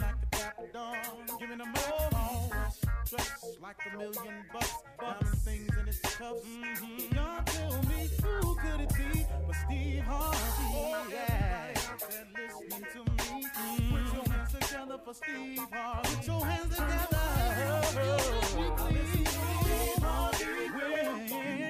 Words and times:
Like 0.00 0.20
the 0.24 0.36
dapper 0.36 0.66
dawn. 0.72 0.96
Giving 1.38 1.58
them 1.58 1.72
all 1.76 2.08
on. 2.14 2.50
Dress 3.08 3.56
like 3.60 3.76
a 3.92 3.98
million 3.98 4.44
bucks. 4.52 4.74
Diamond 5.00 5.38
things 5.44 5.76
in 5.80 5.88
its 5.88 6.00
cuffs. 6.00 6.42
Mm-hmm. 6.44 7.14
Y'all 7.14 7.42
tell 7.44 7.82
me 7.82 8.08
who 8.22 8.54
could 8.56 8.80
it 8.80 8.94
be 8.94 9.26
but 9.46 9.56
Steve 9.66 10.02
Harvey? 10.02 10.38
Oh, 10.72 11.06
yeah. 11.10 11.74
Said 11.98 12.26
listening 12.34 12.86
to 12.92 12.98
me. 13.12 13.44
Mm-hmm. 13.44 13.94
Put 13.94 14.14
your 14.14 14.26
hands 14.32 14.52
together 14.52 14.98
for 15.04 15.14
Steve 15.14 15.66
Harvey. 15.72 16.16
Put 16.16 16.26
your 16.26 16.44
hands 16.46 16.74
together. 16.74 17.18
Oh, 17.62 17.80
listen 18.90 19.24
to 19.24 19.30
Steve 19.30 20.02
Harvey. 20.02 21.69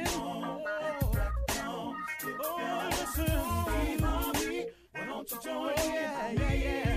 Oh, 2.43 2.87
listen, 2.91 3.27
Steve 3.27 4.01
Harvey. 4.01 4.67
Why 4.93 5.07
don't 5.07 5.31
you 5.31 5.39
join 5.43 5.55
oh, 5.55 5.73
yeah, 5.77 6.33
yeah, 6.33 6.90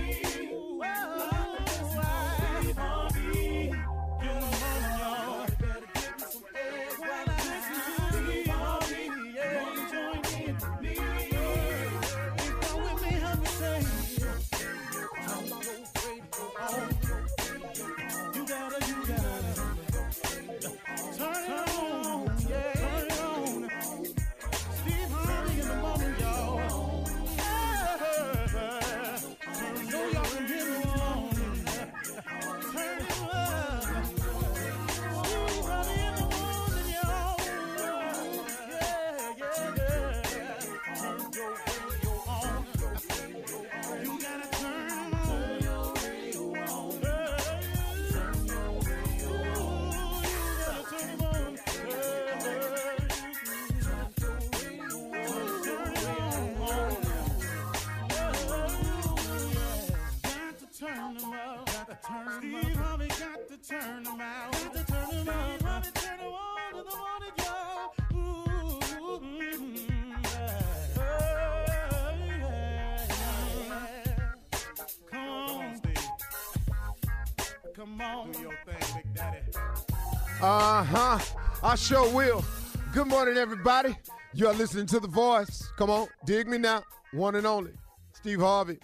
Uh 80.40 80.82
huh. 80.84 81.18
I 81.62 81.74
sure 81.76 82.12
will. 82.12 82.44
Good 82.92 83.06
morning, 83.06 83.36
everybody. 83.36 83.96
You 84.34 84.48
are 84.48 84.54
listening 84.54 84.86
to 84.86 85.00
The 85.00 85.08
Voice. 85.08 85.70
Come 85.76 85.90
on, 85.90 86.08
dig 86.26 86.48
me 86.48 86.58
now. 86.58 86.82
One 87.12 87.34
and 87.34 87.46
only. 87.46 87.72
Steve 88.12 88.40
Harvey. 88.40 88.78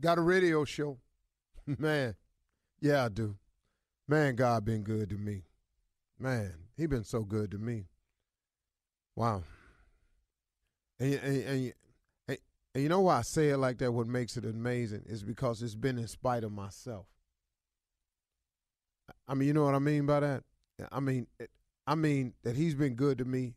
Got 0.00 0.18
a 0.18 0.20
radio 0.20 0.64
show. 0.64 0.98
Man. 1.78 2.14
Yeah, 2.80 3.04
I 3.04 3.08
do. 3.08 3.36
Man, 4.06 4.34
God 4.34 4.64
been 4.64 4.82
good 4.82 5.10
to 5.10 5.16
me. 5.16 5.42
Man, 6.18 6.52
he 6.76 6.86
been 6.86 7.04
so 7.04 7.22
good 7.22 7.50
to 7.52 7.58
me. 7.58 7.84
Wow. 9.16 9.42
And, 11.00 11.14
and, 11.14 11.42
and, 11.42 11.72
and, 12.28 12.38
And 12.74 12.82
you 12.82 12.88
know 12.88 13.00
why 13.00 13.18
I 13.18 13.22
say 13.22 13.50
it 13.50 13.58
like 13.58 13.78
that? 13.78 13.92
What 13.92 14.06
makes 14.06 14.36
it 14.36 14.44
amazing 14.44 15.04
is 15.06 15.22
because 15.22 15.62
it's 15.62 15.74
been 15.74 15.98
in 15.98 16.08
spite 16.08 16.44
of 16.44 16.52
myself. 16.52 17.06
I 19.26 19.34
mean, 19.34 19.48
you 19.48 19.54
know 19.54 19.64
what 19.64 19.74
I 19.74 19.78
mean 19.78 20.06
by 20.06 20.20
that? 20.20 20.44
I 20.92 21.00
mean, 21.00 21.26
it, 21.38 21.50
I 21.86 21.94
mean 21.94 22.34
that 22.44 22.56
he's 22.56 22.74
been 22.74 22.94
good 22.94 23.18
to 23.18 23.24
me 23.24 23.54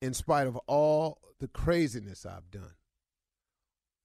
in 0.00 0.14
spite 0.14 0.46
of 0.46 0.56
all 0.66 1.18
the 1.40 1.48
craziness 1.48 2.24
I've 2.26 2.50
done, 2.50 2.74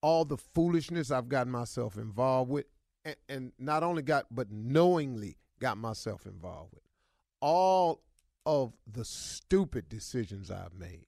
all 0.01 0.25
the 0.25 0.37
foolishness 0.37 1.11
I've 1.11 1.29
gotten 1.29 1.51
myself 1.51 1.97
involved 1.97 2.49
with, 2.49 2.65
and, 3.05 3.15
and 3.27 3.51
not 3.59 3.83
only 3.83 4.01
got, 4.01 4.25
but 4.31 4.51
knowingly 4.51 5.37
got 5.59 5.77
myself 5.77 6.25
involved 6.25 6.73
with, 6.73 6.83
all 7.41 8.01
of 8.45 8.73
the 8.91 9.05
stupid 9.05 9.89
decisions 9.89 10.49
I've 10.49 10.73
made. 10.73 11.05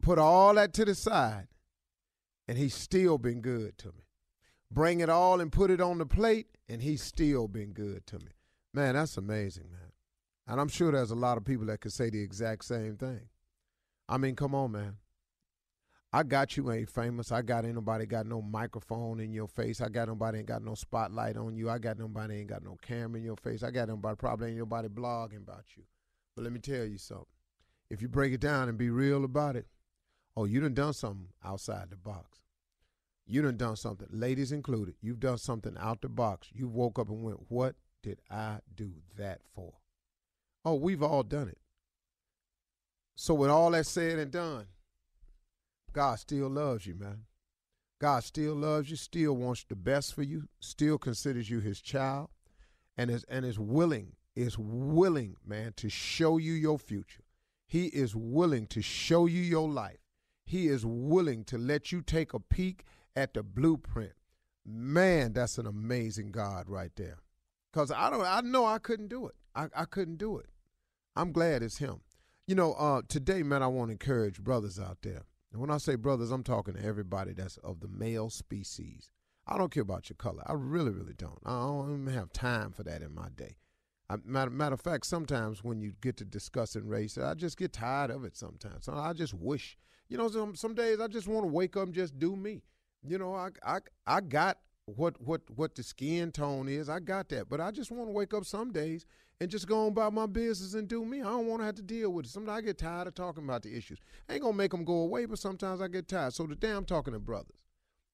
Put 0.00 0.18
all 0.18 0.54
that 0.54 0.72
to 0.74 0.84
the 0.84 0.94
side, 0.94 1.48
and 2.46 2.56
he's 2.56 2.74
still 2.74 3.18
been 3.18 3.40
good 3.40 3.76
to 3.78 3.88
me. 3.88 4.07
Bring 4.70 5.00
it 5.00 5.08
all 5.08 5.40
and 5.40 5.50
put 5.50 5.70
it 5.70 5.80
on 5.80 5.98
the 5.98 6.06
plate, 6.06 6.46
and 6.68 6.82
he's 6.82 7.02
still 7.02 7.48
been 7.48 7.72
good 7.72 8.06
to 8.08 8.18
me. 8.18 8.32
Man, 8.74 8.94
that's 8.94 9.16
amazing, 9.16 9.70
man. 9.70 9.92
And 10.46 10.60
I'm 10.60 10.68
sure 10.68 10.92
there's 10.92 11.10
a 11.10 11.16
lot 11.16 11.38
of 11.38 11.44
people 11.44 11.66
that 11.66 11.80
could 11.80 11.92
say 11.92 12.10
the 12.10 12.22
exact 12.22 12.64
same 12.64 12.96
thing. 12.96 13.28
I 14.08 14.18
mean, 14.18 14.36
come 14.36 14.54
on, 14.54 14.72
man. 14.72 14.96
I 16.10 16.22
got 16.22 16.56
you 16.56 16.72
ain't 16.72 16.88
famous. 16.88 17.30
I 17.30 17.42
got 17.42 17.66
ain't 17.66 17.74
nobody 17.74 18.06
got 18.06 18.26
no 18.26 18.40
microphone 18.40 19.20
in 19.20 19.32
your 19.32 19.46
face. 19.46 19.82
I 19.82 19.90
got 19.90 20.08
nobody 20.08 20.38
ain't 20.38 20.46
got 20.46 20.62
no 20.62 20.74
spotlight 20.74 21.36
on 21.36 21.54
you. 21.54 21.68
I 21.68 21.78
got 21.78 21.98
nobody 21.98 22.38
ain't 22.38 22.48
got 22.48 22.64
no 22.64 22.78
camera 22.80 23.18
in 23.18 23.24
your 23.26 23.36
face. 23.36 23.62
I 23.62 23.70
got 23.70 23.88
nobody 23.88 24.16
probably 24.16 24.48
ain't 24.48 24.58
nobody 24.58 24.88
blogging 24.88 25.42
about 25.42 25.64
you. 25.76 25.82
But 26.34 26.44
let 26.44 26.52
me 26.52 26.60
tell 26.60 26.86
you 26.86 26.96
something. 26.96 27.26
If 27.90 28.00
you 28.00 28.08
break 28.08 28.32
it 28.32 28.40
down 28.40 28.70
and 28.70 28.78
be 28.78 28.88
real 28.88 29.24
about 29.24 29.56
it, 29.56 29.66
oh, 30.34 30.46
you 30.46 30.60
done 30.60 30.72
done 30.72 30.94
something 30.94 31.28
outside 31.44 31.90
the 31.90 31.96
box. 31.96 32.38
You 33.30 33.42
done 33.42 33.58
done 33.58 33.76
something, 33.76 34.08
ladies 34.10 34.52
included. 34.52 34.94
You've 35.02 35.20
done 35.20 35.36
something 35.36 35.76
out 35.78 36.00
the 36.00 36.08
box. 36.08 36.48
You 36.52 36.66
woke 36.66 36.98
up 36.98 37.10
and 37.10 37.22
went, 37.22 37.38
what 37.48 37.76
did 38.02 38.20
I 38.30 38.60
do 38.74 38.90
that 39.18 39.42
for? 39.54 39.74
Oh, 40.64 40.74
we've 40.74 41.02
all 41.02 41.22
done 41.22 41.48
it. 41.48 41.58
So 43.16 43.34
with 43.34 43.50
all 43.50 43.70
that 43.72 43.86
said 43.86 44.18
and 44.18 44.30
done, 44.30 44.64
God 45.92 46.18
still 46.18 46.48
loves 46.48 46.86
you, 46.86 46.94
man. 46.94 47.24
God 48.00 48.24
still 48.24 48.54
loves 48.54 48.90
you, 48.90 48.96
still 48.96 49.36
wants 49.36 49.64
the 49.68 49.76
best 49.76 50.14
for 50.14 50.22
you, 50.22 50.48
still 50.60 50.96
considers 50.96 51.50
you 51.50 51.60
his 51.60 51.80
child, 51.80 52.28
and 52.96 53.10
is 53.10 53.24
and 53.24 53.44
is 53.44 53.58
willing, 53.58 54.12
is 54.36 54.56
willing, 54.56 55.36
man, 55.44 55.74
to 55.76 55.88
show 55.90 56.38
you 56.38 56.52
your 56.52 56.78
future. 56.78 57.24
He 57.66 57.86
is 57.86 58.14
willing 58.14 58.68
to 58.68 58.80
show 58.80 59.26
you 59.26 59.42
your 59.42 59.68
life. 59.68 59.98
He 60.46 60.68
is 60.68 60.86
willing 60.86 61.44
to 61.44 61.58
let 61.58 61.92
you 61.92 62.00
take 62.00 62.32
a 62.32 62.40
peek 62.40 62.84
at 63.18 63.34
the 63.34 63.42
blueprint. 63.42 64.12
Man, 64.64 65.32
that's 65.32 65.58
an 65.58 65.66
amazing 65.66 66.30
God 66.30 66.68
right 66.68 66.92
there. 66.96 67.18
Cause 67.72 67.90
I 67.90 68.08
don't 68.10 68.24
I 68.24 68.40
know 68.42 68.64
I 68.64 68.78
couldn't 68.78 69.08
do 69.08 69.26
it. 69.26 69.34
I, 69.54 69.66
I 69.74 69.84
couldn't 69.84 70.16
do 70.16 70.38
it. 70.38 70.46
I'm 71.16 71.32
glad 71.32 71.62
it's 71.62 71.78
him. 71.78 72.00
You 72.46 72.54
know, 72.54 72.74
uh, 72.74 73.02
today, 73.08 73.42
man, 73.42 73.62
I 73.62 73.66
want 73.66 73.88
to 73.88 73.92
encourage 73.92 74.40
brothers 74.40 74.78
out 74.78 74.98
there. 75.02 75.24
And 75.52 75.60
when 75.60 75.70
I 75.70 75.78
say 75.78 75.96
brothers, 75.96 76.30
I'm 76.30 76.44
talking 76.44 76.74
to 76.74 76.84
everybody 76.84 77.32
that's 77.32 77.56
of 77.58 77.80
the 77.80 77.88
male 77.88 78.30
species. 78.30 79.10
I 79.46 79.58
don't 79.58 79.72
care 79.72 79.82
about 79.82 80.08
your 80.08 80.16
color. 80.16 80.42
I 80.46 80.52
really, 80.52 80.92
really 80.92 81.14
don't. 81.14 81.38
I 81.44 81.50
don't 81.50 82.02
even 82.02 82.14
have 82.14 82.32
time 82.32 82.70
for 82.72 82.84
that 82.84 83.02
in 83.02 83.14
my 83.14 83.28
day. 83.34 83.56
I, 84.08 84.16
matter, 84.24 84.50
matter 84.50 84.74
of 84.74 84.80
fact, 84.80 85.06
sometimes 85.06 85.64
when 85.64 85.80
you 85.80 85.92
get 86.00 86.16
to 86.18 86.24
discussing 86.24 86.86
race, 86.86 87.18
I 87.18 87.34
just 87.34 87.58
get 87.58 87.72
tired 87.72 88.10
of 88.10 88.24
it 88.24 88.36
sometimes. 88.36 88.84
So 88.84 88.94
I 88.94 89.12
just 89.12 89.34
wish, 89.34 89.76
you 90.08 90.16
know, 90.16 90.28
some, 90.28 90.54
some 90.54 90.74
days 90.74 91.00
I 91.00 91.08
just 91.08 91.28
want 91.28 91.44
to 91.44 91.52
wake 91.52 91.76
up 91.76 91.84
and 91.84 91.94
just 91.94 92.18
do 92.18 92.36
me. 92.36 92.62
You 93.06 93.18
know, 93.18 93.34
I, 93.34 93.50
I, 93.64 93.78
I 94.06 94.20
got 94.20 94.58
what 94.96 95.20
what 95.20 95.42
what 95.54 95.74
the 95.74 95.82
skin 95.82 96.32
tone 96.32 96.68
is. 96.68 96.88
I 96.88 96.98
got 97.00 97.28
that, 97.28 97.48
but 97.48 97.60
I 97.60 97.70
just 97.70 97.90
want 97.90 98.08
to 98.08 98.12
wake 98.12 98.32
up 98.32 98.44
some 98.44 98.72
days 98.72 99.04
and 99.40 99.50
just 99.50 99.68
go 99.68 99.82
on 99.82 99.88
about 99.88 100.12
my 100.12 100.26
business 100.26 100.74
and 100.74 100.88
do 100.88 101.04
me. 101.04 101.20
I 101.20 101.24
don't 101.24 101.46
want 101.46 101.60
to 101.60 101.66
have 101.66 101.74
to 101.76 101.82
deal 101.82 102.10
with 102.10 102.26
it. 102.26 102.30
Sometimes 102.30 102.58
I 102.58 102.60
get 102.62 102.78
tired 102.78 103.06
of 103.06 103.14
talking 103.14 103.44
about 103.44 103.62
the 103.62 103.76
issues. 103.76 103.98
I 104.28 104.34
ain't 104.34 104.42
gonna 104.42 104.56
make 104.56 104.70
them 104.70 104.84
go 104.84 104.94
away, 105.00 105.26
but 105.26 105.38
sometimes 105.38 105.80
I 105.80 105.88
get 105.88 106.08
tired. 106.08 106.34
So 106.34 106.46
today 106.46 106.70
I'm 106.70 106.84
talking 106.84 107.12
to 107.12 107.18
brothers, 107.18 107.58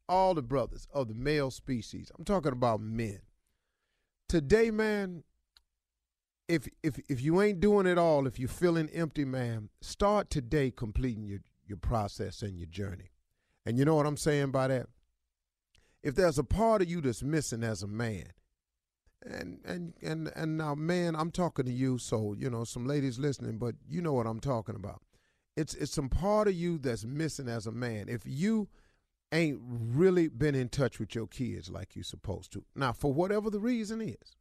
all 0.08 0.34
the 0.34 0.42
brothers 0.42 0.86
of 0.92 1.08
the 1.08 1.14
male 1.14 1.50
species. 1.50 2.10
I'm 2.18 2.24
talking 2.24 2.52
about 2.52 2.80
men. 2.80 3.20
Today, 4.28 4.70
man, 4.70 5.22
if 6.48 6.68
if 6.82 6.98
if 7.08 7.22
you 7.22 7.40
ain't 7.40 7.60
doing 7.60 7.86
it 7.86 7.98
all, 7.98 8.26
if 8.26 8.38
you're 8.38 8.48
feeling 8.48 8.90
empty, 8.90 9.24
man, 9.24 9.70
start 9.80 10.28
today 10.28 10.70
completing 10.70 11.24
your 11.24 11.40
your 11.66 11.78
process 11.78 12.42
and 12.42 12.58
your 12.58 12.66
journey. 12.66 13.13
And 13.66 13.78
you 13.78 13.84
know 13.84 13.94
what 13.94 14.06
I'm 14.06 14.16
saying 14.16 14.50
by 14.50 14.68
that? 14.68 14.86
If 16.02 16.14
there's 16.14 16.38
a 16.38 16.44
part 16.44 16.82
of 16.82 16.90
you 16.90 17.00
that's 17.00 17.22
missing 17.22 17.64
as 17.64 17.82
a 17.82 17.86
man, 17.86 18.26
and 19.24 19.60
and 19.64 19.94
and 20.02 20.30
and 20.36 20.58
now 20.58 20.74
man 20.74 21.16
i'm 21.16 21.30
talking 21.30 21.64
to 21.64 21.72
you 21.72 21.96
so 21.96 22.34
you 22.38 22.50
know 22.50 22.62
some 22.62 22.86
ladies 22.86 23.18
listening 23.18 23.56
but 23.56 23.74
you 23.88 24.02
know 24.02 24.12
what 24.12 24.26
i'm 24.26 24.40
talking 24.40 24.74
about. 24.74 25.00
It's 25.56 25.74
it's 25.74 25.92
some 25.92 26.08
part 26.08 26.48
of 26.48 26.54
you 26.54 26.78
that's 26.78 27.04
missing 27.04 27.48
as 27.48 27.66
a 27.66 27.72
man. 27.72 28.08
If 28.08 28.22
you 28.26 28.68
ain't 29.32 29.60
really 29.62 30.28
been 30.28 30.54
in 30.54 30.68
touch 30.68 30.98
with 30.98 31.14
your 31.14 31.26
kids 31.26 31.70
like 31.70 31.94
you're 31.94 32.04
supposed 32.04 32.52
to 32.52 32.64
now 32.74 32.92
for 32.92 33.12
whatever 33.12 33.50
the 33.50 33.58
reason 33.58 34.00
is 34.00 34.36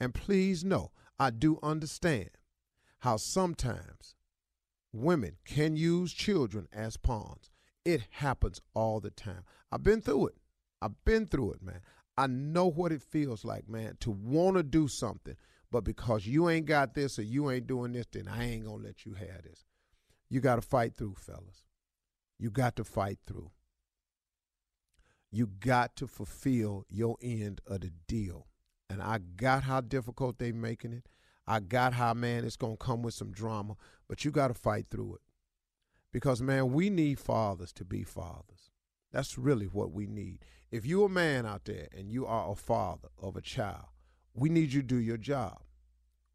and 0.00 0.12
please 0.12 0.64
know 0.64 0.90
i 1.20 1.30
do 1.30 1.58
understand 1.62 2.30
how 3.00 3.16
sometimes 3.16 4.16
women 4.92 5.36
can 5.44 5.76
use 5.76 6.12
children 6.12 6.66
as 6.72 6.96
pawns 6.96 7.50
it 7.84 8.02
happens 8.10 8.60
all 8.74 9.00
the 9.00 9.10
time 9.10 9.44
i've 9.72 9.82
been 9.82 10.00
through 10.00 10.26
it 10.28 10.36
I've 10.84 11.02
been 11.06 11.26
through 11.26 11.52
it, 11.52 11.62
man. 11.62 11.80
I 12.18 12.26
know 12.26 12.66
what 12.66 12.92
it 12.92 13.02
feels 13.02 13.42
like, 13.42 13.68
man, 13.70 13.96
to 14.00 14.10
want 14.10 14.58
to 14.58 14.62
do 14.62 14.86
something, 14.86 15.34
but 15.70 15.82
because 15.82 16.26
you 16.26 16.50
ain't 16.50 16.66
got 16.66 16.94
this 16.94 17.18
or 17.18 17.22
you 17.22 17.50
ain't 17.50 17.66
doing 17.66 17.92
this, 17.92 18.06
then 18.12 18.28
I 18.28 18.44
ain't 18.44 18.66
going 18.66 18.80
to 18.82 18.86
let 18.86 19.06
you 19.06 19.14
have 19.14 19.44
this. 19.44 19.64
You 20.28 20.40
got 20.40 20.56
to 20.56 20.60
fight 20.60 20.94
through, 20.94 21.14
fellas. 21.14 21.64
You 22.38 22.50
got 22.50 22.76
to 22.76 22.84
fight 22.84 23.18
through. 23.26 23.50
You 25.30 25.46
got 25.46 25.96
to 25.96 26.06
fulfill 26.06 26.84
your 26.90 27.16
end 27.22 27.62
of 27.66 27.80
the 27.80 27.90
deal. 28.06 28.46
And 28.90 29.00
I 29.00 29.18
got 29.36 29.62
how 29.64 29.80
difficult 29.80 30.38
they 30.38 30.52
making 30.52 30.92
it. 30.92 31.08
I 31.46 31.60
got 31.60 31.94
how, 31.94 32.12
man, 32.12 32.44
it's 32.44 32.56
going 32.56 32.76
to 32.76 32.84
come 32.84 33.02
with 33.02 33.14
some 33.14 33.32
drama, 33.32 33.76
but 34.06 34.24
you 34.24 34.30
got 34.30 34.48
to 34.48 34.54
fight 34.54 34.86
through 34.90 35.14
it. 35.14 35.20
Because, 36.14 36.40
man, 36.40 36.72
we 36.72 36.90
need 36.90 37.18
fathers 37.18 37.72
to 37.72 37.84
be 37.84 38.04
fathers. 38.04 38.70
That's 39.10 39.36
really 39.36 39.66
what 39.66 39.90
we 39.90 40.06
need. 40.06 40.44
If 40.70 40.86
you're 40.86 41.06
a 41.06 41.08
man 41.08 41.44
out 41.44 41.64
there 41.64 41.88
and 41.92 42.08
you 42.08 42.24
are 42.24 42.52
a 42.52 42.54
father 42.54 43.08
of 43.20 43.34
a 43.34 43.40
child, 43.40 43.86
we 44.32 44.48
need 44.48 44.72
you 44.72 44.80
to 44.80 44.86
do 44.86 44.96
your 44.96 45.16
job. 45.16 45.58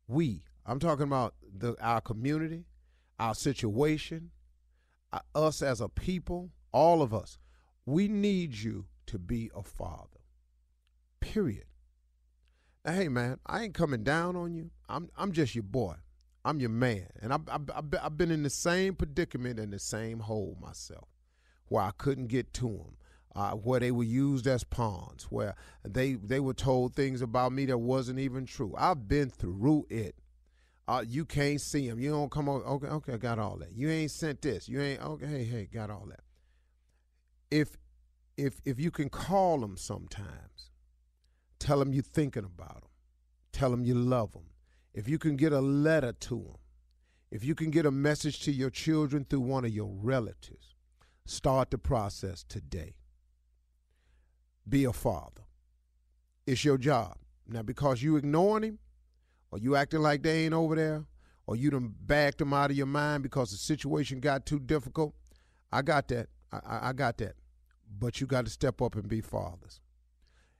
We, 0.05 0.43
I'm 0.65 0.79
talking 0.79 1.05
about 1.05 1.35
the, 1.41 1.77
our 1.79 2.01
community, 2.01 2.65
our 3.19 3.33
situation, 3.33 4.31
uh, 5.13 5.19
us 5.33 5.61
as 5.61 5.79
a 5.79 5.87
people, 5.87 6.49
all 6.73 7.01
of 7.01 7.13
us. 7.13 7.37
We 7.85 8.09
need 8.09 8.55
you 8.55 8.87
to 9.05 9.17
be 9.17 9.49
a 9.55 9.63
father. 9.63 10.19
Period. 11.21 11.67
Now, 12.83 12.91
hey, 12.95 13.07
man, 13.07 13.39
I 13.45 13.63
ain't 13.63 13.75
coming 13.75 14.03
down 14.03 14.35
on 14.35 14.53
you. 14.53 14.71
I'm, 14.89 15.09
I'm 15.17 15.31
just 15.31 15.55
your 15.55 15.63
boy. 15.63 15.95
I'm 16.45 16.59
your 16.59 16.69
man. 16.69 17.07
And 17.21 17.33
I've, 17.33 17.47
I've, 17.47 17.93
I've 18.01 18.17
been 18.17 18.31
in 18.31 18.43
the 18.43 18.49
same 18.49 18.95
predicament 18.95 19.59
and 19.59 19.73
the 19.73 19.79
same 19.79 20.19
hole 20.19 20.57
myself 20.61 21.09
where 21.67 21.83
I 21.83 21.91
couldn't 21.97 22.27
get 22.27 22.53
to 22.55 22.67
them, 22.67 22.97
uh, 23.35 23.51
where 23.51 23.79
they 23.79 23.91
were 23.91 24.03
used 24.03 24.47
as 24.47 24.63
pawns, 24.63 25.25
where 25.29 25.55
they 25.87 26.13
they 26.13 26.39
were 26.39 26.53
told 26.53 26.95
things 26.95 27.21
about 27.21 27.51
me 27.53 27.65
that 27.65 27.77
wasn't 27.77 28.19
even 28.19 28.45
true. 28.45 28.73
I've 28.77 29.07
been 29.07 29.29
through 29.29 29.85
it. 29.89 30.15
Uh, 30.87 31.03
you 31.07 31.23
can't 31.23 31.61
see 31.61 31.87
them. 31.87 31.99
You 31.99 32.09
don't 32.09 32.31
come 32.31 32.49
over. 32.49 32.65
Okay, 32.65 32.87
okay, 32.87 33.13
I 33.13 33.17
got 33.17 33.37
all 33.37 33.57
that. 33.57 33.73
You 33.73 33.89
ain't 33.89 34.11
sent 34.11 34.41
this. 34.41 34.67
You 34.67 34.81
ain't 34.81 35.01
okay. 35.01 35.27
Hey, 35.27 35.43
hey, 35.43 35.69
got 35.71 35.91
all 35.91 36.07
that. 36.09 36.21
If 37.51 37.77
if 38.37 38.59
if 38.65 38.79
you 38.79 38.89
can 38.89 39.09
call 39.09 39.59
them 39.59 39.77
sometimes, 39.77 40.71
tell 41.59 41.79
them 41.79 41.93
you're 41.93 42.01
thinking 42.01 42.45
about 42.45 42.81
them. 42.81 42.89
Tell 43.51 43.69
them 43.69 43.85
you 43.85 43.93
love 43.93 44.33
them. 44.33 44.48
If 44.93 45.07
you 45.07 45.17
can 45.17 45.35
get 45.35 45.53
a 45.53 45.61
letter 45.61 46.13
to 46.13 46.35
them, 46.35 46.57
if 47.31 47.43
you 47.43 47.55
can 47.55 47.69
get 47.69 47.85
a 47.85 47.91
message 47.91 48.41
to 48.41 48.51
your 48.51 48.69
children 48.69 49.25
through 49.29 49.41
one 49.41 49.65
of 49.65 49.71
your 49.71 49.91
relatives, 49.91 50.69
Start 51.29 51.69
the 51.69 51.77
process 51.77 52.43
today. 52.43 52.95
Be 54.67 54.83
a 54.85 54.91
father. 54.91 55.43
It's 56.47 56.65
your 56.65 56.79
job. 56.79 57.17
Now, 57.47 57.61
because 57.61 58.01
you 58.01 58.15
ignoring 58.15 58.63
him, 58.63 58.79
or 59.51 59.59
you 59.59 59.75
acting 59.75 59.99
like 59.99 60.23
they 60.23 60.45
ain't 60.45 60.55
over 60.55 60.75
there, 60.75 61.05
or 61.45 61.55
you 61.55 61.69
done 61.69 61.93
backed 62.01 62.39
them 62.39 62.51
out 62.51 62.71
of 62.71 62.77
your 62.77 62.87
mind 62.87 63.21
because 63.21 63.51
the 63.51 63.57
situation 63.57 64.19
got 64.19 64.47
too 64.47 64.59
difficult, 64.59 65.13
I 65.71 65.83
got 65.83 66.07
that. 66.07 66.29
I, 66.51 66.89
I 66.89 66.93
got 66.93 67.19
that. 67.19 67.35
But 67.99 68.19
you 68.19 68.25
got 68.25 68.45
to 68.45 68.51
step 68.51 68.81
up 68.81 68.95
and 68.95 69.07
be 69.07 69.21
fathers. 69.21 69.81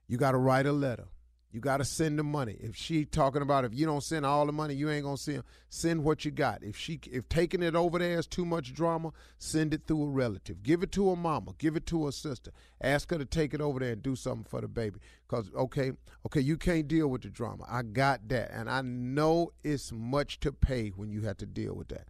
You 0.08 0.18
got 0.18 0.34
to 0.34 0.38
write 0.38 0.68
a 0.68 0.72
letter. 0.72 1.08
You 1.52 1.60
got 1.60 1.78
to 1.78 1.84
send 1.86 2.20
the 2.20 2.24
money. 2.24 2.58
If 2.60 2.76
she 2.76 3.06
talking 3.06 3.42
about 3.42 3.66
if 3.66 3.74
you 3.74 3.88
don't 3.88 4.04
send 4.04 4.24
all 4.24 4.46
the 4.46 4.52
money, 4.52 4.76
you 4.76 4.88
ain't 4.90 5.04
gonna 5.04 5.18
send. 5.18 5.44
Send 5.70 6.04
what 6.04 6.24
you 6.24 6.30
got. 6.30 6.64
If 6.64 6.78
she 6.78 7.00
if 7.12 7.28
taking 7.28 7.64
it 7.64 7.76
over 7.76 7.98
there 7.98 8.20
is 8.20 8.28
too 8.28 8.46
much 8.46 8.72
drama, 8.72 9.14
send 9.40 9.74
it 9.74 9.88
through 9.88 10.04
a 10.04 10.10
relative. 10.10 10.62
Give 10.62 10.84
it 10.84 10.92
to 10.92 11.10
a 11.10 11.16
mama. 11.16 11.54
Give 11.58 11.76
it 11.76 11.88
to 11.88 12.08
a 12.08 12.12
sister. 12.12 12.52
Ask 12.82 13.10
her 13.10 13.18
to 13.18 13.26
take 13.26 13.56
it 13.56 13.62
over 13.62 13.80
there 13.80 13.94
and 13.94 14.04
do 14.04 14.16
something 14.16 14.46
for 14.48 14.62
the 14.62 14.68
baby. 14.68 15.00
Cause 15.28 15.50
okay, 15.56 15.94
okay, 16.28 16.42
you 16.42 16.56
can't 16.56 16.88
deal 16.88 17.08
with 17.08 17.24
the 17.24 17.30
drama. 17.30 17.66
I 17.68 17.82
got 17.82 18.28
that, 18.28 18.52
and 18.52 18.70
I 18.70 18.82
know 18.82 19.52
it's 19.64 19.92
much 19.92 20.40
to 20.42 20.52
pay 20.52 20.90
when 20.90 21.10
you 21.10 21.22
have 21.22 21.38
to 21.38 21.48
deal 21.48 21.74
with 21.74 21.88
that. 21.88 22.10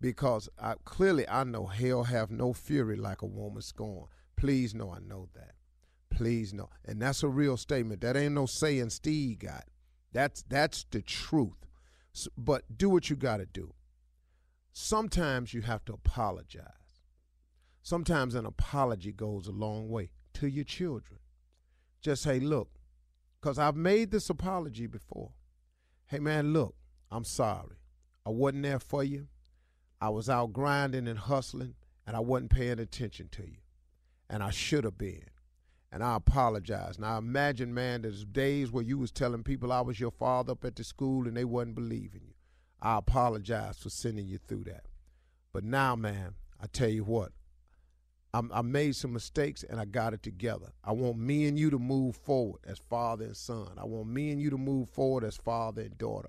Because 0.00 0.48
I, 0.58 0.76
clearly 0.86 1.28
I 1.28 1.44
know 1.44 1.66
hell 1.66 2.04
have 2.04 2.30
no 2.30 2.54
fury 2.54 2.96
like 2.96 3.20
a 3.20 3.26
woman 3.26 3.60
scorn. 3.60 4.06
Please 4.36 4.74
know 4.74 4.90
I 4.90 5.00
know 5.00 5.28
that. 5.34 5.52
Please 6.10 6.52
no. 6.52 6.68
And 6.84 7.00
that's 7.00 7.22
a 7.22 7.28
real 7.28 7.56
statement. 7.56 8.00
That 8.00 8.16
ain't 8.16 8.34
no 8.34 8.46
saying 8.46 8.90
Steve 8.90 9.38
got. 9.40 9.64
That's 10.12 10.42
that's 10.42 10.84
the 10.90 11.02
truth. 11.02 11.66
S 12.14 12.28
but 12.36 12.64
do 12.76 12.90
what 12.90 13.08
you 13.08 13.16
got 13.16 13.38
to 13.38 13.46
do. 13.46 13.72
Sometimes 14.72 15.54
you 15.54 15.62
have 15.62 15.84
to 15.86 15.92
apologize. 15.92 16.64
Sometimes 17.82 18.34
an 18.34 18.46
apology 18.46 19.12
goes 19.12 19.46
a 19.46 19.52
long 19.52 19.88
way 19.88 20.10
to 20.34 20.48
your 20.48 20.64
children. 20.64 21.20
Just 22.00 22.22
say, 22.22 22.40
look, 22.40 22.78
because 23.40 23.58
I've 23.58 23.76
made 23.76 24.10
this 24.10 24.30
apology 24.30 24.86
before. 24.86 25.32
Hey, 26.06 26.18
man, 26.18 26.52
look, 26.52 26.74
I'm 27.10 27.24
sorry. 27.24 27.76
I 28.26 28.30
wasn't 28.30 28.64
there 28.64 28.78
for 28.78 29.02
you. 29.02 29.28
I 30.00 30.10
was 30.10 30.28
out 30.28 30.52
grinding 30.52 31.08
and 31.08 31.18
hustling, 31.18 31.74
and 32.06 32.16
I 32.16 32.20
wasn't 32.20 32.50
paying 32.50 32.78
attention 32.78 33.28
to 33.32 33.42
you. 33.42 33.58
And 34.28 34.42
I 34.42 34.50
should 34.50 34.84
have 34.84 34.98
been 34.98 35.24
and 35.92 36.04
I 36.04 36.16
apologize. 36.16 36.98
Now 36.98 37.18
imagine, 37.18 37.74
man, 37.74 38.02
there's 38.02 38.24
days 38.24 38.70
where 38.70 38.84
you 38.84 38.98
was 38.98 39.10
telling 39.10 39.42
people 39.42 39.72
I 39.72 39.80
was 39.80 39.98
your 39.98 40.12
father 40.12 40.52
up 40.52 40.64
at 40.64 40.76
the 40.76 40.84
school 40.84 41.26
and 41.26 41.36
they 41.36 41.44
wasn't 41.44 41.74
believing 41.74 42.22
you. 42.26 42.34
I 42.80 42.98
apologize 42.98 43.78
for 43.78 43.90
sending 43.90 44.26
you 44.26 44.38
through 44.38 44.64
that. 44.64 44.86
But 45.52 45.64
now, 45.64 45.96
man, 45.96 46.34
I 46.62 46.66
tell 46.66 46.88
you 46.88 47.04
what, 47.04 47.32
I'm, 48.32 48.50
I 48.54 48.62
made 48.62 48.94
some 48.94 49.12
mistakes 49.12 49.64
and 49.64 49.80
I 49.80 49.84
got 49.84 50.14
it 50.14 50.22
together. 50.22 50.72
I 50.84 50.92
want 50.92 51.18
me 51.18 51.46
and 51.46 51.58
you 51.58 51.70
to 51.70 51.78
move 51.78 52.16
forward 52.16 52.60
as 52.66 52.78
father 52.78 53.24
and 53.24 53.36
son. 53.36 53.72
I 53.76 53.84
want 53.84 54.08
me 54.08 54.30
and 54.30 54.40
you 54.40 54.50
to 54.50 54.58
move 54.58 54.88
forward 54.88 55.24
as 55.24 55.36
father 55.36 55.82
and 55.82 55.98
daughter. 55.98 56.28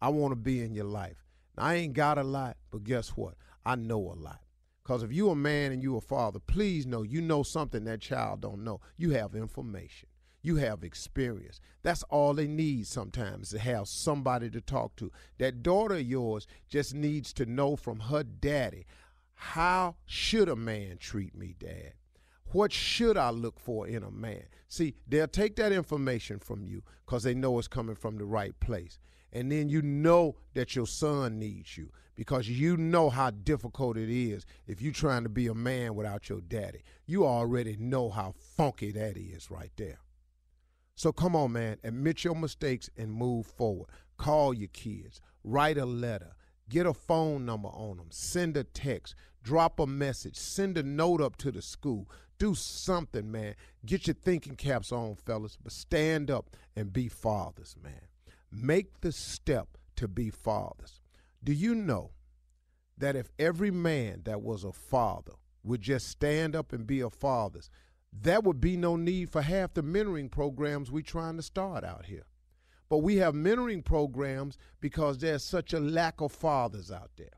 I 0.00 0.10
want 0.10 0.32
to 0.32 0.36
be 0.36 0.62
in 0.62 0.72
your 0.72 0.84
life. 0.84 1.26
Now, 1.56 1.64
I 1.64 1.74
ain't 1.74 1.94
got 1.94 2.18
a 2.18 2.22
lot, 2.22 2.56
but 2.70 2.84
guess 2.84 3.10
what? 3.10 3.34
I 3.66 3.74
know 3.74 3.98
a 3.98 4.14
lot. 4.14 4.40
Because 4.82 5.02
if 5.02 5.12
you 5.12 5.30
a 5.30 5.36
man 5.36 5.72
and 5.72 5.82
you 5.82 5.96
a 5.96 6.00
father, 6.00 6.38
please 6.38 6.86
know 6.86 7.02
you 7.02 7.20
know 7.20 7.42
something 7.42 7.84
that 7.84 8.00
child 8.00 8.40
don't 8.40 8.64
know. 8.64 8.80
You 8.96 9.10
have 9.10 9.34
information. 9.34 10.08
You 10.42 10.56
have 10.56 10.82
experience. 10.82 11.60
That's 11.82 12.02
all 12.04 12.32
they 12.32 12.46
need 12.46 12.86
sometimes 12.86 13.50
to 13.50 13.58
have 13.58 13.88
somebody 13.88 14.48
to 14.50 14.60
talk 14.60 14.96
to. 14.96 15.12
That 15.38 15.62
daughter 15.62 15.96
of 15.96 16.02
yours 16.02 16.46
just 16.68 16.94
needs 16.94 17.32
to 17.34 17.46
know 17.46 17.76
from 17.76 18.00
her 18.00 18.22
daddy, 18.22 18.86
how 19.34 19.96
should 20.06 20.48
a 20.48 20.56
man 20.56 20.96
treat 20.98 21.34
me, 21.34 21.54
dad? 21.58 21.92
What 22.52 22.72
should 22.72 23.16
I 23.16 23.30
look 23.30 23.60
for 23.60 23.86
in 23.86 24.02
a 24.02 24.10
man? 24.10 24.44
See, 24.68 24.94
they'll 25.06 25.28
take 25.28 25.56
that 25.56 25.72
information 25.72 26.38
from 26.38 26.64
you 26.64 26.82
because 27.04 27.22
they 27.22 27.34
know 27.34 27.58
it's 27.58 27.68
coming 27.68 27.94
from 27.94 28.18
the 28.18 28.24
right 28.24 28.58
place. 28.60 28.98
And 29.32 29.52
then 29.52 29.68
you 29.68 29.82
know 29.82 30.36
that 30.54 30.74
your 30.74 30.86
son 30.86 31.38
needs 31.38 31.76
you 31.76 31.90
because 32.20 32.50
you 32.50 32.76
know 32.76 33.08
how 33.08 33.30
difficult 33.30 33.96
it 33.96 34.10
is 34.10 34.44
if 34.66 34.82
you're 34.82 34.92
trying 34.92 35.22
to 35.22 35.30
be 35.30 35.46
a 35.46 35.54
man 35.54 35.94
without 35.94 36.28
your 36.28 36.42
daddy. 36.42 36.82
You 37.06 37.24
already 37.24 37.78
know 37.78 38.10
how 38.10 38.34
funky 38.58 38.92
that 38.92 39.16
is 39.16 39.50
right 39.50 39.72
there. 39.78 40.00
So 40.96 41.12
come 41.12 41.34
on, 41.34 41.52
man, 41.52 41.78
admit 41.82 42.22
your 42.22 42.34
mistakes 42.34 42.90
and 42.94 43.10
move 43.10 43.46
forward. 43.46 43.88
Call 44.18 44.52
your 44.52 44.68
kids, 44.68 45.22
write 45.42 45.78
a 45.78 45.86
letter, 45.86 46.34
get 46.68 46.84
a 46.84 46.92
phone 46.92 47.46
number 47.46 47.70
on 47.70 47.96
them, 47.96 48.08
send 48.10 48.54
a 48.58 48.64
text, 48.64 49.14
drop 49.42 49.80
a 49.80 49.86
message, 49.86 50.36
send 50.36 50.76
a 50.76 50.82
note 50.82 51.22
up 51.22 51.36
to 51.36 51.50
the 51.50 51.62
school. 51.62 52.06
Do 52.38 52.54
something, 52.54 53.32
man. 53.32 53.54
Get 53.86 54.08
your 54.08 54.14
thinking 54.14 54.56
caps 54.56 54.92
on, 54.92 55.14
fellas, 55.14 55.56
but 55.56 55.72
stand 55.72 56.30
up 56.30 56.54
and 56.76 56.92
be 56.92 57.08
fathers, 57.08 57.76
man. 57.82 58.08
Make 58.52 59.00
the 59.00 59.10
step 59.10 59.78
to 59.96 60.06
be 60.06 60.28
fathers. 60.28 60.99
Do 61.42 61.52
you 61.52 61.74
know 61.74 62.12
that 62.98 63.16
if 63.16 63.30
every 63.38 63.70
man 63.70 64.22
that 64.24 64.42
was 64.42 64.64
a 64.64 64.72
father 64.72 65.32
would 65.62 65.80
just 65.80 66.08
stand 66.08 66.54
up 66.54 66.72
and 66.72 66.86
be 66.86 67.00
a 67.00 67.10
father, 67.10 67.60
there 68.12 68.40
would 68.40 68.60
be 68.60 68.76
no 68.76 68.96
need 68.96 69.30
for 69.30 69.42
half 69.42 69.74
the 69.74 69.82
mentoring 69.82 70.30
programs 70.30 70.90
we're 70.90 71.02
trying 71.02 71.36
to 71.36 71.42
start 71.42 71.84
out 71.84 72.06
here. 72.06 72.26
But 72.88 72.98
we 72.98 73.16
have 73.16 73.34
mentoring 73.34 73.84
programs 73.84 74.58
because 74.80 75.18
there's 75.18 75.44
such 75.44 75.72
a 75.72 75.80
lack 75.80 76.20
of 76.20 76.32
fathers 76.32 76.90
out 76.90 77.10
there. 77.16 77.30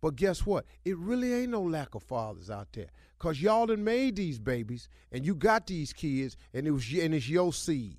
But 0.00 0.16
guess 0.16 0.46
what? 0.46 0.64
It 0.84 0.96
really 0.96 1.34
ain't 1.34 1.50
no 1.50 1.62
lack 1.62 1.94
of 1.94 2.02
fathers 2.02 2.48
out 2.48 2.68
there. 2.72 2.88
Cause 3.18 3.40
y'all 3.40 3.66
done 3.66 3.84
made 3.84 4.16
these 4.16 4.38
babies 4.38 4.88
and 5.12 5.26
you 5.26 5.34
got 5.34 5.66
these 5.66 5.92
kids 5.92 6.38
and 6.54 6.66
it 6.66 6.70
was 6.70 6.90
and 6.94 7.14
it's 7.14 7.28
your 7.28 7.52
seed. 7.52 7.98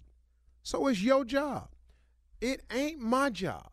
So 0.63 0.87
it's 0.87 1.01
your 1.01 1.25
job. 1.25 1.69
It 2.39 2.63
ain't 2.71 2.99
my 2.99 3.29
job. 3.29 3.70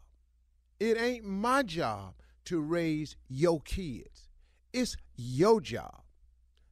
It 0.80 1.00
ain't 1.00 1.25
my 1.25 1.62
job 1.62 2.14
to 2.47 2.61
raise 2.61 3.16
your 3.28 3.61
kids. 3.61 4.28
It's 4.73 4.97
your 5.16 5.61
job. 5.61 6.02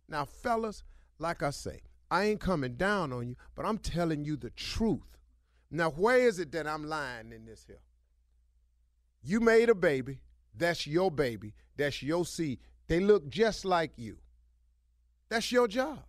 Now, 0.09 0.25
fellas, 0.25 0.85
like 1.19 1.43
I 1.43 1.51
say, 1.51 1.81
I 2.11 2.25
ain't 2.25 2.41
coming 2.41 2.75
down 2.75 3.13
on 3.13 3.29
you, 3.29 3.37
but 3.55 3.67
I'm 3.67 3.79
telling 3.79 4.25
you 4.25 4.37
the 4.37 4.51
truth. 4.51 5.19
Now, 5.71 5.91
where 5.91 6.19
is 6.19 6.39
it 6.39 6.53
that 6.53 6.67
I'm 6.67 6.85
lying 6.85 7.33
in 7.33 7.45
this 7.45 7.65
here? 7.67 7.81
You 9.23 9.41
made 9.41 9.69
a 9.69 9.75
baby. 9.75 10.21
That's 10.57 10.87
your 10.87 11.11
baby. 11.11 11.55
That's 11.77 12.03
your 12.03 12.25
seed. 12.25 12.61
They 12.87 13.01
look 13.01 13.29
just 13.29 13.65
like 13.65 13.93
you. 13.97 14.19
That's 15.29 15.51
your 15.51 15.67
job. 15.67 16.05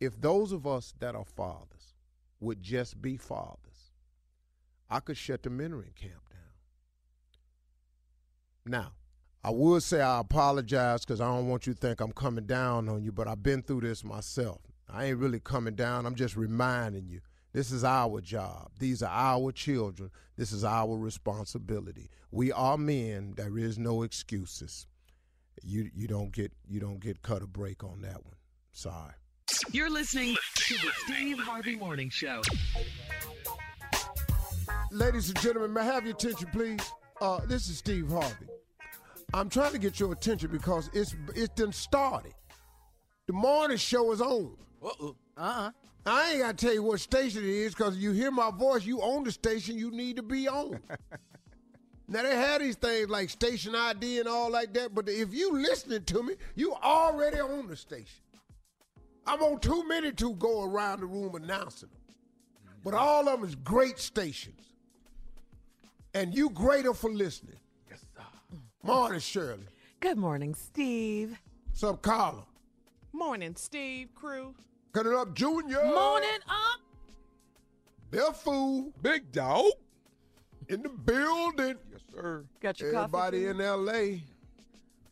If 0.00 0.20
those 0.20 0.52
of 0.52 0.66
us 0.66 0.94
that 0.98 1.14
are 1.14 1.24
fathers 1.24 1.94
would 2.40 2.62
just 2.62 3.00
be 3.00 3.16
fathers, 3.16 3.71
I 4.92 5.00
could 5.00 5.16
shut 5.16 5.42
the 5.42 5.48
mentoring 5.48 5.94
camp 5.94 6.28
down. 6.30 6.40
Now, 8.66 8.92
I 9.42 9.50
would 9.50 9.82
say 9.82 10.02
I 10.02 10.20
apologize 10.20 11.04
because 11.04 11.20
I 11.20 11.26
don't 11.26 11.48
want 11.48 11.66
you 11.66 11.72
to 11.72 11.78
think 11.78 12.00
I'm 12.00 12.12
coming 12.12 12.44
down 12.46 12.90
on 12.90 13.02
you, 13.02 13.10
but 13.10 13.26
I've 13.26 13.42
been 13.42 13.62
through 13.62 13.80
this 13.80 14.04
myself. 14.04 14.60
I 14.88 15.06
ain't 15.06 15.18
really 15.18 15.40
coming 15.40 15.74
down. 15.74 16.04
I'm 16.04 16.14
just 16.14 16.36
reminding 16.36 17.08
you 17.08 17.20
this 17.54 17.72
is 17.72 17.84
our 17.84 18.20
job. 18.20 18.70
These 18.78 19.02
are 19.02 19.10
our 19.10 19.50
children. 19.50 20.10
This 20.36 20.52
is 20.52 20.62
our 20.62 20.94
responsibility. 20.96 22.10
We 22.30 22.52
are 22.52 22.76
men. 22.76 23.32
There 23.36 23.56
is 23.56 23.78
no 23.78 24.02
excuses. 24.02 24.86
You 25.62 25.90
you 25.94 26.06
don't 26.06 26.32
get 26.32 26.52
you 26.68 26.80
don't 26.80 27.00
get 27.00 27.22
cut 27.22 27.42
a 27.42 27.46
break 27.46 27.82
on 27.82 28.02
that 28.02 28.24
one. 28.24 28.36
Sorry. 28.72 29.14
You're 29.70 29.90
listening 29.90 30.36
to 30.54 30.74
the 30.74 30.90
Steve 31.04 31.38
Harvey 31.38 31.76
Morning 31.76 32.10
Show. 32.10 32.42
Ladies 34.92 35.30
and 35.30 35.40
gentlemen, 35.40 35.72
may 35.72 35.80
I 35.80 35.84
have 35.84 36.04
your 36.04 36.14
attention, 36.14 36.48
please? 36.52 36.92
Uh, 37.18 37.40
this 37.46 37.66
is 37.70 37.78
Steve 37.78 38.10
Harvey. 38.10 38.46
I'm 39.32 39.48
trying 39.48 39.72
to 39.72 39.78
get 39.78 39.98
your 39.98 40.12
attention 40.12 40.50
because 40.50 40.90
it's 40.92 41.16
it's 41.34 41.54
done 41.54 41.72
started. 41.72 42.34
The 43.26 43.32
morning 43.32 43.78
show 43.78 44.12
is 44.12 44.20
on. 44.20 44.54
Uh-uh. 44.84 45.12
Uh-uh. 45.38 45.70
I 46.04 46.32
ain't 46.32 46.40
gotta 46.40 46.56
tell 46.58 46.74
you 46.74 46.82
what 46.82 47.00
station 47.00 47.42
it 47.42 47.48
is 47.48 47.74
because 47.74 47.96
you 47.96 48.12
hear 48.12 48.30
my 48.30 48.50
voice, 48.50 48.84
you 48.84 49.00
own 49.00 49.24
the 49.24 49.32
station 49.32 49.78
you 49.78 49.90
need 49.90 50.16
to 50.16 50.22
be 50.22 50.46
on. 50.46 50.78
now 52.08 52.22
they 52.22 52.36
have 52.36 52.60
these 52.60 52.76
things 52.76 53.08
like 53.08 53.30
station 53.30 53.74
ID 53.74 54.18
and 54.18 54.28
all 54.28 54.50
like 54.50 54.74
that, 54.74 54.94
but 54.94 55.08
if 55.08 55.32
you 55.32 55.52
listening 55.52 56.04
to 56.04 56.22
me, 56.22 56.34
you 56.54 56.74
already 56.74 57.40
on 57.40 57.66
the 57.66 57.76
station. 57.76 58.20
I'm 59.26 59.42
on 59.42 59.58
too 59.58 59.88
many 59.88 60.12
to 60.12 60.34
go 60.34 60.64
around 60.64 61.00
the 61.00 61.06
room 61.06 61.34
announcing 61.34 61.88
them. 61.88 62.16
But 62.84 62.92
all 62.92 63.26
of 63.26 63.40
them 63.40 63.48
is 63.48 63.54
great 63.54 63.98
stations. 63.98 64.71
And 66.14 66.34
you 66.34 66.50
greater 66.50 66.92
for 66.94 67.10
listening. 67.10 67.56
Yes, 67.88 68.00
sir. 68.14 68.22
Mm. 68.54 68.86
Morning, 68.86 69.20
Shirley. 69.20 69.66
Good 70.00 70.18
morning, 70.18 70.54
Steve. 70.54 71.38
What's 71.70 71.82
up, 71.84 72.02
Carla? 72.02 72.44
Morning, 73.12 73.54
Steve, 73.56 74.08
crew. 74.14 74.54
Cut 74.92 75.06
it 75.06 75.14
up, 75.14 75.34
Junior. 75.34 75.84
Morning 75.84 76.40
up. 76.48 76.80
Bill 78.10 78.32
Fool. 78.32 78.92
Big 79.00 79.32
dog. 79.32 79.64
In 80.68 80.82
the 80.82 80.90
building. 80.90 81.76
Yes, 81.90 82.00
sir. 82.12 82.44
Got 82.60 82.80
your 82.80 82.92
coffee. 82.92 83.04
Everybody 83.04 83.44
coffee? 83.46 83.50
in 83.50 83.60
L.A. 83.60 84.22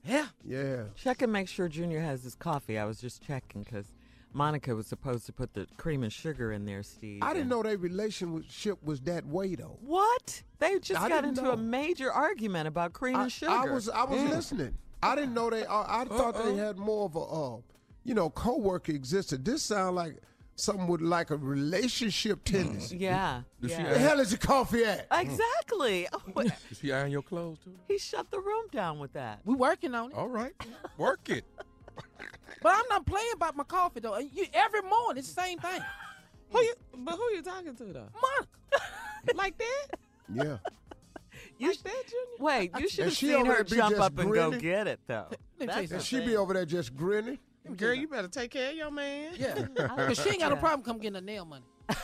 Yeah. 0.05 0.27
Yeah. 0.45 0.83
Check 0.97 1.23
and 1.23 1.33
make 1.33 1.49
sure 1.49 1.69
Junior 1.69 2.01
has 2.01 2.23
his 2.23 2.35
coffee. 2.35 2.79
I 2.79 2.85
was 2.85 3.01
just 3.01 3.23
checking 3.23 3.63
because 3.63 3.87
Monica 4.33 4.75
was 4.75 4.87
supposed 4.87 5.27
to 5.27 5.33
put 5.33 5.55
the 5.55 5.67
cream 5.77 6.03
and 6.03 6.13
sugar 6.13 6.53
in 6.53 6.65
there, 6.65 6.83
Steve. 6.83 7.23
I 7.23 7.33
didn't 7.35 7.49
know 7.49 7.63
their 7.63 7.77
relationship 7.77 8.83
was 8.83 9.01
that 9.03 9.27
way, 9.27 9.55
though. 9.55 9.79
What? 9.81 10.43
They 10.59 10.79
just 10.79 11.01
I 11.01 11.09
got 11.09 11.25
into 11.25 11.43
know. 11.43 11.53
a 11.53 11.57
major 11.57 12.13
argument 12.13 12.69
about 12.69 12.93
cream 12.93 13.17
I, 13.17 13.23
and 13.25 13.33
sugar. 13.33 13.53
I 13.53 13.65
was 13.65 13.89
I 13.89 14.05
was 14.05 14.21
Yeah. 14.23 14.29
listening. 14.31 14.79
I 15.03 15.15
didn't 15.15 15.35
know 15.35 15.49
they. 15.51 15.65
I, 15.65 16.03
I 16.03 16.05
thought 16.05 16.43
they 16.45 16.55
had 16.57 16.77
more 16.79 17.07
of 17.07 17.17
a, 17.17 17.21
uh, 17.21 17.57
you 18.05 18.15
know, 18.15 18.29
co-worker 18.31 18.93
existed. 18.93 19.45
This 19.45 19.63
sound 19.63 19.97
like 19.97 20.17
something 20.57 20.87
with 20.87 21.01
like 21.01 21.31
a 21.31 21.37
relationship 21.37 22.45
tendency. 22.45 22.99
Yeah. 22.99 23.43
Does 23.63 23.71
she 23.71 23.79
yeah. 23.79 23.93
The 23.95 23.99
hell 23.99 24.21
is 24.21 24.31
the 24.33 24.37
coffee 24.39 24.85
at? 24.85 25.07
Exactly. 25.11 26.07
Oh, 26.13 26.21
wait, 26.35 26.53
Does 26.69 26.79
she 26.79 26.93
iron 26.93 27.11
your 27.11 27.23
clothes 27.23 27.59
too? 27.65 27.73
he 27.89 27.97
shut 27.99 28.31
the 28.31 28.39
room 28.39 28.67
down 28.71 28.99
with 28.99 29.15
that. 29.15 29.41
We 29.47 29.55
working 29.55 29.95
on 29.95 30.11
it. 30.11 30.17
All 30.17 30.29
right, 30.29 30.53
work 30.99 31.31
it. 31.31 31.45
But 32.63 32.75
I'm 32.77 32.85
not 32.89 33.07
playing 33.07 33.33
about 33.35 33.57
my 33.57 33.65
coffee 33.65 34.01
though. 34.01 34.19
You, 34.19 34.47
every 34.53 34.83
morning 34.83 35.19
it's 35.19 35.33
the 35.33 35.41
same 35.41 35.59
thing. 35.59 35.81
Who 36.51 36.61
you? 36.61 36.75
But 36.97 37.15
who 37.15 37.23
you 37.35 37.43
talking 37.43 37.75
to 37.75 37.85
though? 37.85 38.09
Monica. 38.15 38.85
like 39.35 39.57
that? 39.59 39.99
Yeah. 40.33 40.59
You 41.59 41.69
Like 41.69 41.83
that, 41.83 42.05
Junior? 42.07 42.25
Wait, 42.39 42.71
you 42.79 42.89
should 42.89 43.05
have 43.05 43.15
seen 43.15 43.47
her 43.47 43.65
jump 43.65 44.01
up 44.01 44.19
and 44.19 44.33
go 44.33 44.51
get 44.51 44.87
it, 44.87 45.01
though. 45.07 45.27
me 45.59 45.67
tell 45.67 45.83
you 45.83 45.89
That's 45.89 45.91
something. 45.91 45.97
And 45.97 46.05
she 46.05 46.21
be 46.21 46.37
over 46.37 46.55
there 46.55 46.65
just 46.65 46.97
grinning. 46.97 47.39
Girl, 47.77 47.95
you 47.95 48.09
better 48.09 48.29
take 48.29 48.51
care 48.51 48.71
of 48.71 48.77
your 48.77 48.91
man. 48.91 49.35
Yeah. 49.37 49.55
Because 49.75 50.21
she 50.23 50.31
ain't 50.31 50.41
got 50.41 50.51
no 50.51 50.57
problem 50.57 50.83
come 50.83 50.99
getting 50.99 51.17
her 51.17 51.21
nail 51.21 51.45
money. 51.45 51.65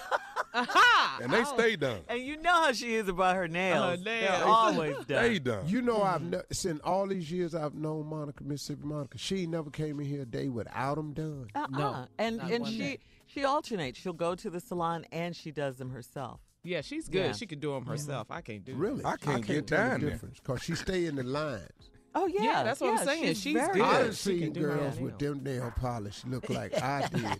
Aha! 0.56 1.18
And 1.22 1.32
they 1.32 1.44
stay 1.44 1.76
done. 1.76 2.00
And 2.08 2.20
you 2.20 2.36
know 2.40 2.52
how 2.52 2.72
she 2.72 2.94
is 2.94 3.08
about 3.08 3.36
her 3.36 3.46
nails. 3.48 4.02
They're 4.02 4.20
nails. 4.22 4.42
always 4.44 4.94
done. 4.96 5.04
Stay 5.04 5.38
done. 5.38 5.68
You 5.68 5.82
know, 5.82 6.02
I've 6.02 6.22
ne- 6.22 6.40
since 6.52 6.80
all 6.82 7.06
these 7.06 7.30
years 7.30 7.54
I've 7.54 7.74
known 7.74 8.06
Monica, 8.06 8.42
Mississippi 8.44 8.82
Monica, 8.86 9.18
she 9.18 9.46
never 9.46 9.70
came 9.70 10.00
in 10.00 10.06
here 10.06 10.22
a 10.22 10.26
day 10.26 10.48
without 10.48 10.96
them 10.96 11.12
done. 11.12 11.48
Uh-uh. 11.54 11.66
No, 11.70 12.06
and 12.18 12.40
and 12.40 12.66
she 12.66 12.78
day. 12.78 12.98
she 13.26 13.44
alternates. 13.44 13.98
She'll 13.98 14.12
go 14.12 14.34
to 14.34 14.50
the 14.50 14.60
salon 14.60 15.04
and 15.12 15.34
she 15.36 15.50
does 15.50 15.76
them 15.76 15.90
herself. 15.90 16.40
Yeah, 16.64 16.80
she's 16.80 17.08
good. 17.08 17.26
Yeah. 17.26 17.32
She 17.32 17.46
can 17.46 17.60
do 17.60 17.72
them 17.74 17.86
herself. 17.86 18.26
I 18.30 18.40
can't 18.40 18.64
do 18.64 18.72
that. 18.72 18.78
Really? 18.78 19.04
I 19.04 19.16
can't 19.16 19.46
get 19.46 19.66
tell 19.68 19.78
down 19.78 20.00
the 20.00 20.06
there. 20.06 20.14
difference 20.14 20.40
because 20.40 20.62
she 20.62 20.74
stay 20.74 21.06
in 21.06 21.14
the 21.16 21.22
lines. 21.22 21.90
Oh 22.18 22.26
yeah, 22.26 22.42
Yeah, 22.42 22.62
that's 22.62 22.80
what 22.80 22.98
I'm 22.98 23.04
saying. 23.06 23.34
She's 23.34 23.52
very 23.52 23.74
good. 23.74 23.82
I 23.82 23.92
Yeah, 23.92 23.98
done 24.04 24.10
she 24.12 24.16
seen 24.16 24.40
can 24.40 24.52
do 24.54 24.60
her 24.62 24.68
girls 24.68 24.80
nails. 24.80 24.98
with 25.00 25.18
them 25.18 25.42
nail 25.44 25.72
polish 25.76 26.24
look 26.26 26.48
like 26.48 26.74
I 26.82 27.06
did. 27.12 27.38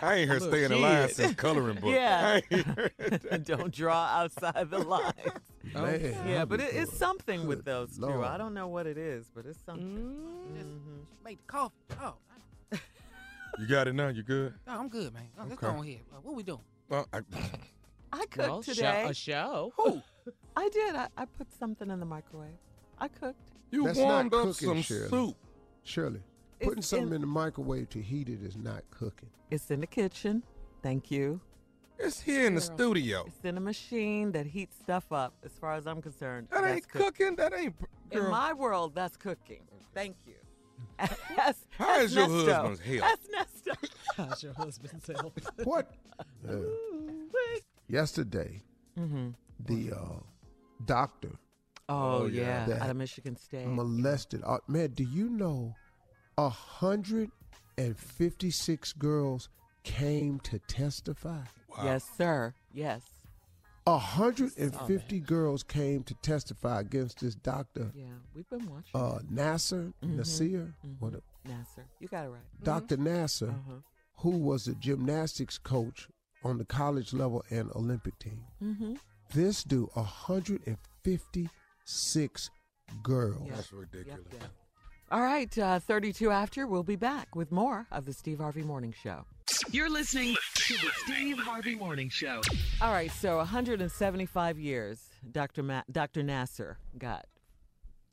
I 0.00 0.14
ain't 0.14 0.28
heard 0.30 0.40
Little 0.42 0.48
stay 0.48 0.64
in 0.64 0.70
the 0.70 0.76
line 0.78 1.06
kid. 1.08 1.16
since 1.16 1.34
coloring 1.34 1.76
book. 1.78 1.90
Yeah. 1.92 2.40
I 2.50 2.54
ain't 2.54 3.44
Don't 3.44 3.72
draw 3.74 4.06
outside 4.06 4.70
the 4.70 4.78
lines. 4.78 5.14
Man, 5.74 6.14
Yeah, 6.26 6.44
but 6.46 6.60
it, 6.60 6.74
it's 6.74 6.90
going, 6.90 6.98
something 6.98 7.46
with 7.46 7.58
good 7.58 7.64
those 7.66 7.98
two. 7.98 8.24
I 8.24 8.38
don't 8.38 8.54
know 8.54 8.68
what 8.68 8.86
it 8.86 8.96
is, 8.96 9.30
but 9.34 9.44
it's 9.44 9.58
something. 9.66 10.14
Mm. 10.54 10.56
Just 10.56 10.68
make 11.24 11.38
the 11.46 11.52
coffee. 11.52 11.74
Oh, 12.00 12.14
You 13.58 13.66
got 13.66 13.88
it 13.88 13.94
now. 13.94 14.08
You 14.08 14.22
good? 14.22 14.54
no, 14.66 14.72
I'm 14.78 14.88
good, 14.88 15.12
man. 15.12 15.24
Oh, 15.38 15.42
let's 15.42 15.52
Okay. 15.54 15.66
go 15.66 15.78
on 15.78 15.84
here. 15.84 15.98
Uh, 16.12 16.20
what 16.22 16.34
we 16.34 16.42
doing? 16.42 16.60
Well, 16.88 17.06
I, 17.12 17.20
I 18.12 18.18
cooked 18.26 18.36
Well, 18.38 18.62
show- 18.62 18.72
today. 18.74 19.06
a 19.08 19.14
show. 19.14 19.72
Who? 19.76 20.00
I 20.56 20.68
did. 20.70 20.94
I, 20.94 21.08
I 21.16 21.24
put 21.26 21.52
something 21.58 21.90
in 21.90 22.00
the 22.00 22.06
microwave. 22.06 22.54
I 22.98 23.08
cooked. 23.08 23.38
you 23.70 23.84
That's 23.84 23.98
warmed 23.98 24.32
not 24.32 24.38
up 24.40 24.46
cooking, 24.48 24.68
some 24.68 24.82
Shirley. 24.82 25.08
soup. 25.08 25.36
Shirley, 25.84 26.20
It's 26.60 26.68
putting 26.68 26.82
something 26.82 27.08
in- 27.08 27.14
in 27.16 27.20
the 27.22 27.26
microwave 27.26 27.88
to 27.90 28.00
heat 28.02 28.28
it 28.28 28.42
is 28.42 28.56
not 28.56 28.82
cooking. 28.90 29.28
It's 29.50 29.70
in 29.70 29.80
the 29.80 29.86
kitchen. 29.86 30.42
Thank 30.82 31.10
you. 31.10 31.40
It's 31.98 32.20
here 32.20 32.46
in 32.46 32.54
the 32.54 32.60
studio. 32.60 33.24
It's 33.26 33.44
in 33.44 33.56
a 33.56 33.60
machine 33.60 34.32
that 34.32 34.46
heats 34.46 34.76
stuff 34.76 35.10
up. 35.12 35.34
As 35.44 35.52
far 35.52 35.72
as 35.74 35.86
I'm 35.86 36.02
concerned, 36.02 36.48
That 36.50 36.62
that's 36.62 36.74
ain't 36.74 36.88
cook- 36.88 37.02
cooking. 37.16 37.36
That 37.36 37.52
ain't. 37.54 37.74
In 38.10 38.18
Girl. 38.20 38.30
my 38.30 38.52
world, 38.52 38.94
that's 38.94 39.16
cooking. 39.16 39.62
Thank 39.94 40.16
you. 40.26 40.34
That's, 41.36 41.58
How 41.70 41.86
that's 41.86 42.04
is 42.04 42.14
your 42.14 42.26
Nesto. 42.28 42.52
husband's 42.52 42.80
health? 42.80 43.18
That's 43.32 43.50
Nesto. 43.78 43.90
How's 44.16 44.42
your 44.42 44.52
husband's 44.52 45.06
health? 45.06 45.32
What? 45.64 45.90
Uh, 46.46 46.56
yesterday, 47.88 48.62
mm-hmm. 48.98 49.28
the 49.64 49.92
uh, 49.96 50.18
doctor 50.84 51.30
Oh, 51.88 52.22
oh, 52.22 52.26
yeah, 52.26 52.66
out 52.80 52.90
of 52.90 52.96
Michigan 52.96 53.36
State. 53.36 53.64
Molested. 53.66 54.42
Uh, 54.44 54.58
man, 54.66 54.90
do 54.90 55.04
you 55.04 55.28
know 55.28 55.72
156 56.34 58.92
girls 58.94 59.48
came 59.84 60.40
to 60.40 60.58
testify? 60.58 61.42
Wow. 61.68 61.84
Yes, 61.84 62.04
sir. 62.16 62.54
Yes. 62.72 63.02
150 63.84 65.20
girls 65.20 65.62
came 65.62 66.02
to 66.02 66.14
testify 66.14 66.80
against 66.80 67.20
this 67.20 67.36
doctor. 67.36 67.92
Yeah, 67.94 68.06
we've 68.34 68.50
been 68.50 68.68
watching. 68.68 68.90
Uh, 68.92 69.20
Nassar, 69.32 69.92
mm-hmm. 70.02 70.16
Nasir. 70.16 70.74
Mm-hmm. 70.84 71.04
A, 71.04 71.10
Nassar. 71.48 71.84
You 72.00 72.08
got 72.08 72.24
it 72.24 72.30
right. 72.30 72.40
Mm-hmm. 72.40 72.64
doctor 72.64 72.96
mm-hmm. 72.96 73.06
Nassar, 73.06 73.50
uh-huh. 73.50 73.74
who 74.16 74.30
was 74.30 74.66
a 74.66 74.74
gymnastics 74.74 75.56
coach 75.56 76.08
on 76.42 76.58
the 76.58 76.64
college 76.64 77.12
level 77.12 77.44
and 77.50 77.70
Olympic 77.76 78.18
team. 78.18 78.42
Mm-hmm. 78.60 78.94
This 79.32 79.62
dude, 79.62 79.88
150 79.94 81.48
six 81.86 82.50
girls. 83.02 83.48
That's 83.48 83.72
ridiculous. 83.72 84.20
Yep, 84.32 84.42
yep. 84.42 84.50
All 85.10 85.22
right, 85.22 85.56
uh, 85.56 85.78
32 85.78 86.30
after, 86.32 86.66
we'll 86.66 86.82
be 86.82 86.96
back 86.96 87.36
with 87.36 87.52
more 87.52 87.86
of 87.92 88.06
the 88.06 88.12
Steve 88.12 88.38
Harvey 88.38 88.62
Morning 88.62 88.92
Show. 88.92 89.24
You're 89.70 89.88
listening 89.88 90.34
to 90.56 90.74
the 90.74 90.90
Steve 91.04 91.38
Harvey 91.38 91.76
Morning 91.76 92.08
Show. 92.08 92.40
All 92.80 92.90
right, 92.90 93.12
so 93.12 93.36
175 93.36 94.58
years 94.58 95.00
Dr. 95.30 95.62
Ma- 95.62 95.82
Dr. 95.90 96.22
Nassar 96.22 96.76
got 96.98 97.26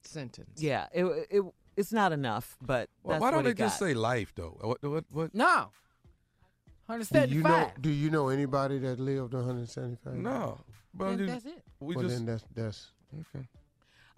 sentenced. 0.04 0.62
Yeah, 0.62 0.86
it, 0.94 1.06
it 1.32 1.44
it's 1.76 1.92
not 1.92 2.12
enough, 2.12 2.56
but 2.62 2.90
well, 3.02 3.20
why 3.20 3.32
don't 3.32 3.44
they 3.44 3.56
just 3.56 3.80
got. 3.80 3.88
say 3.88 3.94
life 3.96 4.34
though? 4.36 4.58
What 4.62 4.84
what 4.84 5.06
what? 5.10 5.34
No. 5.34 5.72
175. 6.86 7.32
Do 7.32 7.36
you 7.36 7.42
know 7.44 7.72
do 7.82 7.90
you 7.90 8.10
know 8.12 8.30
anybody 8.30 8.78
that 8.80 9.00
lived 9.00 9.34
175? 9.34 10.14
No. 10.14 10.60
But 10.94 11.18
just, 11.18 11.28
that's 11.28 11.46
it. 11.46 11.64
We 11.80 11.96
well, 11.96 12.04
just, 12.04 12.18
then 12.18 12.26
that's 12.26 12.44
that's 12.54 12.92
okay. 13.36 13.48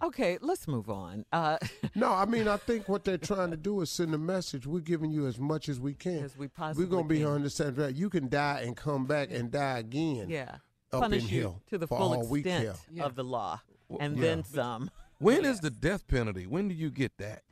Okay, 0.04 0.38
let's 0.42 0.68
move 0.68 0.90
on. 0.90 1.26
Uh, 1.32 1.58
No, 1.96 2.12
I 2.12 2.26
mean 2.26 2.48
I 2.48 2.58
think 2.58 2.90
what 2.90 3.06
they're 3.06 3.18
trying 3.18 3.52
to 3.52 3.58
do 3.58 3.80
is 3.82 3.90
send 3.90 4.14
a 4.14 4.18
message. 4.18 4.68
We're 4.68 4.80
giving 4.82 5.12
you 5.12 5.26
as 5.28 5.40
much 5.40 5.70
as 5.70 5.80
we 5.80 5.94
can. 5.94 6.24
As 6.24 6.38
we 6.38 6.48
possibly 6.50 6.86
We're 6.86 6.92
gonna 6.92 7.08
be 7.08 7.20
can. 7.20 7.28
on 7.28 7.44
the 7.44 7.50
same 7.50 7.74
track. 7.76 7.94
You 7.96 8.10
can 8.10 8.28
die 8.30 8.62
and 8.66 8.76
come 8.76 9.06
back 9.06 9.32
and 9.32 9.50
die 9.52 9.80
again. 9.80 10.30
yeah, 10.30 10.58
Up 10.92 11.02
punish 11.04 11.24
in 11.24 11.30
you 11.30 11.42
here 11.42 11.54
to 11.70 11.78
the 11.78 11.88
full 11.88 12.14
extent 12.36 12.78
care. 12.96 13.06
of 13.06 13.16
the 13.16 13.24
law, 13.24 13.62
and 14.00 14.18
Yeah. 14.18 14.22
then 14.22 14.44
some. 14.44 14.92
When 15.20 15.46
is 15.46 15.62
the 15.62 15.70
death 15.70 16.06
penalty? 16.08 16.46
When 16.46 16.68
do 16.68 16.76
you 16.76 16.90
get 16.92 17.18
that? 17.20 17.44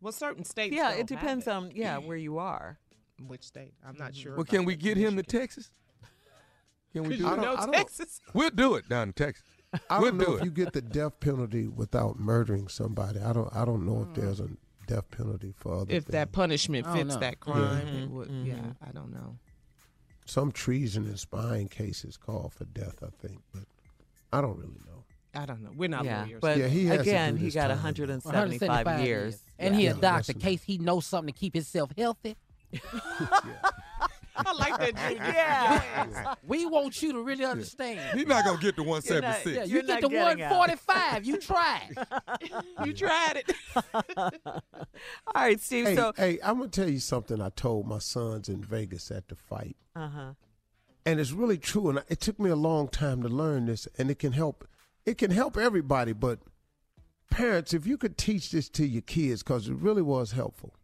Well, 0.00 0.12
certain 0.12 0.44
states. 0.44 0.74
Yeah, 0.74 0.90
don't 0.90 1.00
it 1.00 1.06
depends 1.06 1.44
have 1.44 1.54
on 1.62 1.70
yeah 1.74 1.98
where 1.98 2.16
you 2.16 2.38
are. 2.38 2.78
which 3.24 3.44
state. 3.44 3.72
I'm 3.86 3.96
not 3.96 4.16
sure. 4.16 4.34
Well, 4.34 4.44
can 4.44 4.64
we 4.64 4.74
get 4.74 4.96
him 4.96 5.14
to 5.16 5.22
Texas? 5.22 5.70
Can 6.92 7.04
we 7.04 7.16
do 7.16 7.22
you 7.24 7.32
it? 7.32 7.36
know 7.36 7.54
I 7.54 7.66
don't- 7.66 7.72
Texas? 7.72 8.20
We'll 8.34 8.50
do 8.50 8.74
it 8.74 8.88
down 8.88 9.08
in 9.08 9.12
Texas. 9.14 9.46
I 9.90 9.98
we'll 10.00 10.10
don't 10.10 10.18
know 10.18 10.24
do 10.26 10.34
if 10.36 10.40
it. 10.42 10.44
you 10.44 10.50
get 10.50 10.72
the 10.72 10.82
death 10.82 11.18
penalty 11.20 11.66
without 11.68 12.18
murdering 12.18 12.68
somebody. 12.68 13.20
I 13.20 13.32
don't. 13.32 13.48
I 13.54 13.64
don't 13.64 13.84
know 13.86 14.06
if 14.08 14.14
there's 14.20 14.40
a 14.40 14.48
death 14.86 15.10
penalty 15.10 15.52
for 15.56 15.80
other. 15.82 15.92
If 15.92 16.06
that 16.06 16.32
punishment 16.32 16.86
fits 16.86 17.14
know. 17.14 17.20
that 17.20 17.40
crime, 17.40 17.86
Mhm, 17.86 18.02
it 18.04 18.10
would. 18.10 18.28
mhm. 18.28 18.46
Yeah, 18.46 18.72
I 18.86 18.92
don't 18.92 19.12
know. 19.12 19.36
some 20.26 20.52
treason 20.52 21.04
and 21.04 21.18
spying 21.18 21.68
cases 21.68 22.16
call 22.16 22.48
for 22.48 22.64
death, 22.66 23.02
I 23.02 23.10
think, 23.26 23.42
but 23.52 23.64
I 24.32 24.40
don't 24.40 24.56
really 24.56 24.80
know. 24.86 25.04
I 25.34 25.44
don't 25.46 25.62
know. 25.62 25.70
We're 25.76 25.88
not 25.88 26.04
yeah, 26.04 26.22
lawyers. 26.22 26.40
but 26.40 26.58
Yeah, 26.58 26.68
he 26.68 26.88
again, 26.88 27.36
he 27.36 27.50
got 27.50 27.68
time. 27.68 27.76
175 27.76 29.00
years. 29.04 29.38
And 29.58 29.74
Yeah. 29.74 29.78
he 29.80 29.84
Yeah, 29.86 29.90
a 29.92 30.00
doctor, 30.00 30.32
case 30.32 30.62
he 30.62 30.78
knows 30.78 31.04
something 31.06 31.34
to 31.34 31.38
keep 31.38 31.54
himself 31.54 31.90
healthy. 31.98 32.36
I 34.36 34.52
like 34.52 34.78
that, 34.78 34.96
Junior. 35.08 35.32
Yeah. 35.32 36.34
We 36.46 36.66
want 36.66 37.00
you 37.02 37.12
to 37.12 37.22
really 37.22 37.44
understand. 37.44 38.18
He's 38.18 38.26
not 38.26 38.44
gonna 38.44 38.58
get 38.60 38.76
the 38.76 38.82
You're 38.82 38.94
not- 39.00 39.04
176. 39.04 39.56
Yeah, 39.56 39.64
You're 39.64 39.82
get 39.82 40.02
not 40.02 40.10
the 40.10 40.18
out. 40.18 40.38
145. 40.38 41.24
You 41.24 41.38
tried. 41.38 41.90
you 42.84 42.92
tried 42.92 43.36
it. 43.46 43.52
All 44.46 44.62
right, 45.34 45.60
Steve. 45.60 45.86
Hey, 45.86 45.96
so, 45.96 46.12
hey, 46.16 46.38
I'm 46.42 46.58
gonna 46.58 46.68
tell 46.70 46.88
you 46.88 46.98
something. 47.00 47.40
I 47.40 47.50
told 47.50 47.86
my 47.86 47.98
sons 47.98 48.48
in 48.48 48.62
Vegas 48.62 49.10
at 49.10 49.28
the 49.28 49.36
fight, 49.36 49.76
uh 49.94 50.08
huh. 50.08 50.32
and 51.06 51.20
it's 51.20 51.32
really 51.32 51.58
true. 51.58 51.88
And 51.90 52.02
it 52.08 52.20
took 52.20 52.38
me 52.40 52.50
a 52.50 52.56
long 52.56 52.88
time 52.88 53.22
to 53.22 53.28
learn 53.28 53.66
this, 53.66 53.86
and 53.98 54.10
it 54.10 54.18
can 54.18 54.32
help. 54.32 54.66
It 55.06 55.18
can 55.18 55.30
help 55.30 55.56
everybody, 55.56 56.12
but 56.12 56.38
parents, 57.30 57.74
if 57.74 57.86
you 57.86 57.98
could 57.98 58.16
teach 58.16 58.50
this 58.50 58.68
to 58.70 58.86
your 58.86 59.02
kids, 59.02 59.42
because 59.42 59.68
it 59.68 59.74
really 59.74 60.02
was 60.02 60.32
helpful. 60.32 60.74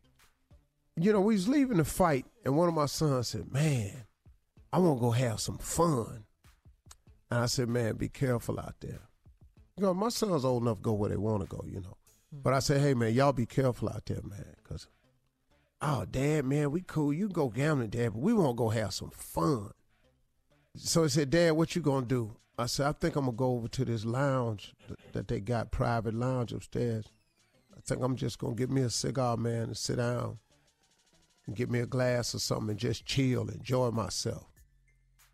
You 0.96 1.12
know, 1.12 1.20
we 1.20 1.34
was 1.34 1.48
leaving 1.48 1.78
the 1.78 1.84
fight, 1.84 2.26
and 2.44 2.56
one 2.56 2.68
of 2.68 2.74
my 2.74 2.86
sons 2.86 3.28
said, 3.28 3.52
"Man, 3.52 4.04
I 4.72 4.78
want 4.78 4.98
to 4.98 5.00
go 5.00 5.10
have 5.10 5.40
some 5.40 5.58
fun." 5.58 6.24
And 7.30 7.40
I 7.40 7.46
said, 7.46 7.68
"Man, 7.68 7.96
be 7.96 8.08
careful 8.08 8.58
out 8.58 8.74
there." 8.80 9.00
You 9.76 9.84
know, 9.84 9.94
my 9.94 10.08
son's 10.08 10.44
old 10.44 10.62
enough 10.62 10.78
to 10.78 10.82
go 10.82 10.92
where 10.92 11.10
they 11.10 11.16
want 11.16 11.48
to 11.48 11.56
go. 11.56 11.64
You 11.66 11.80
know, 11.80 11.96
hmm. 12.32 12.40
but 12.42 12.52
I 12.52 12.58
said, 12.58 12.80
"Hey, 12.80 12.94
man, 12.94 13.14
y'all 13.14 13.32
be 13.32 13.46
careful 13.46 13.88
out 13.88 14.06
there, 14.06 14.22
man, 14.22 14.56
because." 14.62 14.86
Oh, 15.82 16.04
Dad, 16.04 16.44
man, 16.44 16.70
we 16.72 16.82
cool. 16.82 17.10
You 17.10 17.26
can 17.26 17.32
go 17.32 17.48
gambling, 17.48 17.88
Dad, 17.88 18.12
but 18.12 18.20
we 18.20 18.34
want 18.34 18.50
to 18.50 18.54
go 18.54 18.68
have 18.68 18.92
some 18.92 19.08
fun. 19.08 19.70
So 20.76 21.04
he 21.04 21.08
said, 21.08 21.30
Dad, 21.30 21.52
what 21.52 21.74
you 21.74 21.82
gonna 21.82 22.04
do? 22.04 22.36
I 22.58 22.66
said, 22.66 22.86
I 22.86 22.92
think 22.92 23.16
I'm 23.16 23.24
gonna 23.24 23.36
go 23.36 23.52
over 23.52 23.68
to 23.68 23.84
this 23.86 24.04
lounge 24.04 24.74
that 25.12 25.28
they 25.28 25.40
got, 25.40 25.70
private 25.70 26.14
lounge 26.14 26.52
upstairs. 26.52 27.06
I 27.74 27.80
think 27.80 28.02
I'm 28.02 28.16
just 28.16 28.38
gonna 28.38 28.54
get 28.54 28.70
me 28.70 28.82
a 28.82 28.90
cigar, 28.90 29.38
man, 29.38 29.62
and 29.62 29.76
sit 29.76 29.96
down 29.96 30.38
and 31.46 31.56
get 31.56 31.70
me 31.70 31.80
a 31.80 31.86
glass 31.86 32.34
or 32.34 32.38
something 32.38 32.70
and 32.70 32.78
just 32.78 33.04
chill, 33.04 33.48
enjoy 33.48 33.90
myself. 33.90 34.46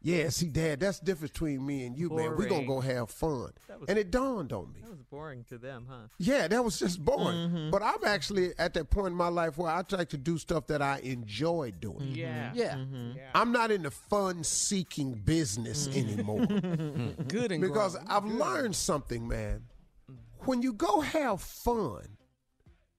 Yeah, 0.02 0.28
see, 0.28 0.46
Dad, 0.46 0.78
that's 0.78 1.00
the 1.00 1.06
difference 1.06 1.32
between 1.32 1.66
me 1.66 1.84
and 1.84 1.98
you, 1.98 2.10
man. 2.10 2.36
We're 2.36 2.48
gonna 2.48 2.64
go 2.64 2.80
have 2.80 3.10
fun. 3.10 3.50
Was- 3.68 3.88
and 3.88 3.98
it 3.98 4.12
dawned 4.12 4.52
on 4.52 4.72
me. 4.72 4.80
That 4.82 4.90
was 4.90 5.02
boring 5.02 5.42
to 5.48 5.58
them, 5.58 5.86
huh? 5.90 6.06
Yeah, 6.18 6.46
that 6.46 6.64
was 6.64 6.78
just 6.78 7.04
boring. 7.04 7.50
Mhm. 7.50 7.70
But 7.72 7.82
I'm 7.82 8.04
actually 8.04 8.56
at 8.56 8.72
that 8.74 8.88
point 8.88 9.08
in 9.08 9.14
my 9.14 9.26
life 9.26 9.58
where 9.58 9.72
I 9.72 9.82
try 9.82 10.04
to 10.04 10.16
do 10.16 10.38
stuff 10.38 10.68
that 10.68 10.80
I 10.80 11.00
enjoy 11.00 11.72
doing. 11.80 12.12
Yeah. 12.12 12.52
Mm-hmm. 12.52 12.94
Mm-hmm. 12.94 13.16
Yeah. 13.16 13.30
I'm 13.34 13.50
not 13.50 13.72
in 13.72 13.82
the 13.82 13.90
fun 13.90 14.44
seeking 14.44 15.14
business 15.14 15.88
mm-hmm. 15.88 16.08
anymore. 16.08 16.46
Good 17.28 17.50
and 17.50 17.60
because 17.60 17.94
grown. 17.94 18.06
I've 18.08 18.26
learned 18.26 18.76
something, 18.76 19.26
man. 19.26 19.64
Mm. 20.08 20.16
When 20.46 20.62
you 20.62 20.72
go 20.72 21.00
have 21.00 21.40
fun, 21.42 22.16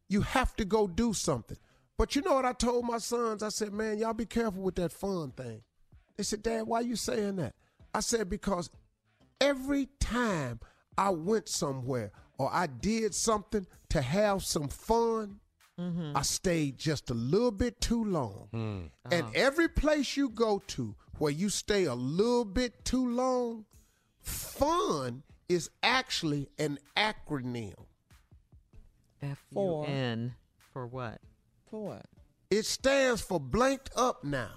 you 0.09 0.21
have 0.21 0.57
to 0.57 0.65
go 0.65 0.87
do 0.87 1.13
something. 1.13 1.57
But 1.97 2.15
you 2.15 2.21
know 2.21 2.35
what 2.35 2.45
I 2.45 2.53
told 2.53 2.85
my 2.85 2.99
sons? 2.99 3.41
I 3.41 3.49
said, 3.49 3.73
man, 3.73 3.97
y'all 3.97 4.13
be 4.13 4.25
careful 4.25 4.61
with 4.61 4.75
that 4.75 4.91
fun 4.91 5.31
thing. 5.31 5.61
They 6.15 6.23
said, 6.23 6.43
Dad, 6.43 6.63
why 6.63 6.81
you 6.81 6.95
saying 6.95 7.37
that? 7.37 7.55
I 7.93 8.01
said, 8.01 8.29
because 8.29 8.69
every 9.41 9.87
time 9.99 10.59
I 10.97 11.09
went 11.09 11.49
somewhere 11.49 12.11
or 12.37 12.49
I 12.53 12.67
did 12.67 13.15
something 13.15 13.65
to 13.89 14.01
have 14.01 14.43
some 14.43 14.67
fun, 14.67 15.39
mm-hmm. 15.79 16.15
I 16.15 16.21
stayed 16.21 16.77
just 16.77 17.09
a 17.09 17.15
little 17.15 17.51
bit 17.51 17.81
too 17.81 18.03
long. 18.03 18.47
Hmm. 18.51 18.79
And 19.11 19.25
oh. 19.27 19.31
every 19.33 19.67
place 19.67 20.15
you 20.15 20.29
go 20.29 20.61
to 20.67 20.95
where 21.17 21.31
you 21.31 21.49
stay 21.49 21.85
a 21.85 21.95
little 21.95 22.45
bit 22.45 22.85
too 22.85 23.09
long, 23.09 23.65
fun 24.19 25.23
is 25.49 25.71
actually 25.81 26.49
an 26.59 26.77
acronym. 26.95 27.73
F 29.21 29.43
U 29.51 29.55
For- 29.55 29.87
N 29.87 30.35
for 30.73 30.85
what? 30.85 31.19
For 31.69 31.85
what? 31.85 32.05
It 32.49 32.65
stands 32.65 33.21
for 33.21 33.39
blanked 33.39 33.89
up 33.95 34.23
now. 34.23 34.49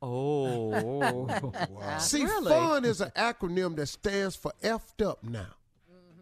Oh, 0.00 1.26
See, 1.98 2.24
Really? 2.24 2.50
fun 2.50 2.84
is 2.84 3.00
an 3.00 3.10
acronym 3.16 3.74
that 3.76 3.86
stands 3.86 4.36
for 4.36 4.52
effed 4.62 5.04
up 5.04 5.24
now. 5.24 5.46
Mm-hmm. 5.90 6.20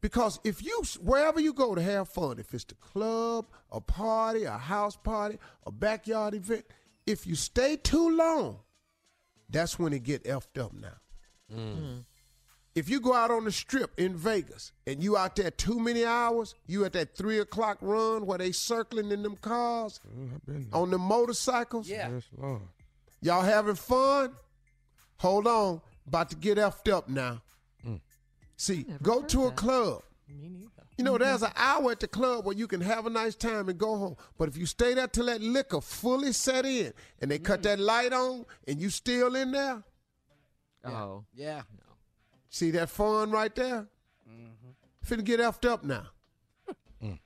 Because 0.00 0.40
if 0.42 0.64
you, 0.64 0.82
wherever 1.00 1.38
you 1.40 1.52
go 1.52 1.74
to 1.74 1.80
have 1.82 2.08
fun, 2.08 2.38
if 2.40 2.52
it's 2.52 2.64
the 2.64 2.74
club, 2.74 3.46
a 3.70 3.80
party, 3.80 4.44
a 4.44 4.58
house 4.58 4.96
party, 4.96 5.38
a 5.64 5.70
backyard 5.70 6.34
event, 6.34 6.64
if 7.06 7.26
you 7.26 7.36
stay 7.36 7.76
too 7.76 8.16
long, 8.16 8.58
that's 9.48 9.78
when 9.78 9.92
it 9.92 10.02
get 10.02 10.24
effed 10.24 10.60
up 10.60 10.72
now. 10.72 10.98
Mm. 11.54 11.76
Mm. 11.76 12.04
If 12.74 12.88
you 12.88 13.00
go 13.00 13.14
out 13.14 13.30
on 13.30 13.44
the 13.44 13.52
strip 13.52 13.90
in 13.98 14.14
Vegas 14.16 14.72
and 14.86 15.02
you 15.02 15.16
out 15.16 15.34
there 15.36 15.50
too 15.50 15.80
many 15.80 16.04
hours, 16.04 16.54
you 16.66 16.84
at 16.84 16.92
that 16.92 17.16
three 17.16 17.38
o'clock 17.40 17.78
run 17.80 18.26
where 18.26 18.38
they 18.38 18.52
circling 18.52 19.10
in 19.10 19.22
them 19.22 19.36
cars 19.36 19.98
on 20.72 20.90
the 20.90 20.98
motorcycles. 20.98 21.88
Yeah. 21.88 22.10
Yes, 22.10 22.24
Lord. 22.36 22.62
Y'all 23.22 23.42
having 23.42 23.74
fun? 23.74 24.32
Hold 25.18 25.46
on, 25.46 25.80
about 26.06 26.30
to 26.30 26.36
get 26.36 26.58
effed 26.58 26.90
up 26.90 27.08
now. 27.08 27.42
See, 28.60 28.84
go 29.02 29.22
to 29.22 29.46
a 29.46 29.50
club. 29.52 30.02
Me 30.28 30.48
neither. 30.50 30.68
You 30.98 31.04
know, 31.04 31.16
there's 31.16 31.40
an 31.40 31.52
hour 31.56 31.92
at 31.92 32.00
the 32.00 32.06
club 32.06 32.44
where 32.44 32.54
you 32.54 32.66
can 32.66 32.82
have 32.82 33.06
a 33.06 33.10
nice 33.10 33.34
time 33.34 33.70
and 33.70 33.78
go 33.78 33.96
home. 33.96 34.16
But 34.36 34.50
if 34.50 34.58
you 34.58 34.66
stay 34.66 34.92
there 34.92 35.06
till 35.08 35.24
that 35.26 35.40
liquor 35.40 35.80
fully 35.80 36.32
set 36.32 36.66
in 36.66 36.92
and 37.22 37.30
they 37.30 37.38
cut 37.38 37.60
mm. 37.60 37.62
that 37.62 37.78
light 37.80 38.12
on 38.12 38.44
and 38.68 38.78
you 38.78 38.90
still 38.90 39.34
in 39.34 39.52
there, 39.52 39.82
oh, 40.84 41.24
Yeah. 41.34 41.62
See 42.50 42.70
that 42.72 42.90
fun 42.90 43.30
right 43.30 43.54
there? 43.54 43.86
Finna 45.06 45.24
get 45.24 45.40
effed 45.40 45.66
up 45.68 45.82
now. 45.84 46.06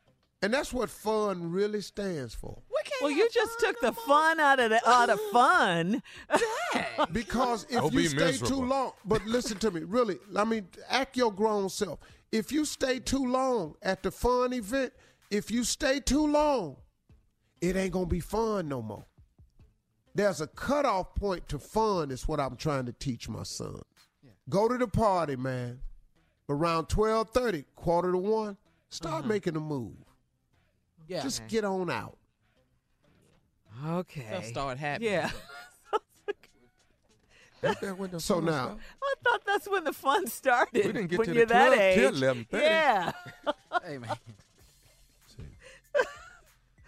And 0.42 0.52
that's 0.52 0.74
what 0.74 0.90
fun 0.90 1.50
really 1.52 1.80
stands 1.80 2.34
for. 2.34 2.60
well, 3.00 3.10
you 3.10 3.26
just 3.32 3.58
took 3.60 3.80
the 3.80 3.92
fun 3.92 4.38
out 4.38 4.60
of 4.60 4.68
the 4.68 4.87
out 4.88 5.08
of 5.08 5.18
fun. 5.32 6.02
Because 7.12 7.64
if 7.70 7.80
Don't 7.80 7.92
you 7.94 8.00
be 8.00 8.06
stay 8.08 8.16
miserable. 8.26 8.48
too 8.56 8.64
long, 8.66 8.92
but 9.06 9.24
listen 9.24 9.56
to 9.60 9.70
me, 9.70 9.80
really, 9.84 10.18
I 10.37 10.44
mean, 10.44 10.68
act 10.90 11.16
your 11.16 11.32
grown 11.32 11.70
self. 11.70 11.98
If 12.30 12.52
you 12.52 12.66
stay 12.66 12.98
too 12.98 13.24
long 13.26 13.74
at 13.82 14.02
the 14.02 14.10
fun 14.10 14.52
event, 14.52 14.92
if 15.30 15.50
you 15.50 15.64
stay 15.64 15.98
too 16.00 16.26
long, 16.26 16.76
it 17.62 17.74
ain't 17.74 17.92
gonna 17.92 18.04
be 18.04 18.20
fun 18.20 18.68
no 18.68 18.82
more. 18.82 19.06
There's 20.14 20.42
a 20.42 20.46
cutoff 20.46 21.14
point 21.14 21.48
to 21.48 21.58
fun, 21.58 22.10
is 22.10 22.28
what 22.28 22.38
I'm 22.38 22.56
trying 22.56 22.84
to 22.84 22.92
teach 22.92 23.30
my 23.30 23.44
sons. 23.44 23.82
Go 24.48 24.68
to 24.68 24.76
the 24.76 24.88
party, 24.88 25.37
man. 25.37 25.80
Around 26.48 26.88
12:30, 26.88 27.64
quarter 27.74 28.12
to 28.12 28.18
one, 28.18 28.57
start 28.90 29.20
uh-huh. 29.20 29.28
making 29.28 29.57
a 29.57 29.61
move. 29.61 29.96
Yeah. 31.09 31.22
Just 31.22 31.46
get 31.48 31.64
on 31.64 31.90
out. 31.90 32.18
Okay. 33.87 34.26
Stuff 34.28 34.44
start 34.46 34.78
happening. 34.78 35.12
Yeah. 35.12 35.30
Ain't 37.64 37.80
that 37.80 38.20
So 38.20 38.40
now, 38.40 38.50
started? 38.50 38.80
I 39.02 39.14
thought 39.24 39.42
that's 39.46 39.68
when 39.68 39.85
the 39.85 39.92
fun 39.92 40.26
started. 40.26 40.85
We 40.85 40.92
didn't 40.92 41.07
get 41.07 41.18
when 41.18 41.28
to 41.28 41.33
the 41.33 41.38
you're 41.38 41.46
that 41.46 41.68
club 41.68 41.80
age. 41.80 41.96
till 41.96 42.12
11:30. 42.12 42.46
Yeah. 42.52 43.12
Hey 43.85 43.98
man. 43.98 44.16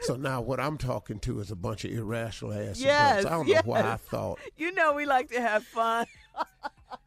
So 0.01 0.15
now 0.15 0.41
what 0.41 0.61
I'm 0.61 0.79
talking 0.79 1.19
to 1.21 1.41
is 1.41 1.51
a 1.51 1.57
bunch 1.57 1.85
of 1.85 1.91
irrational 1.91 2.53
ass 2.53 2.79
Yes, 2.79 3.25
adults. 3.25 3.27
I 3.27 3.31
don't 3.31 3.49
know 3.49 3.63
why 3.65 3.81
I 3.81 3.97
thought. 3.97 4.39
You 4.57 4.71
know 4.73 4.93
we 4.93 5.05
like 5.05 5.31
to 5.31 5.41
have 5.41 5.65
fun. 5.65 6.07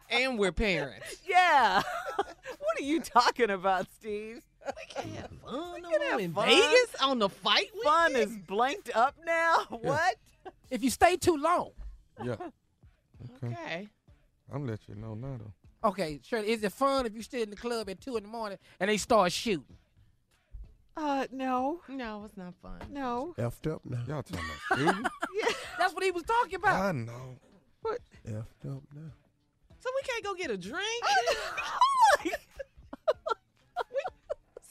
And 0.09 0.37
we're 0.39 0.51
parents. 0.51 1.17
Yeah. 1.27 1.81
what 2.15 2.79
are 2.79 2.83
you 2.83 2.99
talking 2.99 3.49
about, 3.51 3.87
Steve? 3.99 4.41
Fun 4.65 4.73
can 5.81 6.01
have 6.01 6.11
fun. 6.11 6.19
in 6.19 6.33
fun. 6.33 6.47
Vegas 6.47 6.95
on 7.01 7.19
the 7.19 7.29
fight 7.29 7.69
Fun 7.83 8.15
is 8.15 8.35
blanked 8.47 8.89
up 8.95 9.15
now. 9.25 9.65
What? 9.69 10.15
If 10.69 10.83
you 10.83 10.89
stay 10.89 11.15
too 11.17 11.37
long. 11.37 11.71
Yeah. 12.23 12.33
Okay. 12.33 13.53
Okay. 13.53 13.89
I'm 14.53 14.65
let 14.67 14.79
you 14.87 14.95
know 14.95 15.13
now 15.13 15.37
though. 15.37 15.89
Okay, 15.89 16.19
Shirley, 16.23 16.49
is 16.51 16.63
it 16.63 16.73
fun 16.73 17.05
if 17.05 17.13
you 17.15 17.21
stay 17.21 17.41
in 17.41 17.49
the 17.51 17.55
club 17.55 17.89
at 17.89 18.01
two 18.01 18.17
in 18.17 18.23
the 18.23 18.29
morning 18.29 18.57
and 18.79 18.89
they 18.89 18.97
start 18.97 19.31
shooting? 19.31 19.77
Uh, 20.97 21.25
no, 21.31 21.79
No, 21.87 22.25
it's 22.25 22.35
not 22.35 22.53
fun. 22.61 22.79
no. 22.91 23.33
Effed 23.37 23.71
up 23.71 23.81
now. 23.85 23.99
Y'all 24.07 24.23
talking 24.23 24.45
about 24.67 24.77
shooting? 24.77 25.05
Yeah, 25.33 25.51
that's 25.77 25.93
what 25.93 26.03
he 26.03 26.11
was 26.11 26.23
talking 26.23 26.55
about. 26.55 26.81
I 26.83 26.91
know. 26.91 27.37
What? 27.81 27.99
Effed 28.27 28.75
up 28.75 28.83
now. 28.93 29.11
So 29.79 29.89
we 29.95 30.01
can't 30.07 30.23
go 30.23 30.33
get 30.35 30.51
a 30.51 30.57
drink? 30.57 31.03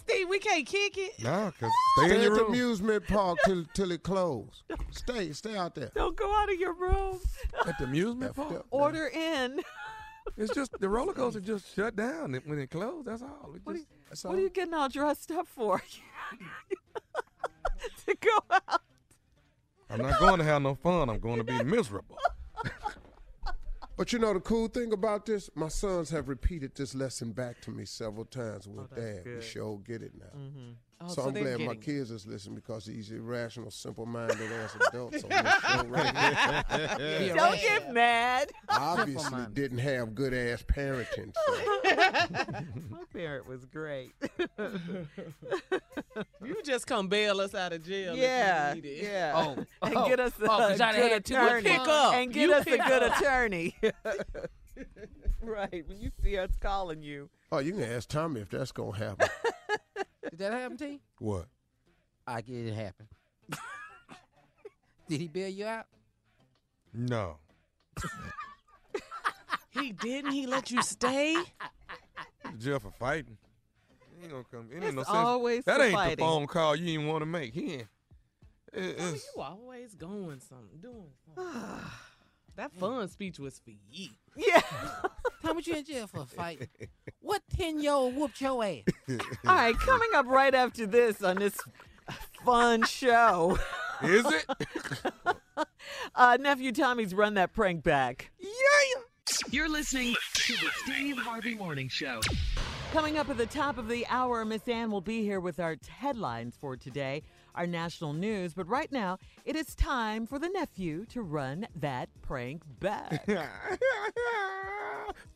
Steve, 0.06 0.28
we 0.28 0.38
can't 0.38 0.66
kick 0.66 0.96
it? 0.96 1.22
Nah, 1.22 1.50
cause 1.50 1.70
stay 1.98 2.14
in 2.16 2.22
your 2.22 2.34
room. 2.36 2.48
amusement 2.48 3.06
park 3.06 3.38
till 3.44 3.64
till 3.74 3.90
it 3.92 4.02
closed. 4.02 4.62
Stay, 4.90 5.32
stay 5.32 5.54
out 5.56 5.74
there. 5.74 5.90
Don't 5.94 6.16
go 6.16 6.34
out 6.34 6.50
of 6.50 6.58
your 6.58 6.72
room. 6.72 7.20
At 7.66 7.76
the 7.78 7.84
amusement 7.84 8.34
park. 8.34 8.48
up 8.48 8.54
now. 8.56 8.64
Order 8.70 9.08
in. 9.08 9.60
It's 10.36 10.52
just 10.54 10.72
the 10.78 10.88
roller 10.90 11.14
coaster 11.14 11.40
just 11.40 11.74
shut 11.74 11.96
down 11.96 12.34
when 12.44 12.58
it 12.58 12.70
closed. 12.70 13.06
That's 13.06 13.22
all. 13.22 13.50
It 13.56 13.62
What 13.64 13.74
are 13.74 13.78
just- 13.78 13.90
you, 13.90 13.96
That's 14.10 14.24
what 14.24 14.30
all. 14.32 14.36
are 14.36 14.40
you 14.42 14.50
getting 14.50 14.74
all 14.74 14.88
dressed 14.90 15.30
up 15.30 15.48
for? 15.48 15.82
to 18.06 18.14
go 18.20 18.38
out. 18.68 18.82
I'm 19.88 20.02
not 20.02 20.20
going 20.20 20.38
to 20.38 20.44
have 20.44 20.60
no 20.60 20.74
fun. 20.74 21.08
I'm 21.08 21.18
going 21.18 21.38
to 21.38 21.44
be 21.44 21.64
miserable. 21.64 22.18
But 23.98 24.12
you 24.12 24.20
know 24.20 24.32
the 24.32 24.38
cool 24.38 24.68
thing 24.68 24.92
about 24.92 25.26
this, 25.26 25.50
my 25.56 25.66
sons 25.66 26.10
have 26.10 26.28
repeated 26.28 26.76
this 26.76 26.94
lesson 26.94 27.32
back 27.32 27.60
to 27.62 27.72
me 27.72 27.84
several 27.84 28.26
times. 28.26 28.68
Well, 28.68 28.88
oh, 28.92 28.94
Dad, 28.94 29.22
we 29.24 29.32
good. 29.32 29.42
sure 29.42 29.80
get 29.84 30.02
it 30.02 30.12
now. 30.16 30.38
Mm-hmm. 30.38 30.70
Oh, 31.00 31.06
so, 31.06 31.22
I'm 31.22 31.32
glad 31.32 31.44
my 31.44 31.50
getting 31.50 31.70
it. 31.70 31.80
kids 31.80 32.10
is 32.10 32.26
listening 32.26 32.56
because 32.56 32.84
these 32.86 33.12
irrational, 33.12 33.70
simple-minded 33.70 34.36
ass 34.50 34.76
adults 34.88 35.22
on 35.22 35.30
this 35.30 35.54
show 35.62 35.84
right 35.86 36.16
here 36.98 37.26
Yeah, 37.28 37.34
Don't 37.36 37.60
get 37.60 37.92
mad. 37.92 38.50
obviously 38.68 39.46
didn't 39.52 39.78
have 39.78 40.16
good 40.16 40.34
ass 40.34 40.64
parenting. 40.64 41.32
So. 41.46 41.52
My 42.90 43.04
parent 43.12 43.46
was 43.48 43.64
great. 43.66 44.12
You 46.44 46.62
just 46.64 46.86
come 46.86 47.08
bail 47.08 47.40
us 47.40 47.54
out 47.54 47.72
of 47.72 47.84
jail. 47.84 48.14
if 48.14 48.18
yeah, 48.18 48.74
you 48.74 48.82
need 48.82 48.88
it. 48.88 49.02
yeah. 49.04 49.32
Oh, 49.36 49.64
and 49.82 49.96
oh, 49.96 50.08
get 50.08 50.18
us 50.18 50.32
a 50.40 50.44
oh, 50.44 50.46
'cause 50.46 50.78
y'all 50.80 50.92
good 50.92 51.12
had 51.12 51.24
too 51.24 51.34
much 51.34 51.44
attorney. 51.60 51.62
Pick 51.70 51.80
up. 51.88 52.14
and 52.14 52.32
get 52.32 52.48
You 52.48 52.54
us 52.54 52.66
a 52.66 52.70
good 52.78 53.02
up. 53.02 53.20
attorney. 53.20 53.76
right 55.42 55.84
when 55.86 56.00
you 56.00 56.10
see 56.22 56.36
us 56.38 56.50
calling 56.60 57.02
you. 57.02 57.28
Oh, 57.52 57.58
you 57.58 57.72
can 57.72 57.82
ask 57.84 58.08
Tommy 58.08 58.40
if 58.40 58.50
that's 58.50 58.72
gonna 58.72 58.96
happen. 58.96 59.28
Did 60.30 60.38
that 60.40 60.52
happen 60.52 60.76
to 60.78 60.88
you? 60.88 60.98
What? 61.18 61.46
I 62.26 62.40
get 62.42 62.66
it 62.66 62.74
happen. 62.74 63.08
Did 65.08 65.20
he 65.20 65.28
bail 65.28 65.48
you 65.48 65.66
out? 65.66 65.86
No. 66.92 67.38
He 69.70 69.92
didn't? 69.92 70.32
He 70.32 70.46
let 70.46 70.70
you 70.70 70.82
stay? 70.82 71.36
Jail 72.58 72.78
for 72.80 72.90
fighting. 72.90 73.38
He 74.16 74.24
ain't 74.24 74.32
gonna 74.32 74.44
come. 74.50 74.68
It 74.70 74.76
ain't 74.76 74.84
It's 74.84 74.94
no 74.96 75.02
sense. 75.04 75.14
always 75.16 75.64
that 75.64 75.76
for 75.78 75.82
ain't 75.84 75.94
fighting. 75.94 76.16
the 76.16 76.22
phone 76.22 76.46
call 76.46 76.76
you 76.76 76.86
even 76.94 77.06
want 77.06 77.22
to 77.22 77.26
make. 77.26 77.54
He 77.54 77.74
ain't. 77.74 77.86
It, 78.72 78.96
oh, 78.98 79.08
it's, 79.14 79.30
You 79.34 79.42
always 79.42 79.94
going 79.94 80.40
something, 80.40 80.78
doing 80.80 81.12
something. 81.24 81.52
that 82.58 82.72
fun 82.72 83.08
speech 83.08 83.38
was 83.38 83.58
for 83.58 83.70
you. 83.90 84.08
Yeah. 84.36 84.60
Tell 85.42 85.54
me 85.54 85.58
what 85.58 85.66
you 85.66 85.74
in 85.76 85.84
jail 85.84 86.06
for 86.08 86.20
a 86.20 86.26
fight. 86.26 86.68
What 87.20 87.42
10 87.56 87.80
year 87.80 87.92
old 87.92 88.16
whooped 88.16 88.40
your 88.40 88.62
ass? 88.64 88.82
All 89.46 89.54
right, 89.54 89.78
coming 89.78 90.08
up 90.14 90.26
right 90.26 90.54
after 90.54 90.86
this 90.86 91.22
on 91.22 91.36
this 91.36 91.56
fun 92.44 92.84
show. 92.84 93.58
is 94.02 94.26
it? 94.26 94.46
Uh, 96.14 96.36
nephew 96.40 96.70
Tommy's 96.70 97.12
run 97.12 97.34
that 97.34 97.52
prank 97.52 97.82
back. 97.82 98.30
yeah. 98.38 99.02
You're 99.50 99.68
listening 99.68 100.14
to 100.34 100.52
the 100.52 100.68
Steve 100.84 101.16
Harvey 101.18 101.54
Morning 101.54 101.88
Show. 101.88 102.20
Coming 102.92 103.18
up 103.18 103.28
at 103.28 103.36
the 103.36 103.46
top 103.46 103.76
of 103.76 103.88
the 103.88 104.06
hour, 104.08 104.44
Miss 104.44 104.66
Ann 104.68 104.90
will 104.90 105.00
be 105.00 105.22
here 105.22 105.40
with 105.40 105.58
our 105.58 105.76
headlines 105.88 106.56
for 106.60 106.76
today, 106.76 107.22
our 107.58 107.66
national 107.66 108.12
news. 108.14 108.54
But 108.54 108.66
right 108.68 108.90
now, 108.90 109.18
it 109.44 109.56
is 109.56 109.74
time 109.74 110.26
for 110.26 110.38
the 110.38 110.48
nephew 110.48 111.04
to 111.06 111.20
run 111.22 111.66
that 111.76 112.08
prank 112.22 112.62
back. 112.80 113.26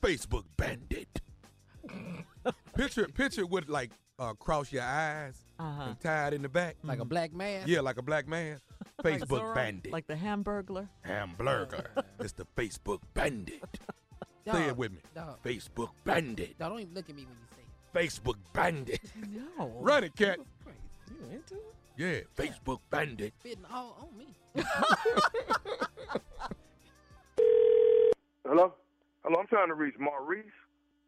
Facebook 0.03 0.45
bandit. 0.57 1.21
picture 2.77 3.07
picture 3.09 3.45
with 3.45 3.69
like 3.69 3.91
uh, 4.19 4.33
cross 4.35 4.71
your 4.73 4.85
eyes 4.85 5.35
Uh-huh. 5.59 5.83
and 5.89 6.01
tied 6.01 6.33
in 6.33 6.43
the 6.43 6.49
back. 6.49 6.77
Like 6.85 7.01
a 7.01 7.05
black 7.05 7.33
man? 7.33 7.65
Yeah, 7.67 7.81
like 7.81 7.99
a 7.99 8.03
black 8.03 8.29
man. 8.29 8.61
Facebook 9.03 9.41
Zorro, 9.41 9.55
bandit. 9.55 9.93
Like 9.93 10.07
the 10.07 10.15
Hamburglar. 10.15 10.89
Hamburger. 11.03 11.91
it's 12.21 12.33
the 12.33 12.47
Facebook 12.57 13.01
bandit. 13.15 13.63
Say 14.51 14.67
it 14.69 14.77
with 14.77 14.93
me. 14.93 14.99
dog. 15.15 15.39
Facebook 15.45 15.91
bandit. 16.05 16.59
Dog, 16.59 16.71
don't 16.71 16.81
even 16.81 16.95
look 16.95 17.09
at 17.09 17.15
me 17.17 17.25
when 17.25 17.35
you 17.35 17.47
say 17.55 17.63
it. 17.63 17.67
Facebook 17.99 18.37
bandit. 18.53 19.01
No. 19.59 19.69
Run 19.81 20.05
it, 20.05 20.15
cat. 20.17 20.39
You 21.11 21.17
into 21.33 21.55
it? 21.55 21.75
Yeah, 21.97 22.21
Facebook 22.37 22.81
bandit. 22.91 23.35
Spitting 23.41 23.65
all 23.73 24.09
on 24.09 24.19
me. 24.19 24.35
Hello? 28.47 28.75
Hello, 29.25 29.39
I'm 29.39 29.47
trying 29.47 29.69
to 29.69 29.75
reach 29.75 29.95
Maurice. 29.99 30.45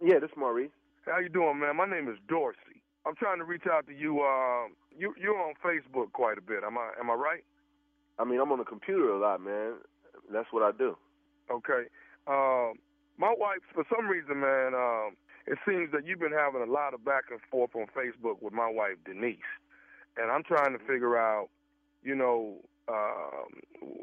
Yeah, 0.02 0.18
this 0.20 0.30
is 0.30 0.36
Maurice. 0.36 0.70
How 1.06 1.18
you 1.18 1.28
doing, 1.28 1.58
man? 1.60 1.76
My 1.76 1.86
name 1.86 2.08
is 2.08 2.16
Dorsey. 2.28 2.82
I'm 3.06 3.14
trying 3.16 3.38
to 3.38 3.44
reach 3.44 3.64
out 3.70 3.86
to 3.86 3.94
you. 3.94 4.20
Um, 4.20 4.76
you 4.96 5.14
you're 5.20 5.36
on 5.36 5.54
Facebook 5.64 6.12
quite 6.12 6.38
a 6.38 6.40
bit. 6.40 6.64
Am 6.64 6.78
I 6.78 6.90
am 6.98 7.10
I 7.10 7.14
right? 7.14 7.44
I 8.18 8.24
mean, 8.24 8.40
I'm 8.40 8.52
on 8.52 8.58
the 8.58 8.64
computer 8.64 9.10
a 9.10 9.18
lot, 9.18 9.40
man. 9.42 9.74
That's 10.32 10.48
what 10.52 10.62
I 10.62 10.70
do. 10.76 10.96
Okay. 11.50 11.88
Um, 12.26 12.74
my 13.18 13.34
wife, 13.36 13.60
for 13.74 13.84
some 13.94 14.06
reason, 14.06 14.40
man, 14.40 14.74
um, 14.74 15.16
it 15.46 15.58
seems 15.68 15.92
that 15.92 16.06
you've 16.06 16.20
been 16.20 16.32
having 16.32 16.62
a 16.62 16.70
lot 16.70 16.94
of 16.94 17.04
back 17.04 17.24
and 17.30 17.40
forth 17.50 17.70
on 17.74 17.86
Facebook 17.94 18.40
with 18.40 18.52
my 18.54 18.70
wife 18.70 18.96
Denise, 19.04 19.38
and 20.16 20.30
I'm 20.30 20.42
trying 20.42 20.72
to 20.76 20.78
figure 20.84 21.16
out, 21.16 21.48
you 22.02 22.14
know, 22.14 22.56
um, 22.88 23.60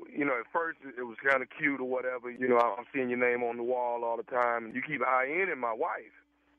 you 0.09 0.25
know, 0.25 0.33
at 0.39 0.45
first 0.51 0.79
it 0.97 1.03
was 1.03 1.17
kind 1.23 1.41
of 1.41 1.49
cute 1.57 1.79
or 1.79 1.87
whatever. 1.87 2.31
You 2.31 2.47
know, 2.47 2.57
I'm 2.57 2.85
seeing 2.93 3.09
your 3.09 3.19
name 3.19 3.43
on 3.43 3.57
the 3.57 3.63
wall 3.63 4.03
all 4.03 4.17
the 4.17 4.23
time, 4.23 4.65
and 4.65 4.75
you 4.75 4.81
keep 4.81 5.01
eyeing 5.05 5.47
my 5.59 5.73
wife 5.73 6.15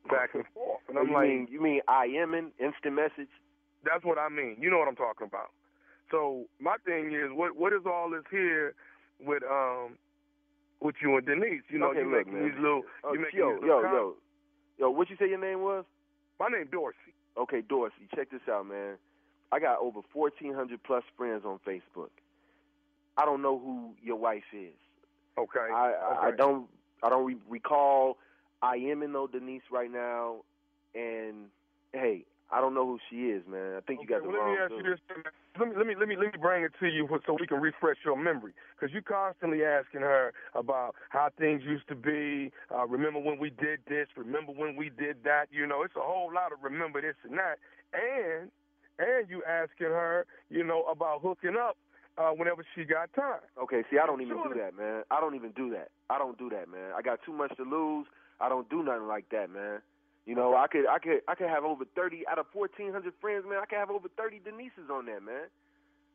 back 0.09 0.31
and 0.35 0.45
forth, 0.55 0.81
and 0.89 0.99
I'm 0.99 1.09
you 1.09 1.15
like, 1.15 1.29
mean 1.29 1.49
you 1.51 1.61
mean 1.61 1.81
I 1.89 2.07
am 2.07 2.35
in 2.35 2.53
instant 2.59 2.95
message? 2.95 3.31
That's 3.85 4.05
what 4.05 4.19
I 4.19 4.29
mean. 4.29 4.57
You 4.61 4.71
know 4.71 4.79
what 4.79 4.89
I'm 4.89 4.97
talking 4.97 5.27
about. 5.27 5.51
So 6.11 6.45
my 6.61 6.77
thing 6.85 7.13
is, 7.13 7.31
what 7.33 7.57
what 7.57 7.73
is 7.73 7.83
all 7.87 8.11
this 8.11 8.23
here 8.31 8.75
with 9.21 9.43
um 9.43 9.99
with 10.81 10.97
you 11.03 11.17
and 11.17 11.27
Denise? 11.27 11.63
You 11.71 11.79
know, 11.79 11.91
okay, 11.91 12.01
you 12.01 12.11
look, 12.11 12.27
making 12.27 12.35
man. 12.35 12.45
these 12.51 12.59
little, 12.61 12.83
Uh, 13.03 13.13
you 13.13 13.21
making 13.21 13.41
yo, 13.41 13.55
these 13.55 13.67
yo, 13.67 13.77
little 13.77 13.93
yo, 13.93 14.15
yo. 14.79 14.91
What 14.91 15.11
you 15.11 15.17
say 15.17 15.29
your 15.29 15.41
name 15.41 15.63
was? 15.63 15.85
My 16.39 16.49
name 16.49 16.69
Dorsey. 16.71 17.15
Okay, 17.37 17.63
Dorsey. 17.63 18.07
Check 18.15 18.31
this 18.31 18.43
out, 18.51 18.67
man. 18.67 18.97
I 19.53 19.61
got 19.61 19.79
over 19.79 20.01
1,400 20.13 20.83
plus 20.83 21.05
friends 21.17 21.45
on 21.45 21.61
Facebook. 21.67 22.11
I 23.17 23.27
don't 23.27 23.43
know 23.43 23.59
who 23.59 23.91
your 24.03 24.17
wife 24.17 24.43
is. 24.53 24.73
Okay. 25.39 25.73
I 25.73 25.93
I, 25.93 26.27
I 26.29 26.31
don't 26.31 26.67
I 27.03 27.11
don't 27.11 27.27
re- 27.27 27.37
recall 27.49 28.17
I 28.63 28.77
am 28.77 29.03
in 29.03 29.13
no 29.13 29.27
Denise 29.27 29.63
right 29.71 29.91
now, 29.91 30.37
and 30.95 31.47
hey, 31.93 32.25
I 32.51 32.61
don't 32.61 32.75
know 32.75 32.87
who 32.87 32.99
she 33.11 33.27
is, 33.27 33.43
man. 33.49 33.75
I 33.77 33.81
think 33.81 34.01
you 34.03 34.07
got 34.07 34.23
the 34.23 34.29
well, 34.29 34.39
wrong. 34.39 34.51
let 34.51 34.57
me 34.57 34.63
ask 34.63 34.71
dude. 34.71 34.85
you 34.85 34.91
this. 34.93 35.01
Let 35.59 35.69
me 35.69 35.75
let 35.77 35.87
me 35.87 35.95
let 35.99 36.09
me 36.09 36.17
let 36.17 36.33
me 36.33 36.39
bring 36.41 36.63
it 36.63 36.73
to 36.81 36.87
you 36.87 37.09
so 37.27 37.37
we 37.39 37.47
can 37.47 37.61
refresh 37.61 37.97
your 38.05 38.17
memory, 38.17 38.53
because 38.79 38.93
you're 38.93 39.03
constantly 39.03 39.65
asking 39.65 40.01
her 40.01 40.33
about 40.55 40.95
how 41.11 41.29
things 41.39 41.63
used 41.65 41.89
to 41.89 41.95
be. 41.95 42.53
Uh, 42.73 42.87
remember 42.87 43.19
when 43.19 43.39
we 43.39 43.51
did 43.51 43.81
this? 43.89 44.07
Remember 44.17 44.53
when 44.53 44.77
we 44.77 44.91
did 44.91 45.25
that? 45.25 45.47
You 45.51 45.67
know, 45.67 45.83
it's 45.83 45.97
a 45.97 46.01
whole 46.01 46.33
lot 46.33 46.53
of 46.53 46.59
remember 46.63 47.03
this 47.03 47.17
and 47.25 47.37
that, 47.37 47.59
and 47.93 48.51
and 48.99 49.29
you 49.29 49.43
asking 49.49 49.89
her, 49.89 50.27
you 50.51 50.65
know, 50.65 50.85
about 50.91 51.23
hooking 51.23 51.57
up 51.57 51.77
uh, 52.19 52.31
whenever 52.31 52.65
she 52.75 52.85
got 52.85 53.13
time. 53.15 53.41
Okay, 53.63 53.83
see, 53.91 53.99
I 54.03 54.07
don't 54.07 54.21
even 54.21 54.37
do 54.37 54.55
that, 54.57 54.77
man. 54.77 55.03
I 55.11 55.21
don't 55.21 55.35
even 55.35 55.53
do 55.53 55.71
that. 55.71 55.89
I 56.11 56.19
don't 56.19 56.37
do 56.39 56.49
that, 56.51 56.69
man. 56.69 56.93
I 56.97 57.03
got 57.03 57.21
too 57.25 57.33
much 57.33 57.57
to 57.57 57.65
lose. 57.65 58.07
I 58.41 58.49
don't 58.49 58.69
do 58.69 58.83
nothing 58.83 59.09
like 59.09 59.27
that, 59.31 59.51
man. 59.51 59.81
You 60.27 60.35
know, 60.35 60.55
I 60.55 60.67
could, 60.69 60.87
I 60.87 60.99
could, 60.99 61.21
I 61.27 61.35
could 61.35 61.49
have 61.49 61.65
over 61.65 61.85
thirty 61.97 62.23
out 62.31 62.39
of 62.39 62.47
fourteen 62.53 62.93
hundred 62.93 63.15
friends, 63.21 63.45
man. 63.49 63.59
I 63.63 63.67
could 63.67 63.79
have 63.79 63.91
over 63.91 64.09
thirty 64.17 64.39
Denises 64.39 64.91
on 64.91 65.07
there, 65.07 65.21
man. 65.21 65.51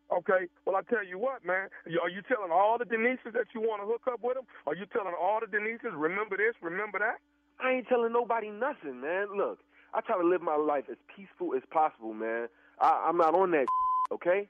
Okay, 0.08 0.48
well 0.66 0.78
I 0.78 0.82
tell 0.88 1.04
you 1.04 1.20
what, 1.20 1.44
man. 1.44 1.68
Are 2.02 2.10
you 2.10 2.22
telling 2.24 2.52
all 2.52 2.78
the 2.80 2.86
Denises 2.86 3.34
that 3.34 3.52
you 3.54 3.60
want 3.60 3.82
to 3.82 3.88
hook 3.88 4.08
up 4.08 4.24
with 4.24 4.36
them? 4.36 4.46
Are 4.66 4.76
you 4.76 4.86
telling 4.86 5.12
all 5.20 5.42
the 5.42 5.48
Denises, 5.52 5.92
remember 5.92 6.38
this, 6.38 6.56
remember 6.62 7.00
that? 7.00 7.20
I 7.60 7.74
ain't 7.74 7.88
telling 7.90 8.14
nobody 8.14 8.50
nothing, 8.50 9.02
man. 9.02 9.36
Look, 9.36 9.60
I 9.94 10.00
try 10.00 10.18
to 10.18 10.26
live 10.26 10.42
my 10.42 10.56
life 10.56 10.86
as 10.90 10.96
peaceful 11.14 11.56
as 11.56 11.64
possible, 11.72 12.14
man. 12.14 12.48
I, 12.80 13.08
I'm 13.08 13.18
not 13.18 13.34
on 13.34 13.52
that, 13.52 13.66
okay? 14.12 14.48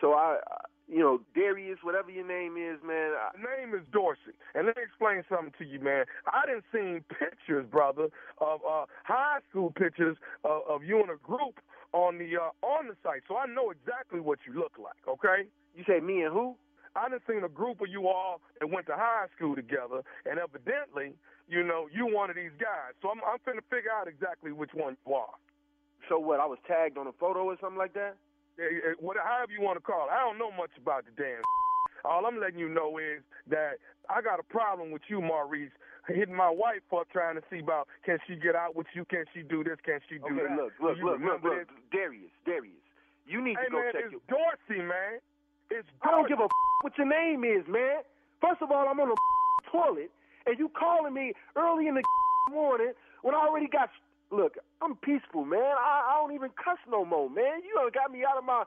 So 0.00 0.12
I, 0.12 0.38
you 0.88 1.00
know, 1.00 1.20
Darius, 1.34 1.78
whatever 1.82 2.10
your 2.10 2.26
name 2.26 2.56
is, 2.56 2.78
man. 2.86 3.12
I, 3.12 3.30
name 3.36 3.74
is 3.74 3.82
Dorsey, 3.92 4.36
and 4.54 4.66
let 4.66 4.76
me 4.76 4.82
explain 4.82 5.22
something 5.28 5.52
to 5.58 5.64
you, 5.64 5.80
man. 5.80 6.04
I 6.26 6.46
didn't 6.46 6.64
seen 6.72 7.04
pictures, 7.08 7.66
brother, 7.70 8.08
of 8.38 8.60
uh, 8.68 8.86
high 9.04 9.38
school 9.50 9.72
pictures 9.72 10.16
of, 10.44 10.62
of 10.68 10.84
you 10.84 11.02
in 11.02 11.10
a 11.10 11.16
group 11.16 11.58
on 11.92 12.18
the 12.18 12.36
uh, 12.36 12.66
on 12.66 12.88
the 12.88 12.96
site, 13.02 13.22
so 13.26 13.36
I 13.36 13.46
know 13.46 13.70
exactly 13.70 14.20
what 14.20 14.38
you 14.46 14.54
look 14.54 14.72
like. 14.78 15.00
Okay? 15.08 15.48
You 15.74 15.84
say 15.88 16.00
me 16.00 16.22
and 16.22 16.32
who? 16.32 16.56
I 16.94 17.10
done 17.10 17.20
seen 17.28 17.44
a 17.44 17.48
group 17.48 17.82
of 17.82 17.88
you 17.88 18.08
all 18.08 18.40
that 18.58 18.70
went 18.70 18.86
to 18.86 18.94
high 18.94 19.26
school 19.36 19.54
together, 19.54 20.00
and 20.24 20.38
evidently, 20.38 21.12
you 21.46 21.62
know, 21.62 21.88
you 21.92 22.06
one 22.06 22.30
of 22.30 22.36
these 22.36 22.54
guys. 22.58 22.94
So 23.02 23.10
I'm 23.10 23.20
I'm 23.26 23.38
finna 23.44 23.62
figure 23.68 23.90
out 23.92 24.08
exactly 24.08 24.52
which 24.52 24.70
one 24.72 24.96
you 25.06 25.14
are. 25.14 25.34
So 26.08 26.18
what? 26.18 26.40
I 26.40 26.46
was 26.46 26.58
tagged 26.66 26.98
on 26.98 27.06
a 27.06 27.12
photo 27.18 27.44
or 27.44 27.56
something 27.60 27.78
like 27.78 27.94
that. 27.94 28.16
Eh, 28.58 28.94
What, 29.00 29.16
however 29.18 29.52
you 29.52 29.60
want 29.60 29.76
to 29.76 29.84
call 29.84 30.06
it. 30.08 30.12
I 30.12 30.20
don't 30.20 30.38
know 30.38 30.50
much 30.52 30.70
about 30.80 31.04
the 31.04 31.12
damn. 31.16 31.42
All 32.04 32.24
I'm 32.26 32.38
letting 32.40 32.58
you 32.58 32.68
know 32.68 32.98
is 32.98 33.22
that 33.50 33.82
I 34.08 34.22
got 34.22 34.38
a 34.38 34.46
problem 34.46 34.92
with 34.92 35.02
you, 35.10 35.20
Maurice, 35.20 35.72
hitting 36.06 36.34
my 36.36 36.50
wife 36.50 36.86
up 36.94 37.10
trying 37.10 37.34
to 37.34 37.42
see 37.50 37.58
about 37.58 37.88
can 38.04 38.18
she 38.28 38.36
get 38.36 38.54
out 38.54 38.76
with 38.76 38.86
you, 38.94 39.04
can 39.10 39.24
she 39.34 39.42
do 39.42 39.64
this, 39.64 39.76
can 39.84 39.98
she 40.08 40.18
do 40.18 40.30
Okay, 40.30 40.46
that. 40.46 40.54
look, 40.56 40.72
look, 40.80 40.96
look, 41.02 41.18
look, 41.20 41.42
look, 41.42 41.66
Darius, 41.90 42.30
Darius. 42.46 42.78
You 43.26 43.42
need 43.42 43.56
Hey 43.58 43.66
to 43.66 43.70
go 43.74 43.80
man, 43.82 43.92
check 43.92 44.02
it's 44.06 44.12
your. 44.14 44.22
Dorsey, 44.30 44.82
man. 44.86 45.18
It's 45.70 45.88
I 46.06 46.12
don't 46.14 46.28
give 46.28 46.38
a 46.38 46.46
f- 46.46 46.50
what 46.86 46.94
your 46.96 47.08
name 47.10 47.42
is, 47.42 47.66
man. 47.66 48.06
First 48.40 48.62
of 48.62 48.70
all, 48.70 48.86
I'm 48.86 49.00
on 49.00 49.08
the 49.10 49.16
toilet, 49.72 50.12
and 50.46 50.54
you 50.58 50.70
calling 50.78 51.12
me 51.12 51.32
early 51.56 51.88
in 51.88 51.96
the 51.96 52.02
morning 52.52 52.92
when 53.22 53.34
I 53.34 53.38
already 53.42 53.66
got. 53.66 53.90
Look, 54.30 54.54
I'm 54.82 54.96
peaceful, 54.96 55.44
man. 55.44 55.62
I, 55.78 56.10
I 56.10 56.18
don't 56.20 56.34
even 56.34 56.50
cuss 56.58 56.78
no 56.90 57.04
more, 57.04 57.30
man. 57.30 57.62
You 57.62 57.74
done 57.76 57.90
got 57.94 58.10
me 58.10 58.24
out 58.24 58.36
of 58.38 58.44
my 58.44 58.64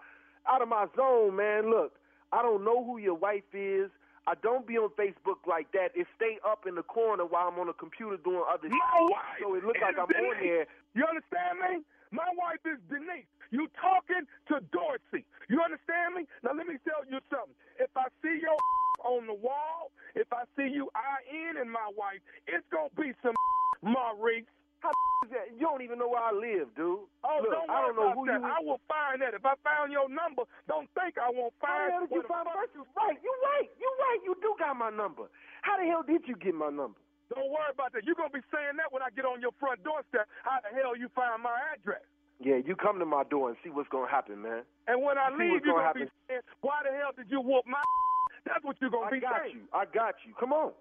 out 0.48 0.62
of 0.62 0.70
my 0.70 0.88
zone, 0.96 1.36
man. 1.36 1.70
Look, 1.70 1.94
I 2.32 2.42
don't 2.42 2.64
know 2.64 2.84
who 2.84 2.98
your 2.98 3.16
wife 3.16 3.44
is. 3.54 3.92
I 4.28 4.36
don't 4.44 4.66
be 4.68 4.78
on 4.78 4.90
Facebook 4.94 5.42
like 5.48 5.72
that. 5.74 5.90
It 5.96 6.06
stay 6.16 6.38
up 6.46 6.66
in 6.68 6.76
the 6.76 6.84
corner 6.84 7.26
while 7.26 7.50
I'm 7.50 7.58
on 7.60 7.68
the 7.68 7.74
computer 7.74 8.16
doing 8.22 8.44
other 8.46 8.70
My 8.70 8.78
shit. 8.78 9.10
wife 9.10 9.40
So 9.42 9.56
it 9.56 9.64
look 9.66 9.76
like 9.82 9.98
I'm 9.98 10.06
on 10.06 10.38
Denise. 10.38 10.44
there. 10.44 10.66
You 10.94 11.04
understand 11.10 11.58
me? 11.60 11.82
My 12.12 12.30
wife 12.38 12.62
is 12.66 12.78
Denise. 12.90 13.26
You 13.50 13.66
talking 13.82 14.30
to 14.54 14.62
Dorsey. 14.70 15.26
You 15.50 15.60
understand 15.66 16.14
me? 16.16 16.30
Now 16.46 16.54
let 16.54 16.68
me 16.70 16.78
tell 16.86 17.02
you 17.10 17.18
something. 17.34 17.58
If 17.82 17.90
I 17.98 18.06
see 18.22 18.38
your 18.38 18.54
on 19.10 19.26
the 19.26 19.34
wall, 19.34 19.90
if 20.14 20.30
I 20.32 20.46
see 20.56 20.70
you 20.70 20.88
eye 20.94 21.26
in 21.26 21.58
and 21.58 21.70
my 21.72 21.90
wife, 21.98 22.22
it's 22.46 22.66
gonna 22.72 22.94
be 22.96 23.12
some 23.26 23.34
Maurice. 23.82 24.46
How 24.80 24.92
is 25.28 25.32
that? 25.36 25.48
You 25.56 25.68
don't 25.68 25.84
even 25.84 26.00
know 26.00 26.08
where 26.10 26.24
I 26.24 26.32
live, 26.32 26.72
dude. 26.76 27.04
Oh, 27.24 27.40
Look, 27.44 27.52
don't 27.52 27.70
I 27.70 27.84
worry 27.84 27.88
don't 27.92 27.96
know 28.00 28.10
about 28.12 28.18
who 28.18 28.24
that. 28.32 28.40
you. 28.40 28.48
I 28.48 28.60
will 28.64 28.82
find 28.88 29.18
that. 29.22 29.34
If 29.36 29.44
I 29.44 29.56
found 29.64 29.92
your 29.92 30.08
number, 30.08 30.44
don't 30.68 30.88
think 30.96 31.20
I 31.20 31.30
won't 31.30 31.54
find. 31.60 31.92
How 31.92 32.08
the 32.08 32.08
hell 32.08 32.08
did 32.08 32.16
you 32.16 32.26
find 32.28 32.46
first? 32.52 32.72
You 32.76 32.84
right. 33.00 33.18
You 33.20 33.34
right. 33.52 33.70
You 33.80 33.90
right. 34.00 34.20
You 34.24 34.34
do 34.40 34.56
got 34.58 34.76
my 34.80 34.90
number. 34.92 35.28
How 35.62 35.76
the 35.78 35.86
hell 35.88 36.04
did 36.04 36.24
you 36.28 36.36
get 36.40 36.56
my 36.56 36.72
number? 36.72 36.98
Don't 37.30 37.52
worry 37.54 37.70
about 37.70 37.94
that. 37.94 38.08
You're 38.10 38.18
gonna 38.18 38.34
be 38.34 38.42
saying 38.50 38.80
that 38.82 38.90
when 38.90 39.06
I 39.06 39.14
get 39.14 39.22
on 39.28 39.38
your 39.38 39.54
front 39.62 39.84
doorstep. 39.86 40.26
How 40.42 40.58
the 40.66 40.74
hell 40.74 40.98
you 40.98 41.12
find 41.14 41.38
my 41.44 41.54
address? 41.76 42.02
Yeah, 42.42 42.58
you 42.58 42.74
come 42.76 42.98
to 42.98 43.06
my 43.06 43.22
door 43.28 43.50
and 43.54 43.58
see 43.62 43.70
what's 43.70 43.90
gonna 43.92 44.10
happen, 44.10 44.42
man. 44.42 44.64
And 44.88 45.04
when 45.04 45.20
I 45.20 45.30
See 45.36 45.44
leave, 45.46 45.62
you're 45.62 45.76
gonna 45.78 45.94
gonna 45.94 46.08
be 46.08 46.12
saying, 46.26 46.42
"Why 46.62 46.82
the 46.88 46.96
hell 46.96 47.12
did 47.14 47.30
you 47.30 47.42
whoop 47.44 47.68
my?" 47.68 47.84
That's 48.48 48.64
what 48.64 48.80
you're 48.82 48.90
gonna 48.90 49.12
I 49.12 49.12
be 49.12 49.20
saying. 49.20 49.30
I 49.30 49.38
got 49.38 49.54
you. 49.54 49.62
I 49.74 49.86
got 49.86 50.16
you. 50.26 50.34
Come 50.40 50.54
on. 50.54 50.72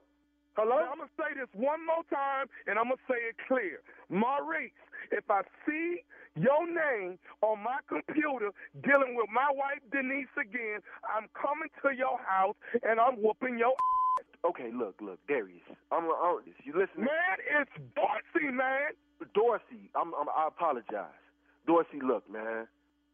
Hello. 0.59 0.75
Now, 0.75 0.91
I'm 0.91 0.99
gonna 0.99 1.15
say 1.15 1.39
this 1.39 1.47
one 1.55 1.87
more 1.87 2.03
time, 2.11 2.51
and 2.67 2.83
I'm 2.83 2.91
gonna 2.91 3.07
say 3.07 3.31
it 3.31 3.39
clear, 3.47 3.79
Maurice. 4.11 4.75
If 5.15 5.23
I 5.31 5.47
see 5.63 6.03
your 6.35 6.67
name 6.67 7.15
on 7.47 7.63
my 7.63 7.79
computer 7.87 8.51
dealing 8.83 9.15
with 9.15 9.31
my 9.31 9.47
wife 9.55 9.79
Denise 9.95 10.35
again, 10.35 10.83
I'm 11.07 11.31
coming 11.31 11.71
to 11.87 11.95
your 11.95 12.19
house 12.27 12.59
and 12.83 12.99
I'm 12.99 13.23
whooping 13.23 13.55
your. 13.55 13.71
Ass. 13.71 14.27
Okay, 14.51 14.75
look, 14.75 14.99
look, 15.01 15.23
Darius. 15.31 15.63
I'm, 15.95 16.11
I'm 16.11 16.43
you 16.67 16.75
listening? 16.75 17.07
Man, 17.07 17.39
it's 17.63 17.71
Dorsey, 17.95 18.51
man. 18.51 18.99
Dorsey, 19.39 19.95
I'm, 19.95 20.11
I'm, 20.19 20.27
I 20.27 20.51
apologize. 20.51 21.23
Dorsey, 21.71 22.03
look, 22.03 22.27
man, 22.27 22.67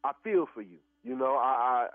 I 0.03 0.11
feel 0.23 0.49
for 0.51 0.63
you. 0.63 0.81
You 1.03 1.15
know, 1.15 1.37
I, 1.37 1.45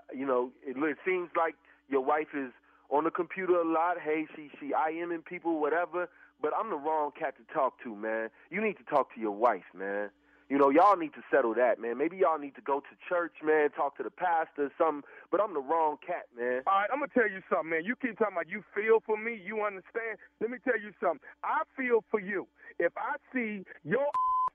I 0.07 0.15
you 0.15 0.25
know, 0.25 0.51
it, 0.63 0.79
it 0.79 0.97
seems 1.03 1.27
like 1.35 1.55
your 1.89 2.01
wife 2.03 2.31
is 2.33 2.55
on 2.91 3.05
the 3.05 3.11
computer 3.11 3.55
a 3.55 3.65
lot. 3.67 3.97
Hey, 3.99 4.27
she, 4.35 4.49
she, 4.59 4.73
I 4.73 4.89
am 4.89 5.11
in 5.11 5.21
people, 5.21 5.59
whatever. 5.59 6.09
but 6.41 6.51
I'm 6.57 6.69
the 6.69 6.75
wrong 6.75 7.11
cat 7.17 7.35
to 7.37 7.53
talk 7.53 7.81
to, 7.83 7.95
man. 7.95 8.29
You 8.49 8.61
need 8.61 8.77
to 8.77 8.83
talk 8.83 9.13
to 9.15 9.19
your 9.21 9.31
wife, 9.31 9.69
man. 9.73 10.09
You 10.49 10.57
know, 10.57 10.69
y'all 10.69 10.97
need 10.97 11.13
to 11.13 11.23
settle 11.31 11.53
that, 11.55 11.79
man. 11.79 11.97
Maybe 11.97 12.17
y'all 12.17 12.37
need 12.37 12.55
to 12.55 12.61
go 12.61 12.81
to 12.81 12.93
church, 13.07 13.31
man, 13.41 13.69
talk 13.69 13.95
to 13.95 14.03
the 14.03 14.09
pastor, 14.11 14.69
something. 14.77 15.03
But 15.31 15.39
I'm 15.41 15.53
the 15.53 15.61
wrong 15.61 15.95
cat, 16.05 16.27
man. 16.37 16.63
All 16.67 16.73
right, 16.73 16.89
I'm 16.91 16.99
gonna 16.99 17.11
tell 17.13 17.29
you 17.29 17.39
something, 17.49 17.69
man. 17.69 17.85
You 17.85 17.95
keep 17.95 18.19
talking 18.19 18.35
about 18.35 18.49
you 18.49 18.61
feel 18.75 18.99
for 19.05 19.15
me, 19.15 19.39
you 19.39 19.63
understand. 19.63 20.19
Let 20.41 20.51
me 20.51 20.57
tell 20.61 20.75
you 20.75 20.91
something. 20.99 21.21
I 21.41 21.63
feel 21.77 22.03
for 22.11 22.19
you. 22.19 22.47
If 22.79 22.91
I 22.97 23.15
see 23.33 23.63
your 23.85 24.11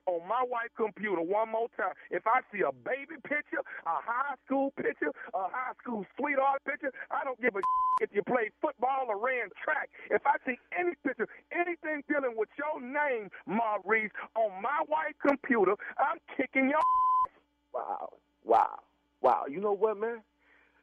on 0.06 0.26
my 0.28 0.42
wife's 0.46 0.74
computer 0.76 1.22
one 1.22 1.50
more 1.50 1.68
time, 1.76 1.94
if 2.10 2.26
I 2.26 2.40
see 2.52 2.62
a 2.62 2.72
baby 2.72 3.18
picture, 3.24 3.62
a 3.86 3.96
high 4.02 4.34
school 4.46 4.72
picture, 4.76 5.10
a 5.34 5.44
high 5.50 5.74
school 5.82 6.06
sweetheart 6.18 6.62
picture, 6.64 6.92
I 7.10 7.24
don't 7.24 7.40
give 7.40 7.56
a 7.56 7.60
if 8.02 8.10
you 8.12 8.22
played 8.22 8.52
football 8.62 9.06
or 9.08 9.18
ran 9.18 9.48
track. 9.62 9.90
If 10.10 10.22
I 10.26 10.36
see 10.46 10.56
any 10.78 10.92
picture, 11.04 11.28
anything 11.52 12.02
dealing 12.08 12.34
with 12.36 12.48
your 12.58 12.80
name, 12.80 13.30
Maurice, 13.46 14.12
on 14.36 14.62
my 14.62 14.82
wife's 14.88 15.18
computer, 15.26 15.74
I'm 15.98 16.18
kicking 16.36 16.70
your 16.70 16.80
Wow, 17.74 18.10
wow, 18.44 18.78
wow. 19.22 19.44
You 19.50 19.60
know 19.60 19.72
what, 19.74 19.98
man? 19.98 20.22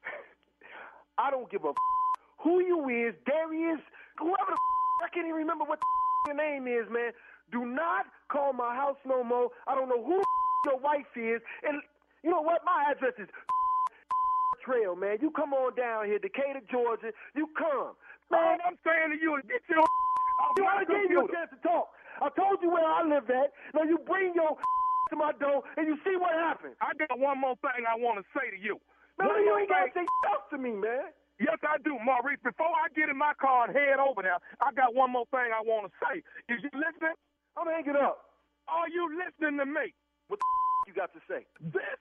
I 1.18 1.32
don't 1.32 1.50
give 1.52 1.64
a 1.66 1.74
who 2.44 2.60
you 2.62 2.90
is, 2.90 3.16
Darius, 3.26 3.80
whoever 4.20 4.52
the 4.52 4.58
I 5.04 5.10
can't 5.14 5.26
even 5.28 5.38
remember 5.38 5.66
what 5.66 5.80
the 5.80 6.34
your 6.34 6.38
name 6.38 6.68
is, 6.68 6.88
man. 6.92 7.12
Do 7.52 7.66
not 7.66 8.06
call 8.32 8.54
my 8.54 8.76
house 8.76 8.98
no 9.06 9.24
more. 9.24 9.50
I 9.68 9.76
don't 9.76 9.90
know 9.90 10.04
who 10.04 10.22
your 10.66 10.80
wife 10.80 11.10
is, 11.16 11.42
and 11.68 11.82
you 12.24 12.32
know 12.32 12.42
what? 12.42 12.62
My 12.66 12.92
address 12.92 13.14
is 13.20 13.28
Trail, 14.66 14.96
man. 14.96 15.18
You 15.22 15.32
come 15.32 15.54
on 15.54 15.76
down 15.76 16.06
here, 16.08 16.20
Decatur, 16.20 16.62
Georgia. 16.72 17.12
You 17.36 17.50
come, 17.58 17.94
man. 18.32 18.60
I'm 18.66 18.78
saying 18.86 19.12
to 19.12 19.18
you 19.22 19.36
get 19.48 19.62
your 19.70 19.84
You 20.58 20.66
I 20.66 20.84
gave 20.86 21.12
you 21.12 21.26
a 21.26 21.30
chance 21.32 21.52
to 21.52 21.60
talk. 21.62 21.90
I 22.22 22.30
told 22.38 22.62
you 22.62 22.70
where 22.72 22.86
I 22.86 23.04
live 23.04 23.30
at. 23.30 23.52
Now 23.76 23.84
you 23.84 24.00
bring 24.06 24.34
your 24.36 24.58
to 25.12 25.16
my 25.18 25.34
door 25.40 25.64
and 25.78 25.88
you 25.88 25.98
see 26.06 26.16
what 26.18 26.34
happens. 26.34 26.76
I 26.82 26.94
got 26.96 27.20
one 27.20 27.40
more 27.42 27.56
thing 27.62 27.86
I 27.86 27.98
want 28.00 28.20
to 28.22 28.26
say 28.34 28.50
to 28.52 28.60
you. 28.60 28.80
Man, 29.20 29.30
One 29.30 29.44
you 29.46 29.54
ain't 29.60 29.70
gotta 29.70 29.92
say 29.94 30.06
stuff 30.26 30.50
to 30.52 30.58
me, 30.58 30.72
man. 30.74 31.12
Yes, 31.40 31.60
I 31.66 31.78
do, 31.84 31.98
Maurice. 32.02 32.40
Before 32.44 32.72
I 32.72 32.88
get 32.96 33.10
in 33.10 33.18
my 33.18 33.34
car 33.42 33.68
and 33.68 33.76
head 33.76 34.00
over 34.00 34.22
there, 34.24 34.40
I 34.62 34.72
got 34.74 34.96
one 34.96 35.12
more 35.12 35.26
thing 35.34 35.52
I 35.54 35.62
want 35.66 35.90
to 35.90 35.94
say. 36.02 36.24
Is 36.50 36.62
you 36.64 36.72
listening? 36.74 37.18
I'm 37.58 37.68
hanging 37.68 37.96
up. 38.02 38.20
Are 38.68 38.90
you 38.90 39.10
listening 39.18 39.60
to 39.60 39.66
me? 39.66 39.94
What 40.28 40.40
the 40.40 40.46
you 40.88 40.94
got 40.94 41.14
to 41.14 41.20
say? 41.30 41.46
This 41.62 42.00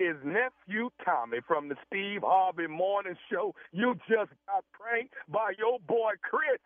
is 0.00 0.16
nephew 0.24 0.90
Tommy 1.04 1.38
from 1.46 1.68
the 1.68 1.76
Steve 1.86 2.22
Harvey 2.24 2.66
Morning 2.66 3.16
Show. 3.30 3.54
You 3.72 3.94
just 4.08 4.30
got 4.46 4.64
pranked 4.72 5.14
by 5.28 5.52
your 5.58 5.78
boy 5.80 6.12
Chris. 6.22 6.60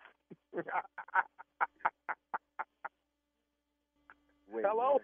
Wait, 4.52 4.64
Hello? 4.66 4.98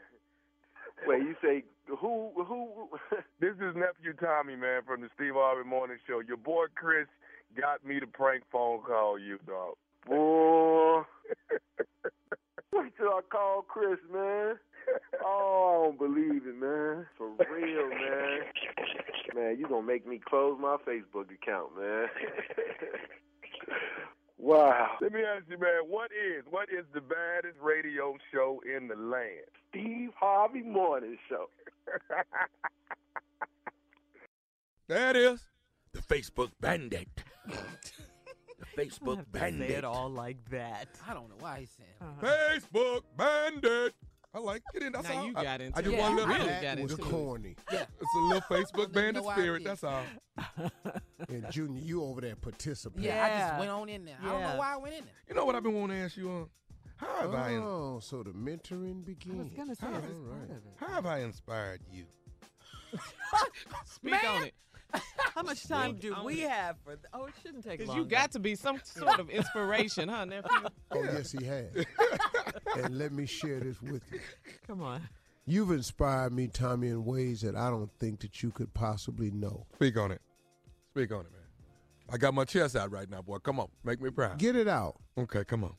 Wait, 1.06 1.22
you 1.22 1.34
say 1.42 1.64
who? 1.86 2.32
Who? 2.36 2.88
This 3.40 3.56
is 3.56 3.76
nephew 3.76 4.14
Tommy, 4.18 4.56
man, 4.56 4.82
from 4.86 5.02
the 5.02 5.08
Steve 5.14 5.34
Harvey 5.34 5.68
Morning 5.68 5.98
Show. 6.06 6.20
Your 6.26 6.38
boy 6.38 6.66
Chris 6.74 7.06
got 7.60 7.84
me 7.84 8.00
to 8.00 8.06
prank 8.06 8.42
phone 8.50 8.80
call 8.80 9.18
you, 9.18 9.38
dog. 9.46 9.74
Boy. 10.06 11.02
Wait 12.74 12.92
till 12.96 13.08
I 13.08 13.20
call 13.30 13.62
Chris, 13.62 13.98
man. 14.12 14.56
Oh, 15.24 15.80
I 15.80 15.86
don't 15.86 15.98
believe 15.98 16.42
it, 16.46 16.60
man. 16.60 17.06
For 17.16 17.30
real, 17.30 17.88
man. 17.88 18.40
Man, 19.34 19.56
you 19.58 19.66
gonna 19.66 19.86
make 19.86 20.06
me 20.06 20.20
close 20.22 20.58
my 20.60 20.76
Facebook 20.86 21.32
account, 21.32 21.70
man. 21.78 22.08
wow. 24.38 24.90
Let 25.00 25.12
me 25.12 25.20
ask 25.22 25.44
you, 25.48 25.56
man, 25.58 25.88
what 25.88 26.10
is 26.12 26.44
what 26.50 26.68
is 26.68 26.84
the 26.92 27.00
baddest 27.00 27.56
radio 27.62 28.18
show 28.30 28.60
in 28.66 28.88
the 28.88 28.94
land? 28.96 29.46
Steve 29.70 30.10
Harvey 30.20 30.60
Morning 30.60 31.16
Show. 31.30 31.46
There 34.86 35.10
it 35.10 35.16
is. 35.16 35.40
The 35.92 36.02
Facebook 36.02 36.50
Bandit. 36.60 37.08
The 38.76 38.84
You 38.84 38.90
Facebook 38.90 39.16
have 39.16 39.32
Bandit. 39.32 39.68
say 39.70 39.74
it 39.76 39.84
all 39.84 40.10
like 40.10 40.36
that. 40.50 40.88
I 41.08 41.14
don't 41.14 41.28
know 41.28 41.36
why 41.40 41.60
he 41.60 41.66
said. 41.66 41.86
it. 42.00 42.04
Uh-huh. 42.04 42.26
Facebook 42.54 43.02
Bandit. 43.16 43.94
I 44.36 44.38
like 44.40 44.62
it. 44.74 44.82
In. 44.82 44.92
That's 44.92 45.08
Now 45.08 45.18
all. 45.18 45.26
you 45.26 45.32
got 45.32 45.60
into 45.60 45.78
I 45.78 45.82
just 45.82 45.94
it. 45.94 45.98
want 46.00 46.18
a 46.18 46.22
You 46.22 46.26
little 46.28 46.46
really 46.46 46.60
got 46.62 46.78
into 46.80 46.94
it. 46.94 47.00
corny. 47.00 47.56
Yeah. 47.72 47.82
It's 48.00 48.14
a 48.16 48.18
little 48.18 48.40
Facebook 48.42 48.92
Bandit 48.92 49.22
know 49.24 49.30
spirit. 49.30 49.64
That's 49.64 49.84
all. 49.84 50.02
And 51.28 51.50
Junior, 51.50 51.80
you 51.80 52.02
over 52.02 52.20
there 52.20 52.36
participating. 52.36 53.04
Yeah, 53.04 53.24
I 53.24 53.38
just 53.48 53.58
went 53.60 53.70
on 53.70 53.88
in 53.88 54.04
there. 54.04 54.18
I 54.22 54.26
don't 54.26 54.42
know 54.42 54.56
why 54.56 54.74
I 54.74 54.76
went 54.76 54.94
in 54.94 55.04
there. 55.04 55.14
You 55.28 55.34
know 55.34 55.46
what 55.46 55.54
I've 55.54 55.62
been 55.62 55.72
wanting 55.72 55.96
to 55.96 56.02
ask 56.02 56.16
you 56.18 56.28
on? 56.30 56.48
How 56.96 57.14
have 57.22 57.34
I? 57.34 57.54
Oh, 57.54 57.98
so 58.02 58.22
the 58.22 58.30
mentoring 58.32 59.04
begins. 59.06 59.34
I 59.40 59.42
was 59.44 59.48
gonna 59.56 59.74
say 59.74 59.86
All 59.86 59.92
this 60.02 60.10
is 60.10 60.18
part 60.18 60.32
right. 60.40 60.50
of 60.50 60.56
it. 60.56 60.72
How 60.76 60.88
have 60.88 61.06
I 61.06 61.20
inspired 61.20 61.80
you? 61.90 62.04
Speak 63.86 64.24
on 64.28 64.44
it. 64.44 64.54
How 65.34 65.42
much 65.42 65.64
time 65.68 65.96
do 65.96 66.14
we 66.24 66.40
have 66.40 66.76
for? 66.84 66.96
Th- 66.96 67.06
oh, 67.12 67.26
it 67.26 67.34
shouldn't 67.42 67.64
take 67.64 67.78
Because 67.78 67.88
long. 67.88 67.98
you 67.98 68.04
got 68.04 68.32
to 68.32 68.38
be 68.38 68.54
some 68.54 68.80
sort 68.84 69.18
of 69.18 69.30
inspiration, 69.30 70.08
huh, 70.08 70.24
nephew? 70.24 70.68
Oh, 70.90 71.02
yes, 71.02 71.32
he 71.32 71.44
has. 71.44 71.84
and 72.76 72.98
let 72.98 73.12
me 73.12 73.26
share 73.26 73.60
this 73.60 73.80
with 73.82 74.02
you. 74.12 74.20
Come 74.66 74.82
on. 74.82 75.02
You've 75.46 75.72
inspired 75.72 76.32
me, 76.32 76.46
Tommy, 76.46 76.88
in 76.88 77.04
ways 77.04 77.42
that 77.42 77.54
I 77.54 77.68
don't 77.68 77.90
think 77.98 78.20
that 78.20 78.42
you 78.42 78.50
could 78.50 78.72
possibly 78.72 79.30
know. 79.30 79.66
Speak 79.74 79.98
on 79.98 80.10
it. 80.10 80.22
Speak 80.92 81.12
on 81.12 81.20
it, 81.20 81.32
man. 81.32 81.42
I 82.10 82.16
got 82.16 82.34
my 82.34 82.44
chest 82.44 82.76
out 82.76 82.90
right 82.90 83.10
now, 83.10 83.22
boy. 83.22 83.38
Come 83.38 83.60
on, 83.60 83.68
make 83.82 84.00
me 84.00 84.10
proud. 84.10 84.38
Get 84.38 84.56
it 84.56 84.68
out. 84.68 84.96
Okay, 85.18 85.44
come 85.44 85.64
on. 85.64 85.74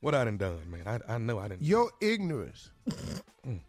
What 0.00 0.14
I 0.14 0.24
done 0.24 0.36
done, 0.36 0.58
man? 0.70 0.82
I, 0.86 1.14
I 1.14 1.18
know 1.18 1.38
I 1.38 1.48
didn't. 1.48 1.62
Your 1.62 1.90
ignorance 2.00 2.70
mm. 3.46 3.60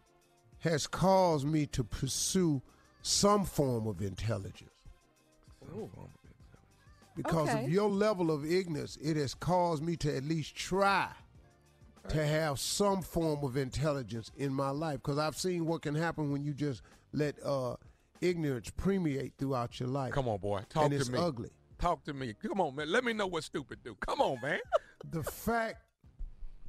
has 0.60 0.86
caused 0.86 1.46
me 1.46 1.66
to 1.66 1.82
pursue 1.82 2.62
some 3.02 3.44
form 3.44 3.86
of 3.86 4.00
intelligence. 4.00 4.69
Because 7.16 7.48
Okay. 7.48 7.64
of 7.64 7.70
your 7.70 7.88
level 7.90 8.30
of 8.30 8.44
ignorance, 8.50 8.96
it 9.02 9.16
has 9.16 9.34
caused 9.34 9.82
me 9.82 9.96
to 9.96 10.16
at 10.16 10.24
least 10.24 10.54
try 10.54 11.10
to 12.08 12.24
have 12.26 12.58
some 12.58 13.02
form 13.02 13.44
of 13.44 13.56
intelligence 13.56 14.30
in 14.36 14.52
my 14.54 14.70
life. 14.70 14.96
Because 15.02 15.18
I've 15.18 15.36
seen 15.36 15.66
what 15.66 15.82
can 15.82 15.94
happen 15.94 16.32
when 16.32 16.44
you 16.44 16.54
just 16.54 16.82
let 17.12 17.34
uh, 17.44 17.76
ignorance 18.20 18.70
permeate 18.76 19.34
throughout 19.38 19.78
your 19.80 19.88
life. 19.90 20.12
Come 20.12 20.28
on, 20.28 20.38
boy. 20.38 20.62
Talk 20.70 20.84
and 20.84 20.92
to 20.92 20.96
it's 21.00 21.10
me. 21.10 21.18
ugly. 21.18 21.50
Talk 21.78 22.04
to 22.04 22.14
me. 22.14 22.34
Come 22.42 22.60
on, 22.60 22.74
man. 22.76 22.90
Let 22.90 23.04
me 23.04 23.12
know 23.12 23.26
what 23.26 23.44
stupid 23.44 23.80
do. 23.84 23.94
Come 24.00 24.20
on, 24.20 24.40
man. 24.40 24.60
The 25.12 25.22
fact 25.22 25.82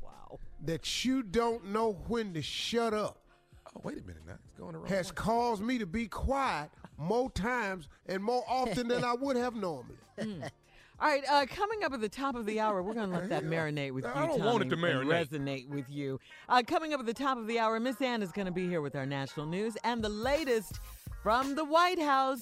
Wow. 0.01 0.39
that 0.65 1.04
you 1.06 1.21
don't 1.21 1.65
know 1.67 1.91
when 2.08 2.34
to 2.34 2.41
shut 2.41 2.93
up 2.93 3.17
Oh, 3.75 3.82
wait 3.84 3.97
a 3.99 4.01
minute 4.04 4.23
now. 4.25 4.36
It's 4.45 4.58
going 4.58 4.71
the 4.73 4.80
wrong 4.80 4.88
has 4.88 5.10
way. 5.10 5.15
caused 5.15 5.62
me 5.62 5.77
to 5.77 5.86
be 5.86 6.08
quiet 6.08 6.69
more 7.02 7.30
times 7.32 7.88
and 8.06 8.24
more 8.24 8.44
often 8.48 8.88
than 8.88 9.04
I 9.04 9.14
would 9.14 9.36
have 9.36 9.56
normally. 9.56 9.96
All 10.20 11.08
right, 11.08 11.24
uh, 11.28 11.48
coming 11.48 11.84
up 11.84 11.94
at 11.94 12.00
the 12.02 12.08
top 12.10 12.36
of 12.36 12.46
the 12.46 12.60
hour, 12.60 12.84
we're 12.84 12.94
going 12.94 13.10
to 13.10 13.18
let 13.18 13.30
that 13.30 13.44
marinate 13.44 13.92
with 13.92 14.04
you, 14.06 14.12
I 14.14 14.28
don't 14.28 14.38
Tommy, 14.38 14.52
want 14.52 14.62
it 14.66 14.70
to 14.70 14.78
marinate. 14.78 15.28
resonate 15.28 15.68
with 15.68 15.90
you. 15.90 16.20
Uh, 16.48 16.62
coming 16.66 16.94
up 16.94 17.00
at 17.00 17.08
the 17.08 17.14
top 17.14 17.40
of 17.40 17.48
the 17.48 17.58
hour, 17.58 17.80
Miss 17.80 18.00
Ann 18.04 18.22
is 18.22 18.32
going 18.32 18.46
to 18.46 18.52
be 18.52 18.68
here 18.68 18.82
with 18.82 18.96
our 18.96 19.08
national 19.08 19.48
news 19.48 19.76
and 19.84 20.04
the 20.04 20.10
latest 20.10 20.80
from 21.24 21.56
the 21.56 21.66
White 21.66 22.00
House. 22.00 22.42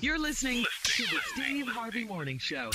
You're 0.00 0.18
listening 0.18 0.64
to 0.86 1.02
the 1.04 1.20
Steve 1.34 1.68
Harvey 1.68 2.02
Morning 2.04 2.38
Show. 2.38 2.70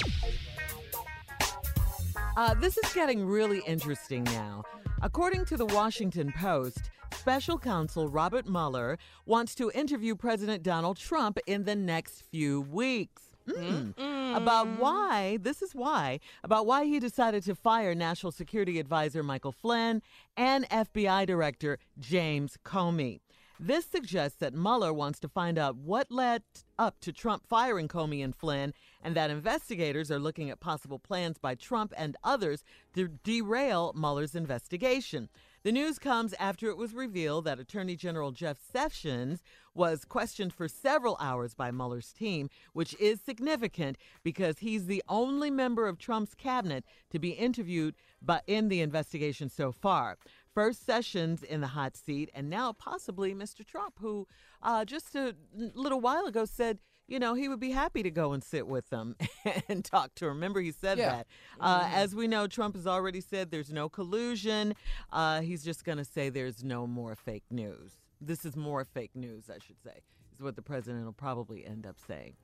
Uh, 2.40 2.54
this 2.54 2.78
is 2.78 2.94
getting 2.94 3.26
really 3.26 3.60
interesting 3.68 4.24
now. 4.24 4.64
According 5.02 5.44
to 5.48 5.58
the 5.58 5.66
Washington 5.66 6.32
Post, 6.32 6.90
special 7.14 7.60
counsel 7.60 8.08
Robert 8.08 8.48
Mueller 8.48 8.98
wants 9.26 9.54
to 9.56 9.70
interview 9.76 10.16
President 10.16 10.64
Donald 10.64 10.96
Trump 10.96 11.38
in 11.48 11.66
the 11.66 11.76
next 11.76 12.22
few 12.32 12.62
weeks. 12.62 13.24
Mm. 13.46 13.94
About 14.38 14.70
why, 14.80 15.38
this 15.42 15.62
is 15.62 15.76
why, 15.76 16.22
about 16.42 16.66
why 16.66 16.86
he 16.86 16.98
decided 16.98 17.44
to 17.44 17.56
fire 17.56 17.94
National 17.94 18.32
Security 18.32 18.80
Advisor 18.80 19.22
Michael 19.22 19.52
Flynn 19.52 20.02
and 20.38 20.64
FBI 20.70 21.26
Director 21.26 21.78
James 22.00 22.58
Comey. 22.64 23.20
This 23.60 23.86
suggests 23.86 24.38
that 24.40 24.54
Mueller 24.54 24.94
wants 24.94 25.20
to 25.20 25.28
find 25.28 25.58
out 25.58 25.76
what 25.76 26.10
led 26.10 26.44
up 26.78 27.02
to 27.02 27.12
Trump 27.12 27.44
firing 27.46 27.90
Comey 27.90 28.24
and 28.24 28.34
Flynn, 28.34 28.74
and 29.02 29.16
that 29.16 29.30
investigators 29.30 30.12
are 30.12 30.20
looking 30.20 30.50
at 30.50 30.60
possible 30.60 31.00
plans 31.00 31.38
by 31.38 31.56
Trump 31.56 31.94
and 31.96 32.18
others 32.24 32.64
to 32.94 33.08
derail 33.24 33.94
Mueller's 33.96 34.36
investigation. 34.36 35.30
The 35.64 35.72
news 35.72 36.00
comes 36.00 36.34
after 36.40 36.70
it 36.70 36.78
was 36.78 36.94
revealed 36.94 37.46
that 37.46 37.60
Attorney 37.60 37.96
General 37.96 38.32
Jeff 38.32 38.58
Sessions 38.60 39.42
was 39.74 40.06
questioned 40.06 40.54
for 40.54 40.68
several 40.68 41.18
hours 41.20 41.54
by 41.54 41.70
Mueller's 41.72 42.14
team, 42.14 42.50
which 42.74 42.96
is 43.00 43.20
significant 43.20 43.98
because 44.24 44.60
he's 44.60 44.86
the 44.86 45.04
only 45.10 45.52
member 45.52 45.88
of 45.88 45.98
Trump's 45.98 46.34
cabinet 46.34 46.86
to 47.12 47.20
be 47.20 47.32
interviewed 47.32 47.96
but 48.22 48.44
in 48.48 48.70
the 48.70 48.82
investigation 48.82 49.50
so 49.50 49.72
far. 49.72 50.18
First 50.54 50.86
Sessions 50.86 51.44
in 51.44 51.62
the 51.62 51.68
hot 51.68 51.96
seat, 51.96 52.30
and 52.34 52.50
now 52.50 52.74
possibly 52.74 53.34
Mr. 53.34 53.66
Trump, 53.66 53.96
who 54.00 54.28
uh, 54.62 54.84
just 54.84 55.16
a 55.16 55.36
little 55.54 56.02
while 56.02 56.26
ago 56.26 56.46
said 56.46 56.80
you 57.10 57.20
know, 57.20 57.34
he 57.34 57.50
would 57.50 57.60
be 57.60 57.72
happy 57.72 58.04
to 58.04 58.12
go 58.12 58.34
and 58.34 58.44
sit 58.44 58.68
with 58.68 58.90
them 58.90 59.16
and 59.68 59.84
talk 59.84 60.14
to 60.16 60.26
them. 60.26 60.36
Remember, 60.36 60.62
he 60.62 60.72
said 60.72 60.98
Yeah. 60.98 61.10
that. 61.10 61.28
Uh, 61.60 61.84
Mhm. 61.84 61.94
As 61.94 62.16
we 62.16 62.28
know, 62.28 62.48
Trump 62.48 62.76
has 62.76 62.86
already 62.88 63.22
said 63.22 63.52
there's 63.52 63.72
no 63.74 63.90
collusion. 63.90 64.76
Uh, 65.12 65.42
he's 65.42 65.64
just 65.64 65.84
going 65.84 65.98
to 65.98 66.06
say 66.06 66.30
there's 66.30 66.64
no 66.64 66.86
more 66.88 67.16
fake 67.16 67.46
news. 67.50 67.98
This 68.22 68.46
is 68.46 68.56
more 68.56 68.84
fake 68.86 69.16
news, 69.16 69.50
I 69.50 69.58
should 69.66 69.82
say, 69.84 70.02
is 70.34 70.42
what 70.42 70.56
the 70.56 70.62
president 70.62 71.06
will 71.06 71.14
probably 71.14 71.66
end 71.66 71.86
up 71.86 71.98
saying. 72.06 72.36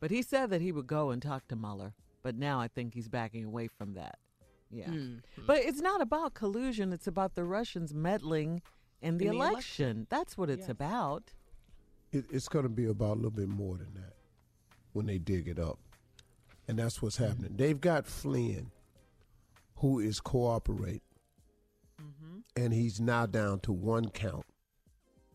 But 0.00 0.10
he 0.10 0.22
said 0.22 0.50
that 0.50 0.60
he 0.60 0.72
would 0.72 0.86
go 0.86 1.10
and 1.10 1.22
talk 1.22 1.46
to 1.48 1.56
Mueller. 1.56 1.94
But 2.22 2.34
now 2.36 2.60
I 2.60 2.68
think 2.68 2.94
he's 2.94 3.08
backing 3.08 3.44
away 3.44 3.68
from 3.68 3.94
that. 3.94 4.18
Yeah. 4.70 4.86
Mhm. 4.88 5.22
But 5.46 5.58
it's 5.58 5.80
not 5.80 6.00
about 6.00 6.34
collusion, 6.34 6.92
it's 6.92 7.06
about 7.06 7.34
the 7.34 7.44
Russians 7.44 7.92
meddling 7.92 8.62
in 9.00 9.18
the, 9.18 9.26
In 9.26 9.30
the 9.32 9.36
election. 9.36 9.52
election. 9.84 10.06
That's 10.08 10.38
what 10.38 10.48
it's 10.48 10.68
about. 10.68 11.34
It, 12.12 12.26
it's 12.30 12.48
going 12.48 12.64
to 12.64 12.68
be 12.68 12.86
about 12.86 13.14
a 13.14 13.20
little 13.20 13.30
bit 13.30 13.48
more 13.48 13.76
than 13.76 13.94
that 13.94 14.14
when 14.92 15.06
they 15.06 15.18
dig 15.18 15.48
it 15.48 15.58
up. 15.58 15.78
And 16.68 16.78
that's 16.78 17.02
what's 17.02 17.16
mm-hmm. 17.16 17.26
happening. 17.26 17.56
They've 17.56 17.80
got 17.80 18.06
Flynn, 18.06 18.70
who 19.76 19.98
is 19.98 20.20
cooperating, 20.20 21.00
mm-hmm. 22.00 22.38
and 22.56 22.72
he's 22.72 23.00
now 23.00 23.26
down 23.26 23.60
to 23.60 23.72
one 23.72 24.10
count. 24.10 24.46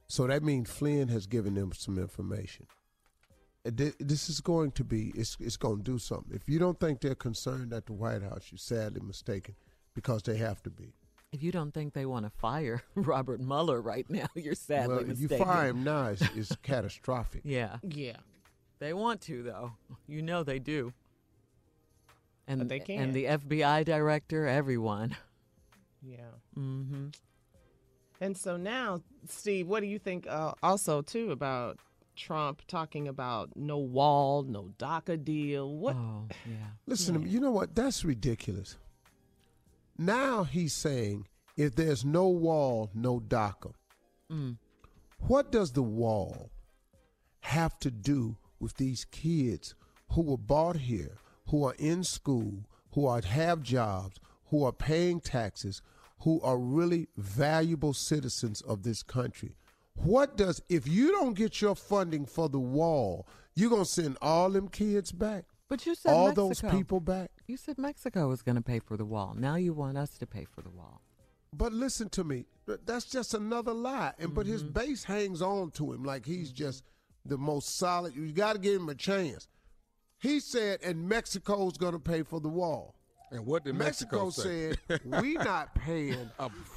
So 0.07 0.25
that 0.28 0.43
means 0.43 0.69
Flynn 0.69 1.09
has 1.09 1.28
given 1.28 1.55
them 1.55 1.73
some 1.73 1.97
information. 1.97 2.67
This 3.65 4.30
is 4.30 4.39
going 4.39 4.71
to 4.71 4.86
be, 4.86 5.11
it's, 5.13 5.36
it's 5.41 5.57
going 5.57 5.78
to 5.78 5.84
do 5.84 5.99
something. 5.99 6.34
If 6.34 6.47
you 6.47 6.57
don't 6.57 6.80
think 6.80 7.01
they're 7.01 7.15
concerned 7.15 7.73
at 7.73 7.86
the 7.86 7.93
White 7.93 8.23
House, 8.23 8.47
you're 8.49 8.57
sadly 8.57 9.01
mistaken 9.01 9.55
because 9.93 10.23
they 10.23 10.38
have 10.38 10.63
to 10.63 10.69
be. 10.69 10.93
If 11.32 11.43
you 11.43 11.51
don't 11.51 11.73
think 11.73 11.93
they 11.93 12.05
want 12.05 12.25
to 12.25 12.30
fire 12.30 12.82
Robert 12.95 13.41
Mueller 13.41 13.82
right 13.82 14.09
now, 14.09 14.28
you're 14.36 14.55
sadly 14.55 14.95
well, 14.95 15.09
if 15.09 15.19
you 15.19 15.28
fire 15.28 15.69
him 15.69 15.84
now, 15.84 16.07
it's, 16.07 16.21
it's 16.36 16.55
catastrophic. 16.63 17.41
Yeah. 17.43 17.78
Yeah. 17.84 18.17
They 18.80 18.93
want 18.93 19.21
to, 19.21 19.43
though. 19.43 19.73
You 20.07 20.21
know 20.21 20.43
they 20.43 20.59
do. 20.59 20.93
And 22.47 22.59
But 22.59 22.69
they 22.69 22.80
can't. 22.80 23.11
the 23.11 23.25
FBI 23.25 23.84
director, 23.84 24.47
everyone. 24.47 25.17
Yeah. 26.01 26.17
Mm-hmm. 26.57 27.07
And 28.21 28.38
so 28.38 28.55
now, 28.57 29.01
Steve, 29.28 29.67
what 29.67 29.82
do 29.82 29.88
you 29.88 29.99
think 29.99 30.28
uh, 30.28 30.53
also 30.63 31.01
too 31.01 31.32
about 31.32 31.80
Trump 32.15 32.61
talking 32.67 33.07
about 33.07 33.49
no 33.55 33.78
wall, 33.78 34.43
no 34.43 34.69
DACA 34.80 35.23
deal? 35.23 35.75
What? 35.75 35.95
Oh, 35.95 36.28
yeah. 36.45 36.67
Listen 36.86 37.15
to 37.15 37.19
me. 37.19 37.30
You 37.30 37.39
know 37.39 37.51
what? 37.51 37.75
That's 37.75 38.05
ridiculous. 38.05 38.78
Now 39.98 40.43
he's 40.43 40.76
saying 40.76 41.28
if 41.56 41.76
there's 41.76 42.06
no 42.06 42.28
wall, 42.28 42.91
no 42.93 43.20
DACA. 43.20 43.74
Mm. 44.32 44.58
What 45.20 45.52
does 45.52 45.72
the 45.72 45.84
wall 45.84 46.52
have 47.39 47.80
to 47.80 47.89
do 47.89 48.38
with 48.60 48.76
these 48.78 49.06
kids 49.06 49.74
who 50.12 50.22
were 50.22 50.38
brought 50.38 50.76
here, 50.78 51.18
who 51.50 51.66
are 51.66 51.76
in 51.80 52.04
school, 52.04 52.66
who 52.93 53.08
are 53.08 53.22
have 53.22 53.64
jobs, 53.64 54.20
who 54.50 54.64
are 54.64 54.72
paying 54.72 55.20
taxes, 55.20 55.82
who 56.20 56.41
are 56.41 56.58
really 56.58 57.08
valuable 57.18 57.93
citizens 57.93 58.62
of 58.62 58.84
this 58.84 59.02
country? 59.02 59.56
What 59.95 60.38
does 60.38 60.62
if 60.70 60.88
you 60.88 61.12
don't 61.12 61.34
get 61.34 61.60
your 61.60 61.76
funding 61.76 62.26
for 62.26 62.50
the 62.50 62.60
wall, 62.60 63.28
you're 63.56 63.72
gonna 63.72 63.86
send 63.86 64.18
all 64.22 64.52
them 64.52 64.68
kids 64.68 65.12
back? 65.12 65.45
But 65.70 65.86
you 65.86 65.95
said 65.95 66.13
all 66.13 66.28
Mexico. 66.28 66.47
those 66.47 66.61
people 66.61 66.99
back. 66.99 67.32
You 67.45 67.57
said 67.57 67.78
Mexico 67.78 68.30
was 68.30 68.41
going 68.41 68.55
to 68.55 68.61
pay 68.61 68.80
for 68.80 68.95
the 68.95 69.05
wall. 69.05 69.36
Now 69.38 69.55
you 69.55 69.74
want 69.74 69.97
us 69.97 70.18
to 70.18 70.28
pay 70.28 70.45
for 70.45 70.61
the 70.61 70.70
wall. 70.70 71.01
But 71.53 71.74
listen 71.74 72.09
to 72.09 72.24
me. 72.24 72.45
That's 72.86 73.05
just 73.05 73.34
another 73.34 73.74
lie. 73.74 74.13
And 74.20 74.34
but 74.34 74.45
his 74.45 74.63
mm-hmm. 74.63 74.74
base 74.74 75.03
hangs 75.03 75.41
on 75.41 75.72
to 75.72 75.93
him 75.93 76.03
like 76.03 76.26
he's 76.26 76.49
mm-hmm. 76.49 76.57
just 76.57 76.84
the 77.26 77.38
most 77.38 77.78
solid. 77.78 78.15
You 78.15 78.32
got 78.32 78.53
to 78.53 78.59
give 78.59 78.82
him 78.82 78.89
a 78.89 78.95
chance. 78.95 79.47
He 80.20 80.39
said, 80.39 80.80
and 80.84 81.07
Mexico's 81.07 81.78
going 81.78 81.93
to 81.93 81.99
pay 81.99 82.24
for 82.24 82.39
the 82.39 82.49
wall. 82.49 82.95
And 83.30 83.45
what 83.45 83.65
did 83.65 83.75
Mexico, 83.75 84.30
say? 84.30 84.73
said, 84.88 85.01
we 85.21 85.34
not 85.34 85.75
paying 85.75 86.30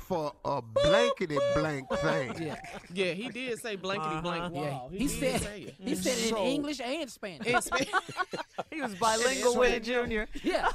for 0.08 0.32
a 0.44 0.60
blankety 0.60 1.38
blank 1.54 1.88
thing. 1.98 2.34
Yeah, 2.42 2.56
yeah, 2.92 3.12
he 3.12 3.28
did 3.28 3.58
say 3.60 3.76
blankety 3.76 4.20
blank 4.20 4.44
Uh-huh. 4.46 4.54
Yeah, 4.64 4.70
wall. 4.72 4.88
he, 4.92 4.98
did 5.06 5.10
said 5.10 5.40
say 5.42 5.60
it. 5.62 5.74
he 5.78 5.94
said 5.94 6.18
it 6.18 6.24
in 6.24 6.30
So- 6.30 6.44
English 6.44 6.80
and 6.80 7.08
Spanish. 7.10 7.46
In 7.46 7.62
Spanish. 7.62 7.88
He 8.70 8.82
was 8.82 8.94
bilingual 8.96 9.56
with 9.56 9.72
it, 9.74 9.84
Junior. 9.84 10.26
yeah. 10.42 10.68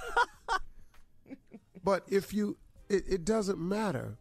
But 1.83 2.03
if 2.07 2.33
you, 2.33 2.57
it, 2.89 3.03
it 3.07 3.25
doesn't 3.25 3.59
matter. 3.59 4.17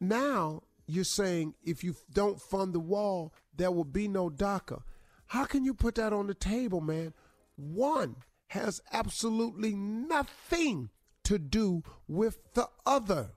Now 0.00 0.62
you're 0.86 1.04
saying 1.04 1.54
if 1.64 1.82
you 1.84 1.94
don't 2.12 2.40
fund 2.40 2.72
the 2.74 2.80
wall, 2.80 3.32
there 3.56 3.70
will 3.70 3.84
be 3.84 4.08
no 4.08 4.28
DACA. 4.28 4.82
How 5.26 5.44
can 5.44 5.64
you 5.64 5.72
put 5.74 5.94
that 5.96 6.12
on 6.12 6.26
the 6.26 6.34
table, 6.34 6.80
man? 6.80 7.14
One 7.56 8.16
has 8.50 8.80
absolutely 8.92 9.74
nothing 9.74 10.90
to 11.22 11.38
do 11.38 11.82
with 12.08 12.38
the 12.54 12.68
other. 12.84 13.30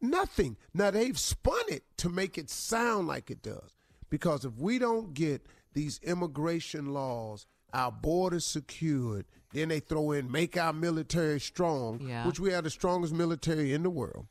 Nothing. 0.00 0.56
Now 0.74 0.90
they've 0.90 1.18
spun 1.18 1.62
it 1.68 1.84
to 1.98 2.10
make 2.10 2.36
it 2.36 2.50
sound 2.50 3.06
like 3.08 3.30
it 3.30 3.42
does. 3.42 3.74
Because 4.10 4.44
if 4.44 4.52
we 4.58 4.78
don't 4.78 5.14
get 5.14 5.46
these 5.72 5.98
immigration 6.02 6.92
laws, 6.92 7.46
our 7.72 7.90
borders 7.90 8.44
secured, 8.44 9.24
then 9.52 9.68
they 9.70 9.80
throw 9.80 10.12
in 10.12 10.30
make 10.30 10.58
our 10.58 10.74
military 10.74 11.40
strong, 11.40 12.00
Yeah. 12.06 12.26
which 12.26 12.38
we 12.38 12.52
have 12.52 12.64
the 12.64 12.70
strongest 12.70 13.14
military 13.14 13.72
in 13.72 13.82
the 13.82 13.90
world. 13.90 14.26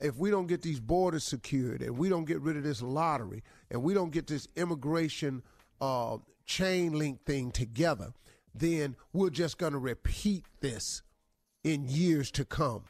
If 0.00 0.16
we 0.16 0.30
don't 0.32 0.48
get 0.48 0.62
these 0.62 0.80
borders 0.80 1.22
secured 1.22 1.80
and 1.80 1.96
we 1.96 2.08
don't 2.08 2.24
get 2.24 2.40
rid 2.40 2.56
of 2.56 2.64
this 2.64 2.82
lottery 2.82 3.44
and 3.70 3.84
we 3.84 3.94
don't 3.94 4.10
get 4.10 4.26
this 4.26 4.48
immigration 4.56 5.44
uh, 5.80 6.18
chain 6.44 6.92
link 6.98 7.24
thing 7.24 7.52
together, 7.52 8.12
then 8.54 8.96
we're 9.12 9.30
just 9.30 9.58
going 9.58 9.72
to 9.72 9.78
repeat 9.78 10.44
this 10.60 11.02
in 11.64 11.88
years 11.88 12.30
to 12.32 12.44
come. 12.44 12.84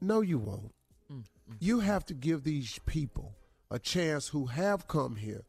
No, 0.00 0.20
you 0.20 0.38
won't. 0.38 0.74
Mm, 1.12 1.18
mm. 1.18 1.56
You 1.60 1.80
have 1.80 2.04
to 2.06 2.14
give 2.14 2.44
these 2.44 2.78
people 2.86 3.36
a 3.70 3.78
chance 3.78 4.28
who 4.28 4.46
have 4.46 4.86
come 4.88 5.16
here 5.16 5.44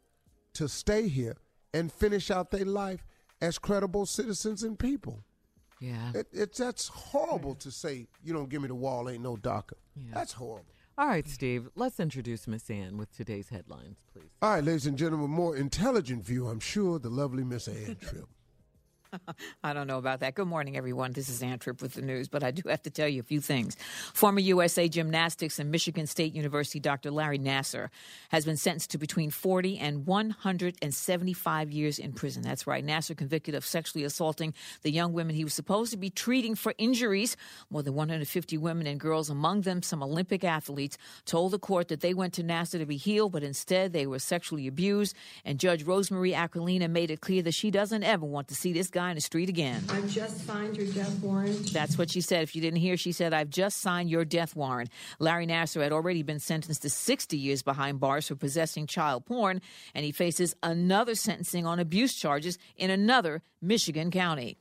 to 0.54 0.68
stay 0.68 1.08
here 1.08 1.38
and 1.74 1.92
finish 1.92 2.32
out 2.32 2.52
their 2.52 2.66
life 2.66 3.06
as 3.42 3.58
credible 3.58 4.06
citizens 4.06 4.64
and 4.64 4.80
people. 4.80 5.24
Yeah. 5.80 6.12
It, 6.14 6.28
it's 6.32 6.58
that's 6.58 6.88
horrible 6.88 7.56
to 7.56 7.70
say 7.70 8.08
you 8.24 8.34
don't 8.34 8.50
give 8.50 8.62
me 8.62 8.70
the 8.70 8.76
wall, 8.76 9.10
ain't 9.10 9.24
no 9.24 9.36
DACA. 9.36 9.74
That's 10.14 10.34
horrible. 10.34 10.66
All 10.98 11.08
right, 11.08 11.28
Steve, 11.28 11.68
let's 11.76 12.00
introduce 12.00 12.48
Miss 12.48 12.70
Ann 12.70 12.98
with 12.98 13.14
today's 13.14 13.50
headlines, 13.50 13.98
please. 14.14 14.30
All 14.42 14.52
right, 14.52 14.64
ladies 14.64 14.86
and 14.86 14.98
gentlemen, 14.98 15.30
more 15.30 15.58
intelligent 15.58 16.24
view, 16.24 16.48
I'm 16.48 16.62
sure, 16.62 17.00
the 17.00 17.10
lovely 17.10 17.44
Miss 17.44 17.68
Ann 17.68 17.98
Tripp. 18.00 18.30
I 19.64 19.74
don't 19.74 19.88
know 19.88 19.98
about 19.98 20.20
that. 20.22 20.36
Good 20.36 20.48
morning, 20.48 20.78
everyone. 20.78 21.12
This 21.12 21.30
is 21.30 21.42
Ann 21.42 21.60
Tripp 21.60 21.82
with 21.82 21.94
the 21.94 22.02
news, 22.02 22.28
but 22.28 22.44
I 22.44 22.52
do 22.52 22.68
have 22.70 22.82
to 22.84 22.90
tell 22.90 23.08
you 23.08 23.20
a 23.20 23.24
few 23.24 23.42
things. 23.42 23.76
Former 24.14 24.40
USA 24.40 24.88
Gymnastics 24.88 25.60
and 25.60 25.72
Michigan 25.72 26.08
State 26.08 26.34
University 26.34 26.80
Dr. 26.80 27.12
Larry 27.12 27.40
Nassar 27.40 27.90
has 28.30 28.46
been 28.46 28.58
sentenced 28.58 28.92
to 28.92 28.98
between 28.98 29.30
40 29.30 29.78
and 29.78 30.06
175 30.06 31.72
years 31.72 32.00
in 32.00 32.14
prison. 32.14 32.44
That's 32.44 32.68
right. 32.68 32.86
Nassar 32.86 33.18
convicted 33.18 33.56
of 33.56 33.66
sexually 33.66 34.04
assaulting 34.04 34.54
the 34.82 34.92
young 34.92 35.14
women 35.14 35.36
he 35.36 35.44
was 35.44 35.54
supposed 35.54 35.92
to 35.92 35.98
be 35.98 36.10
treating 36.10 36.56
for 36.56 36.74
injuries. 36.78 37.38
More 37.70 37.84
than 37.84 37.96
150 37.96 38.58
women 38.58 38.88
and 38.88 39.00
girls, 39.00 39.30
among 39.30 39.62
them 39.62 39.82
some 39.82 40.04
Olympic 40.04 40.44
athletes, 40.44 40.98
told 41.26 41.52
the 41.52 41.60
court 41.60 41.88
that 41.90 42.02
they 42.02 42.14
went 42.14 42.34
to 42.34 42.44
Nassar 42.44 42.80
to 42.80 42.86
be 42.86 42.98
healed, 42.98 43.32
but 43.32 43.44
instead 43.44 43.94
they 43.94 44.08
were 44.08 44.20
sexually 44.20 44.68
abused. 44.68 45.16
And 45.44 45.60
Judge 45.60 45.84
Rosemary 45.84 46.32
Aquilina 46.32 46.90
made 46.90 47.12
it 47.12 47.22
clear 47.22 47.42
that 47.44 47.54
she 47.54 47.72
doesn't 47.72 48.04
ever 48.04 48.26
want 48.26 48.48
to 48.50 48.56
see 48.56 48.74
this 48.74 48.90
guy 48.90 49.05
in 49.10 49.16
the 49.16 49.22
street 49.22 49.50
again. 49.50 49.84
I've 49.90 50.10
just 50.10 50.46
signed 50.46 50.78
your 50.78 50.88
death 50.88 51.20
warrant. 51.22 51.74
That's 51.74 51.98
what 51.98 52.12
she 52.12 52.22
said. 52.22 52.44
If 52.44 52.56
you 52.56 52.62
didn't 52.62 52.80
hear, 52.80 52.98
she 52.98 53.12
said, 53.12 53.34
I've 53.34 53.50
just 53.50 53.82
signed 53.82 54.10
your 54.10 54.26
death 54.26 54.56
warrant. 54.56 54.90
Larry 55.20 55.48
Nassar 55.48 55.82
had 55.82 55.92
already 55.92 56.24
been 56.24 56.40
sentenced 56.40 56.82
to 56.84 56.90
60 56.90 57.38
years 57.38 57.64
behind 57.64 58.00
bars 58.00 58.28
for 58.28 58.36
possessing 58.36 58.88
child 58.88 59.26
porn, 59.26 59.62
and 59.94 60.06
he 60.06 60.12
faces 60.12 60.56
another 60.64 61.16
sentencing 61.16 61.66
on 61.66 61.80
abuse 61.80 62.16
charges 62.16 62.58
in 62.76 62.90
another 62.90 63.42
Michigan 63.62 64.12
county. 64.12 64.58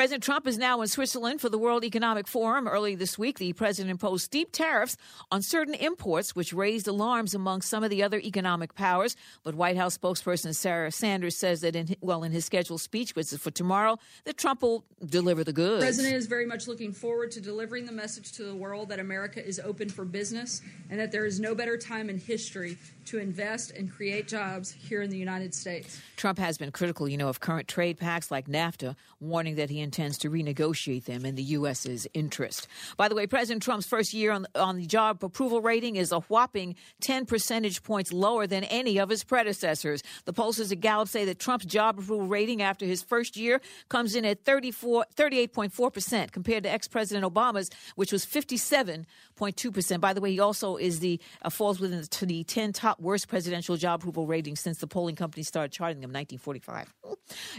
President 0.00 0.22
Trump 0.22 0.46
is 0.46 0.56
now 0.56 0.80
in 0.80 0.88
Switzerland 0.88 1.42
for 1.42 1.50
the 1.50 1.58
World 1.58 1.84
Economic 1.84 2.26
Forum. 2.26 2.66
Early 2.66 2.94
this 2.94 3.18
week, 3.18 3.38
the 3.38 3.52
president 3.52 3.90
imposed 3.90 4.24
steep 4.24 4.50
tariffs 4.50 4.96
on 5.30 5.42
certain 5.42 5.74
imports, 5.74 6.34
which 6.34 6.54
raised 6.54 6.88
alarms 6.88 7.34
among 7.34 7.60
some 7.60 7.84
of 7.84 7.90
the 7.90 8.02
other 8.02 8.18
economic 8.18 8.74
powers. 8.74 9.14
But 9.42 9.56
White 9.56 9.76
House 9.76 9.98
spokesperson 9.98 10.54
Sarah 10.54 10.90
Sanders 10.90 11.36
says 11.36 11.60
that, 11.60 11.76
in, 11.76 11.96
well, 12.00 12.24
in 12.24 12.32
his 12.32 12.46
scheduled 12.46 12.80
speech, 12.80 13.14
which 13.14 13.30
is 13.30 13.40
for 13.40 13.50
tomorrow, 13.50 13.98
that 14.24 14.38
Trump 14.38 14.62
will 14.62 14.86
deliver 15.04 15.44
the 15.44 15.52
goods. 15.52 15.80
The 15.80 15.88
president 15.88 16.14
is 16.14 16.24
very 16.24 16.46
much 16.46 16.66
looking 16.66 16.94
forward 16.94 17.30
to 17.32 17.42
delivering 17.42 17.84
the 17.84 17.92
message 17.92 18.32
to 18.32 18.44
the 18.44 18.54
world 18.54 18.88
that 18.88 19.00
America 19.00 19.46
is 19.46 19.60
open 19.62 19.90
for 19.90 20.06
business 20.06 20.62
and 20.88 20.98
that 20.98 21.12
there 21.12 21.26
is 21.26 21.40
no 21.40 21.54
better 21.54 21.76
time 21.76 22.08
in 22.08 22.16
history 22.16 22.78
to 23.10 23.18
invest 23.18 23.72
and 23.72 23.90
create 23.90 24.28
jobs 24.28 24.70
here 24.70 25.02
in 25.02 25.10
the 25.10 25.18
United 25.18 25.52
States. 25.52 26.00
Trump 26.16 26.38
has 26.38 26.56
been 26.56 26.70
critical, 26.70 27.08
you 27.08 27.16
know, 27.16 27.28
of 27.28 27.40
current 27.40 27.66
trade 27.66 27.98
pacts 27.98 28.30
like 28.30 28.46
NAFTA, 28.46 28.94
warning 29.18 29.56
that 29.56 29.68
he 29.68 29.80
intends 29.80 30.16
to 30.18 30.30
renegotiate 30.30 31.04
them 31.04 31.26
in 31.26 31.34
the 31.34 31.42
U.S.'s 31.42 32.06
interest. 32.14 32.68
By 32.96 33.08
the 33.08 33.16
way, 33.16 33.26
President 33.26 33.64
Trump's 33.64 33.86
first 33.86 34.14
year 34.14 34.30
on, 34.30 34.46
on 34.54 34.76
the 34.76 34.86
job 34.86 35.24
approval 35.24 35.60
rating 35.60 35.96
is 35.96 36.12
a 36.12 36.20
whopping 36.20 36.76
10 37.00 37.26
percentage 37.26 37.82
points 37.82 38.12
lower 38.12 38.46
than 38.46 38.62
any 38.64 38.98
of 38.98 39.08
his 39.08 39.24
predecessors. 39.24 40.02
The 40.24 40.32
pollsters 40.32 40.70
at 40.70 40.78
Gallup 40.80 41.08
say 41.08 41.24
that 41.24 41.40
Trump's 41.40 41.66
job 41.66 41.98
approval 41.98 42.28
rating 42.28 42.62
after 42.62 42.86
his 42.86 43.02
first 43.02 43.36
year 43.36 43.60
comes 43.88 44.14
in 44.14 44.24
at 44.24 44.44
34, 44.44 45.06
38.4% 45.16 46.30
compared 46.30 46.62
to 46.62 46.70
ex-President 46.70 47.26
Obama's, 47.26 47.70
which 47.96 48.12
was 48.12 48.24
57.2%. 48.24 50.00
By 50.00 50.12
the 50.12 50.20
way, 50.20 50.30
he 50.30 50.38
also 50.38 50.76
is 50.76 51.00
the 51.00 51.18
uh, 51.42 51.50
falls 51.50 51.80
within 51.80 52.00
the 52.00 52.44
10 52.44 52.72
top 52.72 52.99
worst 53.00 53.28
presidential 53.28 53.76
job 53.76 54.00
approval 54.00 54.26
ratings 54.26 54.60
since 54.60 54.78
the 54.78 54.86
polling 54.86 55.16
company 55.16 55.42
started 55.42 55.72
charting 55.72 56.00
them 56.00 56.10
in 56.10 56.14
1945. 56.14 56.94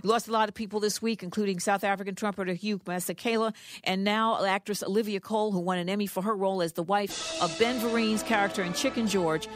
He 0.01 0.07
lost 0.07 0.27
a 0.27 0.31
lot 0.31 0.49
of 0.49 0.55
people 0.55 0.79
this 0.79 1.01
week, 1.01 1.23
including 1.23 1.59
South 1.59 1.83
African 1.83 2.15
trumpeter 2.15 2.53
Hugh 2.53 2.79
Masekela 2.79 3.53
and 3.83 4.03
now 4.03 4.43
actress 4.45 4.83
Olivia 4.83 5.19
Cole, 5.19 5.51
who 5.51 5.59
won 5.59 5.77
an 5.77 5.89
Emmy 5.89 6.07
for 6.07 6.21
her 6.23 6.35
role 6.35 6.61
as 6.61 6.73
the 6.73 6.83
wife 6.83 7.41
of 7.41 7.57
Ben 7.59 7.79
Vereen's 7.79 8.23
character 8.23 8.61
in 8.61 8.73
Chicken 8.73 9.07
George. 9.07 9.47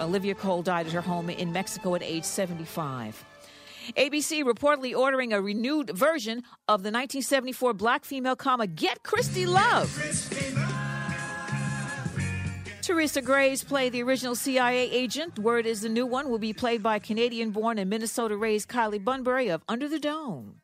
Olivia 0.00 0.34
Cole 0.34 0.62
died 0.62 0.86
at 0.86 0.92
her 0.92 1.00
home 1.00 1.30
in 1.30 1.52
Mexico 1.52 1.94
at 1.94 2.02
age 2.02 2.24
75. 2.24 3.24
ABC 3.96 4.42
reportedly 4.42 4.96
ordering 4.96 5.32
a 5.32 5.40
renewed 5.40 5.90
version 5.90 6.38
of 6.68 6.82
the 6.82 6.90
1974 6.90 7.74
black 7.74 8.04
female 8.04 8.36
comma 8.36 8.66
Get 8.66 9.02
Christie 9.02 9.46
Love. 9.46 10.73
Teresa 12.84 13.22
Graves 13.22 13.64
played 13.64 13.94
the 13.94 14.02
original 14.02 14.34
CIA 14.34 14.90
agent. 14.90 15.38
Word 15.38 15.64
is 15.64 15.80
the 15.80 15.88
new 15.88 16.04
one 16.04 16.28
will 16.28 16.38
be 16.38 16.52
played 16.52 16.82
by 16.82 16.98
Canadian 16.98 17.50
born 17.50 17.78
and 17.78 17.88
Minnesota 17.88 18.36
raised 18.36 18.68
Kylie 18.68 19.02
Bunbury 19.02 19.48
of 19.48 19.62
Under 19.66 19.88
the 19.88 19.98
Dome. 19.98 20.56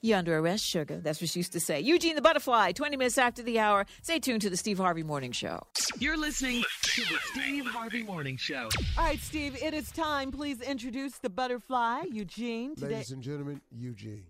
You're 0.00 0.18
under 0.18 0.38
arrest, 0.38 0.64
sugar. 0.64 1.00
That's 1.00 1.20
what 1.20 1.30
she 1.30 1.40
used 1.40 1.52
to 1.54 1.60
say. 1.60 1.80
Eugene 1.80 2.14
the 2.14 2.22
Butterfly, 2.22 2.72
20 2.72 2.96
minutes 2.96 3.18
after 3.18 3.42
the 3.42 3.58
hour. 3.58 3.86
Stay 4.02 4.20
tuned 4.20 4.42
to 4.42 4.50
the 4.50 4.56
Steve 4.56 4.78
Harvey 4.78 5.02
Morning 5.02 5.32
Show. 5.32 5.60
You're 5.98 6.16
listening 6.16 6.62
to 6.82 7.00
the 7.00 7.18
Steve 7.32 7.66
Harvey 7.66 8.04
Morning 8.04 8.36
Show. 8.36 8.68
All 8.96 9.04
right, 9.04 9.18
Steve, 9.18 9.60
it 9.60 9.74
is 9.74 9.90
time. 9.90 10.30
Please 10.30 10.60
introduce 10.60 11.18
the 11.18 11.30
butterfly, 11.30 12.02
Eugene. 12.12 12.76
Today, 12.76 12.94
Ladies 12.94 13.10
and 13.10 13.20
gentlemen, 13.20 13.60
Eugene. 13.76 14.24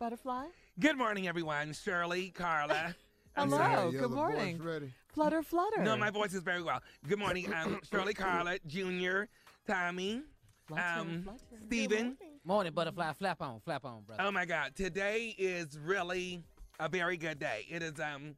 butterfly. 0.00 0.46
Good 0.80 0.98
morning, 0.98 1.28
everyone. 1.28 1.74
Shirley, 1.74 2.30
Carla. 2.30 2.96
Hello. 3.36 3.56
sorry. 3.56 3.84
Yeah, 3.84 3.90
good 3.92 4.02
the 4.02 4.08
voice 4.08 4.34
morning. 4.34 4.58
Ready. 5.16 5.30
Flutter, 5.30 5.42
flutter. 5.42 5.82
No, 5.82 5.96
my 5.96 6.10
voice 6.10 6.34
is 6.34 6.42
very 6.42 6.62
well. 6.62 6.80
Good 7.08 7.18
morning, 7.18 7.52
um, 7.54 7.80
Shirley, 7.90 8.14
Carla, 8.14 8.58
Junior, 8.66 9.28
Tommy, 9.66 10.22
um, 10.72 11.28
Stephen. 11.66 12.16
Morning, 12.44 12.72
butterfly. 12.72 13.12
Flap 13.12 13.42
on, 13.42 13.60
flap 13.60 13.84
on, 13.84 14.02
brother. 14.02 14.22
Oh 14.24 14.30
my 14.30 14.44
God, 14.44 14.74
today 14.74 15.34
is 15.38 15.78
really 15.78 16.42
a 16.80 16.88
very 16.88 17.16
good 17.16 17.38
day. 17.38 17.66
It 17.68 17.82
is 17.82 18.00
um, 18.00 18.36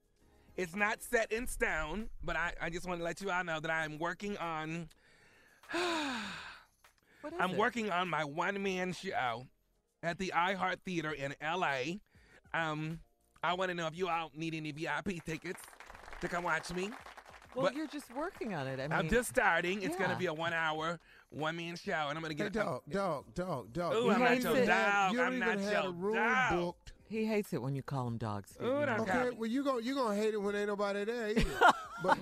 it's 0.57 0.75
not 0.77 1.03
set 1.03 1.33
in 1.33 1.47
stone, 1.47 2.09
but 2.23 2.37
I, 2.37 2.53
I 2.61 2.71
just 2.71 2.87
want 2.87 3.01
to 3.01 3.05
let 3.05 3.21
you 3.21 3.31
all 3.31 3.45
know 3.45 3.61
that 3.61 3.71
I'm 3.71 3.99
working 3.99 4.37
on. 4.39 4.89
What 7.21 7.33
is 7.33 7.41
I'm 7.41 7.53
it? 7.53 7.57
working 7.57 7.91
on 7.91 8.11
my 8.11 8.23
one 8.23 8.63
man 8.63 8.93
show 8.93 9.47
at 10.03 10.19
the 10.19 10.31
iHeart 10.37 10.81
Theater 10.85 11.11
in 11.11 11.35
LA. 11.43 11.95
Um, 12.53 13.01
I 13.43 13.55
want 13.55 13.71
to 13.71 13.75
know 13.75 13.87
if 13.87 13.97
you 13.97 14.09
all 14.11 14.31
need 14.37 14.55
any 14.55 14.73
VIP 14.73 15.25
tickets 15.25 15.59
to 16.25 16.35
come 16.35 16.45
watch 16.45 16.73
me. 16.73 16.91
Well, 17.55 17.67
But- 17.67 17.77
you're 17.77 17.87
just 17.87 18.13
working 18.17 18.53
on 18.55 18.67
it. 18.67 18.81
I 18.81 18.89
mean, 18.89 18.93
I'm 18.93 19.09
just 19.09 19.29
starting. 19.29 19.83
It's 19.83 19.97
going 19.97 20.11
to 20.11 20.17
be 20.17 20.27
a 20.27 20.35
one 20.35 20.53
hour, 20.53 20.99
one 21.31 21.57
man 21.57 21.77
show, 21.77 21.93
and 22.09 22.17
I'm 22.19 22.23
going 22.23 22.37
to 22.37 22.43
Hey, 22.45 22.51
get 22.51 22.65
dog, 22.65 22.83
dog, 22.91 23.33
dog, 23.35 23.73
dog. 23.73 23.95
Ooh, 23.95 24.05
You 24.07 24.11
I'm 24.11 24.19
not 24.21 24.29
don't 24.31 24.43
your 24.43 24.53
even 24.57 24.69
dog. 24.69 25.13
You 25.13 25.19
don't 25.19 25.27
I'm 25.27 25.35
even 25.35 25.49
not 25.49 25.61
have 25.61 25.73
your 25.73 25.83
a 25.85 25.91
room 25.93 26.15
dog. 26.17 26.51
booked. 26.51 26.93
He 27.09 27.27
hates 27.27 27.53
it 27.53 27.61
when 27.63 27.75
you 27.75 27.83
call 27.83 28.07
him 28.09 28.17
dogs. 28.17 28.57
Ooh, 28.61 28.65
You 28.65 28.71
don't 28.71 28.87
know 28.87 28.95
call 28.97 29.03
Okay, 29.05 29.25
that. 29.31 29.39
well 29.39 29.49
you 29.51 29.63
go 29.63 29.79
you 29.79 29.95
gonna 29.95 30.17
hate 30.17 30.35
it 30.35 30.41
when 30.41 30.55
ain't 30.55 30.69
nobody 30.69 31.05
there 31.05 31.29
either. 31.29 31.45
but 32.03 32.19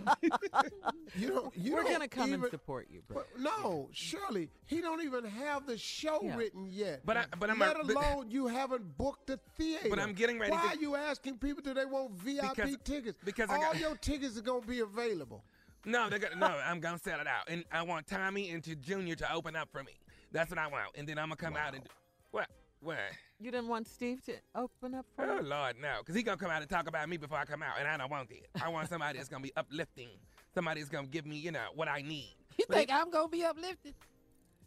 you 1.17 1.29
don't. 1.29 1.57
You 1.57 1.73
We're 1.75 1.83
don't 1.83 1.93
gonna 1.93 2.09
come 2.09 2.29
even, 2.29 2.43
and 2.43 2.51
support 2.51 2.89
you, 2.91 3.03
bro. 3.07 3.23
But 3.23 3.41
no, 3.41 3.89
Shirley, 3.93 4.49
he 4.67 4.81
don't 4.81 5.03
even 5.03 5.25
have 5.25 5.67
the 5.67 5.79
show 5.79 6.21
Yeah. 6.23 6.37
written 6.37 6.67
yet. 6.71 7.03
But 7.05 7.17
I- 7.17 7.27
but 7.39 7.49
I'm 7.51 7.59
let 7.59 7.77
a- 7.81 7.85
but- 7.85 7.97
alone 7.97 8.31
you 8.31 8.47
haven't 8.49 8.97
booked 8.99 9.29
the 9.29 9.39
theater. 9.57 9.89
But 9.89 9.99
I'm 9.99 10.13
getting 10.15 10.39
ready 10.39 10.53
Why 10.53 10.63
to- 10.63 10.79
are 10.79 10.81
you 10.81 10.97
asking 10.97 11.39
people 11.39 11.63
do 11.63 11.75
they 11.75 11.85
want 11.87 12.13
VIP 12.13 12.43
Because- 12.57 12.77
tickets? 12.85 13.19
because 13.25 13.51
I 13.51 13.55
all 13.57 13.61
got- 13.73 13.79
your 13.79 13.95
tickets 13.97 14.37
are 14.37 14.43
gonna 14.43 14.67
be 14.67 14.81
available. 14.81 15.45
No, 15.85 16.09
they're 16.09 16.19
gonna, 16.21 16.37
no, 16.37 16.47
I'm 16.47 16.81
gonna 16.81 16.99
sell 16.99 17.21
it 17.21 17.27
out, 17.27 17.49
and 17.49 17.65
I 17.73 17.83
want 17.83 18.07
Tommy 18.07 18.51
and 18.51 18.63
to 18.65 18.77
Junior 18.77 19.15
to 19.17 19.33
open 19.33 19.57
up 19.57 19.69
for 19.73 19.83
me. 19.83 19.93
That's 20.31 20.51
what 20.51 20.59
I 20.59 20.67
want, 20.69 20.91
and 20.97 21.09
then 21.09 21.19
I'm 21.19 21.27
gonna 21.29 21.37
come 21.37 21.57
out 21.57 21.75
and 21.75 21.83
do, 21.85 21.91
what? 22.31 22.49
What? 22.81 22.99
You 23.43 23.51
didn't 23.51 23.67
want 23.69 23.89
Steve 23.89 24.23
to 24.27 24.35
open 24.55 24.95
up 24.95 25.05
for 25.17 25.25
Oh 25.29 25.37
you? 25.41 25.43
Lord, 25.43 25.75
no, 25.83 25.97
because 25.99 26.15
he 26.15 26.23
gonna 26.23 26.37
come 26.37 26.51
out 26.51 26.61
and 26.63 26.71
talk 26.71 26.87
about 26.89 27.09
me 27.09 27.17
before 27.17 27.39
I 27.39 27.45
come 27.45 27.61
out, 27.63 27.75
and 27.79 27.89
I 27.89 27.97
don't 27.97 28.09
want 28.11 28.29
that. 28.29 28.63
I 28.65 28.69
want 28.69 28.89
somebody 28.89 29.19
that's 29.19 29.29
gonna 29.29 29.43
be 29.43 29.53
uplifting, 29.57 30.11
somebody 30.55 30.81
that's 30.81 30.91
gonna 30.91 31.09
give 31.09 31.27
me, 31.27 31.37
you 31.37 31.51
know, 31.51 31.67
what 31.75 31.89
I 31.89 32.03
need. 32.03 32.37
You 32.59 32.67
But 32.69 32.77
think 32.77 32.93
I'm 32.93 33.11
gonna 33.11 33.29
be 33.29 33.43
uplifted? 33.45 33.95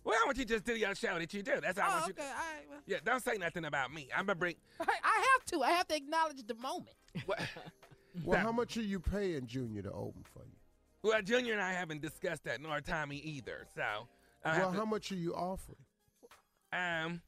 Well, 0.04 0.16
I 0.22 0.26
want 0.26 0.38
you 0.38 0.44
to 0.46 0.54
just 0.56 0.66
do 0.66 0.76
your 0.76 0.94
show 0.96 1.18
that 1.20 1.34
you 1.34 1.42
do. 1.44 1.62
That's 1.62 1.78
all 1.80 1.86
I 1.86 1.88
Oh, 1.88 1.94
want 2.02 2.08
you. 2.08 2.14
okay, 2.14 2.30
all 2.30 2.36
right. 2.36 2.66
Well, 2.70 2.80
Yeah, 2.88 2.98
don't 3.06 3.24
say 3.24 3.38
nothing 3.38 3.64
about 3.66 3.94
me. 3.94 4.10
I'm 4.14 4.26
gonna 4.26 4.36
bring. 4.36 4.56
I 4.80 4.86
I 5.04 5.26
have 5.34 5.46
to. 5.52 5.64
I 5.64 5.70
have 5.72 5.88
to 5.90 5.96
acknowledge 5.96 6.44
the 6.46 6.56
moment. 6.56 6.96
What? 7.26 7.40
Well, 8.26 8.40
how 8.40 8.52
much 8.52 8.76
are 8.78 8.82
you 8.82 9.00
paying 9.00 9.46
Junior 9.48 9.84
to 9.84 9.92
open 9.92 10.24
for 10.34 10.40
you? 10.46 10.58
Well, 11.04 11.22
Junior 11.22 11.54
and 11.54 11.62
I 11.62 11.72
haven't 11.74 12.02
discussed 12.02 12.44
that, 12.46 12.60
nor 12.62 12.82
Tommy 12.82 13.18
either. 13.18 13.66
So, 13.76 13.84
I 14.44 14.58
well, 14.60 14.72
to- 14.72 14.78
how 14.78 14.86
much 14.86 15.12
are 15.12 15.16
you 15.16 15.34
offering? 15.36 15.78
um, 16.74 17.22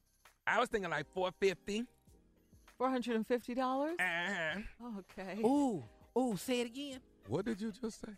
I 0.48 0.58
was 0.58 0.68
thinking 0.68 0.90
like 0.90 1.06
four 1.12 1.30
fifty. 1.40 1.84
Four 2.76 2.90
hundred 2.90 3.16
and 3.16 3.26
fifty 3.26 3.54
dollars. 3.54 3.96
Uh-huh. 3.98 4.88
Okay. 4.98 5.40
Ooh, 5.42 5.82
ooh, 6.16 6.36
say 6.36 6.60
it 6.60 6.66
again. 6.66 7.00
What 7.26 7.44
did 7.44 7.60
you 7.60 7.72
just 7.72 8.00
say? 8.00 8.12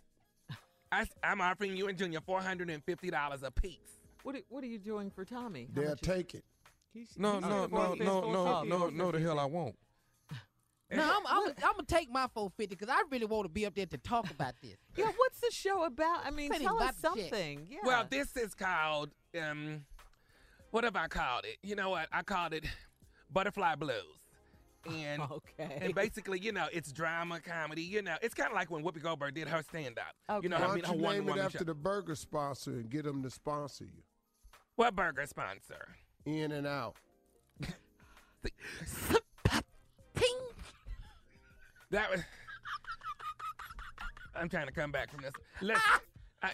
I, 0.92 1.06
am 1.22 1.40
offering 1.40 1.76
you 1.76 1.88
and 1.88 1.96
Junior 1.96 2.20
four 2.20 2.40
hundred 2.40 2.70
and 2.70 2.84
fifty 2.84 3.10
dollars 3.10 3.42
a 3.42 3.50
piece. 3.50 3.98
What 4.22 4.36
are, 4.36 4.40
What 4.48 4.62
are 4.62 4.68
you 4.68 4.78
doing 4.78 5.10
for 5.10 5.24
Tommy? 5.24 5.68
How 5.74 5.80
They'll 5.80 5.90
much 5.90 6.02
is- 6.02 6.08
take 6.08 6.34
it. 6.34 6.44
No, 6.92 7.00
He's 7.00 7.18
no, 7.18 7.30
saying 7.30 7.42
no, 7.42 7.68
450, 7.68 8.04
no, 8.04 8.20
no, 8.20 8.32
450, 8.32 8.68
no, 8.68 9.04
no, 9.04 9.12
the 9.12 9.20
hell 9.20 9.38
I 9.38 9.44
won't. 9.44 9.76
No, 10.92 11.04
I'm, 11.04 11.24
I'm, 11.24 11.48
I'm 11.50 11.72
gonna 11.74 11.84
take 11.86 12.10
my 12.10 12.26
450 12.34 12.74
because 12.74 12.88
I 12.92 13.04
really 13.12 13.24
want 13.26 13.44
to 13.44 13.48
be 13.48 13.64
up 13.64 13.76
there 13.76 13.86
to 13.86 13.96
talk 13.96 14.28
about 14.28 14.54
this. 14.60 14.74
Yeah. 14.96 15.04
What's 15.16 15.38
the 15.38 15.52
show 15.52 15.84
about? 15.84 16.26
I 16.26 16.32
mean, 16.32 16.50
tell 16.50 16.82
us 16.82 16.90
about 16.98 17.14
the 17.14 17.20
chick. 17.20 17.30
something. 17.30 17.66
Yeah. 17.70 17.78
Well, 17.84 18.06
this 18.10 18.36
is 18.36 18.56
called 18.56 19.10
um, 19.40 19.84
what 20.70 20.84
have 20.84 20.96
I 20.96 21.08
called 21.08 21.44
it? 21.44 21.56
You 21.62 21.74
know 21.76 21.90
what? 21.90 22.08
I 22.12 22.22
called 22.22 22.52
it 22.54 22.64
Butterfly 23.32 23.74
Blues. 23.76 23.94
And 24.90 25.22
Okay. 25.30 25.78
and 25.82 25.94
basically, 25.94 26.38
you 26.40 26.52
know, 26.52 26.66
it's 26.72 26.90
drama, 26.92 27.40
comedy. 27.40 27.82
You 27.82 28.00
know, 28.02 28.16
it's 28.22 28.34
kind 28.34 28.48
of 28.48 28.54
like 28.54 28.70
when 28.70 28.82
Whoopi 28.82 29.02
Goldberg 29.02 29.34
did 29.34 29.48
her 29.48 29.62
stand 29.62 29.98
up. 29.98 30.42
You 30.42 30.48
know, 30.48 30.56
Why 30.58 30.68
her, 30.68 30.78
don't 30.78 30.86
her 30.88 30.96
you 30.96 31.22
name 31.22 31.28
it 31.28 31.38
after 31.38 31.58
show. 31.58 31.64
the 31.64 31.74
burger 31.74 32.14
sponsor 32.14 32.70
and 32.72 32.88
get 32.88 33.04
them 33.04 33.22
to 33.22 33.30
sponsor 33.30 33.84
you? 33.84 34.02
What 34.76 34.96
burger 34.96 35.26
sponsor? 35.26 35.88
In 36.24 36.52
and 36.52 36.66
out. 36.66 36.96
That 41.90 42.08
was. 42.10 42.20
I'm 44.34 44.48
trying 44.48 44.66
to 44.66 44.72
come 44.72 44.92
back 44.92 45.10
from 45.10 45.22
this. 45.22 45.32
Listen, 45.60 45.82
I, 46.42 46.52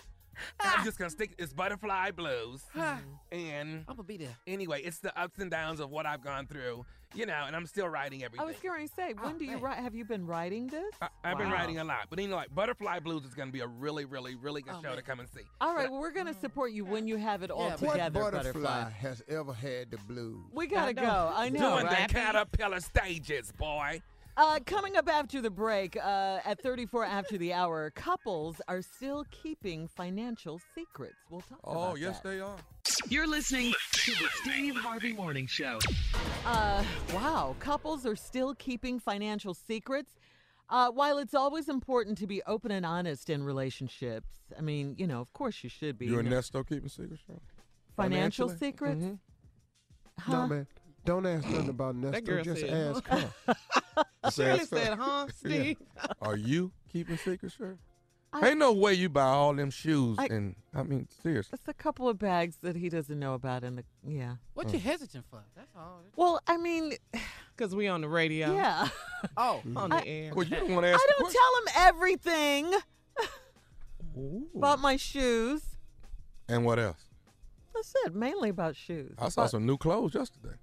I'm 0.60 0.80
ah. 0.80 0.82
just 0.84 0.98
gonna 0.98 1.10
stick. 1.10 1.34
It's 1.38 1.52
Butterfly 1.52 2.12
Blues, 2.12 2.62
and 2.74 3.84
I'm 3.88 3.96
gonna 3.96 4.02
be 4.02 4.16
there. 4.16 4.36
Anyway, 4.46 4.82
it's 4.82 4.98
the 4.98 5.18
ups 5.18 5.38
and 5.38 5.50
downs 5.50 5.80
of 5.80 5.90
what 5.90 6.06
I've 6.06 6.22
gone 6.22 6.46
through, 6.46 6.84
you 7.14 7.26
know, 7.26 7.44
and 7.46 7.54
I'm 7.54 7.66
still 7.66 7.88
writing 7.88 8.24
everything. 8.24 8.42
I 8.42 8.46
was 8.46 8.56
going 8.62 8.86
to 8.86 8.94
say, 8.94 9.14
when 9.14 9.34
oh, 9.34 9.38
do 9.38 9.44
you 9.44 9.58
write? 9.58 9.78
Have 9.78 9.94
you 9.94 10.04
been 10.04 10.26
writing 10.26 10.66
this? 10.66 10.94
I, 11.00 11.08
I've 11.24 11.38
been 11.38 11.48
Wow. 11.48 11.54
writing 11.54 11.78
a 11.78 11.84
lot, 11.84 12.06
but 12.10 12.20
you 12.20 12.28
know, 12.28 12.36
like 12.36 12.54
Butterfly 12.54 13.00
Blues 13.00 13.24
is 13.24 13.34
gonna 13.34 13.52
be 13.52 13.60
a 13.60 13.66
really, 13.66 14.04
really, 14.04 14.34
really 14.34 14.62
good 14.62 14.74
oh, 14.76 14.82
show 14.82 14.96
to 14.96 15.02
come 15.02 15.20
and 15.20 15.28
see. 15.28 15.42
All 15.60 15.74
right. 15.74 15.90
Well, 15.90 16.00
we're 16.00 16.10
going 16.10 16.26
to 16.26 16.34
mm. 16.34 16.40
support 16.40 16.72
you 16.72 16.84
when 16.84 17.06
you 17.06 17.16
have 17.16 17.42
it 17.42 17.50
all 17.50 17.70
what 17.70 17.92
together, 17.92 18.20
butterfly, 18.20 18.52
Butterfly. 18.52 18.90
has 18.90 19.22
ever 19.28 19.52
had 19.52 19.90
the 19.90 19.98
blues? 20.08 20.44
We 20.52 20.66
gotta 20.66 20.92
go. 20.92 21.32
I 21.34 21.48
know, 21.48 21.74
Doing 21.74 21.86
right? 21.86 22.08
the 22.08 22.14
caterpillar 22.14 22.80
stages, 22.80 23.52
boy. 23.52 24.02
Uh, 24.36 24.58
coming 24.66 24.96
up 24.96 25.08
after 25.08 25.40
the 25.40 25.48
break, 25.50 25.96
uh, 25.96 26.40
at 26.44 26.60
34 26.60 27.06
after 27.06 27.38
the 27.38 27.54
hour, 27.54 27.90
couples 27.94 28.60
are 28.68 28.82
still 28.82 29.24
keeping 29.30 29.88
financial 29.88 30.60
secrets. 30.74 31.16
We'll 31.30 31.40
talk 31.40 31.58
about 31.62 31.72
it. 31.72 31.92
Oh, 31.92 31.94
yes, 31.94 32.20
that. 32.20 32.28
they 32.28 32.40
are. 32.40 32.56
You're 33.08 33.26
listening 33.26 33.72
to 33.92 34.10
the 34.12 34.28
Steve 34.42 34.76
Harvey 34.76 35.14
Morning 35.14 35.46
Show. 35.46 35.78
Uh, 36.44 36.84
wow, 37.14 37.56
couples 37.60 38.04
are 38.04 38.14
still 38.16 38.54
keeping 38.56 39.00
financial 39.00 39.54
secrets. 39.54 40.12
Uh, 40.68 40.90
while 40.90 41.16
it's 41.16 41.34
always 41.34 41.68
important 41.70 42.18
to 42.18 42.26
be 42.26 42.42
open 42.46 42.72
and 42.72 42.84
honest 42.84 43.30
in 43.30 43.42
relationships, 43.42 44.28
I 44.58 44.60
mean, 44.60 44.96
you 44.98 45.06
know, 45.06 45.20
of 45.20 45.32
course 45.32 45.64
you 45.64 45.70
should 45.70 45.96
be. 45.96 46.06
You 46.06 46.18
and 46.18 46.28
know, 46.28 46.36
Nesto 46.36 46.66
keeping 46.68 46.88
secrets, 46.88 47.22
bro? 47.26 47.40
financial 47.96 48.48
Financially? 48.48 48.70
secrets? 48.72 49.04
Mhm. 49.04 49.18
No, 50.28 50.46
man. 50.46 50.66
Don't 51.06 51.24
ask 51.24 51.48
nothing 51.48 51.68
about 51.70 52.00
That 52.02 52.24
girl 52.24 52.42
Just 52.42 52.60
said, 52.62 52.96
ask 52.96 53.06
her. 53.06 53.30
Just 54.24 54.36
Shirley 54.36 54.64
said, 54.64 54.98
huh, 54.98 55.26
Yeah. 55.28 55.34
Steve? 55.34 55.76
Are 56.20 56.36
you 56.36 56.72
keeping 56.92 57.16
secrets, 57.16 57.56
sir? 57.56 57.78
Ain't 58.42 58.58
no 58.58 58.72
way 58.72 58.92
you 58.92 59.08
buy 59.08 59.22
all 59.22 59.54
them 59.54 59.70
shoes 59.70 60.18
I- 60.18 60.26
and 60.26 60.56
I 60.74 60.82
mean 60.82 61.08
seriously. 61.22 61.56
It's 61.58 61.68
a 61.68 61.72
couple 61.72 62.08
of 62.08 62.18
bags 62.18 62.58
that 62.62 62.76
he 62.76 62.88
doesn't 62.90 63.18
know 63.18 63.32
about 63.34 63.64
in 63.64 63.76
the 63.76 63.84
yeah. 64.06 64.34
What 64.52 64.72
you 64.72 64.78
mm. 64.78 64.82
hesitant 64.82 65.24
for? 65.30 65.42
That's 65.54 65.70
all. 65.74 66.02
Well, 66.16 66.40
I 66.46 66.58
mean, 66.58 66.92
because 67.56 67.74
we 67.74 67.86
on 67.86 68.02
the 68.02 68.08
radio. 68.08 68.54
Yeah. 68.54 68.88
Oh, 69.36 69.60
mm-hmm. 69.66 69.76
on 69.78 69.90
the 69.90 70.06
air. 70.06 70.32
Well, 70.34 70.46
you 70.46 70.54
don't 70.54 70.72
want 70.72 70.84
to 70.84 70.92
ask 70.92 71.00
I 71.02 71.12
don't 71.18 71.32
tell 71.32 71.56
him 71.58 71.88
everything 71.88 72.74
about 74.54 74.78
my 74.78 74.96
shoes. 74.96 75.62
And 76.48 76.64
what 76.64 76.78
else? 76.78 77.02
That's 77.74 77.92
it, 78.04 78.14
mainly 78.14 78.50
about 78.50 78.76
shoes. 78.76 79.14
I 79.18 79.30
saw 79.30 79.44
But- 79.44 79.52
some 79.52 79.66
new 79.66 79.78
clothes 79.78 80.14
yesterday. 80.14 80.56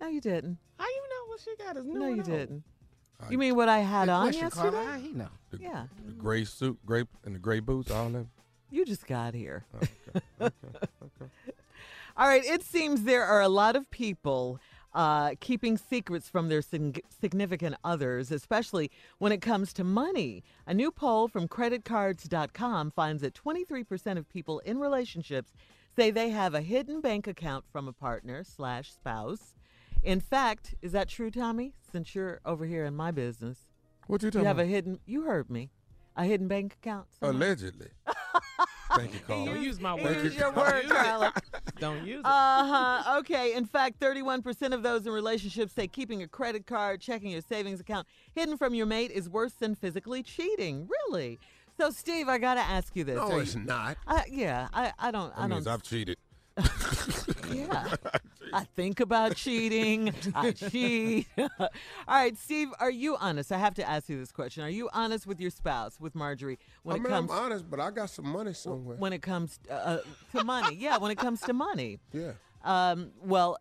No, 0.00 0.08
you 0.08 0.20
didn't. 0.20 0.58
How 0.78 0.86
you 0.86 1.02
know 1.10 1.26
what 1.28 1.40
she 1.40 1.56
got 1.56 1.76
is 1.76 1.84
new? 1.84 1.98
No, 1.98 2.08
you 2.08 2.22
didn't. 2.22 2.62
You 3.28 3.36
mean 3.38 3.54
what 3.54 3.68
I 3.68 3.80
had 3.80 4.06
Good 4.06 4.12
on 4.12 4.22
question, 4.24 4.42
yesterday? 4.42 4.84
How 4.84 4.98
he 4.98 5.12
know? 5.12 5.28
The, 5.50 5.58
Yeah. 5.58 5.86
the 6.06 6.12
gray 6.12 6.44
suit, 6.44 6.78
gray 6.86 7.04
and 7.24 7.34
the 7.34 7.38
gray 7.38 7.60
boots, 7.60 7.90
all 7.90 8.08
that. 8.10 8.26
You 8.70 8.84
just 8.86 9.06
got 9.06 9.34
here. 9.34 9.64
Okay. 9.76 9.88
okay. 10.40 10.54
okay. 11.02 11.30
All 12.16 12.28
right. 12.28 12.44
It 12.44 12.62
seems 12.62 13.02
there 13.02 13.24
are 13.24 13.40
a 13.40 13.48
lot 13.48 13.74
of 13.76 13.90
people 13.90 14.60
uh, 14.94 15.34
keeping 15.40 15.76
secrets 15.76 16.28
from 16.28 16.48
their 16.48 16.62
sig- 16.62 17.02
significant 17.20 17.76
others, 17.82 18.30
especially 18.30 18.90
when 19.18 19.32
it 19.32 19.40
comes 19.40 19.72
to 19.74 19.84
money. 19.84 20.44
A 20.66 20.74
new 20.74 20.90
poll 20.90 21.28
from 21.28 21.48
creditcards.com 21.48 22.90
finds 22.92 23.22
that 23.22 23.34
23% 23.34 24.18
of 24.18 24.28
people 24.28 24.60
in 24.60 24.78
relationships 24.78 25.52
say 25.96 26.10
they 26.10 26.30
have 26.30 26.54
a 26.54 26.60
hidden 26.60 27.00
bank 27.00 27.26
account 27.26 27.64
from 27.72 27.88
a 27.88 27.92
partner 27.92 28.44
slash 28.44 28.92
spouse. 28.92 29.54
In 30.02 30.20
fact, 30.20 30.74
is 30.82 30.92
that 30.92 31.08
true, 31.08 31.30
Tommy? 31.30 31.74
Since 31.92 32.14
you're 32.14 32.40
over 32.44 32.64
here 32.66 32.84
in 32.84 32.94
my 32.96 33.10
business, 33.10 33.58
What 34.06 34.22
you 34.22 34.30
talking? 34.30 34.46
About? 34.46 34.50
You 34.50 34.56
talking 34.56 34.58
have 34.58 34.58
a 34.58 34.64
hidden. 34.66 35.00
You 35.06 35.22
heard 35.22 35.50
me. 35.50 35.70
A 36.16 36.24
hidden 36.24 36.48
bank 36.48 36.74
account. 36.74 37.06
somewhere? 37.18 37.36
Allegedly. 37.48 37.88
Thank 38.96 39.14
you, 39.14 39.20
Carl. 39.26 39.46
Don't 39.46 39.62
use 39.62 39.80
my 39.80 39.96
He 39.96 40.04
word. 40.04 40.24
used 40.24 40.38
your 40.38 40.50
word, 40.52 40.88
Carla. 40.88 41.32
Don't 41.78 42.04
use 42.04 42.18
it. 42.20 42.26
Uh 42.26 42.64
huh. 43.02 43.18
Okay. 43.20 43.54
In 43.54 43.64
fact, 43.64 44.00
31% 44.00 44.72
of 44.74 44.82
those 44.82 45.06
in 45.06 45.12
relationships 45.12 45.72
say 45.72 45.86
keeping 45.86 46.22
a 46.22 46.28
credit 46.28 46.66
card, 46.66 47.00
checking 47.00 47.30
your 47.30 47.40
savings 47.42 47.78
account 47.80 48.06
hidden 48.34 48.56
from 48.58 48.74
your 48.74 48.86
mate 48.86 49.12
is 49.12 49.28
worse 49.28 49.52
than 49.52 49.74
physically 49.76 50.22
cheating. 50.24 50.88
Really? 51.08 51.38
So, 51.78 51.90
Steve, 51.90 52.28
I 52.28 52.38
got 52.38 52.54
to 52.54 52.60
ask 52.60 52.94
you 52.96 53.04
this. 53.04 53.16
No, 53.16 53.30
Are 53.30 53.42
it's 53.42 53.54
you- 53.54 53.62
not. 53.62 53.96
I, 54.06 54.24
yeah, 54.28 54.68
I, 54.74 54.92
I 54.98 55.10
don't. 55.12 55.32
I 55.36 55.42
That 55.42 55.50
means 55.50 55.64
don't. 55.66 55.74
I've 55.74 55.82
cheated. 55.84 56.16
yeah. 57.54 57.94
I 58.52 58.64
think 58.64 58.98
about 59.00 59.36
cheating. 59.36 60.12
I 60.34 60.50
cheat. 60.70 61.28
All 61.38 61.68
right, 62.08 62.36
Steve, 62.36 62.68
are 62.80 62.90
you 62.90 63.16
honest? 63.16 63.52
I 63.52 63.58
have 63.58 63.74
to 63.74 63.88
ask 63.88 64.08
you 64.08 64.18
this 64.18 64.32
question. 64.32 64.64
Are 64.64 64.68
you 64.70 64.88
honest 64.92 65.26
with 65.26 65.40
your 65.40 65.50
spouse, 65.50 66.00
with 66.00 66.14
Marjorie, 66.14 66.58
when 66.82 66.96
I 66.96 66.98
it 66.98 67.04
comes 67.06 67.30
I'm 67.30 67.38
honest, 67.38 67.70
but 67.70 67.78
I 67.80 67.90
got 67.90 68.10
some 68.10 68.28
money 68.28 68.52
somewhere. 68.54 68.96
when 68.96 69.12
it 69.12 69.22
comes 69.22 69.58
uh, 69.70 69.74
uh, 69.74 69.98
to 70.36 70.44
money? 70.44 70.74
Yeah, 70.76 70.98
when 70.98 71.10
it 71.12 71.18
comes 71.18 71.40
to 71.42 71.52
money. 71.52 71.98
yeah. 72.12 72.32
Um, 72.64 73.12
well, 73.22 73.56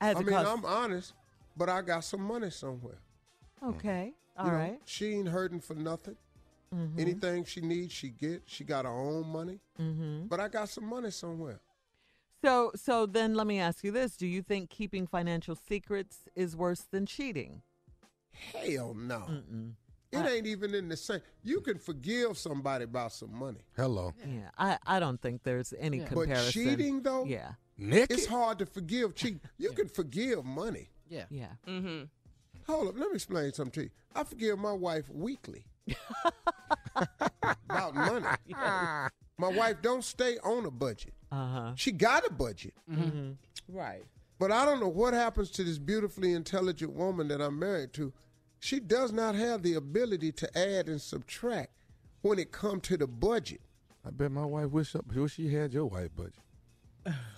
as 0.00 0.16
I 0.16 0.20
mean, 0.20 0.30
costs- 0.30 0.50
I'm 0.52 0.64
honest, 0.64 1.12
but 1.56 1.68
I 1.68 1.80
got 1.82 2.02
some 2.04 2.22
money 2.22 2.50
somewhere. 2.50 2.98
okay. 3.64 4.12
All 4.36 4.46
You 4.46 4.52
know, 4.52 4.58
right. 4.58 4.80
She 4.86 5.12
ain't 5.14 5.28
hurting 5.28 5.60
for 5.60 5.74
nothing. 5.74 6.16
Mhm. 6.74 6.98
Anything 6.98 7.44
she 7.44 7.60
needs, 7.60 7.92
she 7.92 8.08
get. 8.08 8.42
She 8.46 8.64
got 8.64 8.86
her 8.86 8.90
own 8.90 9.26
money. 9.28 9.60
Mm-hmm. 9.78 10.26
But 10.26 10.40
I 10.40 10.48
got 10.48 10.70
some 10.70 10.86
money 10.86 11.10
somewhere. 11.10 11.60
So, 12.42 12.72
so 12.74 13.06
then 13.06 13.34
let 13.34 13.46
me 13.46 13.58
ask 13.60 13.84
you 13.84 13.92
this: 13.92 14.16
Do 14.16 14.26
you 14.26 14.42
think 14.42 14.68
keeping 14.70 15.06
financial 15.06 15.54
secrets 15.54 16.28
is 16.34 16.56
worse 16.56 16.80
than 16.90 17.06
cheating? 17.06 17.62
Hell 18.32 18.94
no. 18.94 19.18
Mm-mm. 19.30 19.72
It 20.10 20.26
ain't 20.26 20.46
even 20.46 20.74
in 20.74 20.88
the 20.88 20.96
same. 20.96 21.20
You 21.42 21.60
can 21.60 21.78
forgive 21.78 22.36
somebody 22.36 22.84
about 22.84 23.12
some 23.12 23.34
money. 23.34 23.60
Hello. 23.76 24.12
Yeah, 24.26 24.50
I, 24.58 24.76
I 24.86 25.00
don't 25.00 25.20
think 25.22 25.42
there's 25.42 25.72
any 25.78 25.98
Yeah. 26.00 26.06
comparison. 26.06 26.64
But 26.64 26.70
cheating 26.70 27.02
though, 27.02 27.24
Yeah. 27.24 27.52
Nick. 27.78 28.10
it's 28.10 28.26
hard 28.26 28.58
to 28.58 28.66
forgive 28.66 29.14
cheating. 29.14 29.40
You 29.56 29.70
can 29.72 29.88
forgive 29.88 30.44
money. 30.44 30.90
Yeah. 31.08 31.24
Yeah. 31.30 31.46
Mm-hmm. 31.66 32.04
Hold 32.70 32.88
up, 32.88 32.98
let 32.98 33.08
me 33.08 33.14
explain 33.14 33.52
something 33.54 33.72
to 33.72 33.82
you. 33.84 33.90
I 34.14 34.24
forgive 34.24 34.58
my 34.58 34.72
wife 34.72 35.08
weekly 35.08 35.64
about 37.68 37.94
money. 37.94 38.26
My 39.38 39.48
wife 39.48 39.76
don't 39.82 40.04
stay 40.04 40.36
on 40.44 40.66
a 40.66 40.70
budget. 40.70 41.14
Uh 41.32 41.46
huh. 41.48 41.72
She 41.76 41.90
got 41.92 42.26
a 42.26 42.32
budget, 42.32 42.74
Mm-hmm. 42.90 43.32
Right. 43.68 44.04
but 44.38 44.52
I 44.52 44.64
don't 44.66 44.80
know 44.80 44.88
what 44.88 45.14
happens 45.14 45.50
to 45.52 45.64
this 45.64 45.78
beautifully 45.78 46.34
intelligent 46.34 46.92
woman 46.92 47.26
that 47.28 47.40
I'm 47.40 47.58
married 47.58 47.92
to. 47.94 48.12
She 48.60 48.78
does 48.80 49.12
not 49.12 49.34
have 49.34 49.62
the 49.62 49.74
ability 49.74 50.30
to 50.32 50.58
add 50.58 50.88
and 50.88 51.00
subtract 51.00 51.70
when 52.20 52.38
it 52.38 52.52
comes 52.52 52.82
to 52.88 52.96
the 52.98 53.06
budget. 53.08 53.60
I 54.06 54.10
bet 54.10 54.30
my 54.30 54.44
wife 54.44 54.70
wish 54.70 54.94
up 54.94 55.06
wish 55.14 55.32
she 55.34 55.52
had 55.52 55.72
your 55.72 55.86
wife 55.86 56.10
budget. 56.14 56.34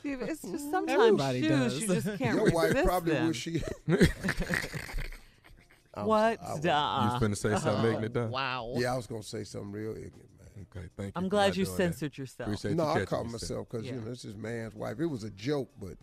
Steve, 0.01 0.21
it's 0.23 0.43
just 0.43 0.71
sometimes 0.71 0.91
Everybody 1.01 1.41
shoes 1.41 1.49
does. 1.49 1.81
you 1.81 1.87
just 1.87 2.07
can't 2.19 2.35
Your 2.37 2.45
resist 2.47 2.75
wife 2.75 2.85
probably 2.85 3.13
them. 3.15 3.29
wish 3.29 3.41
she. 3.41 3.63
I 3.89 3.93
was- 3.95 4.09
What? 6.07 6.41
I 6.43 6.49
was- 6.49 6.57
You 6.57 6.63
Duh. 6.63 7.11
was 7.13 7.23
finna 7.23 7.37
say 7.37 7.57
something 7.59 7.93
making 8.03 8.23
it. 8.23 8.29
Wow. 8.31 8.75
Yeah, 8.77 8.93
I 8.93 8.97
was 8.97 9.07
gonna 9.07 9.23
say 9.23 9.45
something 9.45 9.71
real 9.73 9.93
ignorant, 9.93 10.15
man. 10.15 10.34
Okay, 10.57 10.87
thank 10.97 11.09
you. 11.09 11.13
I'm 11.17 11.29
glad 11.29 11.57
you 11.57 11.65
doing 11.65 11.77
that. 11.77 11.83
censored 11.83 12.17
yourself. 12.19 12.49
Appreciate 12.49 12.77
no, 12.77 12.85
you 12.85 12.89
I 12.91 12.93
catching 12.95 13.07
caught 13.09 13.27
myself 13.27 13.69
because 13.69 13.85
Yeah. 13.87 13.95
you 13.95 14.01
know 14.01 14.07
this 14.09 14.25
is 14.25 14.37
man's 14.37 14.75
wife. 14.75 15.01
It 15.01 15.07
was 15.07 15.25
a 15.25 15.31
joke, 15.31 15.71
but 15.81 15.97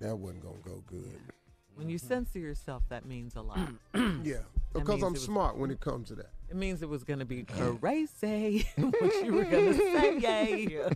that 0.00 0.16
wasn't 0.16 0.42
gonna 0.42 0.58
go 0.64 0.82
good. 0.86 1.20
When 1.76 1.88
you 1.88 1.98
censor 1.98 2.38
yourself, 2.38 2.82
that 2.88 3.04
means 3.04 3.34
a 3.36 3.42
lot. 3.42 3.58
Yeah, 4.24 4.38
because 4.72 5.02
I'm 5.02 5.08
it 5.08 5.12
was- 5.12 5.24
smart 5.24 5.56
when 5.56 5.70
it 5.70 5.80
comes 5.80 6.08
to 6.08 6.14
that. 6.16 6.30
It 6.50 6.56
means 6.56 6.82
it 6.82 6.88
was 6.88 7.04
going 7.04 7.18
to 7.18 7.24
be 7.24 7.42
crazy, 7.80 8.68
what 8.76 9.24
you 9.24 9.32
were 9.32 9.44
going 9.44 9.74
to 9.74 10.20
say. 10.20 10.88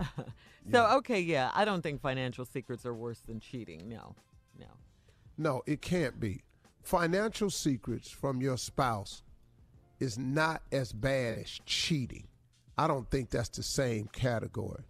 so, 0.72 0.86
okay, 0.98 1.20
yeah, 1.20 1.50
I 1.54 1.64
don't 1.64 1.82
think 1.82 2.00
financial 2.00 2.44
secrets 2.44 2.86
are 2.86 2.94
worse 2.94 3.18
than 3.20 3.40
cheating. 3.40 3.88
No, 3.88 4.14
no. 4.58 4.66
No, 5.36 5.62
it 5.66 5.82
can't 5.82 6.18
be. 6.20 6.42
Financial 6.82 7.50
secrets 7.50 8.10
from 8.10 8.40
your 8.40 8.56
spouse 8.56 9.22
is 10.00 10.18
not 10.18 10.62
as 10.72 10.92
bad 10.92 11.38
as 11.38 11.60
cheating. 11.66 12.26
I 12.76 12.86
don't 12.86 13.10
think 13.10 13.30
that's 13.30 13.48
the 13.48 13.62
same 13.62 14.08
category. 14.12 14.84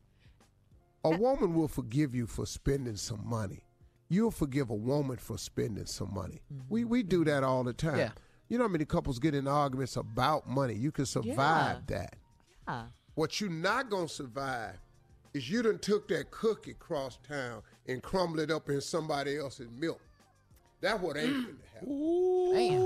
A 1.05 1.17
woman 1.17 1.55
will 1.55 1.69
forgive 1.69 2.15
you 2.15 2.27
for 2.27 2.45
spending 2.45 2.97
some 2.97 3.23
money. 3.25 3.65
You'll 4.11 4.31
forgive 4.31 4.71
a 4.71 4.75
woman 4.75 5.17
for 5.17 5.39
spending 5.39 5.87
some 5.87 6.13
money. 6.13 6.43
Mm-hmm. 6.53 6.63
We 6.69 6.85
we 6.85 7.03
do 7.03 7.25
that 7.25 7.45
all 7.45 7.65
the 7.65 7.73
time. 7.73 7.99
Yeah. 7.99 8.11
You 8.49 8.59
know 8.59 8.65
how 8.65 8.69
many 8.69 8.85
couples 8.85 9.19
get 9.19 9.35
in 9.35 9.47
arguments 9.47 9.97
about 9.97 10.49
money? 10.49 10.75
You 10.75 10.91
can 10.91 11.07
survive 11.07 11.87
that. 11.87 12.17
Yeah. 12.67 12.85
What 13.15 13.41
you're 13.41 13.51
not 13.51 13.91
gonna 13.91 14.09
survive 14.09 14.79
is 15.35 15.51
you 15.51 15.63
done 15.63 15.79
took 15.79 16.09
that 16.09 16.31
cookie 16.31 16.71
across 16.73 17.19
town 17.29 17.63
and 17.87 18.03
crumbled 18.03 18.41
it 18.41 18.51
up 18.51 18.69
in 18.69 18.81
somebody 18.81 19.39
else's 19.39 19.69
milk. 19.79 20.01
That's 20.81 21.01
what 21.01 21.17
ain't 21.17 21.33
gonna 21.33 21.57
happen. 21.75 22.53
Damn. 22.55 22.81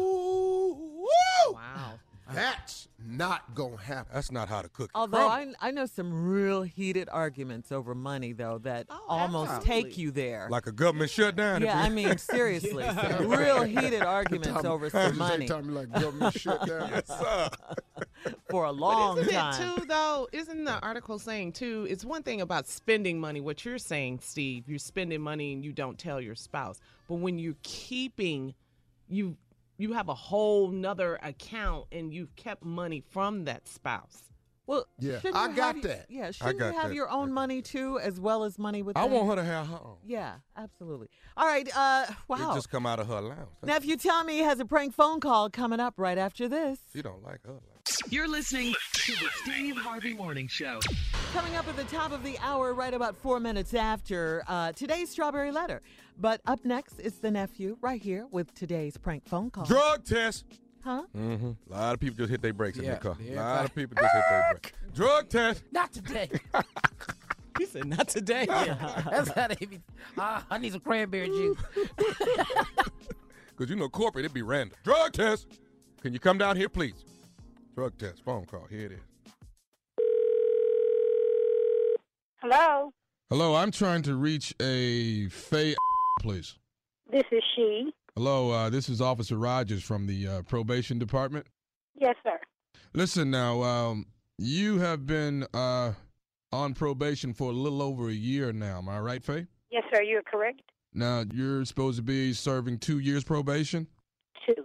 Wow. 1.54 1.98
That's 2.32 2.88
not 3.04 3.54
gonna 3.54 3.76
happen. 3.76 4.10
That's 4.14 4.30
not 4.30 4.48
how 4.48 4.62
to 4.62 4.68
cook. 4.68 4.86
it. 4.86 4.90
Although 4.94 5.26
I, 5.28 5.52
I 5.60 5.70
know 5.70 5.86
some 5.86 6.12
real 6.28 6.62
heated 6.62 7.08
arguments 7.10 7.72
over 7.72 7.94
money, 7.94 8.32
though, 8.32 8.58
that 8.58 8.86
Oh, 8.90 9.00
almost 9.08 9.50
absolutely. 9.50 9.82
take 9.90 9.98
you 9.98 10.10
there. 10.12 10.48
like 10.50 10.66
a 10.66 10.72
government 10.72 11.10
shutdown. 11.10 11.62
yeah, 11.62 11.80
I 11.80 11.88
mean, 11.88 12.16
seriously, 12.18 12.84
some 13.02 13.28
real 13.28 13.64
heated 13.64 14.02
arguments 14.02 14.48
Tommy- 14.48 14.68
over 14.68 14.88
Just 14.90 15.08
some 15.08 15.18
money 15.18 15.46
Tommy 15.46 15.68
like 15.72 15.90
government 15.92 16.34
shut 16.40 16.66
down. 16.66 16.90
yes, 16.90 17.06
sir. 17.08 17.48
for 18.50 18.66
a 18.66 18.72
But 18.72 19.18
isn't 19.18 19.32
time. 19.32 19.54
it 19.76 19.78
too 19.80 19.86
though? 19.86 20.28
Isn't 20.32 20.64
the 20.64 20.78
article 20.80 21.18
saying 21.18 21.52
too? 21.52 21.86
It's 21.90 22.04
one 22.04 22.22
thing 22.22 22.40
about 22.40 22.66
spending 22.68 23.18
money. 23.20 23.40
What 23.40 23.64
you're 23.64 23.78
saying, 23.78 24.20
Steve, 24.22 24.68
you're 24.68 24.78
spending 24.78 25.20
money 25.20 25.52
and 25.52 25.64
you 25.64 25.72
don't 25.72 25.98
tell 25.98 26.20
your 26.20 26.34
spouse. 26.36 26.80
But 27.08 27.16
when 27.16 27.38
you're 27.38 27.56
keeping, 27.62 28.54
you 29.08 29.36
you 29.82 29.92
have 29.92 30.08
a 30.08 30.14
whole 30.14 30.70
nother 30.70 31.18
account 31.22 31.86
and 31.92 32.12
you've 32.12 32.34
kept 32.36 32.64
money 32.64 33.02
from 33.10 33.44
that 33.44 33.66
spouse. 33.68 34.22
Well, 34.66 34.86
Yeah, 35.00 35.18
shouldn't 35.18 35.36
I 35.36 35.48
you 35.48 35.56
got 35.56 35.74
have 35.74 35.82
that. 35.84 36.06
Yeah, 36.08 36.30
shouldn't 36.30 36.58
you 36.60 36.64
have 36.80 36.88
that. 36.90 36.94
your 36.94 37.10
own 37.10 37.32
money 37.32 37.60
too, 37.62 37.98
as 37.98 38.20
well 38.20 38.44
as 38.44 38.58
money 38.60 38.80
with 38.82 38.96
I 38.96 39.02
them? 39.02 39.10
want 39.12 39.28
her 39.30 39.36
to 39.36 39.44
have 39.44 39.66
her 39.66 39.74
own. 39.84 39.96
Yeah, 40.06 40.34
absolutely. 40.56 41.08
All 41.36 41.46
right. 41.46 41.68
Uh, 41.76 42.06
wow. 42.28 42.52
It 42.52 42.54
just 42.54 42.70
come 42.70 42.86
out 42.86 43.00
of 43.00 43.08
her 43.08 43.16
allowance. 43.16 43.50
Nephew 43.64 43.96
Tommy 43.96 44.38
has 44.38 44.60
a 44.60 44.64
prank 44.64 44.94
phone 44.94 45.18
call 45.18 45.50
coming 45.50 45.80
up 45.80 45.94
right 45.96 46.16
after 46.16 46.48
this. 46.48 46.78
She 46.92 47.02
don't 47.02 47.22
like 47.24 47.40
her. 47.44 47.52
Like 47.54 47.62
You're 48.10 48.28
listening 48.28 48.74
to 48.92 49.12
the 49.12 49.28
Steve 49.42 49.76
Harvey 49.76 50.14
Morning 50.14 50.46
Show. 50.46 50.78
Coming 51.32 51.56
up 51.56 51.66
at 51.66 51.76
the 51.76 51.84
top 51.84 52.12
of 52.12 52.22
the 52.22 52.38
hour, 52.38 52.74
right 52.74 52.94
about 52.94 53.16
four 53.16 53.40
minutes 53.40 53.74
after 53.74 54.44
uh, 54.46 54.70
today's 54.72 55.10
Strawberry 55.10 55.50
Letter. 55.50 55.82
But 56.18 56.40
up 56.46 56.64
next 56.64 57.00
is 57.00 57.14
the 57.14 57.30
nephew 57.30 57.76
right 57.80 58.00
here 58.00 58.26
with 58.30 58.54
today's 58.54 58.96
prank 58.96 59.26
phone 59.26 59.50
call. 59.50 59.64
Drug 59.64 60.04
test. 60.04 60.44
Huh? 60.84 61.02
Mm-hmm. 61.16 61.72
A 61.72 61.76
lot 61.76 61.94
of 61.94 62.00
people 62.00 62.16
just 62.18 62.30
hit 62.30 62.40
their 62.42 62.52
brakes 62.52 62.78
in 62.78 62.84
Yeah, 62.84 62.90
their 62.92 63.00
car. 63.00 63.16
yeah, 63.20 63.34
A 63.34 63.36
lot 63.42 63.56
right. 63.56 63.64
of 63.64 63.74
people 63.74 63.96
just 64.00 64.14
hit 64.14 64.24
their 64.30 64.48
brakes. 64.52 64.72
Drug 64.94 65.28
test. 65.28 65.62
Not 65.72 65.92
today. 65.92 66.28
He 67.58 67.66
said, 67.66 67.84
"Not 67.84 68.08
today." 68.08 68.46
That's 68.48 69.28
how 69.28 69.46
they 69.46 69.66
be. 69.66 69.78
Ah, 70.16 70.42
I 70.50 70.56
need 70.56 70.72
some 70.72 70.80
cranberry 70.80 71.28
juice. 71.28 71.58
Because 73.50 73.68
you 73.68 73.76
know 73.76 73.90
corporate, 73.90 74.24
it'd 74.24 74.32
be 74.34 74.40
random. 74.40 74.76
Drug 74.82 75.12
test. 75.12 75.46
Can 76.00 76.14
you 76.14 76.18
come 76.18 76.38
down 76.38 76.56
here, 76.56 76.70
please? 76.70 76.94
Drug 77.74 77.96
test, 77.98 78.22
phone 78.24 78.44
call. 78.44 78.66
Here 78.68 78.86
it 78.86 78.92
is. 78.92 78.98
Hello, 82.42 82.92
Hello, 83.30 83.54
I'm 83.54 83.70
trying 83.70 84.02
to 84.02 84.14
reach 84.16 84.52
a 84.60 85.28
Faye, 85.28 85.74
please. 86.20 86.58
this 87.10 87.22
is 87.30 87.42
she. 87.56 87.92
Hello, 88.14 88.50
uh, 88.50 88.68
this 88.68 88.88
is 88.90 89.00
Officer 89.00 89.36
Rogers 89.38 89.82
from 89.82 90.06
the 90.06 90.26
uh, 90.28 90.42
probation 90.42 90.98
department. 90.98 91.46
Yes, 91.94 92.16
sir. 92.24 92.38
Listen 92.92 93.30
now, 93.30 93.62
um, 93.62 94.06
you 94.36 94.80
have 94.80 95.06
been 95.06 95.46
uh, 95.54 95.92
on 96.52 96.74
probation 96.74 97.32
for 97.32 97.50
a 97.50 97.54
little 97.54 97.80
over 97.80 98.08
a 98.10 98.12
year 98.12 98.52
now. 98.52 98.78
Am 98.78 98.88
I 98.88 98.98
right, 98.98 99.24
Faye? 99.24 99.46
Yes, 99.70 99.84
sir. 99.94 100.02
You're 100.02 100.22
correct. 100.22 100.60
Now 100.92 101.24
you're 101.32 101.64
supposed 101.64 101.96
to 101.96 102.02
be 102.02 102.34
serving 102.34 102.80
two 102.80 102.98
years 102.98 103.24
probation. 103.24 103.86
Two. 104.44 104.64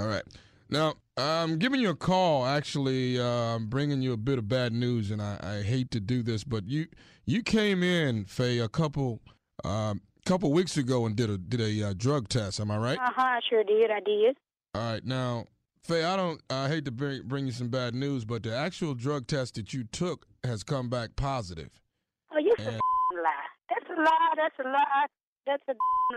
All 0.00 0.08
right. 0.08 0.24
Now 0.70 0.94
I'm 1.16 1.58
giving 1.58 1.80
you 1.80 1.90
a 1.90 1.96
call. 1.96 2.46
Actually, 2.46 3.20
uh, 3.20 3.24
I'm 3.24 3.66
bringing 3.66 4.00
you 4.00 4.12
a 4.12 4.16
bit 4.16 4.38
of 4.38 4.48
bad 4.48 4.72
news, 4.72 5.10
and 5.10 5.20
I, 5.20 5.38
I 5.42 5.62
hate 5.62 5.90
to 5.90 6.00
do 6.00 6.22
this, 6.22 6.42
but 6.42 6.66
you 6.66 6.86
you 7.26 7.42
came 7.42 7.82
in, 7.82 8.24
Faye, 8.24 8.58
a 8.58 8.68
couple 8.68 9.20
um, 9.64 10.00
couple 10.24 10.50
weeks 10.52 10.76
ago 10.76 11.04
and 11.04 11.14
did 11.14 11.28
a 11.28 11.36
did 11.36 11.60
a 11.60 11.90
uh, 11.90 11.94
drug 11.96 12.28
test. 12.28 12.60
Am 12.60 12.70
I 12.70 12.78
right? 12.78 12.98
Uh 12.98 13.10
huh. 13.14 13.22
I 13.22 13.40
sure 13.48 13.62
did. 13.62 13.90
I 13.90 14.00
did. 14.00 14.36
All 14.74 14.92
right. 14.92 15.04
Now, 15.04 15.44
Faye, 15.82 16.04
I 16.04 16.16
don't. 16.16 16.40
I 16.48 16.68
hate 16.68 16.86
to 16.86 16.90
bring 16.90 17.22
bring 17.24 17.46
you 17.46 17.52
some 17.52 17.68
bad 17.68 17.94
news, 17.94 18.24
but 18.24 18.42
the 18.42 18.56
actual 18.56 18.94
drug 18.94 19.26
test 19.26 19.56
that 19.56 19.74
you 19.74 19.84
took 19.84 20.26
has 20.44 20.62
come 20.62 20.88
back 20.88 21.14
positive. 21.16 21.70
Oh, 22.32 22.38
you 22.38 22.54
And- 22.58 22.68
a 22.68 22.70
lie. 22.70 23.48
That's 23.68 23.90
a 23.90 24.00
lie. 24.00 24.32
That's 24.36 24.58
a 24.58 24.68
lie. 24.70 25.06
That's 25.46 25.62
a 25.68 25.72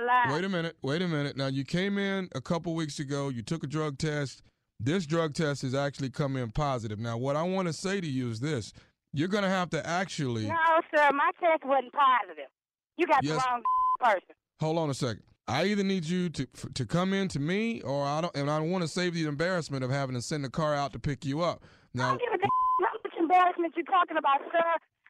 lie. 0.05 0.33
Wait 0.33 0.45
a 0.45 0.49
minute. 0.49 0.77
Wait 0.81 1.01
a 1.01 1.07
minute. 1.07 1.35
Now 1.35 1.47
you 1.47 1.65
came 1.65 1.97
in 1.97 2.29
a 2.33 2.41
couple 2.41 2.73
weeks 2.75 2.99
ago. 2.99 3.27
You 3.29 3.41
took 3.41 3.63
a 3.63 3.67
drug 3.67 3.97
test. 3.97 4.41
This 4.79 5.05
drug 5.05 5.33
test 5.33 5.61
has 5.61 5.73
actually 5.73 6.09
come 6.09 6.35
in 6.35 6.51
positive. 6.51 6.99
Now, 6.99 7.17
what 7.17 7.35
I 7.35 7.43
want 7.43 7.67
to 7.67 7.73
say 7.73 8.01
to 8.01 8.07
you 8.07 8.29
is 8.29 8.39
this: 8.39 8.73
you're 9.13 9.27
going 9.29 9.43
to 9.43 9.49
have 9.49 9.69
to 9.71 9.85
actually 9.87 10.47
No, 10.47 10.55
sir. 10.95 11.09
My 11.13 11.31
test 11.39 11.63
wasn't 11.65 11.93
positive. 11.93 12.49
You 12.97 13.07
got 13.07 13.23
Yes. 13.23 13.43
the 13.43 13.49
wrong 13.49 13.61
person. 13.99 14.35
hold 14.59 14.77
on 14.77 14.89
a 14.89 14.93
second. 14.93 15.23
I 15.47 15.65
either 15.65 15.83
need 15.83 16.05
you 16.05 16.29
to 16.29 16.45
to 16.73 16.85
come 16.85 17.13
in 17.13 17.27
to 17.29 17.39
me, 17.39 17.81
or 17.81 18.03
I 18.05 18.19
don't, 18.21 18.35
and 18.35 18.49
I 18.49 18.57
don't 18.59 18.71
want 18.71 18.81
to 18.83 18.87
save 18.87 19.13
the 19.13 19.25
embarrassment 19.25 19.83
of 19.83 19.91
having 19.91 20.15
to 20.15 20.21
send 20.21 20.43
a 20.45 20.49
car 20.49 20.73
out 20.73 20.91
to 20.93 20.99
pick 20.99 21.23
you 21.23 21.41
up. 21.41 21.63
Now, 21.93 22.07
I 22.07 22.09
don't 22.09 22.19
give 22.21 22.33
a 22.33 22.37
damn 22.37 22.49
how 22.81 22.91
much 23.03 23.13
embarrassment 23.19 23.73
you're 23.75 23.85
talking 23.85 24.17
about, 24.17 24.39
sir. 24.51 24.63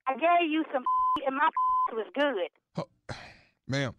I 0.08 0.14
gave 0.14 0.52
you 0.52 0.64
some 0.74 0.84
and 1.26 1.36
my 1.36 1.50
was 1.94 2.08
good. 2.16 2.86
ma'am, 3.68 3.96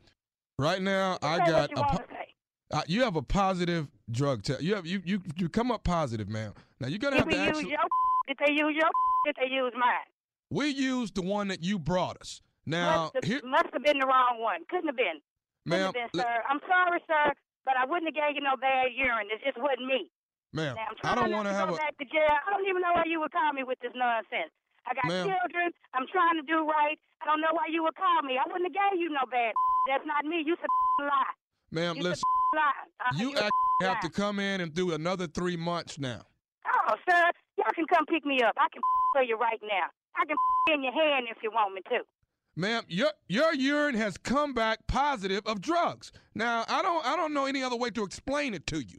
right 0.59 0.81
now 0.83 1.19
I 1.23 1.39
got 1.39 1.71
you 1.71 1.77
a. 1.77 1.81
want 1.81 1.97
to 1.97 2.05
say. 2.11 2.83
You 2.89 3.03
have 3.05 3.17
a 3.17 3.23
positive 3.23 3.89
drug 4.11 4.43
test. 4.43 4.63
You 4.63 4.75
have 4.75 4.87
you 4.87 5.03
you 5.05 5.21
you 5.37 5.49
come 5.49 5.71
up 5.71 5.85
positive, 5.85 6.29
ma'am. 6.29 6.53
Now 6.81 6.89
you're 6.89 6.99
gonna 6.99 7.17
Did 7.17 7.25
have 7.25 7.33
to 7.35 7.39
actually. 7.39 7.71
your? 7.71 7.81
Did 8.29 8.37
they 8.45 8.53
use 8.53 8.75
your? 8.75 8.91
Did 9.27 9.37
they 9.39 9.53
use 9.55 9.73
mine? 9.79 10.07
We 10.51 10.69
used 10.69 11.15
the 11.17 11.23
one 11.23 11.49
that 11.49 11.63
you 11.63 11.79
brought 11.79 12.21
us. 12.21 12.41
Now, 12.67 13.11
must, 13.11 13.15
have, 13.15 13.25
here, 13.25 13.41
must 13.47 13.71
have 13.73 13.83
been 13.83 13.99
the 13.99 14.07
wrong 14.07 14.39
one. 14.43 14.63
Couldn't 14.71 14.91
have 14.91 14.99
been. 14.99 15.23
ma'am, 15.67 15.91
been, 15.95 16.11
sir. 16.15 16.43
I'm 16.51 16.59
sorry, 16.67 16.99
sir, 17.07 17.31
but 17.65 17.75
I 17.79 17.87
wouldn't 17.87 18.11
have 18.11 18.19
gave 18.19 18.35
you 18.35 18.43
no 18.43 18.59
bad 18.59 18.91
urine. 18.95 19.31
It 19.31 19.39
just 19.47 19.55
wasn't 19.59 19.87
me. 19.87 20.11
ma'am, 20.55 20.75
Now, 20.75 20.91
I 21.07 21.15
don't 21.15 21.31
want 21.31 21.47
to 21.47 21.55
have 21.55 21.71
go 21.71 21.75
a. 21.75 21.79
back 21.79 21.95
to 21.99 22.05
jail. 22.07 22.27
I 22.27 22.51
don't 22.51 22.67
even 22.67 22.83
know 22.83 22.91
why 22.95 23.07
you 23.07 23.19
would 23.23 23.31
call 23.31 23.55
me 23.55 23.63
with 23.63 23.79
this 23.83 23.95
nonsense. 23.95 24.51
I 24.87 24.95
got 24.99 25.07
children. 25.07 25.71
I'm 25.95 26.07
trying 26.11 26.39
to 26.39 26.47
do 26.47 26.63
right. 26.67 26.99
I 27.23 27.27
don't 27.27 27.39
know 27.43 27.51
why 27.55 27.67
you 27.71 27.83
would 27.87 27.95
call 27.99 28.23
me. 28.23 28.35
I 28.39 28.47
wouldn't 28.51 28.67
have 28.71 28.75
gave 28.75 28.99
you 28.99 29.11
no 29.15 29.27
bad. 29.31 29.55
That's 29.91 30.07
not 30.07 30.27
me. 30.27 30.43
You 30.47 30.55
some 30.59 31.07
lie. 31.07 31.35
Ma'am, 31.71 31.99
You 31.99 32.03
listen, 32.03 32.23
Uh, 32.55 33.17
you 33.17 33.31
actually 33.31 33.51
have 33.83 34.01
to 34.01 34.11
come 34.11 34.39
in 34.39 34.61
and 34.61 34.75
do 34.75 34.93
another 34.93 35.27
three 35.27 35.57
months 35.57 35.99
now. 35.99 36.23
Oh, 36.89 36.95
sir, 37.09 37.31
y'all 37.59 37.73
can 37.75 37.87
come 37.93 38.07
pick 38.07 38.25
me 38.25 38.41
up. 38.43 38.55
I 38.57 38.69
can 38.73 38.83
for 39.13 39.23
you 39.23 39.37
right 39.37 39.61
now. 39.63 39.87
I 40.17 40.25
can 40.27 40.37
in 40.75 40.83
your 40.83 40.93
hand 40.93 41.27
if 41.31 41.39
you 41.43 41.51
want 41.51 41.75
me 41.75 41.83
to. 41.91 42.01
Ma'am, 42.59 42.85
your 42.89 43.11
your 43.29 43.53
urine 43.55 43.97
has 43.97 44.17
come 44.17 44.55
back 44.55 44.87
positive 44.87 45.47
of 45.47 45.61
drugs. 45.61 46.11
Now, 46.35 46.65
I 46.69 46.81
don't 46.81 47.05
I 47.05 47.15
don't 47.15 47.35
know 47.35 47.45
any 47.45 47.63
other 47.63 47.77
way 47.77 47.91
to 47.91 48.03
explain 48.03 48.55
it 48.55 48.67
to 48.69 48.81
you. 48.81 48.99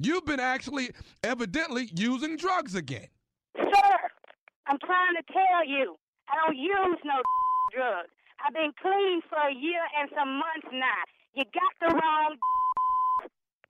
You've 0.00 0.26
been 0.26 0.40
actually 0.40 0.90
evidently 1.22 1.88
using 1.94 2.36
drugs 2.36 2.74
again. 2.74 3.06
Sir, 3.56 3.96
I'm 4.66 4.78
trying 4.80 5.14
to 5.14 5.32
tell 5.32 5.66
you, 5.66 5.96
I 6.28 6.34
don't 6.44 6.56
use 6.56 6.98
no 7.04 7.22
drugs. 7.76 8.10
I've 8.44 8.52
been 8.52 8.72
clean 8.82 9.22
for 9.30 9.38
a 9.38 9.54
year 9.54 9.80
and 10.00 10.10
some 10.10 10.28
months 10.38 10.68
now. 10.72 11.02
You 11.34 11.44
got 11.54 11.88
the 11.88 11.94
wrong. 11.94 12.36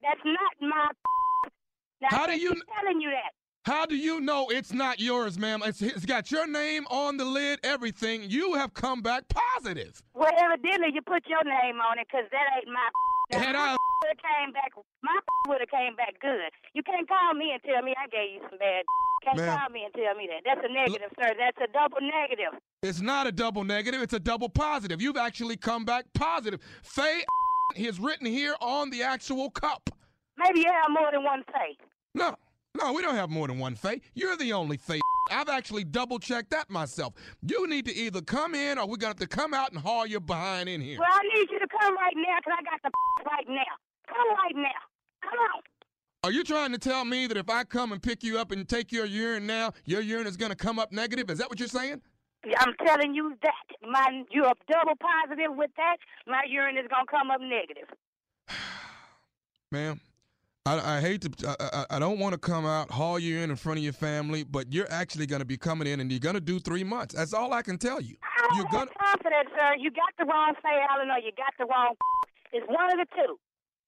That's 0.06 0.24
not 0.24 0.70
my. 0.70 0.88
Now, 2.02 2.08
How 2.10 2.26
do 2.26 2.38
you 2.38 2.52
telling 2.78 3.00
you 3.00 3.08
that? 3.08 3.32
How 3.64 3.86
do 3.86 3.96
you 3.96 4.20
know 4.20 4.48
it's 4.50 4.72
not 4.72 5.00
yours, 5.00 5.38
ma'am? 5.38 5.62
It's, 5.64 5.80
it's 5.80 6.04
got 6.04 6.30
your 6.30 6.46
name 6.46 6.84
on 6.90 7.16
the 7.16 7.24
lid, 7.24 7.58
everything. 7.64 8.28
You 8.28 8.52
have 8.54 8.74
come 8.74 9.00
back 9.00 9.24
positive. 9.28 10.02
Well, 10.14 10.30
evidently 10.38 10.88
you 10.92 11.00
put 11.00 11.26
your 11.26 11.42
name 11.42 11.80
on 11.80 11.98
it 11.98 12.06
because 12.06 12.26
that 12.30 12.46
ain't 12.56 12.68
my. 12.68 12.80
Now, 13.32 13.38
Had 13.40 13.52
my 13.56 13.58
I- 13.72 13.76
would 14.02 14.08
have 14.08 14.18
came 14.18 14.52
back. 14.52 14.70
My 15.02 15.18
would 15.48 15.60
have 15.60 15.70
came 15.70 15.96
back 15.96 16.14
good. 16.20 16.50
You 16.74 16.82
can't 16.84 17.08
call 17.08 17.32
me 17.34 17.50
and 17.52 17.62
tell 17.64 17.82
me 17.82 17.92
I 17.98 18.06
gave 18.08 18.34
you 18.34 18.40
some 18.48 18.58
bad. 18.58 18.84
Can't 19.24 19.38
Ma'am. 19.38 19.58
call 19.58 19.70
me 19.70 19.82
and 19.84 19.94
tell 19.94 20.14
me 20.14 20.28
that. 20.30 20.42
That's 20.44 20.60
a 20.68 20.72
negative, 20.72 21.10
sir. 21.18 21.32
That's 21.36 21.58
a 21.58 21.72
double 21.72 21.98
negative. 22.06 22.60
It's 22.82 23.00
not 23.00 23.26
a 23.26 23.32
double 23.32 23.64
negative, 23.64 24.00
it's 24.02 24.12
a 24.12 24.20
double 24.20 24.48
positive. 24.50 25.00
You've 25.02 25.16
actually 25.16 25.56
come 25.56 25.84
back 25.84 26.04
positive. 26.14 26.60
Faye 26.84 27.24
is 27.74 27.98
written 27.98 28.26
here 28.26 28.54
on 28.60 28.90
the 28.90 29.02
actual 29.02 29.50
cup. 29.50 29.90
Maybe 30.38 30.60
you 30.60 30.70
have 30.72 30.90
more 30.90 31.10
than 31.12 31.24
one 31.24 31.42
face. 31.44 31.76
No, 32.14 32.34
no, 32.76 32.92
we 32.92 33.02
don't 33.02 33.14
have 33.14 33.30
more 33.30 33.46
than 33.48 33.58
one 33.58 33.74
Faye. 33.74 34.00
You're 34.14 34.36
the 34.36 34.52
only 34.52 34.76
Faye. 34.76 35.00
I've 35.30 35.48
actually 35.48 35.84
double 35.84 36.18
checked 36.18 36.50
that 36.50 36.70
myself. 36.70 37.14
You 37.42 37.66
need 37.66 37.86
to 37.86 37.94
either 37.94 38.20
come 38.20 38.54
in 38.54 38.78
or 38.78 38.82
we're 38.82 38.96
going 38.96 39.00
to 39.00 39.06
have 39.08 39.16
to 39.16 39.26
come 39.26 39.54
out 39.54 39.70
and 39.72 39.80
haul 39.80 40.06
your 40.06 40.20
behind 40.20 40.68
in 40.68 40.80
here. 40.80 40.98
Well, 40.98 41.08
I 41.10 41.22
need 41.34 41.50
you 41.50 41.58
to 41.58 41.66
come 41.80 41.96
right 41.96 42.14
now 42.16 42.36
'cause 42.44 42.54
I 42.58 42.62
got 42.62 42.80
the 42.82 42.90
right 43.30 43.48
now. 43.48 43.74
Come 44.08 44.28
right 44.36 44.56
now. 44.56 44.80
Come 45.22 45.38
on. 45.54 45.62
Are 46.22 46.30
you 46.32 46.44
trying 46.44 46.72
to 46.72 46.78
tell 46.78 47.04
me 47.04 47.26
that 47.26 47.36
if 47.36 47.48
I 47.48 47.64
come 47.64 47.92
and 47.92 48.02
pick 48.02 48.22
you 48.22 48.38
up 48.38 48.50
and 48.50 48.68
take 48.68 48.92
your 48.92 49.04
urine 49.06 49.46
now, 49.46 49.72
your 49.84 50.00
urine 50.00 50.26
is 50.26 50.36
going 50.36 50.50
to 50.50 50.56
come 50.56 50.78
up 50.78 50.92
negative? 50.92 51.30
Is 51.30 51.38
that 51.38 51.48
what 51.48 51.58
you're 51.58 51.68
saying? 51.68 52.02
I'm 52.58 52.74
telling 52.86 53.14
you 53.14 53.34
that. 53.42 53.90
My, 53.90 54.22
you're 54.30 54.52
double 54.70 54.94
positive 55.00 55.56
with 55.56 55.70
that. 55.76 55.96
My 56.28 56.42
urine 56.48 56.76
is 56.76 56.84
gonna 56.88 57.04
come 57.10 57.30
up 57.30 57.40
negative. 57.40 57.88
Ma'am, 59.72 60.00
I, 60.66 60.98
I 60.98 61.00
hate 61.00 61.22
to, 61.22 61.30
I, 61.46 61.54
I, 61.62 61.96
I 61.96 61.98
don't 62.00 62.18
want 62.18 62.32
to 62.34 62.38
come 62.38 62.66
out, 62.66 62.90
haul 62.90 63.20
you 63.20 63.38
in 63.38 63.50
in 63.50 63.56
front 63.56 63.78
of 63.78 63.84
your 63.84 63.92
family, 63.92 64.42
but 64.42 64.72
you're 64.74 64.90
actually 64.90 65.26
going 65.26 65.38
to 65.38 65.46
be 65.46 65.56
coming 65.56 65.86
in 65.86 66.00
and 66.00 66.10
you're 66.10 66.18
going 66.18 66.34
to 66.34 66.40
do 66.40 66.58
three 66.58 66.82
months. 66.82 67.14
That's 67.14 67.32
all 67.32 67.52
I 67.52 67.62
can 67.62 67.78
tell 67.78 68.00
you. 68.00 68.16
I 68.18 68.48
don't 68.48 68.56
You're 68.56 68.66
gonna, 68.72 68.90
that, 68.98 69.46
sir. 69.54 69.78
You 69.78 69.90
got 69.94 70.10
the 70.18 70.26
wrong 70.26 70.54
say, 70.58 70.74
Alan, 70.90 71.06
or 71.10 71.22
you 71.22 71.30
got 71.38 71.54
the 71.58 71.66
wrong. 71.66 71.94
It's 72.54 72.64
one 72.70 72.88
of 72.88 72.96
the 72.96 73.06
two. 73.10 73.36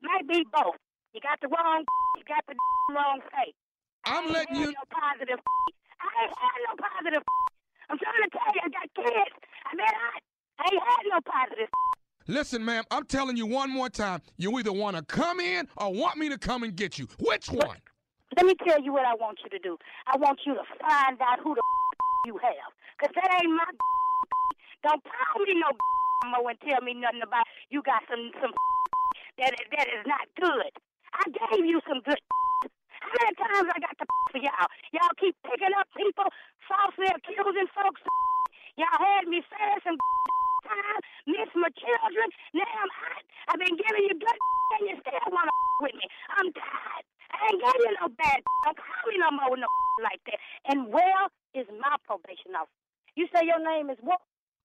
Might 0.03 0.27
be 0.27 0.45
both. 0.51 0.75
You 1.15 1.21
got 1.23 1.41
the 1.41 1.49
wrong. 1.49 1.85
You 2.19 2.25
got 2.27 2.43
the 2.51 2.55
wrong 2.95 3.23
say. 3.31 3.55
I'm 4.05 4.31
letting 4.33 4.57
you. 4.57 4.75
No 4.75 4.87
positive. 4.91 5.39
I 5.39 6.11
ain't 6.27 6.35
had 6.35 6.59
no 6.67 6.75
positive. 6.75 7.23
I'm 7.89 7.99
trying 7.99 8.23
to 8.27 8.31
tell 8.35 8.51
you, 8.51 8.63
I 8.67 8.71
got 8.75 8.87
kids. 8.99 9.35
I 9.67 9.71
mean, 9.79 9.87
I, 9.87 10.19
I 10.59 10.65
ain't 10.75 10.83
had 10.83 11.03
no 11.11 11.19
positive. 11.23 11.71
Listen, 12.29 12.63
ma'am, 12.63 12.85
I'm 12.91 13.09
telling 13.09 13.39
you 13.39 13.47
one 13.47 13.73
more 13.73 13.89
time. 13.89 14.21
You 14.37 14.53
either 14.59 14.71
want 14.71 15.01
to 15.01 15.03
come 15.03 15.41
in 15.41 15.67
or 15.81 15.89
want 15.91 16.19
me 16.19 16.29
to 16.29 16.37
come 16.37 16.63
and 16.63 16.77
get 16.77 16.99
you. 16.99 17.09
Which 17.19 17.49
one? 17.49 17.81
Let 18.37 18.45
me 18.45 18.53
tell 18.69 18.85
you 18.85 18.93
what 18.93 19.07
I 19.09 19.17
want 19.17 19.41
you 19.43 19.49
to 19.49 19.59
do. 19.59 19.79
I 20.05 20.19
want 20.19 20.41
you 20.45 20.53
to 20.53 20.61
find 20.77 21.17
out 21.25 21.41
who 21.41 21.57
the 21.57 21.63
you 22.29 22.37
have. 22.37 22.69
Because 23.01 23.17
that 23.17 23.33
ain't 23.41 23.57
my 23.57 23.65
Don't 24.85 25.01
call 25.01 25.41
me 25.41 25.57
no 25.57 25.73
more 26.37 26.53
and 26.53 26.61
tell 26.61 26.85
me 26.85 26.93
nothing 27.01 27.25
about 27.25 27.49
you 27.73 27.81
got 27.81 28.05
some 28.13 28.29
some 28.45 28.53
that 29.41 29.57
is, 29.57 29.67
that 29.73 29.89
is 29.89 30.05
not 30.05 30.29
good. 30.37 30.73
I 31.17 31.25
gave 31.33 31.65
you 31.65 31.81
some 31.89 32.05
good 32.05 32.21
How 33.01 33.09
many 33.25 33.35
times 33.41 33.73
I 33.73 33.81
got 33.81 33.97
to 33.97 34.05
for 34.05 34.41
y'all? 34.45 34.69
Y'all 34.93 35.17
keep 35.17 35.33
picking 35.49 35.73
up 35.81 35.89
people, 35.97 36.29
falsely 36.69 37.09
accusing 37.09 37.73
folks. 37.73 38.05
Y'all 38.77 39.01
had 39.01 39.25
me 39.25 39.41
saying 39.49 39.81
some 39.81 39.97
time, 40.69 41.01
miss 41.25 41.51
my 41.57 41.73
children. 41.73 42.29
Now 42.53 42.69
I'm 42.69 42.93
hot. 42.93 43.25
I've 43.49 43.61
been 43.61 43.77
giving 43.77 44.05
you 44.05 44.15
good 44.21 44.39
and 44.79 44.85
you 44.93 44.97
still 45.01 45.29
want 45.33 45.49
to 45.49 45.57
with 45.89 45.97
me. 45.97 46.07
I'm 46.37 46.53
tired. 46.53 47.05
I 47.33 47.37
ain't 47.53 47.61
gave 47.61 47.81
you 47.81 47.93
no 48.01 48.09
bad. 48.13 48.41
Don't 48.65 48.77
call 48.77 49.05
me 49.09 49.17
no 49.21 49.31
more 49.33 49.51
with 49.53 49.63
no 49.65 49.71
like 50.05 50.21
that. 50.29 50.41
And 50.69 50.93
where 50.93 51.29
is 51.57 51.67
my 51.81 51.97
probation 52.05 52.53
officer. 52.55 52.73
You 53.17 53.27
say 53.35 53.49
your 53.49 53.59
name 53.59 53.91
is 53.91 53.99
what? 54.01 54.21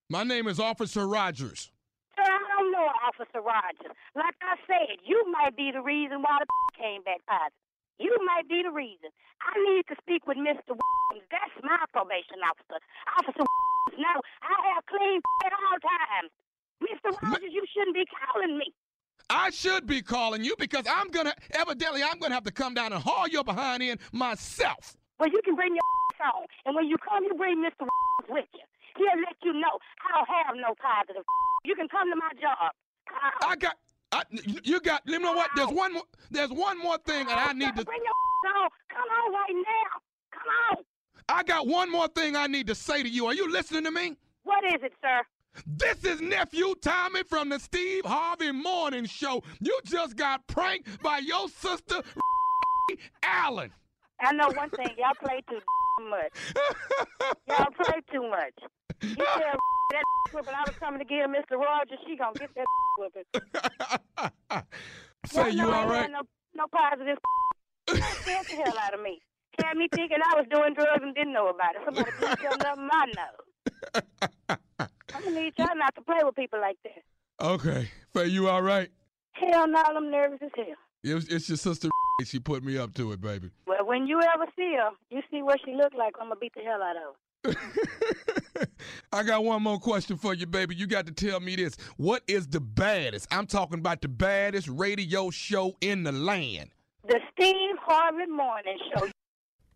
My 0.10 0.24
name 0.24 0.47
is 0.47 0.60
Officer 0.60 1.08
Rogers. 1.08 1.72
Sir, 2.14 2.28
I 2.28 2.43
don't 2.54 2.72
know 2.72 2.86
Officer 3.08 3.41
Rogers. 3.41 3.95
Like 4.14 4.38
I 4.45 4.60
said, 4.70 5.01
you 5.01 5.26
might 5.32 5.58
be 5.58 5.72
the 5.74 5.82
reason 5.82 6.22
why 6.22 6.38
the 6.38 6.45
came 6.78 7.01
back 7.01 7.26
positive. 7.26 7.58
You 7.97 8.14
might 8.26 8.49
be 8.49 8.62
the 8.62 8.74
reason. 8.74 9.10
I 9.41 9.54
need 9.58 9.86
to 9.89 9.95
speak 10.01 10.26
with 10.28 10.38
Mr. 10.38 10.78
That's 11.30 11.58
my 11.62 11.82
probation 11.93 12.41
officer. 12.45 12.82
Officer 13.18 13.45
No, 13.98 14.14
I 14.41 14.56
have 14.74 14.86
clean 14.86 15.22
at 15.46 15.54
all 15.54 15.78
times. 15.82 16.32
Mr. 16.82 17.16
Rogers, 17.22 17.52
you 17.52 17.64
shouldn't 17.74 17.96
be 17.96 18.06
calling 18.12 18.58
me. 18.58 18.74
I 19.30 19.50
should 19.52 19.88
be 19.88 20.02
calling 20.02 20.44
you 20.44 20.56
because 20.60 20.86
I'm 20.89 21.08
gonna 21.10 21.34
evidently 21.52 22.04
I'm 22.04 22.20
gonna 22.20 22.34
have 22.34 22.44
to 22.44 22.52
come 22.52 22.74
down 22.74 22.91
and 22.91 23.02
haul 23.02 23.28
your 23.28 23.44
behind 23.44 23.82
in 23.82 23.98
myself. 24.12 24.96
Well, 25.20 25.30
you 25.30 25.41
can 25.46 25.56
bring 25.56 25.74
your 25.74 26.28
on, 26.34 26.46
and 26.66 26.76
when 26.76 26.88
you 26.88 26.98
come, 26.98 27.24
you 27.24 27.34
bring 27.36 27.64
Mr. 27.64 27.88
with 28.30 28.46
you. 28.54 28.66
He'll 28.98 29.22
let 29.22 29.36
you 29.44 29.54
know 29.54 29.80
I 30.06 30.18
don't 30.18 30.30
have 30.30 30.56
no 30.56 30.76
positive. 30.76 31.24
You 31.64 31.76
can 31.76 31.88
come 31.88 32.10
to 32.10 32.16
my 32.16 32.32
job. 32.39 32.72
I 33.48 33.56
got. 33.56 33.76
I, 34.12 34.24
you 34.64 34.80
got. 34.80 35.02
You 35.06 35.20
know 35.20 35.34
what? 35.34 35.50
There's 35.56 35.70
one 35.70 35.94
more. 35.94 36.04
There's 36.30 36.52
one 36.52 36.78
more 36.78 36.98
thing, 37.00 37.22
and 37.22 37.39
I 37.39 37.54
need 37.54 37.76
to. 37.76 37.86
Bring 37.86 38.02
your 38.04 38.14
on. 38.54 38.70
Come 38.89 39.10
on 39.10 39.34
right 39.34 39.56
now. 39.56 39.91
Come 40.32 40.78
on. 40.78 40.84
I 41.30 41.43
got 41.43 41.67
one 41.67 41.91
more 41.91 42.07
thing 42.07 42.36
I 42.36 42.47
need 42.47 42.67
to 42.67 42.76
say 42.76 43.03
to 43.03 43.09
you. 43.09 43.26
Are 43.28 43.34
you 43.34 43.51
listening 43.51 43.84
to 43.86 43.91
me? 43.91 44.17
What 44.43 44.63
is 44.65 44.82
it, 44.84 44.93
sir? 45.01 45.21
This 45.67 46.03
is 46.03 46.19
nephew 46.19 46.74
Tommy 46.82 47.24
from 47.24 47.49
the 47.49 47.59
Steve 47.59 48.05
Harvey 48.05 48.51
Morning 48.51 49.05
Show. 49.05 49.43
You 49.59 49.80
just 49.86 50.15
got 50.15 50.45
pranked 50.47 51.01
by 51.01 51.19
your 51.19 51.47
sister 51.47 52.01
Allen. 53.24 53.71
I 54.19 54.34
know 54.34 54.49
one 54.55 54.69
thing. 54.71 54.89
Y'all 54.97 55.13
play 55.24 55.41
too 55.49 55.59
much. 56.09 56.32
Y'all 57.47 57.67
play 57.84 58.01
too 58.11 58.30
much. 58.30 58.53
You 59.01 59.15
tell 59.15 59.38
that 59.91 60.03
whooping 60.34 60.53
I 60.53 60.63
was 60.65 60.76
coming 60.80 60.99
to 60.99 61.05
give 61.05 61.30
Mr. 61.30 61.57
Rogers, 61.57 61.99
she 62.07 62.15
gonna 62.17 62.34
get 62.34 62.49
that 62.55 62.65
whooping. 62.97 63.24
Say 65.28 65.51
you 65.51 65.71
all 65.71 65.88
right? 65.88 66.09
No, 66.09 66.21
no 66.55 66.65
positive. 66.67 67.17
Scared 67.89 68.45
the 68.47 68.55
hell 68.55 68.78
out 68.82 68.93
of 68.93 69.01
me. 69.01 69.21
Had 69.62 69.78
me 69.78 69.88
thinking 69.93 70.18
I 70.24 70.36
was 70.36 70.45
doing 70.49 70.74
drugs 70.74 71.01
and 71.04 71.14
didn't 71.14 71.34
know 71.34 71.49
about 71.49 71.76
it. 71.76 71.82
Somebody 71.86 72.12
didn't 72.20 72.39
tell 72.39 72.58
nothing 72.58 72.89
I 72.91 73.06
know. 73.16 74.58
I'm 75.14 75.24
gonna 75.24 75.41
need 75.41 75.54
y'all 75.58 75.76
not 75.76 75.93
to 75.95 76.01
play 76.01 76.20
with 76.24 76.36
people 76.36 76.60
like 76.60 76.78
that. 76.84 77.45
Okay. 77.45 77.89
but 78.14 78.32
you 78.32 78.47
all 78.49 78.62
right? 78.62 78.89
Hell 79.34 79.68
no, 79.68 79.82
I'm 79.86 80.10
nervous 80.10 80.39
as 80.41 80.49
hell. 80.56 80.66
It 81.04 81.14
was, 81.14 81.28
it's 81.28 81.49
your 81.49 81.58
sister. 81.58 81.89
She 82.26 82.39
put 82.39 82.64
me 82.64 82.78
up 82.78 82.93
to 82.93 83.12
it, 83.12 83.22
baby. 83.22 83.49
Well, 83.66 83.88
when 83.88 84.06
you 84.06 84.22
ever 84.22 84.45
see 84.56 84.76
her, 84.78 84.91
you 85.10 85.22
see 85.32 85.41
what 85.41 85.60
she 85.66 85.74
look 85.74 85.93
like. 85.97 86.14
I'm 86.22 86.28
gonna 86.28 86.39
beat 86.39 86.54
the 86.56 86.62
hell 86.62 86.80
out 86.82 86.95
of 86.95 87.01
her. 87.06 88.68
I 89.12 89.24
got 89.24 89.43
one 89.43 89.64
more 89.64 89.80
question 89.80 90.16
for 90.16 90.34
you, 90.36 90.45
baby. 90.45 90.76
You 90.76 90.86
got 90.86 91.08
to 91.08 91.12
tell 91.12 91.39
me 91.39 91.56
this. 91.56 91.76
What 91.97 92.22
is 92.28 92.47
the 92.47 92.62
baddest? 92.62 93.28
I'm 93.32 93.47
talking 93.47 93.80
about 93.80 94.01
the 94.01 94.08
baddest 94.08 94.68
radio 94.68 95.32
show 95.32 95.76
in 95.82 96.04
the 96.04 96.12
land. 96.12 96.70
The 97.08 97.20
Steve 97.34 97.76
Harvey 97.82 98.28
Morning 98.28 98.78
Show. 98.95 99.08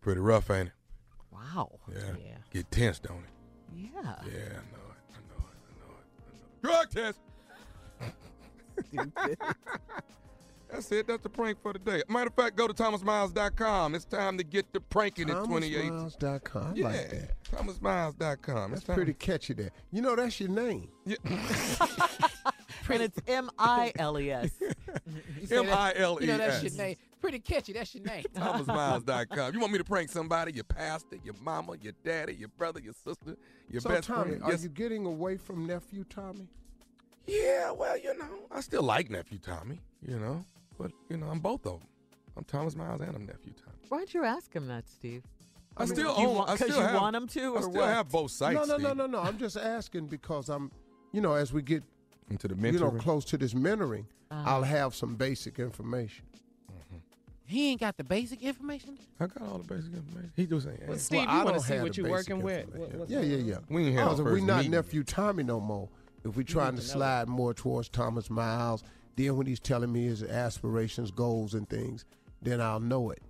Pretty 0.07 0.21
rough, 0.21 0.49
ain't 0.49 0.67
it? 0.69 0.73
Wow. 1.33 1.69
Yeah. 1.91 2.37
Get 2.53 2.71
tense, 2.71 2.97
don't 2.97 3.17
it? 3.17 3.23
Yeah. 3.75 3.89
Yeah, 4.01 4.05
I 4.05 4.23
know 4.23 4.85
it. 4.87 5.03
I 5.11 5.19
know 5.27 5.43
it. 5.43 5.57
I 5.67 5.73
know 5.81 5.91
it. 5.91 6.07
I 6.63 6.63
know 6.63 6.79
it. 6.79 6.87
Drug 6.87 6.89
test. 6.91 7.19
That's 10.71 10.89
it. 10.93 11.07
That's 11.07 11.23
the 11.23 11.27
prank 11.29 11.61
for 11.61 11.73
today. 11.73 12.03
Matter 12.07 12.27
of 12.27 12.35
fact, 12.35 12.55
go 12.55 12.69
to 12.69 12.73
thomasmiles.com. 12.73 13.95
It's 13.95 14.05
time 14.05 14.37
to 14.37 14.45
get 14.45 14.71
the 14.71 14.79
pranking 14.79 15.27
in 15.27 15.35
2018. 15.35 15.91
ThomasMiles.com. 15.91 16.75
Yeah, 16.77 16.85
like 16.85 17.09
that. 17.09 17.41
thomasmiles.com. 17.51 18.71
That's 18.71 18.79
It's 18.79 18.87
time. 18.87 18.95
pretty 18.95 19.13
catchy 19.13 19.55
there. 19.55 19.71
You 19.91 20.01
know, 20.03 20.15
that's 20.15 20.39
your 20.39 20.51
name. 20.51 20.87
And 22.89 23.01
it's 23.01 23.19
M 23.27 23.49
I 23.59 23.91
L 23.99 24.17
E 24.17 24.31
S. 24.31 24.51
You 24.61 25.47
say 25.47 25.55
that- 25.57 25.65
M-I-L-E-S. 25.65 26.21
You 26.21 26.27
know, 26.27 26.37
that's 26.37 26.63
your 26.63 26.71
name. 26.71 26.95
Pretty 27.21 27.39
catchy. 27.39 27.73
That's 27.73 27.93
your 27.95 28.03
name. 28.03 28.23
thomasmiles.com. 28.35 29.53
You 29.53 29.59
want 29.59 29.71
me 29.71 29.77
to 29.79 29.83
prank 29.83 30.09
somebody? 30.09 30.51
Your 30.53 30.63
pastor, 30.65 31.17
your 31.23 31.33
mama, 31.41 31.73
your 31.81 31.93
daddy, 32.03 32.35
your 32.35 32.49
brother, 32.49 32.79
your 32.79 32.93
sister, 32.93 33.35
your 33.69 33.81
so, 33.81 33.89
best 33.89 34.07
Tommy, 34.07 34.29
friend. 34.31 34.43
are 34.43 34.51
Yes. 34.51 34.63
you 34.63 34.69
getting 34.69 35.05
away 35.05 35.37
from 35.37 35.65
nephew 35.65 36.03
Tommy? 36.09 36.47
Yeah, 37.25 37.71
well, 37.71 37.97
you 37.97 38.17
know, 38.17 38.29
I 38.51 38.61
still 38.61 38.83
like 38.83 39.09
nephew 39.09 39.37
Tommy, 39.39 39.81
you 40.01 40.17
know, 40.19 40.45
but, 40.77 40.91
you 41.09 41.17
know, 41.17 41.27
I'm 41.27 41.39
both 41.39 41.65
of 41.65 41.79
them. 41.79 41.89
I'm 42.37 42.43
Thomas 42.45 42.75
Miles 42.75 43.01
and 43.01 43.15
I'm 43.15 43.25
nephew 43.25 43.51
Tommy. 43.53 43.77
Why'd 43.89 44.13
you 44.13 44.23
ask 44.23 44.53
him 44.53 44.67
that, 44.67 44.87
Steve? 44.87 45.23
I, 45.75 45.85
mean, 45.85 45.93
still 45.95 46.17
you 46.19 46.27
own. 46.27 46.35
want- 46.35 46.49
I 46.49 46.57
'cause 46.57 46.67
still 46.67 46.77
you 46.81 46.87
have, 46.87 47.01
want 47.01 47.15
'em 47.15 47.27
to, 47.27 47.41
I 47.41 47.47
or 47.57 47.61
still 47.63 47.71
what? 47.73 47.89
have 47.89 48.09
both 48.09 48.31
sides. 48.31 48.55
no, 48.55 48.63
no, 48.65 48.77
no, 48.77 48.87
Steve. 48.89 48.97
no, 48.97 49.05
no. 49.07 49.19
I'm 49.19 49.37
just 49.37 49.57
asking 49.57 50.07
because 50.07 50.49
I'm, 50.49 50.71
you 51.11 51.19
know, 51.21 51.33
as 51.33 51.51
we 51.51 51.61
get, 51.61 51.83
Into 52.29 52.47
the 52.47 52.55
mentoring. 52.55 52.73
you 52.73 52.79
know, 52.79 52.91
close 52.91 53.25
to 53.25 53.37
this 53.37 53.53
mentoring, 53.53 54.05
Uh-huh. 54.31 54.43
I'll 54.49 54.63
have 54.63 54.95
some 54.95 55.15
basic 55.15 55.59
information. 55.59 56.25
He 57.47 57.69
ain't 57.71 57.79
got 57.79 57.95
the 57.95 58.03
basic 58.03 58.41
information. 58.43 58.97
I 59.21 59.27
got 59.27 59.41
all 59.41 59.57
the 59.59 59.73
basic 59.73 59.93
information. 59.93 60.31
He 60.35 60.45
just 60.45 60.67
ain't. 60.67 60.81
Well, 60.85 60.95
asked. 60.97 61.05
Steve, 61.05 61.19
Well, 61.19 61.25
you 61.25 61.31
I 61.31 61.35
want 61.43 61.47
to 61.47 61.53
don't 61.53 61.61
see 61.61 61.73
have 61.75 61.83
what 61.83 61.91
the 61.95 62.01
you're 62.01 62.11
basic 62.13 62.29
working 62.33 62.43
with. 62.45 62.59
information. 62.65 62.99
What- 62.99 63.09
Yeah, 63.09 63.21
yeah, 63.21 63.37
on? 63.37 63.45
yeah. 63.45 63.57
We 63.69 63.85
ain't 63.85 63.95
had 63.95 64.03
Because 64.05 64.19
our 64.19 64.27
if 64.27 64.33
we 64.33 64.41
not 64.41 64.57
meeting. 64.57 64.71
nephew 64.71 65.03
Tommy 65.03 65.43
no 65.43 65.59
more, 65.61 65.89
if 66.25 66.35
we 66.35 66.43
trying 66.43 66.75
to 66.75 66.81
to 66.81 66.87
slide 66.87 67.27
more 67.29 67.53
towards 67.53 67.87
Thomas 67.89 68.29
Miles, 68.29 68.83
then 69.15 69.37
when 69.37 69.47
he's 69.47 69.61
telling 69.61 69.91
me 69.93 70.03
his 70.05 70.23
aspirations, 70.23 71.09
goals, 71.09 71.53
and 71.53 71.67
things, 71.69 72.03
then 72.41 72.59
I'll 72.59 72.81
know 72.81 73.11
it. 73.11 73.21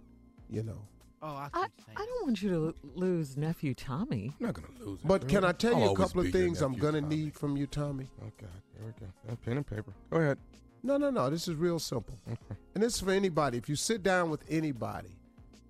You 0.49 0.63
know. 0.63 0.81
Oh, 1.21 1.27
I, 1.27 1.49
I, 1.53 1.67
I 1.95 2.05
don't 2.05 2.25
want 2.27 2.41
you 2.41 2.49
to 2.49 2.75
lose 2.95 3.37
nephew 3.37 3.73
Tommy. 3.73 4.33
I'm 4.39 4.45
not 4.47 4.55
gonna 4.55 4.67
lose. 4.83 4.99
it. 4.99 5.07
But 5.07 5.27
can 5.27 5.43
I 5.43 5.51
tell 5.51 5.75
I'll 5.75 5.81
you 5.81 5.89
a 5.91 5.95
couple 5.95 6.21
of 6.21 6.31
things 6.31 6.61
I'm 6.61 6.73
gonna 6.75 7.01
Tommy. 7.01 7.15
need 7.15 7.33
from 7.35 7.55
you, 7.57 7.67
Tommy? 7.67 8.07
Okay, 8.21 8.45
here 8.77 8.85
we 8.99 9.05
go. 9.29 9.35
Pen 9.45 9.57
and 9.57 9.65
paper. 9.67 9.93
Go 10.09 10.17
ahead. 10.17 10.37
No, 10.83 10.97
no, 10.97 11.09
no. 11.09 11.29
This 11.29 11.47
is 11.47 11.55
real 11.55 11.79
simple. 11.79 12.17
And 12.73 12.83
this 12.83 12.95
is 12.95 13.01
for 13.01 13.11
anybody. 13.11 13.57
If 13.57 13.69
you 13.69 13.75
sit 13.75 14.03
down 14.03 14.29
with 14.29 14.43
anybody 14.49 15.17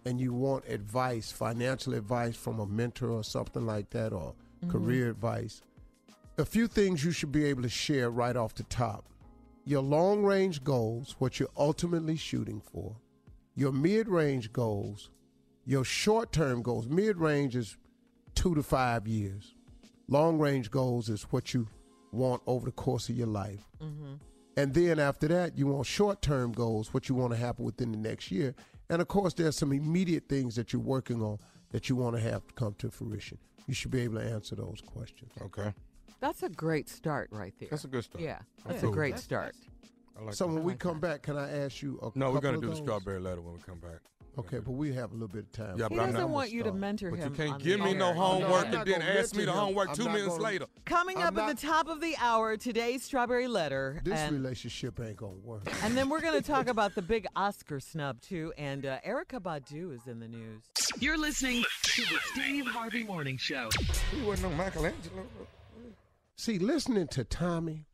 and 0.05 0.19
you 0.19 0.33
want 0.33 0.67
advice, 0.67 1.31
financial 1.31 1.93
advice 1.93 2.35
from 2.35 2.59
a 2.59 2.65
mentor 2.65 3.09
or 3.09 3.23
something 3.23 3.65
like 3.65 3.89
that, 3.91 4.13
or 4.13 4.33
mm-hmm. 4.61 4.71
career 4.71 5.09
advice, 5.09 5.61
a 6.37 6.45
few 6.45 6.67
things 6.67 7.03
you 7.03 7.11
should 7.11 7.31
be 7.31 7.45
able 7.45 7.63
to 7.63 7.69
share 7.69 8.09
right 8.09 8.35
off 8.35 8.53
the 8.53 8.63
top. 8.63 9.05
Your 9.65 9.81
long 9.81 10.23
range 10.23 10.63
goals, 10.63 11.15
what 11.19 11.39
you're 11.39 11.49
ultimately 11.57 12.15
shooting 12.15 12.61
for, 12.61 12.95
your 13.55 13.71
mid 13.71 14.07
range 14.07 14.53
goals, 14.53 15.09
your 15.65 15.83
short 15.83 16.31
term 16.31 16.61
goals. 16.61 16.87
Mid 16.87 17.17
range 17.17 17.55
is 17.55 17.77
two 18.35 18.55
to 18.55 18.63
five 18.63 19.07
years. 19.07 19.55
Long 20.07 20.39
range 20.39 20.71
goals 20.71 21.09
is 21.09 21.23
what 21.23 21.53
you 21.53 21.67
want 22.11 22.41
over 22.47 22.65
the 22.65 22.71
course 22.71 23.09
of 23.09 23.17
your 23.17 23.27
life. 23.27 23.67
Mm-hmm. 23.83 24.13
And 24.57 24.73
then 24.73 24.99
after 24.99 25.27
that, 25.27 25.55
you 25.57 25.67
want 25.67 25.85
short 25.85 26.21
term 26.21 26.51
goals, 26.51 26.93
what 26.93 27.07
you 27.07 27.15
want 27.15 27.31
to 27.31 27.37
happen 27.37 27.63
within 27.63 27.91
the 27.91 27.97
next 27.97 28.31
year. 28.31 28.55
And 28.89 29.01
of 29.01 29.07
course, 29.07 29.33
there's 29.35 29.55
some 29.55 29.71
immediate 29.71 30.27
things 30.27 30.55
that 30.55 30.73
you're 30.73 30.81
working 30.81 31.21
on 31.21 31.37
that 31.71 31.89
you 31.89 31.95
want 31.95 32.15
to 32.15 32.21
have 32.21 32.41
come 32.55 32.73
to 32.79 32.89
fruition. 32.89 33.37
You 33.67 33.73
should 33.75 33.91
be 33.91 34.01
able 34.01 34.15
to 34.15 34.23
answer 34.25 34.55
those 34.55 34.81
questions. 34.85 35.31
Okay. 35.41 35.73
That's 36.19 36.41
a 36.41 36.49
great 36.49 36.89
start 36.89 37.29
right 37.31 37.53
there. 37.59 37.69
That's 37.69 37.83
a 37.83 37.87
good 37.87 38.03
start. 38.03 38.23
Yeah, 38.23 38.39
that's 38.65 38.81
Yeah. 38.81 38.89
a 38.89 38.91
great 38.91 39.11
That's- 39.11 39.23
start. 39.23 39.55
I 40.19 40.23
like 40.23 40.33
so 40.33 40.47
that. 40.47 40.53
when 40.55 40.63
we 40.63 40.73
come 40.73 40.99
back, 40.99 41.21
can 41.21 41.37
I 41.37 41.51
ask 41.51 41.83
you 41.83 41.99
a 42.01 42.17
No, 42.17 42.31
we're 42.31 42.39
gonna 42.39 42.57
of 42.57 42.63
do 42.63 42.69
the 42.69 42.75
strawberry 42.75 43.19
letter 43.19 43.41
when 43.41 43.53
we 43.53 43.59
come 43.61 43.77
back. 43.79 43.99
Okay, 44.39 44.59
but 44.59 44.71
we 44.71 44.93
have 44.93 45.11
a 45.11 45.13
little 45.13 45.27
bit 45.27 45.45
of 45.45 45.51
time. 45.51 45.77
Yeah, 45.79 45.87
He 45.89 45.95
but 45.95 46.03
I'm 46.03 46.11
doesn't 46.11 46.29
want 46.29 46.51
you 46.51 46.61
to 46.63 46.71
mentor 46.71 47.09
But 47.09 47.19
you 47.21 47.29
can't 47.31 47.53
on 47.53 47.59
give 47.59 47.79
the 47.79 47.85
me 47.85 47.93
no 47.95 48.13
homework 48.13 48.67
and 48.67 48.85
then 48.87 49.01
ask 49.01 49.35
me 49.35 49.45
the 49.45 49.51
him. 49.51 49.57
homework 49.57 49.89
I'm 49.89 49.95
two 49.95 50.05
minutes 50.05 50.27
gonna- 50.27 50.43
later. 50.43 50.65
Coming 50.85 51.17
I'm 51.17 51.35
up 51.35 51.37
at 51.39 51.55
the 51.57 51.67
top 51.67 51.87
of 51.87 52.01
the 52.01 52.15
hour, 52.19 52.55
today's 52.55 53.03
strawberry 53.03 53.47
letter. 53.47 53.99
This 54.03 54.13
and, 54.19 54.35
relationship 54.35 54.99
ain't 54.99 55.17
gonna 55.17 55.33
work. 55.43 55.63
and 55.83 55.97
then 55.97 56.07
we're 56.09 56.21
going 56.21 56.39
to 56.39 56.47
talk 56.47 56.67
about 56.69 56.93
the 56.93 57.01
big 57.01 57.25
Oscar 57.35 57.79
snub, 57.79 58.21
too. 58.21 58.53
And 58.59 58.85
uh, 58.85 58.99
Erykah 59.07 59.41
Badu 59.41 59.91
is 59.95 60.05
in 60.07 60.19
the 60.19 60.27
news. 60.27 60.61
You're 60.99 61.17
listening 61.17 61.63
to 61.83 62.01
the 62.03 62.19
Steve 62.33 62.67
Harvey 62.67 63.03
Morning 63.03 63.37
Show. 63.37 63.69
He 64.15 64.21
wasn't 64.21 64.51
no 64.51 64.57
Michelangelo. 64.57 65.25
See, 66.35 66.59
listening 66.59 67.07
to 67.09 67.23
Tommy 67.23 67.85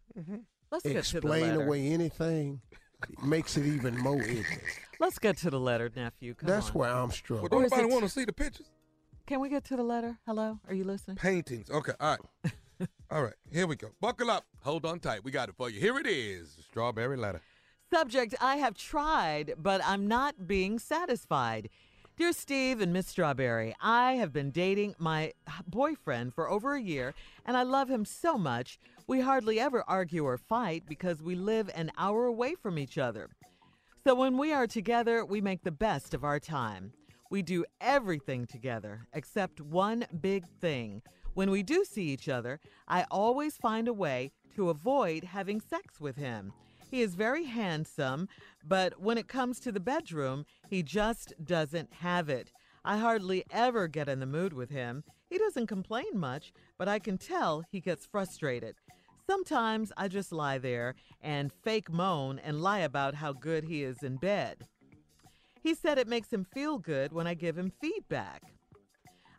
Let's 0.72 0.84
get 0.84 0.91
to 0.94 1.00
explain 1.00 1.52
away 1.56 1.88
anything 1.88 2.60
makes 3.24 3.56
it 3.58 3.66
even 3.66 3.98
more 3.98 4.22
ignorant. 4.22 4.62
Let's 5.04 5.20
get 5.20 5.36
to 5.39 5.49
the 5.49 5.60
letter, 5.60 5.91
nephew. 5.93 6.34
Come 6.34 6.47
That's 6.47 6.68
on. 6.70 6.74
where 6.76 6.89
I'm 6.89 6.95
Well, 7.01 7.10
struggling. 7.12 7.49
don't 7.49 7.62
Or 7.64 7.66
is 7.66 7.72
nobody 7.72 7.89
it- 7.89 7.91
want 7.91 8.06
to 8.06 8.10
see 8.10 8.24
the 8.24 8.32
pictures. 8.32 8.68
Can 9.28 9.41
we 9.41 9.49
get 9.49 9.66
to 9.66 9.76
the 9.76 9.84
letter? 9.84 10.18
Hello? 10.26 10.62
Are 10.66 10.74
you 10.74 10.86
listening? 10.86 11.18
Paintings. 11.18 11.70
Okay, 11.70 11.91
all 11.99 12.18
right. 12.45 12.54
all 13.12 13.22
right, 13.24 13.34
here 13.51 13.68
we 13.68 13.76
go. 13.76 13.89
Buckle 13.99 14.32
up. 14.32 14.45
Hold 14.62 14.86
on 14.86 15.01
tight. 15.01 15.26
We 15.26 15.32
got 15.32 15.49
it 15.49 15.56
for 15.58 15.70
you. 15.70 15.82
Here 15.82 15.97
it 15.99 16.08
is. 16.08 16.56
Strawberry 16.70 17.18
letter. 17.18 17.41
Subject 17.93 18.34
I 18.39 18.56
have 18.56 18.76
tried, 18.76 19.56
but 19.58 19.82
I'm 19.84 20.08
not 20.08 20.47
being 20.47 20.80
satisfied. 20.80 21.68
Dear 22.16 22.32
Steve 22.32 22.80
and 22.80 22.93
Miss 22.93 23.08
Strawberry, 23.08 23.76
I 23.82 24.14
have 24.14 24.32
been 24.32 24.51
dating 24.51 24.95
my 24.99 25.34
boyfriend 25.68 26.34
for 26.34 26.49
over 26.49 26.76
a 26.76 26.82
year, 26.82 27.14
and 27.45 27.58
I 27.58 27.64
love 27.64 27.89
him 27.89 28.06
so 28.06 28.38
much. 28.38 28.80
We 29.06 29.20
hardly 29.20 29.60
ever 29.60 29.84
argue 29.86 30.24
or 30.24 30.38
fight 30.38 30.84
because 30.88 31.22
we 31.22 31.36
live 31.36 31.70
an 31.76 31.91
hour 31.97 32.26
away 32.26 32.56
from 32.56 32.78
each 32.80 32.97
other. 32.97 33.30
So 34.06 34.16
when 34.16 34.38
we 34.38 34.51
are 34.51 34.68
together, 34.68 35.24
we 35.24 35.39
make 35.39 35.64
the 35.64 35.72
best 35.72 36.14
of 36.14 36.26
our 36.26 36.38
time. 36.38 36.91
We 37.32 37.41
do 37.41 37.64
everything 37.80 38.45
together 38.45 39.08
except 39.14 39.62
one 39.62 40.06
big 40.20 40.45
thing. 40.60 41.01
When 41.36 41.49
we 41.49 41.64
do 41.64 41.86
see 41.86 42.08
each 42.08 42.28
other, 42.28 42.60
I 42.86 43.06
always 43.10 43.56
find 43.56 43.88
a 43.88 43.93
way 43.93 44.34
to 44.56 44.70
avoid 44.70 45.24
having 45.24 45.62
sex 45.62 46.01
with 46.01 46.18
him. 46.18 46.51
He 46.91 47.01
is 47.01 47.16
very 47.16 47.45
handsome, 47.45 48.28
but 48.68 48.99
when 48.99 49.18
it 49.18 49.30
comes 49.30 49.62
to 49.62 49.72
the 49.72 49.80
bedroom, 49.80 50.45
he 50.70 50.84
just 50.84 51.34
doesn't 51.41 51.93
have 51.93 52.28
it. 52.28 52.51
I 52.84 52.97
hardly 52.97 53.45
ever 53.51 53.88
get 53.88 54.10
in 54.10 54.20
the 54.20 54.26
mood 54.26 54.51
with 54.51 54.70
him. 54.70 55.06
He 55.30 55.38
doesn't 55.38 55.68
complain 55.68 56.20
much, 56.20 56.51
but 56.78 56.89
I 56.89 56.99
can 56.99 57.18
tell 57.18 57.64
he 57.72 57.80
gets 57.80 58.06
frustrated. 58.06 58.76
Sometimes 59.26 59.92
I 59.96 60.08
just 60.08 60.32
lie 60.32 60.58
there 60.58 60.96
and 61.22 61.52
fake 61.52 61.92
moan 61.92 62.40
and 62.40 62.62
lie 62.62 62.80
about 62.80 63.16
how 63.16 63.34
good 63.34 63.64
he 63.64 63.84
is 63.84 64.04
in 64.04 64.18
bed. 64.18 64.68
He 65.62 65.74
said 65.74 65.98
it 65.98 66.08
makes 66.08 66.32
him 66.32 66.46
feel 66.54 66.78
good 66.78 67.14
when 67.14 67.26
I 67.26 67.34
give 67.34 67.58
him 67.58 67.72
feedback. 67.80 68.42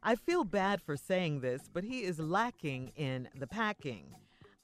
I 0.03 0.17
feel 0.17 0.45
bad 0.45 0.81
for 0.81 0.97
saying 0.97 1.41
this, 1.41 1.63
but 1.73 1.85
he 1.85 2.03
is 2.03 2.19
lacking 2.19 2.93
in 2.97 3.29
the 3.39 3.47
packing. 3.47 4.07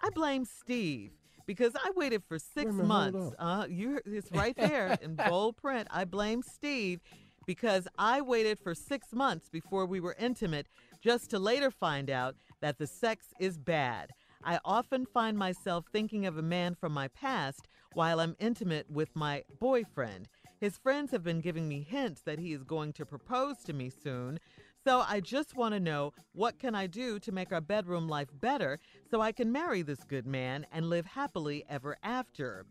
I 0.00 0.08
blame 0.10 0.44
Steve 0.46 1.12
because 1.46 1.72
I 1.74 1.90
waited 1.96 2.22
for 2.26 2.38
six 2.38 2.72
minute, 2.72 2.86
months. 2.86 3.34
Uh, 3.38 3.66
you, 3.68 4.00
it's 4.06 4.30
right 4.32 4.56
there 4.56 4.96
in 5.02 5.16
bold 5.16 5.56
print. 5.56 5.88
I 5.90 6.04
blame 6.04 6.42
Steve 6.42 7.00
because 7.46 7.88
I 7.98 8.20
waited 8.20 8.58
for 8.58 8.74
six 8.74 9.12
months 9.12 9.48
before 9.48 9.84
we 9.84 10.00
were 10.00 10.16
intimate 10.18 10.66
just 11.02 11.30
to 11.30 11.38
later 11.38 11.70
find 11.70 12.08
out 12.08 12.36
that 12.60 12.78
the 12.78 12.86
sex 12.86 13.26
is 13.38 13.58
bad. 13.58 14.10
I 14.42 14.58
often 14.64 15.04
find 15.06 15.36
myself 15.36 15.84
thinking 15.92 16.26
of 16.26 16.38
a 16.38 16.42
man 16.42 16.74
from 16.74 16.92
my 16.92 17.08
past 17.08 17.68
while 17.92 18.20
I'm 18.20 18.36
intimate 18.38 18.90
with 18.90 19.14
my 19.14 19.44
boyfriend. 19.58 20.28
His 20.60 20.78
friends 20.78 21.10
have 21.10 21.22
been 21.22 21.40
giving 21.40 21.68
me 21.68 21.82
hints 21.82 22.22
that 22.22 22.38
he 22.38 22.52
is 22.52 22.64
going 22.64 22.92
to 22.94 23.06
propose 23.06 23.58
to 23.64 23.72
me 23.72 23.90
soon. 23.90 24.38
So 24.84 25.04
I 25.06 25.20
just 25.20 25.56
want 25.56 25.74
to 25.74 25.80
know 25.80 26.12
what 26.32 26.58
can 26.58 26.74
I 26.74 26.86
do 26.86 27.18
to 27.20 27.32
make 27.32 27.52
our 27.52 27.60
bedroom 27.60 28.08
life 28.08 28.28
better 28.32 28.78
so 29.10 29.20
I 29.20 29.32
can 29.32 29.52
marry 29.52 29.82
this 29.82 30.04
good 30.04 30.26
man 30.26 30.66
and 30.72 30.88
live 30.88 31.06
happily 31.06 31.64
ever 31.68 31.96
after. 32.02 32.64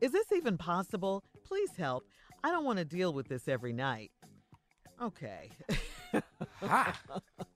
Is 0.00 0.12
this 0.12 0.32
even 0.32 0.58
possible? 0.58 1.24
Please 1.44 1.70
help. 1.78 2.04
I 2.44 2.50
don't 2.50 2.64
want 2.64 2.78
to 2.78 2.84
deal 2.84 3.12
with 3.12 3.28
this 3.28 3.48
every 3.48 3.72
night. 3.72 4.10
Okay. 5.00 5.50
I 6.62 6.92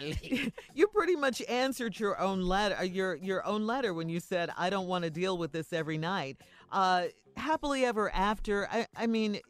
mean, 0.00 0.52
you 0.74 0.86
pretty 0.88 1.16
much 1.16 1.42
answered 1.48 1.98
your 1.98 2.18
own 2.18 2.42
letter 2.42 2.76
uh, 2.80 2.82
your 2.82 3.14
your 3.16 3.46
own 3.46 3.66
letter 3.66 3.94
when 3.94 4.08
you 4.08 4.20
said 4.20 4.50
I 4.56 4.70
don't 4.70 4.86
want 4.86 5.04
to 5.04 5.10
deal 5.10 5.38
with 5.38 5.52
this 5.52 5.72
every 5.72 5.98
night. 5.98 6.38
Uh, 6.70 7.04
happily 7.36 7.84
ever 7.84 8.10
after. 8.12 8.68
I, 8.70 8.86
I 8.96 9.06
mean, 9.06 9.40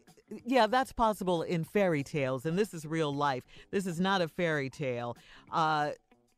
yeah, 0.47 0.67
that's 0.67 0.93
possible 0.93 1.43
in 1.43 1.65
fairy 1.65 2.03
tales, 2.03 2.47
and 2.47 2.59
this 2.59 2.75
is 2.75 2.87
real 2.87 3.15
life. 3.15 3.45
This 3.71 3.87
is 3.87 3.99
not 3.99 4.21
a 4.21 4.29
fairy 4.29 4.71
tale. 4.71 5.17
Uh, 5.51 5.91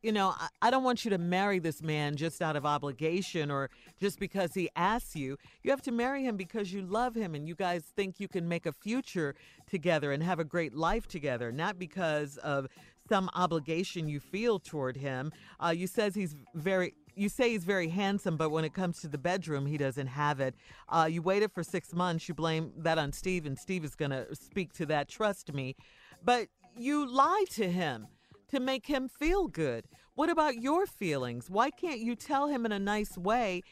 you 0.02 0.12
know, 0.12 0.34
I, 0.38 0.48
I 0.62 0.70
don't 0.70 0.84
want 0.84 1.04
you 1.04 1.10
to 1.10 1.18
marry 1.18 1.58
this 1.58 1.82
man 1.82 2.16
just 2.16 2.40
out 2.40 2.56
of 2.56 2.64
obligation 2.64 3.50
or 3.50 3.68
just 4.00 4.18
because 4.18 4.54
he 4.54 4.70
asks 4.74 5.14
you. 5.14 5.36
You 5.62 5.70
have 5.70 5.82
to 5.82 5.92
marry 5.92 6.24
him 6.24 6.36
because 6.36 6.72
you 6.72 6.82
love 6.82 7.14
him 7.14 7.34
and 7.34 7.46
you 7.46 7.54
guys 7.54 7.84
think 7.96 8.18
you 8.18 8.28
can 8.28 8.48
make 8.48 8.66
a 8.66 8.72
future 8.72 9.34
together 9.68 10.12
and 10.12 10.22
have 10.22 10.38
a 10.38 10.44
great 10.44 10.74
life 10.74 11.06
together, 11.06 11.52
not 11.52 11.78
because 11.78 12.38
of 12.38 12.66
some 13.10 13.28
obligation 13.34 14.08
you 14.08 14.20
feel 14.20 14.60
toward 14.60 14.96
him. 14.96 15.32
Uh, 15.58 15.74
you 15.76 15.86
says 15.86 16.14
he's 16.14 16.36
very. 16.54 16.94
You 17.16 17.28
say 17.28 17.50
he's 17.50 17.64
very 17.64 17.88
handsome, 17.88 18.36
but 18.36 18.50
when 18.50 18.64
it 18.64 18.72
comes 18.72 19.00
to 19.00 19.08
the 19.08 19.18
bedroom, 19.18 19.66
he 19.66 19.76
doesn't 19.76 20.06
have 20.06 20.38
it. 20.40 20.54
Uh, 20.88 21.08
you 21.10 21.20
waited 21.20 21.50
for 21.52 21.64
six 21.64 21.92
months. 21.92 22.28
You 22.28 22.34
blame 22.34 22.72
that 22.78 22.98
on 22.98 23.12
Steve, 23.12 23.44
and 23.46 23.58
Steve 23.58 23.84
is 23.84 23.96
going 23.96 24.12
to 24.12 24.34
speak 24.34 24.72
to 24.74 24.86
that. 24.86 25.08
Trust 25.08 25.52
me. 25.52 25.74
But 26.22 26.46
you 26.76 27.04
lie 27.04 27.44
to 27.50 27.70
him 27.70 28.06
to 28.48 28.60
make 28.60 28.86
him 28.86 29.08
feel 29.08 29.48
good. 29.48 29.86
What 30.14 30.30
about 30.30 30.62
your 30.62 30.86
feelings? 30.86 31.50
Why 31.50 31.70
can't 31.70 32.00
you 32.00 32.14
tell 32.14 32.46
him 32.46 32.64
in 32.64 32.72
a 32.72 32.78
nice 32.78 33.18
way 33.18 33.62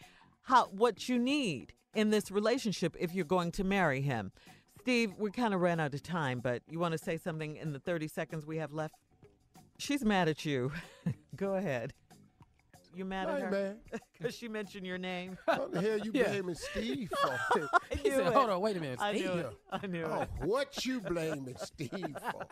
how 0.42 0.66
what 0.66 1.08
you 1.08 1.18
need 1.18 1.72
in 1.94 2.10
this 2.10 2.30
relationship 2.30 2.96
if 2.98 3.14
you're 3.14 3.24
going 3.24 3.52
to 3.52 3.64
marry 3.64 4.00
him? 4.00 4.32
Steve, 4.80 5.12
we 5.18 5.30
kind 5.30 5.54
of 5.54 5.60
ran 5.60 5.80
out 5.80 5.94
of 5.94 6.02
time, 6.02 6.40
but 6.40 6.62
you 6.68 6.78
want 6.78 6.92
to 6.92 6.98
say 6.98 7.16
something 7.16 7.56
in 7.56 7.72
the 7.72 7.78
30 7.78 8.08
seconds 8.08 8.44
we 8.44 8.56
have 8.56 8.72
left? 8.72 8.94
She's 9.78 10.04
mad 10.04 10.28
at 10.28 10.44
you. 10.44 10.72
Go 11.36 11.54
ahead. 11.54 11.94
You 12.94 13.04
mad 13.04 13.28
at 13.28 13.34
ain't 13.36 13.44
her? 13.44 13.50
mad. 13.50 14.00
Because 14.18 14.34
she 14.34 14.48
mentioned 14.48 14.84
your 14.84 14.98
name. 14.98 15.38
What 15.46 15.70
the 15.72 15.80
hell 15.80 15.98
you 15.98 16.10
Yeah. 16.12 16.30
blaming 16.30 16.56
Steve 16.56 17.08
for? 17.22 17.30
I 17.92 17.94
He 18.02 18.10
said, 18.10 18.26
it. 18.26 18.32
"Hold 18.34 18.50
on, 18.50 18.60
wait 18.60 18.76
a 18.76 18.80
minute, 18.80 18.98
I 19.00 19.12
knew 19.12 19.32
it. 19.32 19.46
I 19.70 19.86
knew 19.86 20.04
Oh, 20.04 20.22
it. 20.22 20.28
what 20.40 20.84
you 20.84 21.00
blaming 21.00 21.54
Steve 21.56 22.18
for? 22.32 22.44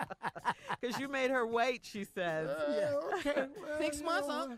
Because 0.81 0.97
you 1.01 1.09
made 1.09 1.33
her 1.33 1.45
wait, 1.45 1.85
she 1.85 2.05
says. 2.05 2.51
Yeah, 2.77 2.93
okay. 3.18 3.47
well, 3.61 3.79
Six 3.81 3.99
you 3.99 4.05
months, 4.05 4.29
know, 4.29 4.35
huh? 4.35 4.47
uh, 4.53 4.57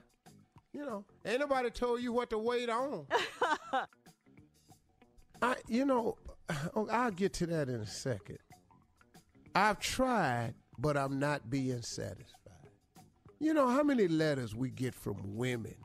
You 0.74 0.84
know, 0.84 1.04
ain't 1.24 1.40
nobody 1.40 1.70
told 1.70 2.02
you 2.02 2.12
what 2.12 2.28
to 2.28 2.36
wait 2.38 2.68
on. 2.68 3.06
I, 5.40 5.54
you 5.66 5.86
know, 5.86 6.16
oh, 6.76 6.88
I'll 6.90 7.10
get 7.10 7.32
to 7.34 7.46
that 7.46 7.70
in 7.70 7.76
a 7.76 7.86
second. 7.86 8.38
I've 9.54 9.78
tried, 9.78 10.54
but 10.78 10.96
I'm 10.98 11.18
not 11.18 11.48
being 11.48 11.80
satisfied. 11.80 12.34
You 13.40 13.54
know 13.54 13.68
how 13.68 13.82
many 13.82 14.08
letters 14.08 14.54
we 14.54 14.70
get 14.70 14.94
from 14.94 15.36
women 15.36 15.76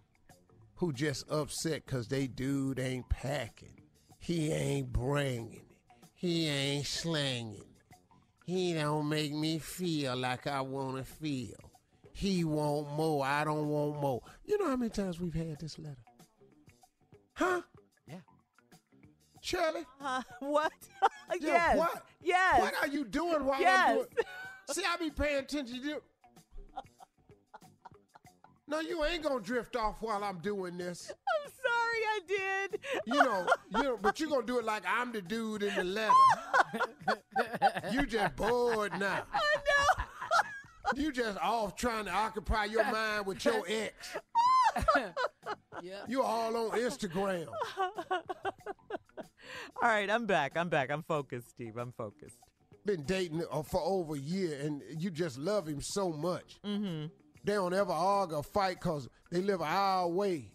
who 0.75 0.91
just 0.91 1.29
upset 1.31 1.85
because 1.85 2.07
they 2.07 2.27
dude 2.27 2.79
ain't 2.79 3.07
packing, 3.09 3.81
he 4.19 4.51
ain't 4.51 4.91
bringing 4.91 5.53
it, 5.53 5.77
he 6.15 6.47
ain't 6.47 6.87
slanging 6.87 7.59
it, 7.61 7.97
he 8.45 8.73
don't 8.73 9.07
make 9.07 9.33
me 9.33 9.59
feel 9.59 10.15
like 10.15 10.47
I 10.47 10.61
want 10.61 10.97
to 10.97 11.03
feel. 11.03 11.55
He 12.15 12.43
want 12.43 12.91
more, 12.91 13.25
I 13.25 13.43
don't 13.43 13.67
want 13.69 13.99
more. 14.01 14.21
You 14.45 14.57
know 14.59 14.67
how 14.69 14.75
many 14.75 14.89
times 14.91 15.19
we've 15.19 15.33
had 15.33 15.59
this 15.59 15.77
letter? 15.79 15.97
Huh? 17.33 17.61
Yeah. 18.07 18.19
Shirley? 19.41 19.85
Uh, 20.01 20.21
what? 20.39 20.71
Yeah, 21.39 21.47
yes. 21.47 21.77
What? 21.77 22.05
Yes. 22.21 22.61
What 22.61 22.73
are 22.81 22.87
you 22.87 23.05
doing 23.05 23.43
while 23.45 23.59
Yes. 23.59 23.89
I'm 23.89 23.95
doing? 23.95 24.07
See, 24.71 24.83
I 24.87 24.97
be 24.97 25.09
paying 25.09 25.39
attention 25.39 25.81
to 25.81 25.87
you. 25.87 26.01
No, 28.67 28.79
you 28.79 29.03
ain't 29.03 29.23
gonna 29.23 29.41
drift 29.41 29.75
off 29.75 29.97
while 30.01 30.23
I'm 30.23 30.39
doing 30.39 30.77
this. 30.77 31.11
I'm 31.11 31.51
sorry 31.51 32.01
I 32.15 32.19
did. 32.27 32.79
You 33.05 33.15
know, 33.15 33.45
you 33.75 33.83
know, 33.83 33.97
but 34.01 34.19
you 34.19 34.29
gonna 34.29 34.45
do 34.45 34.57
it 34.59 34.65
like 34.65 34.83
I'm 34.87 35.11
the 35.11 35.21
dude 35.21 35.63
in 35.63 35.75
the 35.75 35.83
letter. 35.83 36.13
you 37.91 38.05
just 38.05 38.35
bored 38.35 38.97
now. 38.99 39.23
I 39.33 39.39
know. 39.39 40.03
You 40.95 41.11
just 41.11 41.37
off 41.39 41.75
trying 41.75 42.05
to 42.05 42.11
occupy 42.11 42.65
your 42.65 42.83
mind 42.85 43.25
with 43.25 43.43
your 43.45 43.63
ex. 43.67 44.17
Yeah. 45.81 46.01
You 46.07 46.23
all 46.23 46.55
on 46.55 46.79
Instagram. 46.79 47.47
All 49.81 49.89
right, 49.89 50.09
I'm 50.09 50.25
back. 50.25 50.55
I'm 50.55 50.69
back. 50.69 50.89
I'm 50.89 51.03
focused, 51.03 51.49
Steve. 51.49 51.75
I'm 51.77 51.91
focused. 51.97 52.37
Been 52.85 53.03
dating 53.03 53.43
uh, 53.51 53.63
for 53.63 53.81
over 53.81 54.15
a 54.15 54.19
year, 54.19 54.57
and 54.61 54.81
you 54.97 55.09
just 55.09 55.37
love 55.37 55.67
him 55.67 55.81
so 55.81 56.11
much. 56.11 56.59
Mm-hmm. 56.65 57.07
They 57.43 57.53
don't 57.53 57.73
ever 57.73 57.91
argue 57.91 58.37
or 58.37 58.43
fight 58.43 58.79
because 58.79 59.09
they 59.31 59.41
live 59.41 59.61
an 59.61 59.67
hour 59.67 60.05
away 60.05 60.51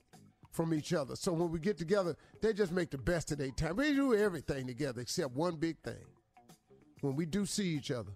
from 0.51 0.73
each 0.73 0.93
other. 0.93 1.17
So 1.17 1.33
when 1.33 1.51
we 1.51 1.59
get 1.59 1.77
together, 1.77 2.17
they 2.41 2.53
just 2.53 2.73
make 2.73 2.91
the 2.91 2.99
best 2.99 3.31
of 3.31 3.39
their 3.39 3.51
time. 3.51 3.77
We 3.77 3.93
do 3.93 4.15
everything 4.15 4.67
together 4.67 5.01
except 5.01 5.35
one 5.35 5.57
big 5.57 5.79
thing. 5.83 6.05
When 7.01 7.15
we 7.15 7.27
do 7.27 7.47
see 7.47 7.69
each 7.69 7.91
other, 7.91 8.13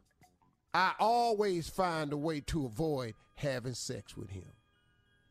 I 0.74 0.92
always 0.98 1.68
find 1.68 2.12
a 2.12 2.16
way 2.16 2.40
to 2.40 2.66
avoid 2.66 3.14
having 3.34 3.74
sex 3.74 4.16
with 4.16 4.30
him. 4.30 4.50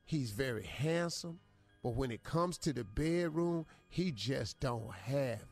He's 0.05 0.31
very 0.31 0.63
handsome, 0.63 1.39
but 1.83 1.95
when 1.95 2.11
it 2.11 2.23
comes 2.23 2.57
to 2.59 2.73
the 2.73 2.83
bedroom, 2.83 3.65
he 3.89 4.11
just 4.11 4.59
don't 4.59 4.91
have 4.93 5.39
it. 5.39 5.45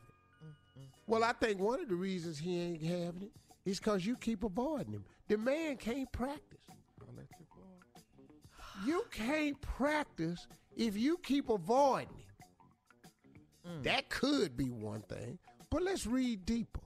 Well, 1.06 1.24
I 1.24 1.32
think 1.32 1.60
one 1.60 1.80
of 1.80 1.88
the 1.88 1.96
reasons 1.96 2.38
he 2.38 2.60
ain't 2.60 2.82
having 2.82 3.22
it 3.22 3.32
is 3.64 3.80
because 3.80 4.06
you 4.06 4.16
keep 4.16 4.44
avoiding 4.44 4.92
him. 4.92 5.04
The 5.28 5.36
man 5.36 5.76
can't 5.76 6.10
practice. 6.12 6.60
You 8.84 9.04
can't 9.10 9.60
practice 9.60 10.46
if 10.76 10.96
you 10.96 11.18
keep 11.18 11.48
avoiding 11.48 12.08
him. 12.08 13.72
Mm. 13.72 13.82
That 13.84 14.08
could 14.08 14.56
be 14.56 14.70
one 14.70 15.02
thing, 15.02 15.38
but 15.70 15.82
let's 15.82 16.06
read 16.06 16.46
deeper. 16.46 16.80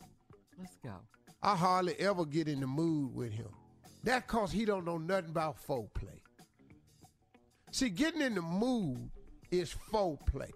Let's 0.59 0.77
go. 0.83 0.95
I 1.43 1.55
hardly 1.57 1.95
ever 1.99 2.25
get 2.25 2.49
in 2.49 2.61
the 2.61 2.67
mood 2.67 3.15
with 3.15 3.33
him. 3.33 3.51
That 4.03 4.27
cause 4.27 4.51
he 4.51 4.65
don't 4.65 4.85
know 4.85 4.99
nothing 4.99 5.31
about 5.31 5.57
foreplay. 5.67 6.21
See, 7.71 7.89
getting 7.89 8.23
in 8.23 8.35
the 8.35 8.43
mood 8.43 9.11
is 9.51 9.75
foreplay. 9.93 10.51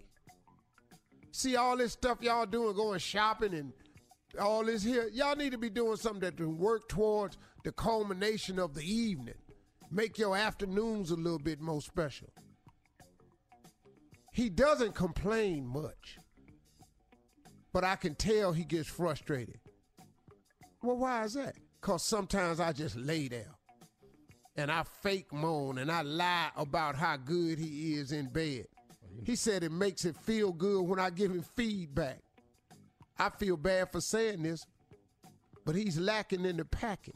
See 1.31 1.57
all 1.57 1.77
this 1.77 1.93
stuff 1.93 2.19
y'all 2.21 2.47
doing, 2.47 2.75
going 2.75 2.99
shopping 2.99 3.55
and 3.55 3.73
all 4.41 4.65
this 4.65 4.83
here. 4.83 5.09
Y'all 5.13 5.37
need 5.37 5.53
to 5.53 5.59
be 5.59 5.71
doing 5.71 5.97
something 5.97 6.21
that 6.21 6.37
can 6.37 6.59
work 6.59 6.89
towards 6.89 7.39
the 7.65 7.73
culmination 7.73 8.59
of 8.59 8.75
the 8.75 8.83
evening. 8.83 9.35
Make 9.91 10.19
your 10.19 10.37
afternoons 10.37 11.11
a 11.11 11.17
little 11.17 11.39
bit 11.39 11.61
more 11.61 11.81
special. 11.81 12.29
He 14.33 14.51
doesn't 14.51 14.95
complain 14.95 15.67
much, 15.67 16.19
but 17.73 17.85
I 17.85 17.97
can 17.97 18.15
tell 18.15 18.53
he 18.53 18.65
gets 18.65 18.89
frustrated. 18.89 19.59
Well, 20.83 20.99
why 20.99 21.25
is 21.25 21.35
that? 21.35 21.57
Because 21.81 22.05
sometimes 22.05 22.61
I 22.61 22.73
just 22.73 22.97
lay 22.97 23.29
there 23.29 23.51
and 24.57 24.71
I 24.71 24.83
fake 25.03 25.33
moan 25.33 25.79
and 25.79 25.91
I 25.91 26.03
lie 26.03 26.51
about 26.57 26.97
how 26.97 27.17
good 27.17 27.59
he 27.59 27.95
is 27.95 28.13
in 28.13 28.27
bed. 28.27 28.67
He 29.25 29.37
said 29.37 29.65
it 29.65 29.73
makes 29.73 30.05
it 30.05 30.17
feel 30.17 30.53
good 30.53 30.83
when 30.83 30.99
I 30.99 31.11
give 31.11 31.31
him 31.31 31.45
feedback. 31.57 32.21
I 33.19 33.31
feel 33.31 33.57
bad 33.57 33.91
for 33.91 34.01
saying 34.01 34.43
this, 34.43 34.67
but 35.65 35.75
he's 35.75 35.99
lacking 35.99 36.45
in 36.45 36.57
the 36.57 36.65
packing. 36.65 37.15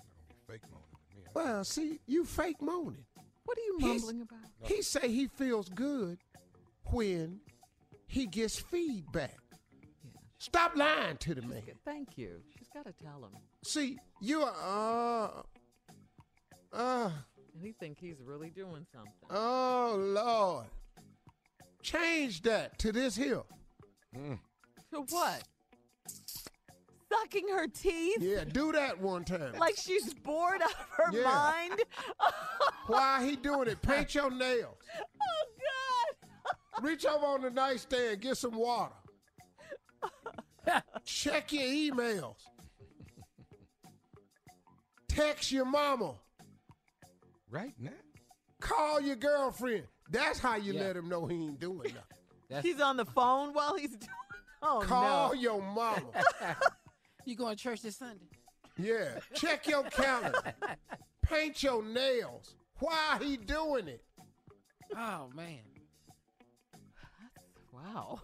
Well, 1.34 1.64
see, 1.64 2.00
you 2.06 2.24
fake 2.24 2.60
moaning. 2.60 3.04
What 3.44 3.58
are 3.58 3.62
you 3.62 3.76
He's- 3.80 4.02
mumbling 4.02 4.22
about? 4.22 4.40
He 4.62 4.82
say 4.82 5.08
he 5.08 5.26
feels 5.26 5.68
good 5.68 6.18
when 6.90 7.40
he 8.06 8.26
gets 8.26 8.58
feedback. 8.58 9.38
Yeah. 9.80 10.10
Stop 10.38 10.76
lying 10.76 11.16
to 11.18 11.34
the 11.34 11.42
man. 11.42 11.62
Thank 11.84 12.16
you. 12.18 12.42
She's 12.58 12.68
got 12.72 12.84
to 12.86 12.92
tell 12.92 13.24
him. 13.24 13.30
See, 13.64 13.98
you 14.20 14.42
are. 14.42 15.44
Uh, 16.72 16.76
uh, 16.76 17.10
And 17.54 17.62
he 17.64 17.72
think 17.72 17.98
he's 17.98 18.20
really 18.20 18.50
doing 18.50 18.86
something. 18.92 19.12
oh 19.30 19.96
Lord, 19.98 20.66
change 21.82 22.42
that 22.42 22.78
to 22.78 22.92
this 22.92 23.16
here. 23.16 23.42
To 24.14 25.00
what? 25.08 25.42
Sucking 27.20 27.48
her 27.48 27.66
teeth? 27.68 28.18
Yeah, 28.20 28.44
do 28.44 28.72
that 28.72 28.98
one 29.00 29.24
time. 29.24 29.54
Like 29.58 29.76
she's 29.76 30.14
bored 30.14 30.62
out 30.62 30.70
of 30.70 30.88
her 30.96 31.12
Yeah. 31.12 31.24
mind? 31.24 31.82
Why 32.86 33.24
he 33.24 33.36
doing 33.36 33.68
it? 33.68 33.82
Paint 33.82 34.14
your 34.14 34.30
nails. 34.30 34.76
Oh, 35.20 35.46
God. 36.80 36.84
Reach 36.84 37.04
over 37.04 37.26
on 37.26 37.42
the 37.42 37.50
nightstand, 37.50 38.20
get 38.20 38.36
some 38.36 38.52
water. 38.56 38.94
Check 41.04 41.52
your 41.52 41.62
emails. 41.62 42.36
Text 45.08 45.52
your 45.52 45.64
mama. 45.66 46.14
Right 47.50 47.74
now. 47.78 47.90
Call 48.60 49.00
your 49.00 49.16
girlfriend. 49.16 49.84
That's 50.10 50.38
how 50.38 50.56
you 50.56 50.72
Yeah. 50.72 50.80
let 50.82 50.96
him 50.96 51.08
know 51.08 51.26
he 51.26 51.34
ain't 51.36 51.60
doing 51.60 51.78
nothing. 51.78 52.02
That's, 52.48 52.66
He's 52.66 52.80
on 52.80 52.96
the 52.96 53.04
phone 53.04 53.52
while 53.52 53.76
he's 53.76 53.90
doing 53.90 54.08
Oh, 54.64 54.80
Call 54.86 55.28
no. 55.28 55.34
your 55.34 55.60
mama. 55.60 56.04
You 57.24 57.36
going 57.36 57.56
to 57.56 57.62
church 57.62 57.82
this 57.82 57.96
Sunday? 57.96 58.26
Yeah. 58.78 59.18
Check 59.34 59.66
your 59.68 59.82
calendar. 59.84 60.54
Paint 61.22 61.62
your 61.62 61.82
nails. 61.84 62.54
Why 62.78 63.18
he 63.20 63.36
doing 63.36 63.88
it? 63.88 64.02
Oh 64.96 65.30
man, 65.34 65.60
Wow. 67.72 68.20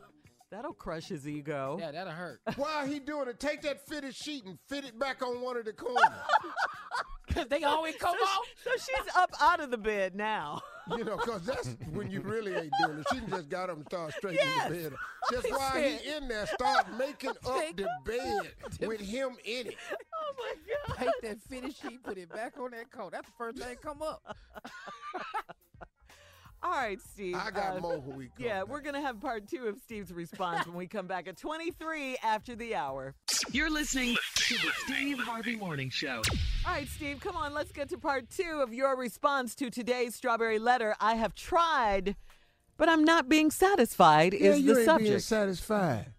That'll 0.51 0.73
crush 0.73 1.09
his 1.09 1.29
ego. 1.29 1.77
yeah, 1.79 1.91
that'll 1.91 2.13
hurt. 2.13 2.41
Why 2.57 2.87
he 2.87 2.99
doing 3.01 3.29
it? 3.29 3.39
Take 3.39 3.61
that 3.63 3.87
fitted 3.87 4.15
sheet 4.15 4.45
and 4.47 4.59
fit 4.69 4.85
it 4.85 4.99
back 4.99 5.23
on 5.23 5.41
one 5.43 5.57
of 5.59 5.65
the 5.67 5.73
corners. 5.75 6.01
Cause 7.39 7.47
they 7.51 7.63
always 7.63 7.95
come 7.97 8.17
so, 8.19 8.25
off. 8.25 8.47
so 8.65 8.71
she's 8.73 9.15
up 9.17 9.31
out 9.41 9.61
of 9.61 9.71
the 9.71 9.79
bed 9.79 10.15
now. 10.15 10.61
You 10.97 11.05
know, 11.05 11.19
because 11.19 11.43
that's 11.45 11.77
when 11.93 12.11
you 12.11 12.23
really 12.23 12.55
ain't 12.55 12.73
doing 12.83 13.01
it. 13.01 13.07
She 13.13 13.21
just 13.29 13.51
got 13.51 13.69
up 13.69 13.77
and 13.77 13.85
started 13.85 14.15
straightening 14.17 14.47
Yes. 14.47 14.69
the 14.71 14.75
bed. 14.75 14.93
That's 15.31 15.45
He 15.47 15.53
while 15.53 15.83
he 15.83 16.17
in 16.17 16.29
there, 16.29 16.47
start 16.47 16.87
making 16.97 17.29
up 17.45 17.59
Take 17.59 17.77
the 17.77 17.89
bed 18.07 18.89
with 18.89 18.99
him 19.03 19.37
in 19.45 19.67
it. 19.67 19.77
Oh 20.15 20.33
my 20.39 20.55
god. 20.97 20.97
Take 20.97 21.21
that 21.31 21.43
finish 21.43 21.77
sheet, 21.79 22.03
put 22.03 22.17
it 22.17 22.31
back 22.31 22.55
on 22.59 22.71
that 22.71 22.91
coat. 22.91 23.13
That's 23.13 23.27
the 23.27 23.35
first 23.37 23.59
thing 23.59 23.77
come 23.83 24.01
up. 24.01 24.35
All 26.63 26.71
right, 26.73 26.99
Steve. 27.01 27.37
I 27.37 27.51
got 27.53 27.77
uh, 27.77 27.81
more 27.81 27.99
when 28.01 28.17
we 28.17 28.25
come 28.27 28.45
Yeah, 28.45 28.61
back. 28.61 28.69
we're 28.69 28.81
going 28.81 28.95
to 28.95 29.01
have 29.01 29.21
part 29.21 29.47
two 29.49 29.67
of 29.69 29.79
Steve's 29.81 30.13
response 30.13 30.67
when 30.67 30.75
we 30.77 30.87
come 30.89 31.07
back 31.07 31.29
at 31.29 31.37
23 31.37 32.17
after 32.23 32.57
the 32.57 32.75
hour. 32.75 33.15
You're 33.53 33.71
listening 33.71 34.17
to 34.35 34.55
the 34.55 34.71
Steve 34.85 35.19
Harvey 35.21 35.55
Morning 35.57 35.89
Show. 35.89 36.21
All 36.67 36.73
right, 36.75 36.89
Steve, 36.89 37.21
come 37.21 37.37
on. 37.37 37.55
Let's 37.55 37.71
get 37.71 37.89
to 37.91 37.99
part 37.99 38.29
two 38.29 38.61
of 38.63 38.75
your 38.75 38.97
response 38.97 39.55
to 39.57 39.71
today's 39.71 40.17
strawberry 40.17 40.59
letter. 40.59 40.97
I 41.01 41.15
have 41.15 41.35
tried, 41.35 42.17
but 42.77 42.89
I'm 42.89 43.05
not 43.05 43.29
being 43.29 43.53
satisfied, 43.53 44.35
Yeah, 44.35 44.51
is 44.51 44.61
you 44.61 44.75
the 44.75 44.81
ain't 44.81 44.99
being 44.99 45.07
subject. 45.21 45.23
satisfied. 45.25 46.13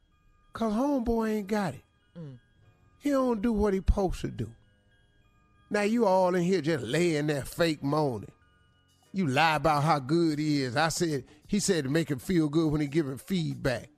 Because 0.53 0.73
homeboy 0.73 1.31
ain't 1.31 1.47
got 1.47 1.73
it. 1.73 1.83
Mm. 2.17 2.37
He 2.99 3.09
don't 3.11 3.41
do 3.41 3.51
what 3.51 3.73
he 3.73 3.79
supposed 3.79 4.21
to 4.21 4.29
do. 4.29 4.49
Now 5.69 5.81
you 5.81 6.05
all 6.05 6.33
in 6.33 6.43
here 6.43 6.61
just 6.61 6.83
laying 6.85 7.27
there 7.27 7.43
fake 7.43 7.83
moaning. 7.83 8.31
You 9.11 9.27
lie 9.27 9.55
about 9.55 9.83
how 9.83 9.99
good 9.99 10.37
he 10.39 10.61
is. 10.63 10.75
I 10.75 10.89
said, 10.89 11.25
he 11.47 11.59
said 11.59 11.83
to 11.85 11.89
make 11.89 12.09
him 12.11 12.19
feel 12.19 12.47
good 12.49 12.71
when 12.71 12.81
he 12.81 12.87
giving 12.87 13.17
feedback. 13.17 13.89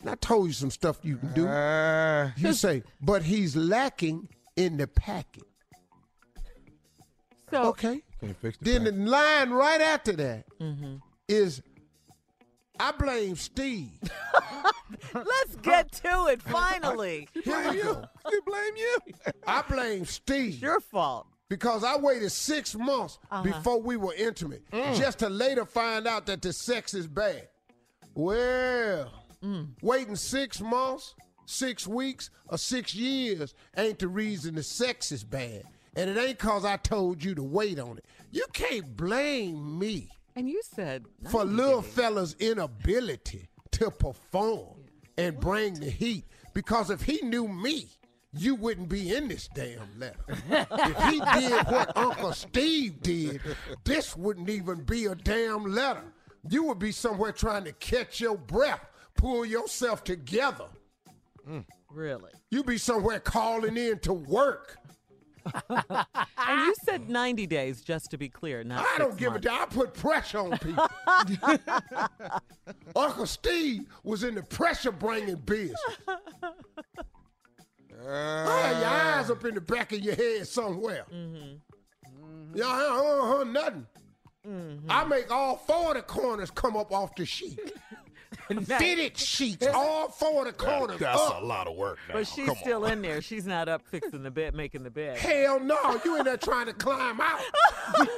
And 0.00 0.10
I 0.10 0.14
told 0.16 0.46
you 0.48 0.52
some 0.52 0.70
stuff 0.70 0.98
you 1.02 1.16
can 1.18 1.32
do. 1.34 1.46
Uh, 1.46 2.30
you 2.36 2.52
say, 2.54 2.82
but 3.00 3.22
he's 3.22 3.54
lacking 3.54 4.28
in 4.56 4.76
the 4.78 4.86
packet. 4.86 5.44
So, 7.50 7.64
Okay. 7.64 8.02
can't 8.20 8.36
fix 8.38 8.56
the 8.58 8.64
Then 8.64 8.84
the 8.84 8.92
line 8.92 9.50
right 9.50 9.80
after 9.80 10.12
that 10.12 10.46
is, 11.28 11.60
Mhm. 11.60 11.64
I 12.80 12.92
blame 12.92 13.36
Steve. 13.36 13.90
Let's 15.14 15.56
get 15.60 15.92
to 15.92 16.26
it 16.28 16.40
finally. 16.42 17.28
Here 17.44 17.70
we 17.70 17.82
go. 17.82 18.04
He 18.30 18.40
blame 18.46 18.76
you. 18.76 18.98
I 19.46 19.62
blame 19.62 20.04
Steve. 20.06 20.54
It's 20.54 20.62
Your 20.62 20.80
fault. 20.80 21.26
Because 21.52 21.84
I 21.84 21.98
waited 21.98 22.30
six 22.32 22.74
months 22.74 23.18
Uh-huh. 23.30 23.42
before 23.42 23.78
we 23.82 23.98
were 23.98 24.14
intimate, 24.14 24.62
Mm. 24.70 24.96
just 24.96 25.18
to 25.18 25.28
later 25.28 25.66
find 25.66 26.06
out 26.06 26.24
that 26.24 26.40
the 26.40 26.50
sex 26.50 26.94
is 26.94 27.06
bad. 27.06 27.46
Well, 28.14 29.12
Mm. 29.42 29.74
waiting 29.82 30.16
six 30.16 30.62
months, 30.62 31.14
six 31.44 31.86
weeks, 31.86 32.30
or 32.48 32.56
six 32.56 32.94
years 32.94 33.52
ain't 33.76 33.98
the 33.98 34.08
reason 34.08 34.54
the 34.54 34.62
sex 34.62 35.12
is 35.12 35.24
bad. 35.24 35.64
And 35.94 36.08
it 36.08 36.16
ain't 36.16 36.38
cause 36.38 36.64
I 36.64 36.78
told 36.78 37.22
you 37.22 37.34
to 37.34 37.42
wait 37.42 37.78
on 37.78 37.98
it. 37.98 38.06
You 38.30 38.46
can't 38.54 38.96
blame 38.96 39.78
me 39.78 40.08
And 40.34 40.48
you 40.48 40.62
said 40.74 41.04
for 41.30 41.44
little 41.44 41.82
fella's 41.82 42.34
inability 42.38 43.50
to 43.72 43.90
perform 43.90 44.86
and 45.18 45.38
bring 45.38 45.74
the 45.74 45.90
heat. 45.90 46.24
Because 46.54 46.88
if 46.88 47.02
he 47.02 47.20
knew 47.20 47.46
me, 47.46 47.90
you 48.34 48.54
wouldn't 48.54 48.88
be 48.88 49.14
in 49.14 49.28
this 49.28 49.48
damn 49.54 49.98
letter. 49.98 50.16
if 50.28 50.96
he 51.10 51.20
did 51.38 51.66
what 51.66 51.96
Uncle 51.96 52.32
Steve 52.32 53.00
did, 53.02 53.40
this 53.84 54.16
wouldn't 54.16 54.48
even 54.48 54.82
be 54.84 55.06
a 55.06 55.14
damn 55.14 55.64
letter. 55.64 56.04
You 56.48 56.64
would 56.64 56.78
be 56.78 56.92
somewhere 56.92 57.32
trying 57.32 57.64
to 57.64 57.72
catch 57.72 58.20
your 58.20 58.36
breath, 58.36 58.80
pull 59.16 59.44
yourself 59.44 60.02
together. 60.02 60.66
Mm. 61.48 61.64
Really? 61.90 62.30
You'd 62.50 62.66
be 62.66 62.78
somewhere 62.78 63.20
calling 63.20 63.76
in 63.76 63.98
to 64.00 64.12
work. 64.12 64.78
And 66.44 66.66
you 66.66 66.74
said 66.84 67.08
90 67.08 67.46
days, 67.46 67.82
just 67.82 68.10
to 68.10 68.18
be 68.18 68.28
clear. 68.28 68.64
Not 68.64 68.84
I 68.84 68.98
don't 68.98 69.16
give 69.16 69.34
a 69.34 69.38
damn. 69.38 69.62
I 69.62 69.66
put 69.66 69.94
pressure 69.94 70.38
on 70.38 70.58
people. 70.58 70.88
Uncle 72.96 73.26
Steve 73.26 73.82
was 74.02 74.24
in 74.24 74.34
the 74.34 74.42
pressure 74.42 74.90
bringing 74.90 75.36
business. 75.36 75.78
I 78.08 78.60
had 78.62 78.80
your 78.80 78.88
eyes 78.88 79.30
up 79.30 79.44
in 79.44 79.54
the 79.54 79.60
back 79.60 79.92
of 79.92 80.00
your 80.00 80.14
head 80.14 80.46
somewhere. 80.46 81.04
Mm-hmm. 81.12 82.56
Yeah, 82.56 82.66
I 82.66 82.78
don't 82.80 83.46
hear 83.46 83.52
nothing. 83.52 83.86
I 84.88 85.04
make 85.04 85.30
all 85.30 85.56
four 85.56 85.90
of 85.90 85.94
the 85.96 86.02
corners 86.02 86.50
come 86.50 86.76
up 86.76 86.92
off 86.92 87.14
the 87.14 87.24
sheet. 87.24 87.60
Fitted 88.48 89.16
sheets, 89.16 89.66
all 89.72 90.08
four 90.08 90.40
of 90.46 90.46
the 90.46 90.52
corners 90.52 90.98
That's 90.98 91.20
up. 91.20 91.42
a 91.42 91.44
lot 91.44 91.66
of 91.68 91.76
work. 91.76 91.98
Now. 92.08 92.14
But 92.14 92.26
she's 92.26 92.46
Come 92.46 92.56
still 92.60 92.84
in 92.86 93.00
there. 93.02 93.22
She's 93.22 93.46
not 93.46 93.68
up 93.68 93.82
fixing 93.86 94.22
the 94.22 94.30
bed, 94.30 94.54
making 94.54 94.82
the 94.82 94.90
bed. 94.90 95.16
Hell 95.16 95.60
no, 95.60 96.00
you 96.04 96.18
in 96.18 96.24
there 96.24 96.36
trying 96.36 96.66
to 96.66 96.72
climb 96.74 97.20
out. 97.20 97.40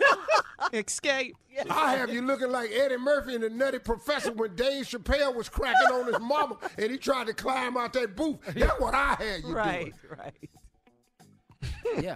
Escape. 0.72 1.37
I 1.70 1.97
have 1.97 2.12
you 2.12 2.22
looking 2.22 2.51
like 2.51 2.70
Eddie 2.72 2.97
Murphy 2.97 3.35
in 3.35 3.43
the 3.43 3.51
Nutty 3.51 3.79
Professor 3.79 4.33
when 4.33 4.55
Dave 4.57 4.87
Chappelle 4.87 5.35
was 5.35 5.49
cracking 5.49 5.89
on 5.93 6.07
his 6.07 6.18
mama 6.20 6.57
and 6.79 6.91
he 6.91 6.97
tried 6.99 7.27
to 7.29 7.35
climb 7.35 7.77
out 7.77 7.93
that 7.93 8.16
booth. 8.16 8.39
That's 8.55 8.81
what 8.81 8.95
I 8.95 9.14
had 9.14 9.43
you 9.45 9.55
Right, 9.55 9.93
doing. 10.03 10.18
right. 10.18 10.51
Yeah. 12.03 12.14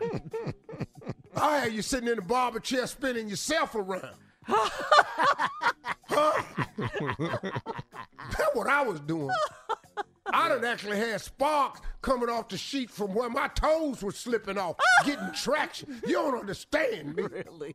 I 1.37 1.59
had 1.59 1.73
you 1.73 1.83
sitting 1.83 2.09
in 2.09 2.17
the 2.17 2.23
barber 2.23 2.59
chair 2.61 2.87
spinning 2.87 3.29
yourself 3.29 3.75
around. 3.75 4.09
Huh? 4.49 6.43
That's 6.79 8.55
what 8.55 8.67
I 8.69 8.83
was 8.83 9.01
doing. 9.01 9.31
I 10.31 10.49
done 10.49 10.65
actually 10.65 10.99
had 10.99 11.21
sparks 11.21 11.81
coming 12.03 12.29
off 12.29 12.49
the 12.49 12.59
sheet 12.59 12.91
from 12.91 13.15
where 13.15 13.31
my 13.31 13.49
toes 13.49 14.03
were 14.03 14.13
slipping 14.13 14.59
off, 14.59 14.77
getting 15.05 15.33
traction. 15.33 16.01
You 16.07 16.15
don't 16.15 16.39
understand 16.39 17.17
me. 17.17 17.23
Really? 17.23 17.75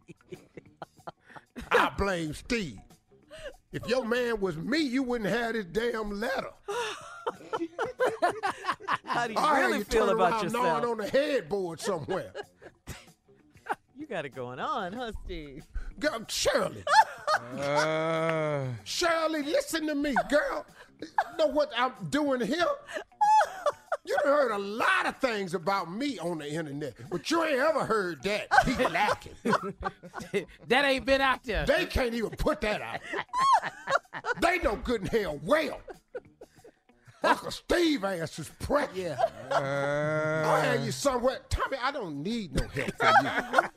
I 1.71 1.91
blame 1.97 2.33
Steve. 2.33 2.79
If 3.71 3.87
your 3.87 4.05
man 4.05 4.39
was 4.39 4.55
me, 4.57 4.79
you 4.79 5.01
wouldn't 5.03 5.29
have 5.29 5.53
this 5.53 5.65
damn 5.65 6.19
letter. 6.19 6.51
How 9.05 9.27
do 9.27 9.33
you 9.33 9.39
I 9.39 9.59
really 9.61 9.79
you 9.79 9.83
feel 9.83 10.09
about 10.09 10.43
yourself? 10.43 10.63
gnawing 10.63 10.85
on 10.85 10.97
the 10.97 11.07
headboard 11.07 11.79
somewhere. 11.79 12.33
You 14.13 14.17
got 14.17 14.25
it 14.25 14.35
going 14.35 14.59
on, 14.59 14.93
huh, 14.93 15.11
Steve? 15.25 15.65
Girl, 15.97 16.23
Shirley. 16.27 16.83
Uh, 17.57 18.65
Shirley, 18.83 19.41
listen 19.41 19.87
to 19.87 19.95
me, 19.95 20.13
girl. 20.29 20.67
You 21.01 21.07
know 21.39 21.47
what 21.47 21.71
I'm 21.75 21.93
doing 22.11 22.41
here? 22.41 22.63
You 24.05 24.15
done 24.23 24.31
heard 24.31 24.51
a 24.51 24.59
lot 24.59 25.07
of 25.07 25.17
things 25.17 25.55
about 25.55 25.91
me 25.91 26.19
on 26.19 26.37
the 26.37 26.47
internet, 26.47 26.93
but 27.09 27.31
you 27.31 27.43
ain't 27.43 27.57
ever 27.57 27.85
heard 27.85 28.21
that. 28.21 28.49
He 28.67 28.75
lacking. 28.85 29.33
that 30.67 30.85
ain't 30.85 31.05
been 31.05 31.21
out 31.21 31.43
there. 31.43 31.65
They 31.65 31.87
can't 31.87 32.13
even 32.13 32.29
put 32.29 32.61
that 32.61 32.83
out. 32.83 32.99
they 34.41 34.59
know 34.59 34.75
good 34.75 35.01
and 35.01 35.09
hell 35.09 35.39
well. 35.43 35.81
Uncle 37.23 37.51
Steve 37.51 38.03
ass 38.03 38.37
is 38.37 38.51
pregnant. 38.59 39.17
Yeah. 39.49 40.43
I 40.45 40.59
had 40.59 40.81
you 40.85 40.91
somewhere. 40.91 41.39
Tommy, 41.49 41.77
I 41.81 41.91
don't 41.91 42.21
need 42.21 42.53
no 42.53 42.67
help 42.67 42.91
from 42.97 43.25
you. 43.25 43.69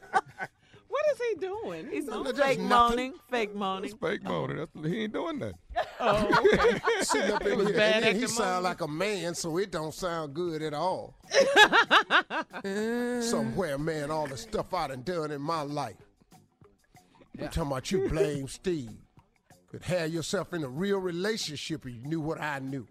What 1.37 1.45
is 1.45 1.51
he 1.51 1.69
doing? 1.69 1.89
He's 1.91 2.05
No, 2.07 2.25
just 2.25 2.43
fake 2.43 2.61
moaning, 2.61 3.15
fake 3.31 3.55
moaning. 3.55 3.91
it's 3.91 3.95
fake 4.01 4.23
moaning. 4.23 4.57
That's, 4.57 4.71
he 4.87 5.03
ain't 5.03 5.13
doing 5.13 5.39
that. 5.41 5.55
Oh, 6.01 6.45
okay. 6.55 6.81
Sitting 7.03 7.31
up 7.33 7.47
in 7.47 7.67
here, 7.67 7.81
and 7.81 8.05
then 8.05 8.17
he 8.17 8.27
sound 8.27 8.49
moment. 8.49 8.65
like 8.65 8.81
a 8.81 8.89
man, 8.89 9.35
so 9.35 9.59
it 9.59 9.71
don't 9.71 9.95
sound 9.95 10.35
good 10.35 10.63
at 10.63 10.75
all. 10.75 11.15
Somewhere, 13.23 13.79
man, 13.79 14.11
all 14.11 14.27
the 14.27 14.37
stuff 14.37 14.73
I 14.75 14.89
done 14.89 15.03
done 15.03 15.31
in 15.31 15.41
my 15.41 15.63
life. 15.63 15.97
You 17.39 17.47
talking 17.49 17.63
about 17.63 17.91
you 17.91 18.09
blame 18.09 18.49
Steve. 18.49 18.91
Could 19.71 19.83
have 19.83 20.13
yourself 20.13 20.55
in 20.55 20.65
a 20.65 20.69
real 20.69 20.99
relationship 20.99 21.85
if 21.87 21.95
you 21.95 22.03
knew 22.03 22.21
what 22.21 22.41
I 22.41 22.61
knew. 22.61 22.87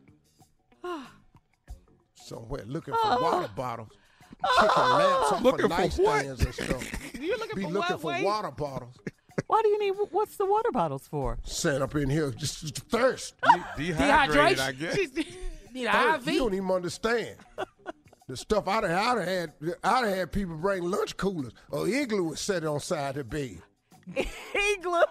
Somewhere 2.14 2.64
looking 2.66 2.94
for 2.94 3.00
oh. 3.04 3.22
water 3.22 3.50
bottles. 3.56 3.90
Kicking 4.60 4.84
lamps 4.84 5.32
off 5.32 5.42
Looking 5.44 5.66
of 5.66 5.72
for 5.72 6.02
what? 6.04 6.26
nightstands 6.26 6.46
and 6.46 6.54
stuff. 6.54 6.92
You 7.22 7.38
looking 7.38 7.56
Be 7.56 7.64
for 7.64 7.70
looking 7.70 7.92
what, 7.94 8.02
for 8.02 8.08
Wade? 8.08 8.24
water 8.24 8.52
bottles. 8.52 8.96
Why 9.48 9.62
do 9.64 9.70
you 9.70 9.80
need? 9.80 9.94
What's 10.12 10.38
the 10.38 10.46
water 10.46 10.72
bottles 10.72 11.08
for? 11.08 11.38
Sitting 11.44 11.82
up 11.82 11.96
in 11.96 12.10
here 12.10 12.32
just, 12.32 12.62
just 12.62 12.78
thirst. 12.90 13.36
Dehydrated, 13.78 14.60
I 14.60 14.72
guess. 14.72 14.96
Need 14.96 15.08
Thirst. 15.16 15.28
an 16.28 16.34
You 16.34 16.34
IV. 16.34 16.38
don't 16.40 16.54
even 16.54 16.72
understand. 16.72 17.36
The 18.28 18.38
stuff 18.38 18.68
I'd 18.68 18.84
have, 18.86 18.92
I'd 18.92 19.18
have 19.20 19.28
had, 19.28 19.54
I'd 19.84 20.06
have 20.08 20.18
had 20.18 20.32
people 20.32 20.56
bring 20.58 20.84
lunch 20.84 21.16
coolers 21.18 21.54
or 21.70 21.88
igloo 21.88 22.24
was 22.30 22.40
set 22.40 22.64
on 22.66 22.80
side 22.80 23.18
of 23.18 23.30
the 23.30 23.60
bed. 24.16 24.26
Igloo. 24.78 25.02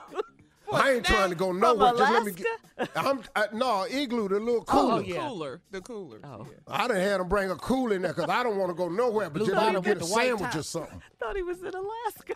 I 0.75 0.93
ain't 0.93 1.05
trying 1.05 1.31
to 1.31 1.37
go 1.37 1.53
nowhere. 1.53 1.93
Just 1.97 2.13
let 2.13 2.25
me 2.25 2.33
get. 2.33 2.91
I'm 2.97 3.23
I, 3.37 3.47
no 3.53 3.87
igloo, 3.89 4.29
the 4.29 4.39
little 4.41 4.61
Oh, 4.61 4.63
cooler. 4.65 5.03
the 5.03 5.13
cooler. 5.15 5.61
The 5.71 5.81
cooler. 5.81 6.21
Oh. 6.25 6.47
I 6.69 6.89
done 6.89 6.97
had 6.97 7.21
him 7.21 7.29
bring 7.29 7.51
a 7.51 7.57
cooler 7.57 7.97
in 7.97 8.03
there 8.03 8.13
because 8.13 8.29
I 8.31 8.43
don't 8.43 8.57
want 8.57 8.71
to 8.71 8.75
go 8.75 8.89
nowhere, 8.89 9.31
but 9.31 9.39
Blue 9.41 9.47
just 9.47 9.57
let 9.57 9.75
me 9.75 9.81
get 9.81 9.97
a 9.97 10.01
the 10.01 10.05
sandwich 10.07 10.51
top. 10.51 10.55
or 10.57 10.63
something. 10.63 11.03
Thought 11.21 11.37
he 11.37 11.43
was 11.43 11.63
in 11.63 11.73
Alaska. 11.75 12.35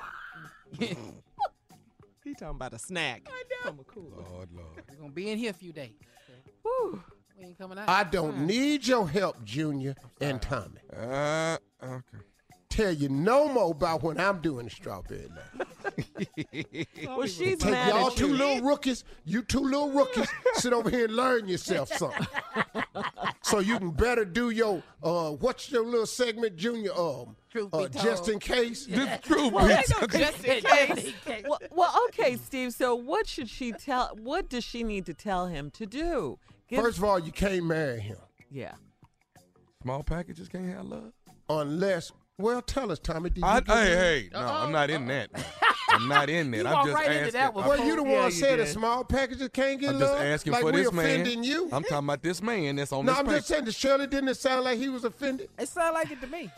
He 2.24 2.34
talking 2.34 2.56
about 2.56 2.74
a 2.74 2.78
snack 2.78 3.26
from 3.62 3.78
a 3.80 3.84
cooler. 3.84 4.16
Lord, 4.30 4.50
Lord. 4.52 4.82
We're 4.90 4.96
gonna 4.96 5.12
be 5.12 5.30
in 5.30 5.38
here 5.38 5.48
a 5.50 5.54
few 5.54 5.72
days. 5.72 5.94
Whew. 6.62 7.02
We 7.38 7.46
ain't 7.46 7.56
coming 7.58 7.78
out. 7.78 7.88
I 7.88 8.04
don't 8.04 8.46
need 8.46 8.86
your 8.86 9.08
help, 9.08 9.42
Junior 9.44 9.94
and 10.20 10.42
Tommy. 10.42 10.80
Uh, 10.94 11.56
okay. 11.82 12.18
Tell 12.78 12.92
you 12.92 13.08
no 13.08 13.48
more 13.48 13.72
about 13.72 14.04
when 14.04 14.20
I'm 14.20 14.38
doing 14.40 14.66
the 14.66 14.70
strawberry 14.70 15.26
line. 15.26 15.66
Well, 17.06 17.26
she's 17.26 17.58
Take 17.58 17.72
mad 17.72 17.88
y'all 17.88 18.06
at 18.10 18.16
two 18.16 18.28
you. 18.28 18.34
little 18.34 18.60
rookies, 18.62 19.02
you 19.24 19.42
two 19.42 19.58
little 19.60 19.90
rookies, 19.90 20.28
sit 20.54 20.72
over 20.72 20.88
here 20.88 21.06
and 21.06 21.16
learn 21.16 21.48
yourself 21.48 21.88
something. 21.92 22.24
so 23.42 23.58
you 23.58 23.78
can 23.78 23.90
better 23.90 24.24
do 24.24 24.50
your 24.50 24.80
uh 25.02 25.30
what's 25.30 25.72
your 25.72 25.84
little 25.84 26.06
segment, 26.06 26.54
Junior? 26.56 26.92
Um 26.96 27.34
Truth 27.50 27.70
uh, 27.74 27.88
just 27.88 28.28
in 28.28 28.38
case. 28.54 28.86
The 28.86 29.18
truth 29.24 29.52
Well, 29.52 29.66
be 29.66 29.72
ain't 29.72 29.90
no 29.90 29.98
told. 30.06 30.12
Just 30.12 30.44
in 30.44 30.60
case. 30.62 31.12
well, 31.48 31.58
well, 31.72 32.02
okay, 32.08 32.36
Steve. 32.36 32.72
So, 32.74 32.94
what 32.94 33.26
should 33.26 33.48
she 33.48 33.72
tell? 33.72 34.16
What 34.22 34.48
does 34.48 34.62
she 34.62 34.84
need 34.84 35.04
to 35.06 35.14
tell 35.14 35.46
him 35.46 35.70
to 35.72 35.84
do? 35.86 36.38
Give- 36.68 36.80
First 36.80 36.98
of 36.98 37.04
all, 37.04 37.18
you 37.18 37.32
can't 37.32 37.64
marry 37.64 37.98
him 38.00 38.18
yeah. 38.52 38.74
Small 39.82 40.02
packages 40.04 40.48
can't 40.48 40.66
have 40.72 40.84
love. 40.86 41.12
unless. 41.48 42.12
Well, 42.38 42.62
tell 42.62 42.92
us, 42.92 43.00
Tommy. 43.00 43.30
Did 43.30 43.38
you 43.38 43.44
I, 43.44 43.60
get 43.60 43.76
hey, 43.76 43.84
that? 43.84 43.96
hey, 43.96 44.28
no, 44.32 44.38
I'm 44.38 44.70
not 44.70 44.90
in 44.90 45.06
that. 45.08 45.30
I'm 45.90 46.06
not 46.06 46.30
in 46.30 46.52
that. 46.52 46.58
You 46.58 46.66
I'm 46.66 46.86
just 46.86 46.96
right 46.96 47.10
into 47.10 47.18
asking. 47.20 47.32
that 47.32 47.54
one. 47.54 47.66
Well, 47.66 47.84
you 47.84 47.96
the 47.96 48.02
one 48.04 48.24
you 48.26 48.30
said 48.30 48.60
that 48.60 48.66
did. 48.66 48.72
small 48.72 49.02
packages 49.02 49.48
can't 49.52 49.80
get 49.80 49.94
I'm 49.94 49.98
just 49.98 50.14
asking 50.14 50.52
like 50.52 50.62
for 50.62 50.70
this 50.70 50.92
man. 50.92 51.04
offending 51.04 51.42
you. 51.42 51.68
I'm 51.72 51.82
talking 51.82 51.98
about 51.98 52.22
this 52.22 52.40
man 52.40 52.76
that's 52.76 52.92
on 52.92 53.06
no, 53.06 53.12
this 53.12 53.18
I'm 53.20 53.26
just 53.26 53.48
saying 53.48 53.64
to 53.64 53.72
Shirley, 53.72 54.06
didn't 54.06 54.28
it 54.28 54.36
sound 54.36 54.64
like 54.64 54.78
he 54.78 54.88
was 54.88 55.04
offended? 55.04 55.48
It 55.58 55.68
sound 55.68 55.94
like 55.94 56.12
it 56.12 56.20
to 56.20 56.28
me. 56.28 56.48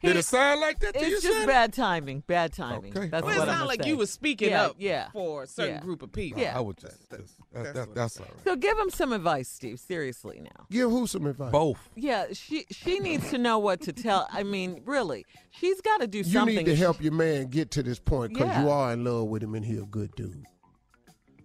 Did 0.00 0.16
it 0.16 0.24
sound 0.24 0.60
like 0.60 0.78
that 0.78 0.94
to 0.94 1.04
you, 1.04 1.14
It's 1.16 1.22
just 1.24 1.44
bad 1.46 1.72
timing. 1.72 2.22
Bad 2.26 2.52
timing. 2.52 2.96
Okay. 2.96 3.08
That's 3.08 3.24
Well, 3.24 3.30
Well, 3.36 3.38
what 3.40 3.48
it 3.48 3.50
I'm 3.50 3.56
sounded 3.56 3.66
like 3.66 3.82
saying. 3.82 3.94
you 3.94 3.98
was 3.98 4.10
speaking 4.10 4.50
Yeah, 4.50 4.66
up 4.66 4.76
yeah. 4.78 5.10
for 5.10 5.42
a 5.42 5.46
certain 5.48 5.74
Yeah. 5.74 5.80
group 5.80 6.02
of 6.02 6.12
people. 6.12 6.40
Yeah. 6.40 6.56
I 6.56 6.60
would 6.60 6.76
just. 6.76 7.10
that's, 7.10 7.34
that, 7.52 7.74
that, 7.74 7.94
that's 7.96 8.20
all 8.20 8.26
right. 8.26 8.44
So 8.44 8.54
give 8.54 8.78
him 8.78 8.90
some 8.90 9.12
advice, 9.12 9.48
Steve. 9.48 9.80
Seriously 9.80 10.40
now. 10.42 10.66
Give 10.70 10.88
who 10.88 11.06
some 11.08 11.26
advice? 11.26 11.50
Both. 11.50 11.88
Yeah, 11.96 12.26
she 12.32 12.66
she 12.70 13.00
needs 13.00 13.28
to 13.30 13.38
know 13.38 13.58
what 13.58 13.80
to 13.82 13.92
tell. 13.92 14.28
I 14.32 14.44
mean, 14.44 14.82
really, 14.84 15.26
she's 15.50 15.80
got 15.80 16.00
to 16.00 16.06
do 16.06 16.22
something. 16.22 16.54
You 16.54 16.60
need 16.62 16.66
to 16.66 16.76
help 16.76 17.02
your 17.02 17.12
man 17.12 17.48
get 17.48 17.72
to 17.72 17.82
this 17.82 17.98
point 17.98 18.34
because 18.34 18.48
Yeah. 18.48 18.62
you 18.62 18.70
are 18.70 18.92
in 18.92 19.02
love 19.04 19.26
with 19.26 19.42
him 19.42 19.54
and 19.56 19.64
he 19.64 19.78
a 19.78 19.82
good 19.84 20.14
dude. 20.14 20.44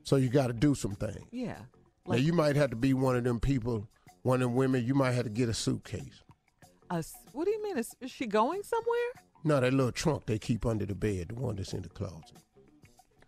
So 0.04 0.18
you 0.18 0.30
got 0.30 0.48
to 0.48 0.54
do 0.54 0.76
some 0.76 0.96
things. 0.96 1.26
Yeah. 1.32 1.56
now 2.06 2.16
you 2.18 2.34
might 2.34 2.56
have 2.56 2.70
to 2.72 2.76
be 2.76 2.94
one 2.94 3.16
of 3.16 3.24
them 3.24 3.40
people, 3.40 3.88
one 4.22 4.42
of 4.42 4.50
them 4.50 4.56
women. 4.56 4.86
You 4.86 4.94
might 4.94 5.14
have 5.14 5.24
to 5.24 5.30
get 5.32 5.50
a 5.50 5.54
suitcase. 5.54 6.22
A 6.94 6.98
s- 6.98 7.15
what 7.32 7.45
do 7.45 7.52
you 7.52 7.64
mean? 7.64 7.78
Is, 7.78 7.95
is 8.02 8.11
she 8.11 8.28
going 8.28 8.61
somewhere? 8.61 9.10
No, 9.44 9.60
that 9.60 9.74
little 9.74 9.91
trunk 9.91 10.28
they 10.28 10.38
keep 10.38 10.64
under 10.65 10.86
the 10.86 10.94
bed, 10.94 11.30
the 11.30 11.34
one 11.36 11.56
that's 11.56 11.74
in 11.74 11.82
the 11.82 11.90
closet. 11.90 12.38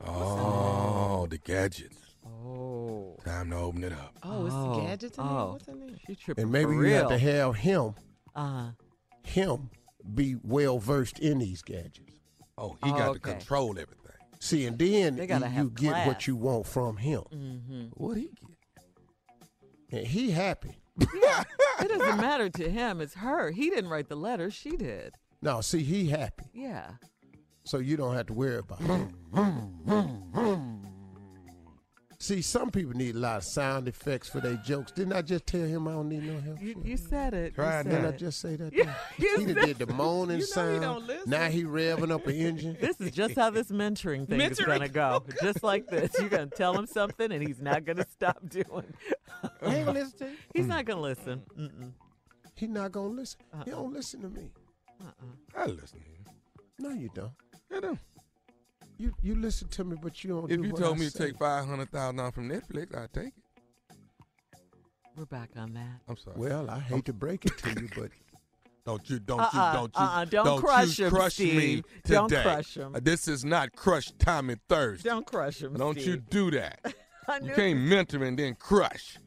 Oh, 0.06 1.26
the 1.30 1.40
gadgets. 1.40 1.98
Oh. 2.26 3.18
Time 3.26 3.50
to 3.50 3.58
open 3.58 3.84
it 3.84 3.92
up. 3.92 4.16
Oh, 4.24 4.46
it's 4.46 4.56
Oh, 4.56 4.76
gadgets 4.86 5.18
in 5.18 5.24
there? 5.26 5.34
oh. 5.36 5.52
What's 5.54 5.68
in 5.68 5.80
there? 5.80 5.90
She 6.06 6.16
tripping 6.16 6.44
And 6.44 6.52
maybe 6.52 6.74
for 6.76 6.86
you 6.86 6.94
have 6.94 7.10
to 7.10 7.18
have 7.18 7.56
him, 7.56 7.96
uh-huh. 8.36 8.72
him, 9.24 9.70
be 10.14 10.36
well 10.44 10.78
versed 10.78 11.18
in 11.20 11.40
these 11.40 11.62
gadgets. 11.64 12.20
Oh, 12.58 12.78
he 12.84 12.92
Oh, 12.92 12.94
got 12.98 13.10
okay. 13.10 13.14
to 13.14 13.20
control 13.20 13.72
everything. 13.72 14.02
See, 14.40 14.68
and 14.68 14.78
then 14.78 15.18
you, 15.18 15.44
you 15.56 15.70
get 15.72 16.06
what 16.06 16.28
you 16.28 16.36
want 16.36 16.68
from 16.68 16.98
him, 16.98 17.22
hmm 17.32 17.86
What 17.96 18.18
he 18.18 18.30
get? 18.30 18.52
and 19.92 20.06
he 20.08 20.30
happy. 20.32 20.78
It 21.78 21.90
doesn't 21.90 22.18
matter 22.22 22.50
to 22.50 22.70
him. 22.70 23.02
It's 23.02 23.16
her. 23.16 23.52
He 23.52 23.70
didn't 23.70 23.90
write 23.90 24.08
the 24.08 24.16
letter. 24.16 24.50
She 24.50 24.72
did. 24.78 25.14
No, 25.42 25.60
see, 25.62 25.84
he 25.84 26.08
happy, 26.08 26.46
Yeah. 26.54 26.92
so 27.66 27.78
you 27.80 27.98
don't 27.98 28.16
have 28.16 28.28
to 28.28 28.34
worry 28.34 28.58
about 28.60 28.80
it. 28.82 29.10
See, 32.26 32.42
some 32.42 32.72
people 32.72 32.94
need 32.94 33.14
a 33.14 33.20
lot 33.20 33.38
of 33.38 33.44
sound 33.44 33.88
effects 33.88 34.28
for 34.28 34.40
their 34.40 34.56
jokes. 34.56 34.92
Didn't 34.92 35.14
I 35.14 35.22
just 35.22 35.46
tell 35.46 35.62
him 35.62 35.88
I 35.88 35.92
don't 35.92 36.10
need 36.10 36.24
no 36.24 36.40
help? 36.42 36.60
You, 36.60 36.82
you 36.84 36.98
said 36.98 37.36
it. 37.36 37.54
Try 37.54 37.78
you 37.78 37.84
Didn't 37.84 38.06
I 38.08 38.12
just 38.14 38.40
say 38.42 38.56
that? 38.56 38.74
Yeah, 38.74 38.96
you 39.20 39.38
he 39.38 39.46
done 39.46 39.54
said- 39.54 39.78
did 39.78 39.88
the 39.88 39.94
moaning 39.94 40.40
You 40.40 40.46
know 40.56 40.74
he 40.74 40.80
sound. 40.80 41.08
don't. 41.08 41.28
Now 41.28 41.46
he 41.50 41.66
revving 41.66 42.10
up 42.12 42.26
an 42.26 42.34
engine. 42.34 42.78
This 42.82 43.00
is 43.00 43.12
just 43.12 43.36
how 43.36 43.52
this 43.52 43.68
mentoring 43.68 44.28
thing 44.28 44.42
is 44.42 44.60
going 44.60 44.80
to 44.80 44.90
go. 44.90 45.24
Just 45.44 45.62
like 45.62 45.86
this. 45.86 46.16
You're 46.20 46.30
going 46.30 46.50
to 46.50 46.56
tell 46.56 46.76
him 46.76 46.88
something 46.88 47.32
and 47.32 47.48
he's 47.48 47.62
not 47.62 47.86
going 47.86 47.98
to 47.98 48.08
stop 48.10 48.40
doing. 48.50 48.92
I 49.62 49.76
ain't 49.76 49.86
gonna 49.86 50.00
listen 50.00 50.18
to 50.18 50.26
you. 50.26 50.38
He's 50.56 50.66
not 50.66 50.86
going 50.86 50.98
to 50.98 51.02
listen. 51.04 51.44
Mm-mm. 51.56 51.92
He 52.56 52.66
not 52.66 52.92
gonna 52.92 53.10
listen. 53.10 53.40
Uh-uh. 53.54 53.66
He 53.66 53.70
don't 53.72 53.94
listen 53.94 54.22
to 54.22 54.30
me. 54.30 54.50
Uh. 55.00 55.12
I 55.56 55.66
listen 55.68 56.00
to 56.00 56.06
him. 56.06 56.26
No, 56.80 56.90
you 56.90 57.10
don't. 57.14 57.34
I 57.72 57.82
do. 57.82 58.00
You 58.98 59.14
you 59.22 59.36
listen 59.36 59.68
to 59.70 59.84
me, 59.84 59.98
but 60.02 60.24
you 60.24 60.30
don't. 60.30 60.52
If 60.52 60.58
do 60.58 60.64
you 60.68 60.72
what 60.74 60.82
told 60.82 60.98
I 60.98 61.00
me 61.00 61.10
to 61.10 61.18
take 61.18 61.38
five 61.38 61.66
hundred 61.66 61.92
thousand 61.92 62.18
dollars 62.18 62.34
from 62.34 62.50
Netflix, 62.50 62.96
I'd 62.98 63.14
take 63.14 63.28
it. 63.28 63.34
We're 65.18 65.26
back 65.26 65.50
on 65.56 65.74
that. 65.74 66.02
I'm 66.08 66.18
sorry. 66.18 66.36
Well, 66.38 66.70
I 66.70 66.80
hate 66.80 67.06
to 67.06 67.14
break 67.14 67.46
it 67.46 67.58
to 67.60 67.70
you, 67.82 67.90
but 67.96 68.10
Don't 68.86 69.10
you, 69.10 69.18
don't 69.18 69.40
Uh-uh, 69.40 69.50
you, 69.52 69.78
don't 69.80 69.96
you, 69.96 70.02
uh-uh, 70.06 70.26
don't 70.26 70.62
crush 70.62 71.00
you 71.00 71.06
him, 71.06 71.12
crush 71.12 71.40
me 71.40 71.50
Steve. 71.50 71.84
today. 72.04 72.14
Don't 72.16 72.32
crush 72.32 72.78
him. 72.78 72.96
Uh, 72.96 73.00
This 73.02 73.28
is 73.28 73.44
not 73.44 73.76
crush 73.76 74.12
Tommy 74.20 74.58
Thursday. 74.70 75.10
Don't 75.10 75.26
crush 75.26 75.64
him. 75.64 75.74
Don't 75.74 75.98
you 75.98 76.18
do 76.18 76.52
that. 76.52 76.80
You 77.42 77.54
can't 77.54 77.80
mentor 77.80 78.24
and 78.24 78.38
then 78.38 78.54
crush. 78.54 79.18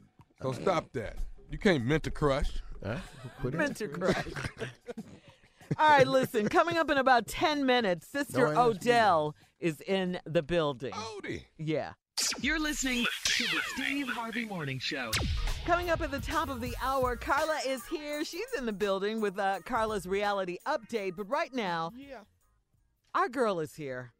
So 0.41 0.53
stop 0.53 0.85
that. 0.93 1.17
You 1.51 1.57
can't 1.57 1.83
mentor 1.83 2.11
crush. 2.11 2.49
Huh? 2.81 2.95
Quit 3.41 3.53
it. 3.53 3.57
meant 3.57 3.75
to 3.75 3.89
crush. 3.89 4.25
All 5.77 5.89
right, 5.89 6.07
listen. 6.07 6.47
Coming 6.47 6.77
up 6.77 6.89
in 6.89 6.97
about 6.97 7.27
10 7.27 7.65
minutes, 7.65 8.07
Sister 8.07 8.45
Don't 8.45 8.53
me. 8.53 8.61
Odell 8.61 9.35
is 9.59 9.81
in 9.81 10.19
the 10.25 10.41
building. 10.43 10.91
Odie. 10.93 11.43
Yeah. 11.57 11.93
You're 12.41 12.59
listening 12.59 13.05
to 13.25 13.43
the 13.43 13.59
Steve 13.75 14.07
Harvey 14.09 14.45
Morning 14.45 14.79
Show. 14.79 15.11
Coming 15.65 15.89
up 15.89 16.01
at 16.01 16.11
the 16.11 16.19
top 16.19 16.49
of 16.49 16.59
the 16.61 16.75
hour, 16.81 17.15
Carla 17.15 17.59
is 17.65 17.85
here. 17.87 18.23
She's 18.25 18.51
in 18.57 18.65
the 18.65 18.73
building 18.73 19.21
with 19.21 19.39
uh, 19.39 19.59
Carla's 19.65 20.05
reality 20.05 20.57
update. 20.67 21.15
But 21.15 21.29
right 21.29 21.53
now, 21.53 21.91
Yeah. 21.95 22.19
our 23.15 23.29
girl 23.29 23.59
is 23.59 23.75
here. 23.75 24.13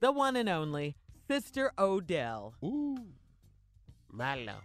The 0.00 0.10
one 0.12 0.36
and 0.36 0.48
only 0.48 0.96
Sister 1.28 1.72
Odell. 1.78 2.54
Ooh. 2.64 2.98
Milo. 4.10 4.56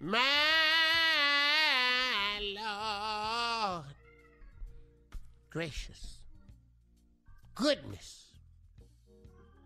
My 0.00 0.20
Lord. 2.40 3.84
Gracious. 5.50 6.18
Goodness. 7.54 8.27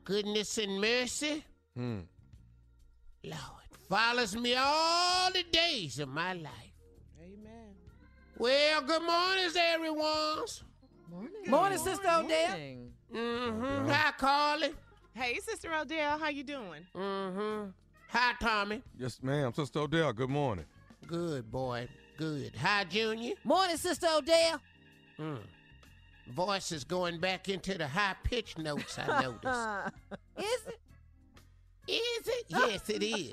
Goodness 0.04 0.58
and 0.58 0.80
mercy. 0.80 1.44
Hmm. 1.76 2.00
Lord. 3.24 3.38
Follows 3.88 4.34
me 4.36 4.54
all 4.56 5.30
the 5.32 5.44
days 5.52 5.98
of 5.98 6.08
my 6.08 6.32
life. 6.32 6.74
Amen. 7.20 7.74
Well, 8.38 8.82
good 8.82 9.02
morning, 9.02 9.50
everyone. 9.56 10.46
Morning, 11.10 11.32
Morning, 11.46 11.78
Sister 11.78 12.08
Odell. 12.08 12.56
Mm-hmm. 13.14 13.90
Hi, 13.90 14.12
Carly. 14.18 14.72
Hey, 15.14 15.38
Sister 15.40 15.72
Odell, 15.74 16.18
how 16.18 16.30
you 16.30 16.42
doing? 16.42 16.86
Mm-hmm. 16.96 17.70
Hi, 18.08 18.32
Tommy. 18.40 18.82
Yes, 18.98 19.22
ma'am. 19.22 19.52
Sister 19.54 19.80
Odell, 19.80 20.12
good 20.12 20.30
morning. 20.30 20.64
Good 21.06 21.50
boy. 21.50 21.86
Good. 22.16 22.56
Hi, 22.56 22.84
Junior. 22.84 23.34
Morning, 23.44 23.76
Sister 23.76 24.06
Odell. 24.10 24.60
Mm. 25.20 25.38
Voice 26.28 26.72
is 26.72 26.84
going 26.84 27.18
back 27.18 27.48
into 27.48 27.76
the 27.76 27.86
high 27.86 28.14
pitched 28.24 28.58
notes, 28.58 28.98
I 28.98 29.22
noticed. 29.22 29.94
Is 30.38 30.66
it? 30.66 30.78
is 31.88 32.28
it? 32.28 32.44
Yes, 32.48 32.88
it 32.90 33.02
is. 33.02 33.32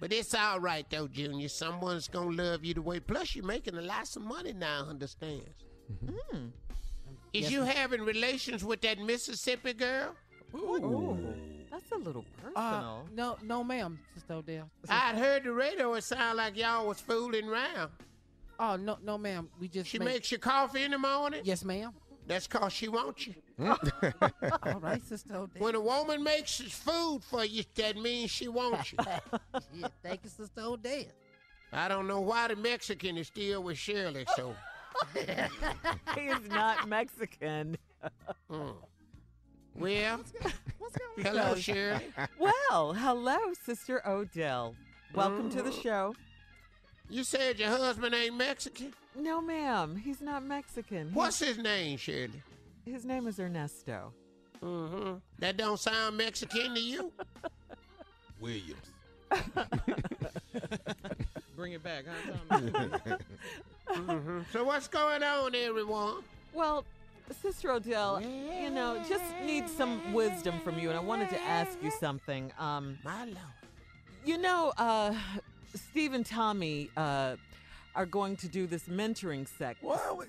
But 0.00 0.12
it's 0.12 0.34
all 0.34 0.60
right 0.60 0.84
though, 0.90 1.08
Junior. 1.08 1.48
Someone's 1.48 2.08
gonna 2.08 2.30
love 2.42 2.64
you 2.64 2.74
the 2.74 2.82
way. 2.82 3.00
Plus, 3.00 3.34
you're 3.34 3.44
making 3.44 3.76
a 3.76 3.80
lot 3.82 4.14
of 4.14 4.22
money 4.22 4.52
now. 4.52 4.84
Understands? 4.88 5.48
Mm. 6.04 6.50
Is 7.32 7.44
Yes, 7.44 7.50
you 7.50 7.60
ma'am. 7.60 7.74
having 7.76 8.00
relations 8.02 8.62
with 8.64 8.80
that 8.82 8.98
Mississippi 8.98 9.72
girl? 9.72 10.14
Ooh, 10.54 11.34
that's 11.70 11.90
a 11.90 11.96
little 11.96 12.24
Uh, 12.54 12.70
personal. 12.70 13.08
no, 13.14 13.36
no, 13.42 13.64
ma'am, 13.64 13.98
Sister 14.14 14.34
Odell. 14.34 14.70
I'd 14.88 15.16
heard 15.16 15.44
the 15.44 15.52
radio. 15.52 15.94
It 15.94 16.04
sounded 16.04 16.36
like 16.36 16.56
y'all 16.56 16.86
was 16.86 17.00
fooling 17.00 17.48
around. 17.48 17.90
Oh 18.58 18.76
no, 18.76 18.98
no, 19.02 19.18
ma'am. 19.18 19.48
We 19.60 19.68
just 19.68 19.88
She 19.90 19.98
make- 19.98 20.08
makes 20.08 20.32
you 20.32 20.38
coffee 20.38 20.82
in 20.84 20.90
the 20.92 20.98
morning. 20.98 21.40
Yes, 21.44 21.64
ma'am. 21.64 21.92
That's 22.26 22.46
cause 22.46 22.72
she 22.72 22.88
wants 22.88 23.26
you. 23.26 23.34
All 23.58 24.80
right, 24.80 25.02
Sister 25.04 25.34
Odell. 25.36 25.48
When 25.62 25.74
a 25.74 25.80
woman 25.80 26.22
makes 26.22 26.58
food 26.60 27.20
for 27.22 27.44
you, 27.44 27.64
that 27.74 27.96
means 27.96 28.30
she 28.30 28.48
wants 28.48 28.92
you. 28.92 28.98
yeah, 29.74 29.88
thank 30.02 30.24
you, 30.24 30.30
Sister 30.30 30.62
Odell. 30.62 31.04
I 31.72 31.88
don't 31.88 32.06
know 32.06 32.20
why 32.20 32.48
the 32.48 32.56
Mexican 32.56 33.18
is 33.18 33.26
still 33.26 33.62
with 33.62 33.76
Shirley. 33.76 34.24
So 34.36 34.54
he 36.14 36.20
is 36.22 36.48
not 36.48 36.88
Mexican. 36.88 37.76
Mm. 38.50 38.74
Well, 39.74 40.20
hello, 41.18 41.54
Shirley. 41.56 42.06
Well, 42.38 42.92
hello, 42.94 43.36
Sister 43.64 44.06
Odell. 44.08 44.76
Welcome 45.14 45.50
to 45.50 45.62
the 45.62 45.70
Mhm. 45.70 45.82
show. 45.82 46.14
You 47.10 47.22
said 47.24 47.58
your 47.58 47.68
husband 47.70 48.14
ain't 48.14 48.36
Mexican. 48.36 48.92
No, 49.14 49.40
ma'am, 49.40 49.96
he's 49.96 50.20
not 50.20 50.42
Mexican. 50.44 51.08
He- 51.10 51.14
What's 51.14 51.38
his 51.38 51.58
name, 51.58 51.96
Shirley? 51.98 52.42
His 52.84 53.04
name 53.04 53.26
is 53.26 53.38
Ernesto. 53.38 54.12
Mm-hmm. 54.62 55.14
That 55.38 55.56
don't 55.56 55.78
sound 55.78 56.16
Mexican 56.16 56.74
to 56.74 56.80
you. 56.80 57.12
Williams. 58.40 58.90
Bring 61.56 61.72
it 61.72 61.82
back, 61.82 62.04
huh, 62.50 62.58
Tommy? 62.58 62.72
hmm 63.88 64.40
So 64.52 64.64
what's 64.64 64.88
going 64.88 65.22
on, 65.22 65.54
everyone? 65.54 66.16
Well, 66.52 66.84
Sister 67.42 67.70
Odell, 67.70 68.20
you 68.20 68.70
know, 68.70 69.00
just 69.08 69.24
need 69.44 69.68
some 69.68 70.12
wisdom 70.12 70.60
from 70.60 70.78
you, 70.78 70.88
and 70.90 70.98
I 70.98 71.02
wanted 71.02 71.30
to 71.30 71.40
ask 71.42 71.78
you 71.82 71.90
something. 72.00 72.52
Um, 72.58 72.98
My 73.04 73.24
lord. 73.24 73.38
You 74.24 74.38
know, 74.38 74.72
uh, 74.78 75.14
Steve 75.74 76.12
and 76.14 76.24
Tommy 76.24 76.90
uh, 76.96 77.36
are 77.94 78.06
going 78.06 78.36
to 78.36 78.48
do 78.48 78.66
this 78.66 78.84
mentoring 78.84 79.46
sec- 79.58 79.78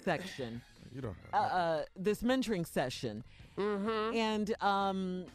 section. 0.03 0.61
You 0.95 1.01
don't 1.01 1.15
Uh, 1.33 1.37
uh, 1.37 1.83
this 1.97 2.21
mentoring 2.21 2.65
session. 2.65 3.21
Mm-hmm. 3.57 4.15
And, 4.15 4.63
um, 4.63 5.25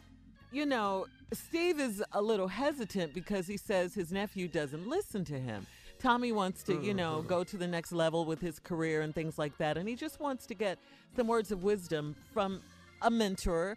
you 0.52 0.64
know, 0.64 1.06
Steve 1.34 1.78
is 1.78 2.02
a 2.12 2.22
little 2.22 2.48
hesitant 2.48 3.12
because 3.12 3.46
he 3.46 3.58
says 3.58 3.92
his 3.92 4.10
nephew 4.10 4.48
doesn't 4.48 4.88
listen 4.88 5.22
to 5.26 5.38
him. 5.38 5.66
Tommy 5.98 6.32
wants 6.32 6.62
to, 6.62 6.80
you 6.82 6.94
know, 6.94 7.20
go 7.20 7.44
to 7.44 7.58
the 7.58 7.66
next 7.66 7.92
level 7.92 8.24
with 8.24 8.40
his 8.40 8.58
career 8.58 9.02
and 9.02 9.14
things 9.14 9.38
like 9.38 9.58
that. 9.58 9.76
And 9.76 9.86
he 9.86 9.96
just 9.96 10.18
wants 10.18 10.46
to 10.46 10.54
get 10.54 10.78
some 11.14 11.26
words 11.26 11.52
of 11.52 11.62
wisdom 11.62 12.16
from 12.32 12.62
a 13.02 13.10
mentor, 13.10 13.76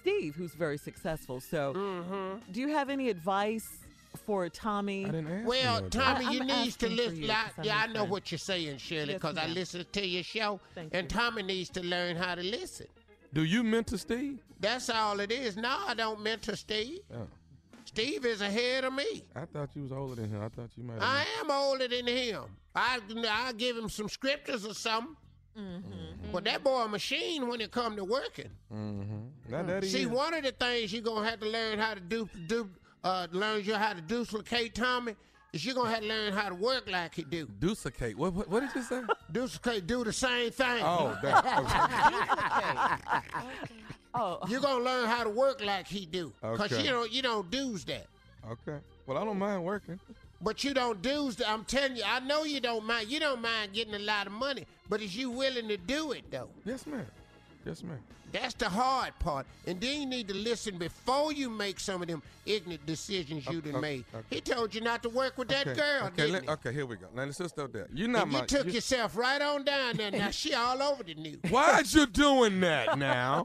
Steve, 0.00 0.34
who's 0.34 0.54
very 0.54 0.76
successful. 0.76 1.40
So, 1.40 2.40
do 2.50 2.60
you 2.60 2.68
have 2.68 2.90
any 2.90 3.10
advice 3.10 3.81
for 4.16 4.48
Tommy? 4.48 5.04
Well, 5.44 5.88
Tommy, 5.88 6.26
I- 6.26 6.30
you 6.30 6.40
I'm 6.40 6.46
need 6.46 6.54
to 6.74 6.86
asking 6.86 6.96
listen. 6.96 7.22
you, 7.22 7.30
I, 7.30 7.50
'cause 7.56 7.64
yeah, 7.66 7.78
I 7.78 7.84
your 7.86 7.94
know 7.94 8.04
what 8.04 8.30
you're 8.30 8.38
saying, 8.38 8.78
Shirley, 8.78 9.12
Yes, 9.12 9.20
because 9.20 9.36
I 9.38 9.46
ma'am. 9.46 9.54
listen 9.54 9.86
to 9.92 10.06
your 10.06 10.22
show. 10.22 10.60
Thank 10.74 10.94
and 10.94 11.08
Tommy 11.08 11.42
needs 11.42 11.70
to 11.70 11.82
learn 11.82 12.16
how 12.16 12.34
to 12.34 12.42
listen. 12.42 12.86
Do 13.32 13.44
you 13.44 13.62
mentor 13.62 13.96
Steve? 13.98 14.38
That's 14.60 14.90
all 14.90 15.18
it 15.20 15.32
is. 15.32 15.56
No, 15.56 15.76
I 15.86 15.94
don't 15.94 16.20
mentor 16.20 16.54
Steve. 16.56 17.00
Oh, 17.14 17.26
Steve 17.84 18.24
is 18.26 18.40
ahead 18.40 18.84
of 18.84 18.92
me. 18.92 19.24
I 19.34 19.44
thought 19.46 19.70
you 19.74 19.82
was 19.82 19.92
older 19.92 20.14
than 20.16 20.30
him. 20.30 20.42
I 20.42 20.48
thought 20.48 20.70
you 20.76 20.84
might. 20.84 20.98
I 21.00 21.24
am 21.40 21.50
older 21.50 21.88
than 21.88 22.06
him. 22.06 22.42
I 22.74 23.00
I 23.28 23.52
give 23.52 23.76
him 23.76 23.88
some 23.88 24.08
scriptures 24.08 24.64
or 24.64 24.74
something. 24.74 25.16
Mm-hmm. 25.58 26.32
But 26.32 26.44
that 26.44 26.64
boy 26.64 26.82
a 26.84 26.88
machine 26.88 27.46
when 27.48 27.60
it 27.60 27.70
come 27.70 27.96
to 27.96 28.04
working. 28.04 28.48
Mm-hmm. 28.72 29.50
Not 29.50 29.66
that 29.66 29.84
See, 29.84 30.02
is. 30.02 30.08
one 30.08 30.32
of 30.32 30.42
the 30.44 30.52
things 30.52 30.92
you're 30.94 31.02
gonna 31.02 31.28
have 31.28 31.40
to 31.40 31.48
learn 31.48 31.78
how 31.78 31.92
to 31.92 32.00
do 32.00 32.28
do 32.46 32.70
uh, 33.04 33.26
learn 33.32 33.64
you 33.64 33.74
how 33.74 33.92
to 33.92 34.00
duplicate 34.00 34.74
Tommy 34.74 35.14
is 35.52 35.64
you're 35.64 35.74
gonna 35.74 35.90
have 35.90 36.00
to 36.00 36.06
learn 36.06 36.32
how 36.32 36.48
to 36.48 36.54
work 36.54 36.88
like 36.90 37.14
he 37.14 37.22
do. 37.24 37.46
Duplicate. 37.60 38.16
What, 38.16 38.32
what? 38.32 38.48
What 38.48 38.60
did 38.60 38.70
you 38.74 38.82
say? 38.82 39.02
Duplicate, 39.32 39.86
do 39.86 40.04
the 40.04 40.12
same 40.12 40.50
thing. 40.50 40.80
Oh, 40.82 41.16
that- 41.22 43.02
Oh, 44.14 44.40
you're 44.46 44.60
gonna 44.60 44.84
learn 44.84 45.06
how 45.08 45.24
to 45.24 45.30
work 45.30 45.64
like 45.64 45.86
he 45.86 46.04
do, 46.04 46.34
cause 46.42 46.60
Okay. 46.70 46.82
you 46.82 46.90
don't 46.90 47.10
you 47.10 47.22
don't 47.22 47.50
do's 47.50 47.82
that. 47.86 48.06
Okay. 48.50 48.78
Well, 49.06 49.16
I 49.16 49.24
don't 49.24 49.38
mind 49.38 49.64
working. 49.64 49.98
But 50.42 50.62
you 50.64 50.74
don't 50.74 51.00
do. 51.00 51.30
That. 51.32 51.48
I'm 51.48 51.64
telling 51.64 51.96
you, 51.96 52.02
I 52.06 52.20
know 52.20 52.44
you 52.44 52.60
don't 52.60 52.84
mind. 52.84 53.08
You 53.08 53.20
don't 53.20 53.40
mind 53.40 53.72
getting 53.72 53.94
a 53.94 53.98
lot 54.00 54.26
of 54.26 54.32
money, 54.34 54.66
but 54.88 55.00
is 55.00 55.16
you 55.16 55.30
willing 55.30 55.66
to 55.68 55.76
do 55.78 56.12
it 56.12 56.30
though? 56.30 56.48
Yes, 56.64 56.86
ma'am. 56.86 57.06
Yes, 57.64 57.82
ma'am. 57.82 57.98
That's 58.32 58.54
the 58.54 58.68
hard 58.68 59.12
part. 59.18 59.44
And 59.66 59.78
then 59.78 60.00
you 60.00 60.06
need 60.06 60.26
to 60.28 60.34
listen 60.34 60.78
before 60.78 61.34
you 61.34 61.50
make 61.50 61.78
some 61.78 62.00
of 62.00 62.08
them 62.08 62.22
ignorant 62.46 62.84
decisions 62.86 63.46
you 63.46 63.60
done 63.60 63.72
okay, 63.76 63.80
made. 63.80 64.04
okay. 64.14 64.24
He 64.36 64.40
told 64.40 64.74
you 64.74 64.80
not 64.80 65.02
to 65.02 65.10
work 65.10 65.36
with 65.36 65.48
that 65.48 65.68
okay. 65.68 65.78
girl, 65.78 66.06
Okay. 66.06 66.16
didn't 66.16 66.32
let- 66.32 66.42
he? 66.44 66.48
okay. 66.48 66.72
Here 66.72 66.86
we 66.86 66.96
go. 66.96 67.08
Now, 67.14 67.30
sister 67.30 67.68
there. 67.68 67.88
You're 67.92 68.08
not 68.08 68.22
and 68.22 68.32
my. 68.32 68.40
you 68.40 68.46
took 68.46 68.66
you- 68.68 68.72
yourself 68.72 69.18
right 69.18 69.40
on 69.42 69.64
down 69.64 69.98
there. 69.98 70.10
Now 70.10 70.30
she 70.30 70.54
all 70.54 70.82
over 70.82 71.02
the 71.02 71.14
news. 71.14 71.40
Why'd 71.50 71.92
you 71.92 72.06
doing 72.06 72.58
that 72.60 72.98
now, 72.98 73.44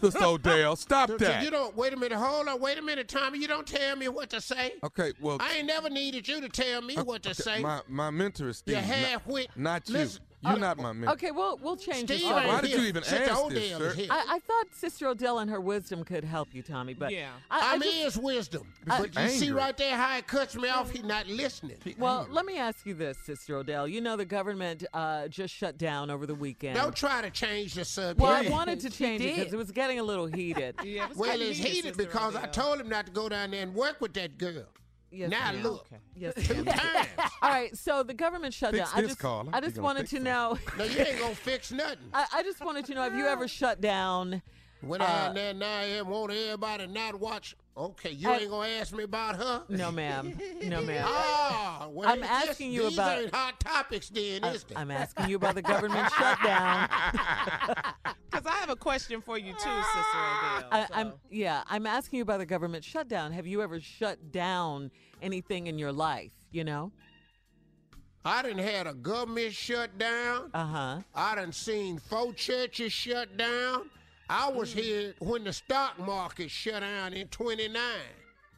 Sister 0.00 0.18
Odell? 0.24 0.76
Stop 0.76 1.08
So- 1.10 1.18
so 1.18 1.24
that. 1.24 1.42
you 1.42 1.50
don't 1.50 1.76
wait 1.76 1.92
a 1.92 1.96
minute. 1.96 2.16
Hold 2.16 2.46
on. 2.46 2.60
Wait 2.60 2.78
a 2.78 2.82
minute, 2.82 3.08
Tommy. 3.08 3.40
You 3.40 3.48
don't 3.48 3.66
tell 3.66 3.96
me 3.96 4.06
what 4.06 4.30
to 4.30 4.40
say. 4.40 4.74
Okay. 4.84 5.12
Well, 5.20 5.38
I 5.40 5.56
ain't 5.56 5.66
never 5.66 5.90
needed 5.90 6.28
you 6.28 6.40
to 6.40 6.48
tell 6.48 6.82
me 6.82 6.94
what 6.94 7.24
to 7.24 7.34
say. 7.34 7.60
My 7.60 7.80
my 7.88 8.10
mentor 8.10 8.50
is 8.50 8.58
Steve. 8.58 8.76
You 8.76 8.80
not- 8.82 8.90
half-wit. 8.90 9.48
Not 9.56 9.88
you. 9.88 9.94
Listen, 9.96 10.22
You're 10.42 10.52
uh, 10.52 10.56
not 10.56 10.78
my 10.78 10.92
man. 10.92 11.10
Okay, 11.10 11.32
well, 11.32 11.58
we'll 11.62 11.76
change 11.76 12.08
the 12.08 12.16
Steve 12.16 12.28
subject. 12.28 12.48
Why 12.48 12.60
did 12.62 12.70
you 12.70 12.80
even 12.86 13.02
Sister 13.02 13.30
ask 13.30 13.48
this, 13.48 13.70
sir? 13.70 13.94
I, 14.10 14.24
I 14.28 14.38
thought 14.38 14.66
Sister 14.72 15.08
Odell 15.08 15.38
and 15.38 15.50
her 15.50 15.60
wisdom 15.60 16.02
could 16.02 16.24
help 16.24 16.48
you, 16.54 16.62
Tommy, 16.62 16.94
but 16.94 17.12
Yeah. 17.12 17.28
I, 17.50 17.58
I 17.60 17.72
I'm 17.74 17.82
just- 17.82 17.96
his 17.96 18.18
wisdom. 18.18 18.66
I- 18.88 19.00
but 19.00 19.14
you 19.14 19.28
see 19.28 19.50
right 19.50 19.76
there 19.76 19.96
how 19.96 20.16
it 20.16 20.26
cuts 20.26 20.56
me 20.56 20.68
off? 20.68 20.90
He's 20.90 21.04
not 21.04 21.26
listening. 21.26 21.76
Well, 21.98 22.26
let 22.30 22.46
me 22.46 22.56
ask 22.58 22.86
you 22.86 22.94
this, 22.94 23.18
Sister 23.18 23.56
Odell. 23.56 23.86
You 23.86 24.00
know 24.00 24.16
the 24.16 24.24
government 24.24 24.84
uh, 24.94 25.28
just 25.28 25.54
shut 25.54 25.76
down 25.76 26.10
over 26.10 26.26
the 26.26 26.34
weekend. 26.34 26.76
Don't 26.76 26.96
try 26.96 27.20
to 27.20 27.30
change 27.30 27.74
the 27.74 27.84
subject. 27.84 28.20
well, 28.20 28.32
I 28.32 28.48
wanted 28.48 28.80
to 28.80 28.90
change 28.90 29.22
it 29.22 29.36
because 29.36 29.52
it 29.52 29.56
was 29.56 29.70
getting 29.72 29.98
a 29.98 30.02
little 30.02 30.26
heated. 30.26 30.74
Yeah, 30.90 31.08
it 31.10 31.16
Well, 31.16 31.40
it's 31.40 31.58
heated 31.58 31.94
Sister 31.94 32.04
because 32.04 32.34
I 32.34 32.46
told 32.46 32.80
him 32.80 32.88
not 32.88 33.06
to 33.06 33.12
go 33.12 33.28
down 33.28 33.50
there 33.52 33.62
and 33.62 33.74
work 33.74 34.00
with 34.00 34.14
that 34.14 34.38
girl. 34.38 34.64
Yes, 35.12 35.30
now 35.30 35.52
ma'am. 35.52 35.62
look, 35.62 35.86
Yes, 36.16 36.34
two 36.46 36.64
times. 36.64 37.08
All 37.42 37.50
right, 37.50 37.76
so 37.76 38.02
the 38.02 38.14
government 38.14 38.54
shut 38.54 38.72
Fix 38.74 38.88
down. 38.90 38.98
I 38.98 39.00
this, 39.02 39.10
just, 39.10 39.20
Carla. 39.20 39.50
I 39.52 39.56
You 39.56 39.62
just 39.62 39.74
gonna 39.76 39.84
wanted 39.84 40.00
fix 40.00 40.10
to 40.10 40.16
it. 40.18 40.22
know. 40.22 40.58
No, 40.78 40.84
you 40.84 40.98
ain't 41.00 41.18
gonna 41.18 41.34
fix 41.34 41.72
nothing. 41.72 41.98
I, 42.14 42.26
I 42.34 42.42
just 42.42 42.64
wanted 42.64 42.84
to 42.86 42.94
know 42.94 43.02
have 43.02 43.14
you 43.16 43.26
ever 43.26 43.48
shut 43.48 43.80
down? 43.80 44.40
When 44.82 45.00
Uh, 45.00 45.04
I 45.04 45.28
in 45.28 45.34
there 45.34 45.54
now 45.54 45.66
and 45.80 46.08
want 46.08 46.32
everybody 46.32 46.86
not 46.86 47.18
watch. 47.18 47.56
Okay, 47.80 48.10
you 48.10 48.28
I- 48.30 48.36
ain't 48.38 48.50
gonna 48.50 48.68
ask 48.68 48.92
me 48.94 49.04
about 49.04 49.36
her. 49.36 49.62
No, 49.70 49.90
ma'am. 49.90 50.38
No, 50.64 50.82
ma'am. 50.90 51.04
Ah, 51.08 51.88
well, 51.90 52.08
I'm 52.08 52.20
this- 52.20 52.28
asking 52.30 52.72
you 52.72 52.82
these 52.84 52.92
about- 52.94 53.18
ain't 53.22 53.34
hot 53.34 53.58
topics, 53.58 54.10
then, 54.10 54.44
I, 54.44 54.50
is 54.52 54.64
they? 54.64 54.76
I'm 54.76 54.90
asking 54.90 55.28
you 55.30 55.36
about 55.36 55.54
the 55.54 55.62
government 55.62 56.08
shutdown. 56.18 56.88
Because 58.30 58.46
I 58.46 58.52
have 58.58 58.70
a 58.70 58.76
question 58.76 59.20
for 59.20 59.36
you 59.38 59.52
too, 59.52 59.58
Sister 59.58 59.68
Odell. 60.14 60.68
I, 60.70 60.86
so- 60.86 60.94
I'm 60.94 61.12
yeah. 61.30 61.64
I'm 61.68 61.84
asking 61.84 62.18
you 62.18 62.22
about 62.22 62.38
the 62.38 62.46
government 62.46 62.84
shutdown. 62.84 63.32
Have 63.32 63.44
you 63.46 63.60
ever 63.60 63.80
shut 63.80 64.30
down 64.30 64.92
anything 65.20 65.66
in 65.66 65.78
your 65.80 65.90
life? 65.92 66.30
You 66.52 66.62
know. 66.62 66.92
I 68.24 68.42
done 68.42 68.58
had 68.58 68.86
a 68.86 68.94
government 68.94 69.52
shut 69.52 69.98
down. 69.98 70.50
Uh 70.54 70.64
huh. 70.66 70.98
I 71.14 71.34
done 71.34 71.50
seen 71.52 71.98
four 71.98 72.32
churches 72.34 72.92
shut 72.92 73.36
down. 73.36 73.90
I 74.30 74.48
was 74.48 74.72
Mm. 74.72 74.78
here 74.80 75.14
when 75.18 75.42
the 75.44 75.52
stock 75.52 75.98
market 75.98 76.50
shut 76.50 76.80
down 76.82 77.12
in 77.14 77.26
29. 77.28 77.82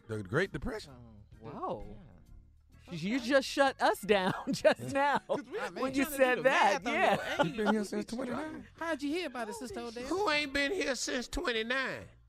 The 0.06 0.22
Great 0.22 0.52
Depression. 0.52 0.92
Whoa. 1.40 1.84
You 2.90 3.18
just 3.20 3.48
shut 3.48 3.80
us 3.80 4.00
down 4.00 4.34
just 4.52 4.92
now 4.92 5.18
when 5.26 5.94
you 5.94 6.04
trying 6.04 6.10
to 6.10 6.10
do 6.10 6.16
said 6.16 6.42
that. 6.44 6.80
Yeah. 6.84 7.16
You've 7.42 7.56
been 7.56 7.72
here 7.72 7.84
since 7.84 8.04
29. 8.04 8.64
How'd 8.78 9.00
you 9.02 9.08
hear 9.08 9.28
about 9.28 9.48
it, 9.48 9.54
Sister 9.54 9.80
Odell? 9.80 10.02
Who 10.04 10.28
ain't 10.30 10.52
been 10.52 10.72
here 10.72 10.94
since 10.94 11.26
29? 11.28 11.78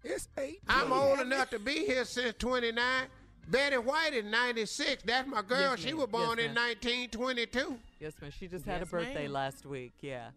It's 0.06 0.30
eight. 0.38 0.62
I'm 0.70 0.94
old 0.94 1.20
enough 1.20 1.50
to 1.50 1.60
be 1.60 1.86
here 1.86 2.06
since 2.06 2.36
29. 2.38 3.08
Betty 3.50 3.76
White 3.78 4.14
in 4.14 4.32
96. 4.32 5.04
That's 5.04 5.28
my 5.28 5.42
girl. 5.42 5.72
Yes, 5.72 5.80
she 5.80 5.94
was 5.94 6.08
born 6.08 6.38
Yes, 6.38 6.48
in 6.48 6.56
1922. 6.56 7.78
Yes, 8.00 8.14
ma'am. 8.22 8.32
She 8.32 8.48
just 8.48 8.64
had 8.66 8.82
a 8.82 8.86
birthday 8.86 9.24
ma'am. 9.24 9.34
last 9.34 9.66
week. 9.66 9.92
Yeah. 10.00 10.30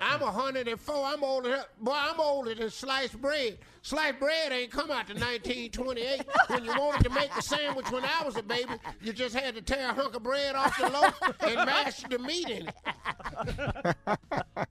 I'm 0.00 0.20
104. 0.20 1.04
I'm 1.06 1.24
older. 1.24 1.64
Boy, 1.80 1.92
I'm 1.94 2.20
older 2.20 2.54
than 2.54 2.70
sliced 2.70 3.20
bread. 3.20 3.58
Sliced 3.82 4.18
bread 4.18 4.52
ain't 4.52 4.70
come 4.70 4.90
out 4.90 5.06
to 5.08 5.14
1928. 5.14 6.22
when 6.48 6.64
you 6.64 6.70
wanted 6.78 7.04
to 7.04 7.10
make 7.10 7.34
a 7.36 7.40
sandwich 7.42 7.90
when 7.90 8.04
I 8.04 8.22
was 8.24 8.36
a 8.36 8.42
baby, 8.42 8.72
you 9.00 9.12
just 9.12 9.34
had 9.34 9.54
to 9.54 9.62
tear 9.62 9.90
a 9.90 9.94
hunk 9.94 10.14
of 10.16 10.22
bread 10.22 10.54
off 10.54 10.76
the 10.78 10.88
loaf 10.90 11.20
and 11.40 11.54
mash 11.56 12.02
the 12.02 12.18
meat 12.18 12.48
in 12.50 12.68
it. 12.68 13.96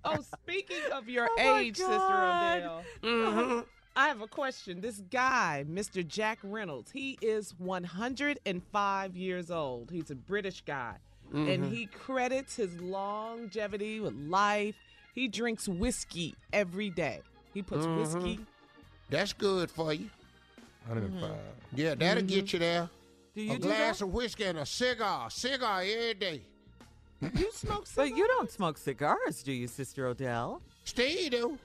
oh, 0.06 0.18
speaking 0.41 0.77
of 0.94 1.07
your 1.10 1.27
Oh 1.40 1.44
my 1.53 1.60
age, 1.61 1.77
Sister 1.77 1.91
God. 1.98 2.57
Odell, 2.60 2.84
Mm-hmm. 3.03 3.60
I 3.98 4.07
have 4.10 4.22
a 4.22 4.27
question. 4.27 4.82
This 4.82 5.02
guy, 5.10 5.64
Mr. 5.69 6.06
Jack 6.06 6.40
Reynolds, 6.44 6.91
he 6.91 7.18
is 7.22 7.53
105 7.57 9.15
years 9.15 9.49
old. 9.49 9.90
He's 9.91 10.11
a 10.11 10.15
British 10.15 10.61
guy. 10.65 10.95
And 11.34 11.64
Mhm. 11.65 11.72
he 11.72 11.86
credits 11.88 12.56
his 12.56 12.80
longevity 12.80 13.99
with 13.99 14.14
life. 14.14 14.76
He 15.16 15.28
drinks 15.30 15.68
whiskey 15.68 16.36
every 16.54 16.90
day. 16.90 17.22
He 17.54 17.62
puts 17.64 17.86
Mhm. 17.86 17.98
whiskey. 17.98 18.40
That's 19.10 19.32
good 19.34 19.72
for 19.72 19.94
you. 19.94 20.10
105. 20.88 21.32
Yeah, 21.74 21.96
that'll 21.96 22.24
get 22.24 22.52
you 22.54 22.60
there. 22.60 22.90
Do 23.34 23.42
you 23.42 23.54
a 23.54 23.56
do 23.56 23.62
glass 23.62 24.00
that? 24.00 24.06
of 24.06 24.14
whiskey 24.14 24.44
and 24.44 24.60
a 24.60 24.66
cigar. 24.66 25.30
Cigar 25.30 25.82
every 25.82 26.14
day. 26.16 26.42
You 27.34 27.52
smoke 27.54 27.86
But 27.96 28.16
you 28.16 28.28
don't 28.28 28.52
smoke 28.52 28.78
cigars, 28.78 29.42
do 29.42 29.52
you, 29.54 29.68
Sister 29.68 30.08
Odell? 30.08 30.62
Steve 30.84 31.32
do. 31.32 31.58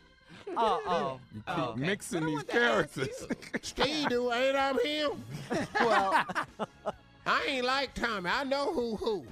Oh, 0.57 0.81
oh. 0.87 1.21
You 1.35 1.41
keep 1.47 1.59
oh, 1.59 1.63
okay. 1.71 1.81
mixing 1.81 2.27
these 2.27 2.43
characters. 2.45 3.27
Steve 3.63 4.09
do. 4.09 4.33
Ain't 4.33 4.57
I'm 4.57 4.79
him? 4.85 5.25
Well, 5.75 6.25
I 7.27 7.45
ain't 7.47 7.67
like 7.67 7.95
Tommy. 7.95 8.31
I 8.31 8.45
know 8.45 8.73
who 8.73 8.97
who. 8.97 9.27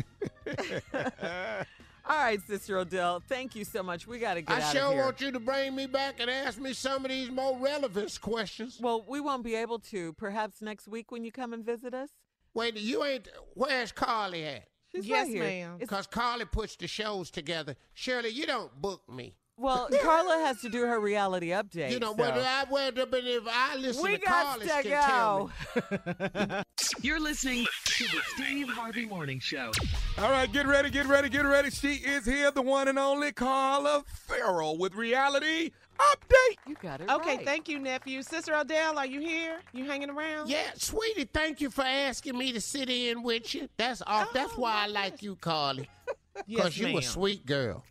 All 2.09 2.17
right, 2.17 2.41
Sister 2.47 2.79
Odell, 2.79 3.21
thank 3.29 3.55
you 3.55 3.65
so 3.65 3.83
much. 3.83 4.07
We 4.07 4.19
got 4.19 4.35
to 4.35 4.43
get 4.43 4.59
I 4.59 4.63
out 4.63 4.73
sure 4.73 4.85
of 4.87 4.93
here. 4.95 5.03
want 5.05 5.21
you 5.21 5.31
to 5.31 5.39
bring 5.41 5.75
me 5.77 5.87
back 5.87 6.21
and 6.21 6.31
ask 6.31 6.59
me 6.59 6.73
some 6.73 7.05
of 7.05 7.11
these 7.11 7.31
more 7.31 7.59
relevant 7.59 8.19
questions. 8.23 8.79
Well, 8.81 9.05
we 9.07 9.21
won't 9.21 9.45
be 9.45 9.55
able 9.55 9.79
to. 9.81 10.15
Perhaps 10.15 10.63
next 10.63 10.89
week 10.89 11.13
when 11.13 11.23
you 11.23 11.31
come 11.31 11.53
and 11.53 11.63
visit 11.65 11.93
us? 11.93 12.09
Wait, 12.55 12.77
you 12.79 13.05
ain't. 13.05 13.29
Where's 13.55 13.93
Carly 13.93 14.45
at? 14.47 14.65
She's 14.91 15.07
Yes, 15.07 15.27
right 15.27 15.35
here. 15.35 15.43
ma'am. 15.45 15.77
Because 15.79 16.07
Carly 16.07 16.47
puts 16.47 16.77
the 16.77 16.87
shows 16.87 17.31
together. 17.31 17.77
Shirley, 17.93 18.31
you 18.31 18.47
don't 18.47 18.73
book 18.81 19.03
me. 19.13 19.35
Well, 19.59 19.89
Carla 20.03 20.45
has 20.45 20.61
to 20.61 20.69
do 20.69 20.83
her 20.87 21.01
reality 21.01 21.49
update. 21.49 21.91
You 21.91 21.99
know, 21.99 22.15
so. 22.15 22.23
whether 22.23 22.41
I 22.41 22.65
whether 22.69 23.07
but 23.07 23.25
if 23.25 23.43
I 23.47 23.77
listen 23.77 24.03
we 24.03 24.17
to 24.17 24.19
got 24.19 24.47
Carly 24.47 24.67
to 24.67 24.83
can 24.83 25.05
tell 25.05 25.51
go. 25.75 26.43
me. 26.49 26.63
You're 27.03 27.21
listening 27.21 27.67
to 27.85 28.05
the 28.05 28.21
Steve 28.35 28.69
Harvey 28.69 29.07
Morning 29.07 29.41
Show. 29.41 29.73
All 30.19 30.31
right, 30.31 30.51
get 30.51 30.67
ready, 30.67 30.91
get 30.91 31.07
ready, 31.07 31.29
get 31.29 31.45
ready. 31.45 31.71
She 31.71 31.95
is 31.95 32.25
here, 32.25 32.51
the 32.51 32.63
one 32.63 32.89
and 32.89 32.99
only 32.99 33.33
Carla 33.33 34.05
Ferrell 34.07 34.79
with 34.79 34.95
reality 34.95 35.73
update. 35.99 36.57
You 36.67 36.77
got 36.81 37.01
it 37.01 37.11
Okay, 37.11 37.37
right. 37.37 37.45
thank 37.45 37.69
you, 37.69 37.79
nephew. 37.79 38.23
Sister 38.23 38.55
Odell, 38.55 38.99
are 38.99 39.07
you 39.07 39.21
here? 39.21 39.59
You 39.73 39.85
hanging 39.85 40.11
around? 40.11 40.49
Yeah, 40.49 40.71
sweetie, 40.77 41.25
thank 41.25 41.61
you 41.61 41.71
for 41.71 41.83
asking 41.83 42.39
me 42.39 42.53
to 42.53 42.61
sit 42.61 42.89
in 42.89 43.23
with 43.23 43.55
you. 43.55 43.69
That's 43.77 44.03
off. 44.07 44.33
That's 44.33 44.53
oh, 44.57 44.61
why 44.61 44.85
I 44.85 44.87
like 44.87 45.23
you, 45.23 45.37
Carly. 45.37 45.89
Because 46.47 46.79
Yes, 46.79 46.93
you 46.93 46.97
a 46.97 47.03
sweet 47.03 47.45
girl. 47.47 47.83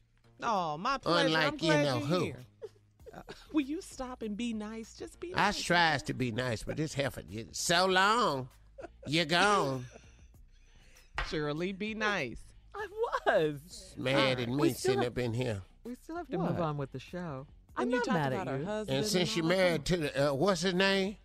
Oh, 0.43 0.77
my 0.77 0.97
pleasure. 0.97 1.19
I'm 1.19 1.25
Unlike 1.35 1.53
you 1.63 1.69
glad 1.69 1.85
know 1.85 1.97
you're 1.97 2.07
who. 2.07 2.19
here. 2.25 2.45
Uh, 3.15 3.21
will 3.51 3.61
you 3.61 3.81
stop 3.81 4.21
and 4.21 4.37
be 4.37 4.53
nice? 4.53 4.93
Just 4.93 5.19
be 5.19 5.33
I 5.33 5.47
nice. 5.47 5.61
tries 5.61 6.03
to 6.03 6.13
be 6.13 6.31
nice, 6.31 6.63
but 6.63 6.77
this 6.77 6.93
heifer, 6.93 7.23
you- 7.27 7.47
so 7.51 7.85
long, 7.87 8.49
you're 9.07 9.25
gone. 9.25 9.85
Surely 11.29 11.71
be 11.73 11.93
nice. 11.95 12.39
I 12.75 12.87
was. 13.25 13.95
Mad 13.97 14.39
at 14.39 14.49
me 14.49 14.69
still 14.69 14.75
sitting 14.75 14.97
have- 15.03 15.13
up 15.13 15.17
in 15.17 15.33
here. 15.33 15.61
We 15.83 15.95
still 15.95 16.17
have 16.17 16.27
to 16.29 16.37
move 16.37 16.59
on 16.59 16.77
with 16.77 16.91
the 16.91 16.99
show. 16.99 17.47
I'm 17.75 17.83
And 17.83 17.91
not 17.91 18.07
mad 18.07 18.33
at 18.33 18.47
you. 18.59 18.65
husband 18.65 18.97
And 18.97 19.05
since 19.05 19.35
you're 19.35 19.45
married 19.45 19.85
to 19.85 19.97
the, 19.97 20.29
uh, 20.31 20.33
what's 20.33 20.61
his 20.61 20.73
name? 20.73 21.17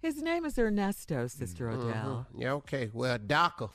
His 0.00 0.20
name 0.20 0.44
is 0.44 0.58
Ernesto, 0.58 1.26
Sister 1.28 1.68
Mm-hmm. 1.70 1.88
Odell. 1.88 2.26
Yeah, 2.36 2.52
okay. 2.54 2.90
Well, 2.92 3.18
DACA. 3.18 3.70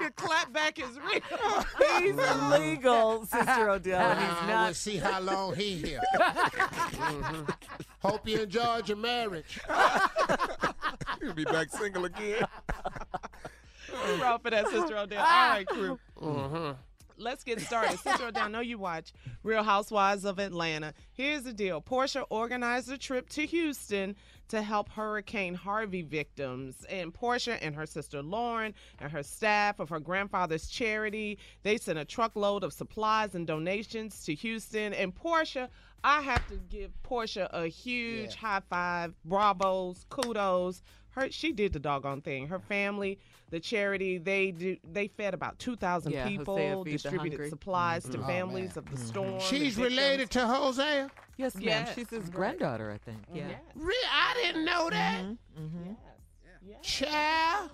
Your 0.00 0.10
clap 0.16 0.52
back 0.52 0.78
is 0.78 0.98
real. 0.98 2.00
He's 2.00 2.16
illegal, 2.18 3.26
Sister 3.26 3.70
Odell, 3.70 4.00
and 4.00 4.18
he's 4.20 4.48
not. 4.48 4.64
We'll 4.66 4.74
see 4.74 4.96
how 4.96 5.20
long 5.20 5.54
he 5.54 5.74
here. 5.76 6.00
Mhm. 6.14 7.54
Hope 8.00 8.26
you 8.26 8.40
enjoyed 8.40 8.88
your 8.88 8.96
marriage. 8.96 9.60
You'll 11.22 11.34
be 11.34 11.44
back 11.44 11.68
single 11.70 12.06
again. 12.06 12.44
We're 13.92 14.24
off 14.24 14.42
for 14.42 14.50
that, 14.50 14.68
Sister 14.68 14.96
Odell. 14.96 15.20
All 15.20 15.50
right, 15.50 15.66
crew. 15.66 15.98
Mhm. 16.20 16.76
Let's 17.18 17.44
get 17.44 17.60
started. 17.60 17.98
Sister 17.98 18.26
Odell, 18.28 18.44
I 18.44 18.48
know 18.48 18.60
you 18.60 18.78
watch 18.78 19.12
Real 19.42 19.62
Housewives 19.62 20.24
of 20.24 20.38
Atlanta. 20.38 20.94
Here's 21.12 21.42
the 21.42 21.52
deal 21.52 21.82
Porsha 21.82 22.24
organized 22.30 22.90
a 22.90 22.96
trip 22.96 23.28
to 23.30 23.44
Houston 23.44 24.16
to 24.50 24.62
help 24.62 24.88
Hurricane 24.90 25.54
Harvey 25.54 26.02
victims. 26.02 26.84
And 26.88 27.14
Porsha 27.14 27.58
and 27.62 27.74
her 27.74 27.86
sister 27.86 28.22
Lauren 28.22 28.74
and 28.98 29.10
her 29.10 29.22
staff 29.22 29.80
of 29.80 29.88
her 29.88 30.00
grandfather's 30.00 30.68
charity, 30.68 31.38
they 31.62 31.76
sent 31.76 31.98
a 31.98 32.04
truckload 32.04 32.64
of 32.64 32.72
supplies 32.72 33.34
and 33.34 33.46
donations 33.46 34.24
to 34.24 34.34
Houston. 34.34 34.92
And 34.92 35.14
Porsha, 35.14 35.68
I 36.02 36.22
have 36.22 36.46
to 36.48 36.56
give 36.68 36.90
Porsha 37.02 37.48
a 37.52 37.66
huge 37.66 38.34
high 38.34 38.62
five, 38.68 39.14
bravos, 39.24 40.04
kudos. 40.08 40.82
Her, 41.20 41.30
she 41.30 41.52
did 41.52 41.72
the 41.72 41.78
doggone 41.78 42.20
thing. 42.22 42.48
Her 42.48 42.58
family, 42.58 43.18
the 43.50 43.60
charity, 43.60 44.18
they 44.18 44.50
do, 44.52 44.76
they 44.92 45.08
fed 45.08 45.34
about 45.34 45.58
two 45.58 45.76
thousand 45.76 46.12
Yeah, 46.12 46.26
people, 46.26 46.84
distributed 46.84 47.48
supplies 47.50 48.04
to 48.04 48.18
Mhm. 48.18 48.24
Oh, 48.24 48.26
families 48.26 48.76
man. 48.76 48.78
of 48.78 48.90
the 48.90 48.96
storm. 48.96 49.40
She's 49.40 49.76
related 49.76 50.30
to 50.30 50.46
Hosea? 50.46 51.10
Yes, 51.36 51.54
ma'am. 51.54 51.64
Yes, 51.64 51.94
She's 51.94 52.10
his 52.10 52.22
right. 52.24 52.32
granddaughter, 52.32 52.90
I 52.90 52.98
think. 52.98 53.18
Yeah. 53.32 53.48
Yes. 53.48 53.60
Really? 53.74 54.08
I 54.12 54.34
didn't 54.42 54.64
know 54.64 54.90
that. 54.90 55.22
Mm-hmm. 55.24 55.92
Yes. 56.66 56.78
Child. 56.82 57.70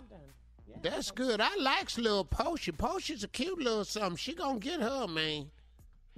That's 0.82 1.10
good. 1.10 1.40
I 1.40 1.55
likes 1.56 1.98
little 1.98 2.24
Porsha. 2.24 2.73
Porsha's 2.77 3.24
a 3.24 3.28
cute 3.28 3.59
little 3.59 3.85
something. 3.85 4.16
She 4.16 4.35
gonna 4.35 4.59
get 4.59 4.81
her, 4.81 5.06
man. 5.09 5.51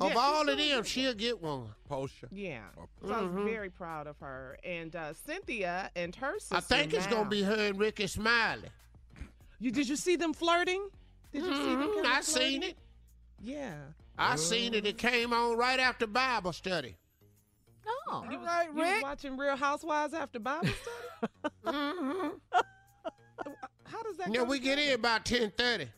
Of 0.01 0.11
Yeah, 0.13 0.17
all 0.19 0.49
of 0.49 0.57
them, 0.57 0.57
good. 0.57 0.87
she'll 0.87 1.15
get 1.15 1.41
one. 1.43 1.75
Porsha. 1.91 2.29
Yeah. 2.31 2.61
So 3.03 3.13
I 3.13 3.21
was 3.23 3.31
Mhm. 3.33 3.45
very 3.45 3.69
proud 3.71 4.07
of 4.07 4.17
her. 4.21 4.57
And 4.63 4.95
uh, 4.95 5.13
Cynthia 5.15 5.91
and 5.97 6.15
her 6.17 6.39
sister. 6.39 6.55
I 6.57 6.61
think 6.61 6.95
it's 6.95 7.07
gonna 7.09 7.29
be 7.29 7.43
her 7.43 7.57
and 7.69 7.79
Rickey 7.79 8.07
Smiley. 8.07 8.69
You 9.59 9.73
did 9.73 9.89
you 9.89 9.97
see 9.97 10.15
them 10.15 10.33
flirting? 10.33 10.89
Did 11.33 11.43
you 11.45 11.55
see 11.55 11.63
them? 11.75 11.83
Mhm, 11.83 11.95
kinda 11.95 12.09
I 12.11 12.21
seen 12.21 12.63
it. 12.63 12.79
Yeah. 13.43 13.75
I 14.17 14.37
seen 14.37 14.75
it. 14.75 14.87
It 14.87 14.99
came 14.99 15.33
on 15.33 15.57
right 15.57 15.81
after 15.81 16.07
Bible 16.07 16.53
study. 16.53 16.97
Oh. 18.11 18.25
You, 18.31 18.39
right, 18.39 18.69
you 18.69 18.75
was 18.75 18.85
Rick? 18.91 19.03
watching 19.03 19.37
Real 19.37 19.57
Housewives 19.57 20.15
after 20.15 20.39
Bible 20.39 20.69
study? 21.23 21.33
Mm-hmm. 21.67 22.29
How 23.85 24.03
does 24.03 24.17
that 24.19 24.29
Yeah, 24.33 24.41
go 24.41 24.45
we 24.45 24.59
get 24.59 24.79
in 24.79 24.95
about 24.95 25.25
ten 25.25 25.51
thirty. 25.57 25.89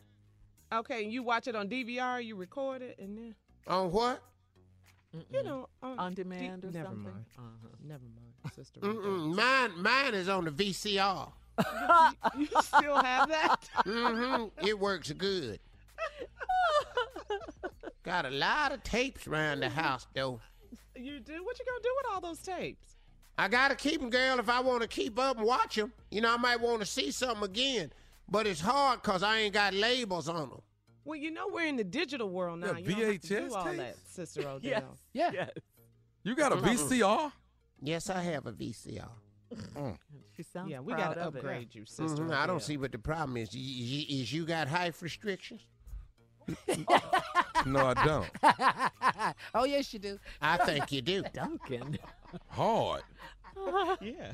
Okay, 0.73 1.03
and 1.03 1.11
you 1.11 1.21
watch 1.21 1.47
it 1.47 1.55
on 1.55 1.67
DVR, 1.67 2.23
you 2.25 2.35
record 2.35 2.81
it, 2.81 2.97
and 2.97 3.17
then 3.17 3.35
On 3.67 3.91
what? 3.91 4.21
you 5.29 5.43
know 5.43 5.67
on, 5.83 5.99
On 5.99 6.13
demand 6.13 6.63
or 6.63 6.71
never 6.71 6.85
something? 6.85 7.03
Mind. 7.03 7.25
Uh-huh. 7.37 7.67
Never 7.83 8.03
mind, 8.03 8.53
sister. 8.55 8.79
Mm-mm. 8.79 9.35
Mine, 9.35 9.71
mine 9.81 10.13
is 10.13 10.29
on 10.29 10.45
the 10.45 10.51
VCR. 10.51 11.29
you 12.37 12.47
still 12.61 13.03
have 13.03 13.27
that? 13.29 13.57
Mm-hmm. 13.85 14.65
It 14.65 14.79
works 14.79 15.11
good. 15.11 15.59
Got 18.03 18.25
a 18.25 18.29
lot 18.29 18.71
of 18.71 18.83
tapes 18.83 19.27
around 19.27 19.59
the 19.59 19.69
house, 19.69 20.07
though. 20.15 20.39
You 20.95 21.19
do? 21.19 21.43
What 21.43 21.59
you 21.59 21.65
gonna 21.65 21.83
do 21.83 21.93
with 21.97 22.05
all 22.13 22.21
those 22.21 22.39
tapes? 22.39 22.95
I 23.37 23.47
gotta 23.47 23.75
keep 23.75 24.01
them, 24.01 24.09
girl, 24.09 24.39
if 24.39 24.49
I 24.49 24.59
want 24.59 24.81
to 24.81 24.87
keep 24.87 25.19
up 25.19 25.37
and 25.37 25.45
watch 25.45 25.75
them. 25.75 25.93
You 26.09 26.21
know, 26.21 26.33
I 26.33 26.37
might 26.37 26.59
want 26.61 26.79
to 26.81 26.85
see 26.85 27.11
something 27.11 27.43
again, 27.43 27.91
but 28.29 28.47
it's 28.47 28.61
hard 28.61 29.01
because 29.01 29.23
I 29.23 29.39
ain't 29.39 29.53
got 29.53 29.73
labels 29.73 30.27
on 30.27 30.49
them. 30.49 30.61
Well, 31.03 31.17
you 31.17 31.31
know 31.31 31.47
we're 31.51 31.65
in 31.67 31.77
the 31.77 31.83
digital 31.83 32.29
world 32.29 32.59
now. 32.59 32.73
Yeah, 32.73 32.77
you 32.77 32.95
don't 32.95 33.11
have 33.13 33.21
to 33.21 33.27
do 33.27 33.35
VHS 33.47 33.51
all 33.55 33.63
tapes? 33.65 33.77
that, 33.77 33.95
Sister 34.07 34.41
Odell. 34.47 34.59
Yes. 34.61 34.83
Yeah. 35.13 35.31
Yes. 35.33 35.49
You 36.23 36.35
got 36.35 36.51
a 36.51 36.55
VCR? 36.57 37.31
Yes, 37.81 38.09
I 38.09 38.21
have 38.21 38.45
a 38.45 38.51
VCR. 38.51 39.09
She 40.37 40.43
sounds 40.43 40.69
Yeah, 40.69 40.79
we 40.79 40.93
gotta 40.93 41.19
of 41.21 41.35
it. 41.35 41.39
upgrade 41.39 41.73
you, 41.75 41.85
Sister. 41.85 42.23
Mhm, 42.23 42.33
I 42.33 42.45
don't 42.47 42.61
see 42.61 42.77
what 42.77 42.91
the 42.91 42.99
problem 42.99 43.35
is. 43.37 43.49
Y- 43.53 43.59
y- 43.59 44.05
Is 44.21 44.31
you 44.31 44.45
got 44.45 44.67
height 44.69 44.95
restrictions? 45.01 45.61
No, 47.65 47.85
I 47.87 47.93
don't. 48.05 48.29
oh 49.53 49.65
yes, 49.65 49.91
you 49.93 49.99
do. 49.99 50.19
I 50.41 50.57
think 50.57 50.91
you 50.91 51.01
do. 51.01 51.23
Duncan. 51.33 51.97
Hard. 52.49 53.01
Yeah. 54.01 54.31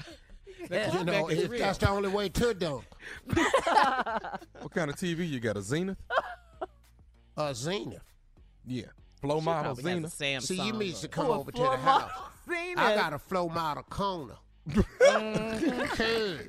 You 0.48 1.04
know, 1.04 1.28
is 1.30 1.50
that's 1.50 1.78
the 1.80 1.90
only 1.90 2.10
way 2.10 2.30
to 2.30 2.54
dunk. 2.54 2.86
What 3.26 4.72
kind 4.74 4.90
of 4.90 4.96
TV 4.98 5.28
you 5.28 5.40
got? 5.40 5.58
A 5.58 5.62
Zenith? 5.62 5.98
A 7.38 7.54
Zenith. 7.56 8.02
Yeah. 8.66 8.86
Flow 9.22 9.40
She 9.40 9.46
model 9.46 9.76
probably 9.76 9.84
Zenith. 9.94 10.18
Samsung 10.20 10.42
See, 10.44 10.62
you 10.66 10.74
need 10.74 10.96
to 10.96 11.08
come 11.08 11.28
Oh, 11.28 11.34
over 11.40 11.52
to 11.52 11.62
the 11.62 11.78
house. 11.78 12.12
Zenith. 12.48 12.78
I 12.78 12.96
got 12.96 13.14
a 13.14 13.20
flow 13.20 13.48
model 13.50 13.84
Kona. 13.90 14.38
Cuz. 15.96 16.42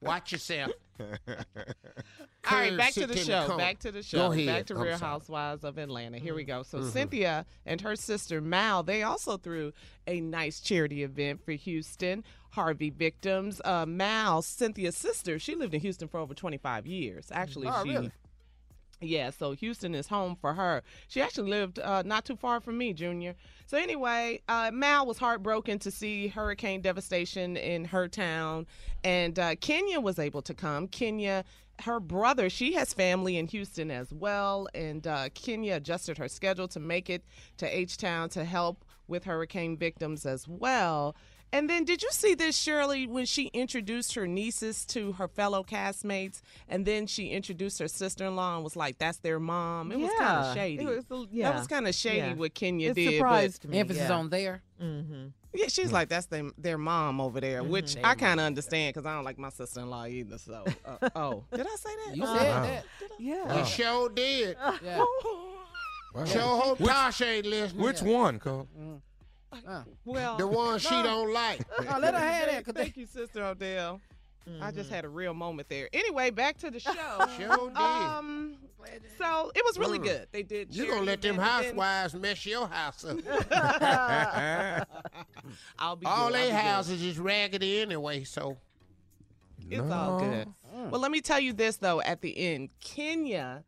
Watch 0.00 0.32
yourself. 0.32 0.70
All 1.00 2.58
right, 2.58 2.76
back 2.76 2.92
to 2.92 3.06
the 3.06 3.14
in 3.14 3.18
the 3.18 3.24
show. 3.46 3.56
back 3.56 3.78
to 3.80 3.90
the 3.90 4.02
show. 4.02 4.30
Ahead. 4.30 4.46
Back 4.46 4.66
to 4.66 4.74
I'm 4.74 4.82
Real 4.82 4.98
sorry. 4.98 5.10
Housewives 5.10 5.64
of 5.64 5.78
Atlanta. 5.78 6.18
Here 6.18 6.34
we 6.34 6.44
go. 6.44 6.62
So 6.62 6.78
Mhm. 6.80 6.90
Cynthia 6.92 7.46
and 7.64 7.80
her 7.80 7.96
sister 7.96 8.40
Mal, 8.42 8.82
they 8.82 9.02
also 9.02 9.38
threw 9.38 9.72
a 10.06 10.20
nice 10.20 10.60
charity 10.60 11.02
event 11.02 11.42
for 11.42 11.52
Houston 11.52 12.22
Harvey 12.50 12.90
victims. 12.90 13.62
Uh, 13.64 13.86
Mal, 13.86 14.42
Cynthia's 14.42 14.96
sister, 14.96 15.38
she 15.38 15.54
lived 15.54 15.72
in 15.74 15.80
Houston 15.80 16.06
for 16.06 16.18
over 16.18 16.34
25 16.34 16.86
years. 16.86 17.28
Actually, 17.32 17.68
Oh, 17.68 17.82
she 17.82 17.90
really? 17.94 18.12
Yeah, 19.00 19.30
so 19.30 19.52
Houston 19.52 19.94
is 19.94 20.06
home 20.06 20.36
for 20.40 20.54
her. 20.54 20.82
She 21.08 21.20
actually 21.20 21.50
lived 21.50 21.78
uh, 21.78 22.02
not 22.04 22.24
too 22.24 22.36
far 22.36 22.60
from 22.60 22.78
me, 22.78 22.92
Junior. 22.92 23.34
So 23.66 23.76
anyway, 23.76 24.40
uh, 24.48 24.70
Mal 24.72 25.06
was 25.06 25.18
heartbroken 25.18 25.78
to 25.80 25.90
see 25.90 26.28
hurricane 26.28 26.80
devastation 26.80 27.56
in 27.56 27.84
her 27.86 28.08
town, 28.08 28.66
and 29.02 29.38
uh, 29.38 29.56
Kenya 29.56 30.00
was 30.00 30.18
able 30.18 30.42
to 30.42 30.54
come. 30.54 30.88
Kenya, 30.88 31.44
her 31.80 31.98
brother, 32.00 32.48
she 32.48 32.74
has 32.74 32.94
family 32.94 33.36
in 33.36 33.46
Houston 33.48 33.90
as 33.90 34.12
well, 34.12 34.68
and 34.74 35.06
uh, 35.06 35.28
Kenya 35.34 35.74
adjusted 35.74 36.18
her 36.18 36.28
schedule 36.28 36.68
to 36.68 36.80
make 36.80 37.10
it 37.10 37.24
to 37.58 37.76
H 37.76 37.96
Town 37.96 38.28
to 38.30 38.44
help 38.44 38.84
with 39.08 39.24
hurricane 39.24 39.76
victims 39.76 40.24
as 40.24 40.48
well. 40.48 41.14
And 41.54 41.70
then, 41.70 41.84
did 41.84 42.02
you 42.02 42.08
see 42.10 42.34
this, 42.34 42.56
Shirley, 42.58 43.06
when 43.06 43.26
she 43.26 43.46
introduced 43.54 44.14
her 44.14 44.26
nieces 44.26 44.84
to 44.86 45.12
her 45.12 45.28
fellow 45.28 45.62
castmates, 45.62 46.40
and 46.68 46.84
then 46.84 47.06
she 47.06 47.28
introduced 47.30 47.78
her 47.78 47.86
sister-in-law 47.88 48.56
and 48.56 48.64
was 48.64 48.74
like, 48.74 48.98
"That's 48.98 49.18
their 49.18 49.38
mom." 49.38 49.92
It 49.92 50.00
was 50.00 50.10
kind 50.18 50.38
of 50.46 50.54
shady. 50.54 50.82
it 50.82 50.86
was 50.86 51.04
a- 51.28 51.42
That 51.42 51.54
was 51.54 51.66
kind 51.68 51.86
of 51.86 51.94
shady 51.94 52.16
yeah. 52.18 52.34
what 52.34 52.54
Kenya 52.54 52.90
It 52.90 52.94
did. 52.94 53.14
surprised 53.14 53.62
but 53.62 53.70
me, 53.70 53.78
Emphasis 53.78 54.08
yeah. 54.08 54.16
on 54.18 54.30
there. 54.30 54.62
Mm-hmm. 54.82 55.26
Yeah, 55.54 55.66
she's 55.68 55.92
like, 55.92 56.08
"That's 56.08 56.26
their 56.26 56.50
their 56.58 56.76
mom 56.78 57.20
over 57.20 57.40
there," 57.40 57.62
which 57.62 57.94
Mhm. 57.94 58.04
I 58.04 58.14
kind 58.16 58.40
of 58.40 58.46
understand 58.46 58.92
because 58.94 59.06
I 59.06 59.14
don't 59.14 59.24
like 59.24 59.38
my 59.38 59.50
sister-in-law 59.50 60.06
either. 60.06 60.38
So, 60.38 60.64
uh, 60.84 61.08
oh, 61.14 61.44
did 61.52 61.66
I 61.68 61.76
say 61.76 61.90
that? 62.06 62.16
You 62.16 62.24
Oh. 62.26 62.36
said 62.36 62.64
that. 62.64 62.84
Yeah. 63.20 63.58
You 63.60 63.64
sure 63.64 64.08
did. 64.08 64.56
Yeah. 64.82 65.04
Wow. 66.14 66.24
Sure 66.26 66.40
hope 66.42 66.80
Which- 66.80 66.90
Tasha 66.90 67.26
ain't 67.26 67.46
listening. 67.46 67.82
Which 67.84 68.02
one, 68.02 68.38
Cole? 68.40 68.68
Uh, 68.76 68.98
Well, 70.04 70.36
The 70.36 70.46
one 70.46 70.78
she 70.78 70.90
no. 70.90 71.02
don't 71.02 71.32
like. 71.32 71.60
No, 71.84 71.98
let 71.98 72.14
her 72.14 72.20
have 72.20 72.46
that. 72.50 72.64
'cause 72.64 72.74
Thank 72.74 72.96
you, 72.96 73.06
Sister 73.06 73.42
Odell. 73.44 74.00
I 74.60 74.70
just 74.72 74.90
had 74.90 75.06
a 75.06 75.08
real 75.08 75.32
moment 75.32 75.70
there. 75.70 75.88
Anyway, 75.92 76.28
back 76.30 76.58
to 76.58 76.70
the 76.70 76.78
show. 76.80 76.92
Sure 77.38 77.68
did. 77.70 77.76
Um, 77.78 78.56
so 79.18 79.50
it 79.54 79.64
was 79.64 79.78
really 79.78 79.98
Mm. 79.98 80.02
good. 80.04 80.28
They 80.32 80.42
did. 80.42 80.74
You 80.74 80.86
gonna 80.86 81.00
let 81.00 81.22
them 81.22 81.36
charity 81.36 81.68
event, 81.68 81.78
housewives 81.78 82.14
mess 82.14 82.44
your 82.44 82.66
house 82.68 83.04
up? 83.06 83.16
I'll 85.78 85.96
be 85.96 86.04
All 86.06 86.28
good, 86.28 86.28
I'll 86.28 86.32
they 86.32 86.42
be 86.44 86.50
good. 86.50 86.54
houses 86.60 87.02
is 87.02 87.18
raggedy 87.18 87.80
anyway, 87.80 88.24
so 88.24 88.58
It's 89.70 89.90
all 89.90 90.18
good. 90.20 90.48
Well, 90.90 91.00
let 91.00 91.10
me 91.10 91.20
tell 91.22 91.40
you 91.40 91.52
this 91.54 91.76
though. 91.78 92.00
At 92.02 92.20
the 92.20 92.36
end, 92.36 92.68
Kenya. 92.80 93.64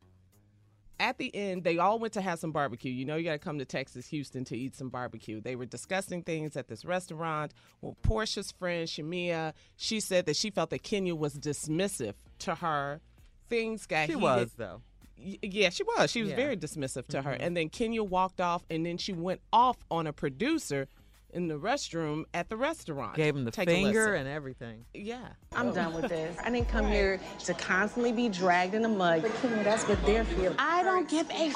At 0.99 1.19
the 1.19 1.35
end, 1.35 1.63
they 1.65 1.77
all 1.79 1.99
went 1.99 2.15
to 2.15 2.21
have 2.23 2.39
some 2.39 2.53
barbecue. 2.53 2.91
You 2.91 3.05
know, 3.05 3.17
you 3.17 3.25
got 3.25 3.33
to 3.33 3.39
come 3.39 3.59
to 3.59 3.65
Texas, 3.67 4.07
Houston 4.09 4.45
to 4.47 4.57
eat 4.57 4.75
some 4.75 4.89
barbecue. 4.89 5.41
They 5.43 5.55
were 5.55 5.67
discussing 5.67 6.23
things 6.23 6.57
at 6.57 6.69
this 6.69 6.85
restaurant. 6.87 7.53
Well, 7.83 7.97
Porsha's 8.03 8.51
friend, 8.53 8.89
Shamea, 8.89 9.53
she 9.77 10.01
said 10.01 10.25
that 10.27 10.37
she 10.37 10.51
felt 10.51 10.71
that 10.71 10.83
Kenya 10.83 11.15
was 11.15 11.35
dismissive 11.39 12.15
to 12.41 12.55
her. 12.57 13.01
Things 13.49 13.87
got 13.87 14.07
She 14.07 14.13
heated. 14.13 14.23
was 14.23 14.53
though. 14.57 14.81
Yeah, 15.19 15.71
she 15.71 15.83
was. 15.83 16.11
She 16.11 16.21
was 16.23 16.31
Yeah. 16.31 16.37
very 16.37 16.57
dismissive 16.57 17.07
to 17.09 17.23
her. 17.23 17.33
Mhm. 17.33 17.41
And 17.41 17.57
then 17.57 17.69
Kenya 17.71 18.03
walked 18.03 18.41
off, 18.41 18.65
and 18.69 18.85
then 18.85 18.99
she 18.99 19.13
went 19.13 19.41
off 19.53 19.79
on 19.91 20.07
a 20.07 20.13
producer 20.13 20.89
in 21.31 21.49
the 21.49 21.59
restroom 21.59 22.25
at 22.35 22.49
the 22.49 22.57
restaurant. 22.57 23.15
Gave 23.15 23.37
him 23.37 23.45
the 23.45 23.51
Take 23.51 23.69
a 23.69 23.73
finger 23.73 24.15
and 24.15 24.29
everything. 24.29 24.85
Yeah. 24.95 25.29
I'm 25.53 25.69
oh. 25.69 25.75
done 25.75 25.95
with 25.95 26.09
this. 26.09 26.37
I 26.43 26.51
didn't 26.51 26.69
come 26.69 26.87
here 26.87 27.21
to 27.45 27.55
constantly 27.55 28.13
be 28.13 28.29
dragged 28.29 28.75
in 28.75 28.83
the 28.83 28.89
mud. 28.89 29.25
That's 29.43 29.87
what 29.89 30.05
they're 30.07 30.25
feeling. 30.25 30.57
I 30.59 30.83
don't 30.83 31.09
give 31.09 31.29
a. 31.31 31.53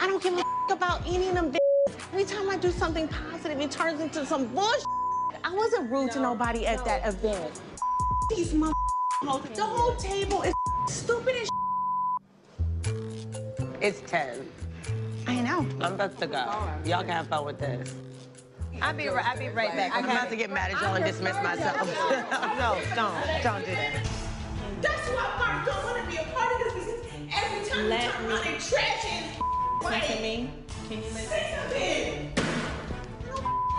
I 0.00 0.06
don't 0.06 0.22
give 0.22 0.34
a 0.34 0.42
about 0.72 1.06
any 1.06 1.28
of 1.28 1.34
them. 1.34 1.54
Every 2.12 2.24
time 2.24 2.50
I 2.50 2.56
do 2.56 2.70
something 2.70 3.08
positive, 3.08 3.60
it 3.60 3.70
turns 3.70 4.00
into 4.00 4.24
some 4.26 4.46
bullshit. 4.48 4.84
I 5.44 5.54
wasn't 5.54 5.90
rude 5.90 6.10
to 6.12 6.20
nobody 6.20 6.66
at 6.66 6.84
that 6.84 7.06
event. 7.06 7.60
These 8.30 8.54
mother. 8.54 8.72
The 9.22 9.62
whole 9.62 9.96
table 9.96 10.42
is 10.42 10.54
stupid 10.88 11.34
as. 11.36 11.48
It's 13.80 14.00
10. 14.10 14.48
I 15.26 15.40
know. 15.40 15.66
I'm 15.80 15.94
about 15.94 16.18
to 16.18 16.26
go. 16.26 16.36
Y'all 16.84 17.00
can 17.02 17.08
have 17.08 17.28
fun 17.28 17.44
with 17.44 17.58
this. 17.58 17.94
I'll 18.80 18.94
be 18.94 19.08
right. 19.08 19.24
I'll 19.26 19.38
be 19.38 19.48
right 19.48 19.74
back. 19.74 19.92
I'm 19.94 20.04
about 20.04 20.30
to 20.30 20.36
get 20.36 20.50
mad 20.50 20.70
at 20.72 20.80
y'all 20.80 20.94
and 20.94 21.04
dismiss 21.04 21.34
myself. 21.42 21.76
no, 22.58 22.78
don't. 22.94 23.42
Don't 23.42 23.64
do 23.64 23.72
that. 23.72 24.08
That's 24.80 25.08
why 25.08 25.26
I 25.38 25.64
don't 25.66 25.84
want 25.84 26.04
to 26.04 26.10
be 26.10 26.16
a 26.16 26.24
part 26.34 26.52
of 26.52 26.74
this 26.74 26.74
because 26.74 27.42
every 27.42 27.68
time 27.68 27.84
you 27.84 27.90
turn 27.90 28.30
around 28.30 28.46
and 28.46 28.60
trash 28.60 29.04
is 29.04 29.38
Listen 29.82 30.16
to 30.16 30.22
me. 30.22 30.50
Can 30.88 30.98
you 30.98 31.04
listen? 31.04 31.28
Say 31.28 31.56
something. 31.56 32.32
I 33.16 33.32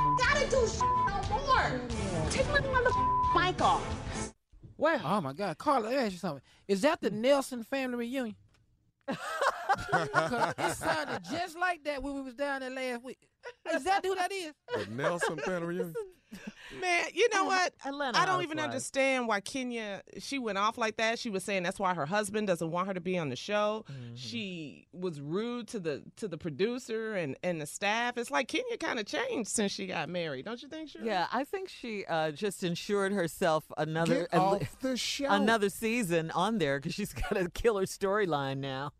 don't 0.03 0.17
gotta 0.17 0.49
do 0.49 0.67
no 1.07 1.39
more. 1.45 1.81
Take 2.29 2.47
my 2.47 2.59
mother 2.61 2.91
mic 3.35 3.61
off. 3.61 4.33
Well, 4.77 5.01
oh 5.03 5.21
my 5.21 5.33
God, 5.33 5.57
Carla, 5.57 5.85
let 5.85 5.91
me 5.91 5.97
ask 5.97 6.11
you 6.13 6.17
something. 6.19 6.41
Is 6.67 6.81
that 6.81 7.01
the 7.01 7.11
Nelson 7.11 7.63
family 7.63 7.97
reunion? 7.97 8.35
it 9.09 10.75
sounded 10.75 11.21
just 11.29 11.57
like 11.57 11.83
that 11.83 12.01
when 12.01 12.15
we 12.15 12.21
was 12.21 12.33
down 12.33 12.61
there 12.61 12.69
last 12.69 13.03
week. 13.03 13.28
Is 13.73 13.83
that 13.83 14.05
who 14.05 14.15
that 14.15 14.31
is? 14.31 14.53
The 14.75 14.91
Nelson 14.91 15.37
family 15.37 15.67
reunion. 15.67 15.93
Man, 16.79 17.05
you 17.15 17.27
know 17.33 17.45
what? 17.45 17.73
Atlanta 17.83 18.19
I 18.19 18.25
don't 18.27 18.43
even 18.43 18.59
Housewives. 18.59 18.73
understand 18.75 19.27
why 19.27 19.39
Kenya 19.39 20.03
she 20.19 20.37
went 20.37 20.59
off 20.59 20.77
like 20.77 20.97
that. 20.97 21.17
She 21.17 21.31
was 21.31 21.43
saying 21.43 21.63
that's 21.63 21.79
why 21.79 21.95
her 21.95 22.05
husband 22.05 22.45
doesn't 22.45 22.69
want 22.69 22.87
her 22.87 22.93
to 22.93 23.01
be 23.01 23.17
on 23.17 23.29
the 23.29 23.35
show. 23.35 23.83
Mm-hmm. 23.91 24.13
She 24.15 24.85
was 24.93 25.19
rude 25.19 25.67
to 25.69 25.79
the 25.79 26.03
to 26.17 26.27
the 26.27 26.37
producer 26.37 27.15
and 27.15 27.35
and 27.41 27.59
the 27.59 27.65
staff. 27.65 28.15
It's 28.19 28.29
like 28.29 28.47
Kenya 28.47 28.77
kind 28.77 28.99
of 28.99 29.07
changed 29.07 29.49
since 29.49 29.71
she 29.71 29.87
got 29.87 30.07
married, 30.09 30.45
don't 30.45 30.61
you 30.61 30.67
think? 30.67 30.89
Shirley? 30.91 31.07
Yeah, 31.07 31.25
I 31.33 31.43
think 31.45 31.67
she 31.69 32.05
uh, 32.05 32.29
just 32.31 32.63
ensured 32.63 33.11
herself 33.11 33.63
another 33.77 34.27
Get 34.31 34.33
at 34.33 34.39
le- 34.39 34.59
off 34.59 34.79
the 34.81 34.97
show. 34.97 35.25
another 35.29 35.69
season 35.69 36.29
on 36.31 36.59
there 36.59 36.77
because 36.79 36.93
she's 36.93 37.13
got 37.13 37.37
a 37.37 37.49
killer 37.49 37.87
storyline 37.87 38.57
now. 38.59 38.91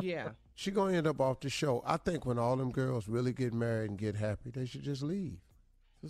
yeah. 0.00 0.30
She 0.54 0.70
gonna 0.70 0.96
end 0.96 1.06
up 1.06 1.20
off 1.20 1.40
the 1.40 1.50
show. 1.50 1.82
I 1.86 1.96
think 1.96 2.26
when 2.26 2.38
all 2.38 2.56
them 2.56 2.70
girls 2.70 3.08
really 3.08 3.32
get 3.32 3.52
married 3.52 3.90
and 3.90 3.98
get 3.98 4.16
happy, 4.16 4.50
they 4.50 4.66
should 4.66 4.82
just 4.82 5.02
leave, 5.02 5.38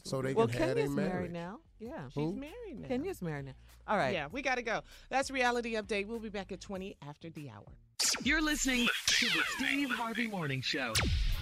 so 0.05 0.21
they 0.21 0.35
well, 0.35 0.49
can 0.49 0.59
have 0.59 0.67
their 0.69 0.75
Kenya's 0.77 0.91
marriage. 0.91 1.13
married 1.13 1.33
now. 1.33 1.61
Yeah, 1.79 2.09
Who? 2.15 2.33
She's 2.33 2.41
married 2.41 2.81
now. 2.81 2.89
Kenya's 2.89 3.23
married 3.23 3.45
now. 3.47 3.53
All 3.89 3.97
right. 3.97 4.13
Yeah, 4.15 4.29
we 4.31 4.43
got 4.43 4.57
to 4.57 4.63
go. 4.63 4.83
That's 5.11 5.31
reality 5.31 5.75
update. 5.75 6.07
We'll 6.07 6.21
be 6.21 6.29
back 6.29 6.53
at 6.53 6.61
20 6.61 6.97
after 7.07 7.31
the 7.31 7.51
hour. 7.51 7.65
You're 8.23 8.43
listening 8.43 8.89
to 9.07 9.27
the 9.27 9.43
Steve 9.57 9.91
Harvey 9.91 10.27
Morning 10.29 10.61
Show. 10.61 10.93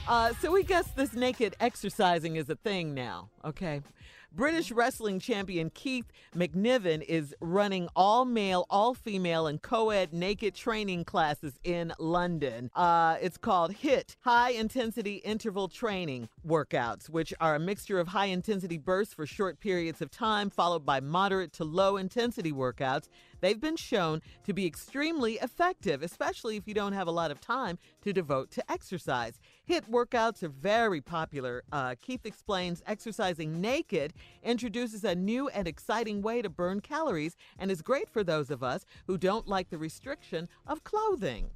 Uh, 0.09 0.33
so 0.41 0.51
we 0.51 0.63
guess 0.63 0.87
this 0.93 1.13
naked 1.15 1.57
exercising 1.61 2.37
is 2.37 2.49
a 2.49 2.57
thing 2.57 2.95
now, 2.95 3.29
okay? 3.45 3.83
British 4.33 4.71
wrestling 4.71 5.19
champion 5.19 5.71
Keith 5.71 6.07
McNiven 6.35 7.03
is 7.03 7.35
running 7.41 7.89
all 7.97 8.25
male, 8.25 8.67
all 8.71 8.95
female, 8.95 9.47
and 9.47 9.61
co 9.61 9.91
ed 9.91 10.13
naked 10.13 10.55
training 10.55 11.05
classes 11.05 11.59
in 11.65 11.93
London. 11.99 12.71
Uh, 12.75 13.17
it's 13.21 13.37
called 13.37 13.75
HIIT, 13.75 14.17
High 14.21 14.51
Intensity 14.51 15.17
Interval 15.17 15.69
Training 15.69 16.29
Workouts, 16.47 17.09
which 17.09 17.35
are 17.41 17.55
a 17.55 17.61
mixture 17.61 17.99
of 17.99 18.09
high 18.09 18.27
intensity 18.27 18.79
bursts 18.79 19.15
for 19.15 19.27
short 19.27 19.61
periods 19.61 20.01
of 20.01 20.11
time, 20.11 20.51
followed 20.51 20.87
by 20.87 21.01
moderate 21.01 21.53
to 21.55 21.65
low 21.65 21.97
intensity 21.97 22.53
workouts. 22.53 23.09
They've 23.41 23.61
been 23.61 23.77
shown 23.77 24.23
to 24.45 24.53
be 24.53 24.67
extremely 24.67 25.35
effective, 25.35 26.03
especially 26.03 26.57
if 26.57 26.67
you 26.67 26.75
don't 26.75 26.93
have 26.93 27.09
a 27.09 27.13
lot 27.13 27.31
of 27.31 27.41
time 27.41 27.79
to 28.03 28.13
devote 28.13 28.51
to 28.53 28.73
exercise. 28.73 29.41
HIIT 29.69 29.89
workouts 29.91 30.43
are 30.43 30.49
very 30.49 31.01
popular. 31.01 31.63
Uh, 31.73 31.95
Keith 32.01 32.27
explains 32.27 32.83
exercising 32.87 33.61
naked 33.61 34.13
introduces 34.43 35.05
a 35.05 35.15
new 35.15 35.49
and 35.49 35.67
exciting 35.67 36.23
way 36.23 36.43
to 36.43 36.49
burn 36.49 36.81
calories 36.81 37.37
and 37.59 37.71
is 37.71 37.83
great 37.83 38.09
for 38.09 38.25
those 38.25 38.51
of 38.51 38.63
us 38.63 38.85
who 39.07 39.17
don't 39.17 39.49
like 39.49 39.71
the 39.71 39.79
restriction 39.79 40.49
of 40.67 40.85
clothing. 40.85 41.51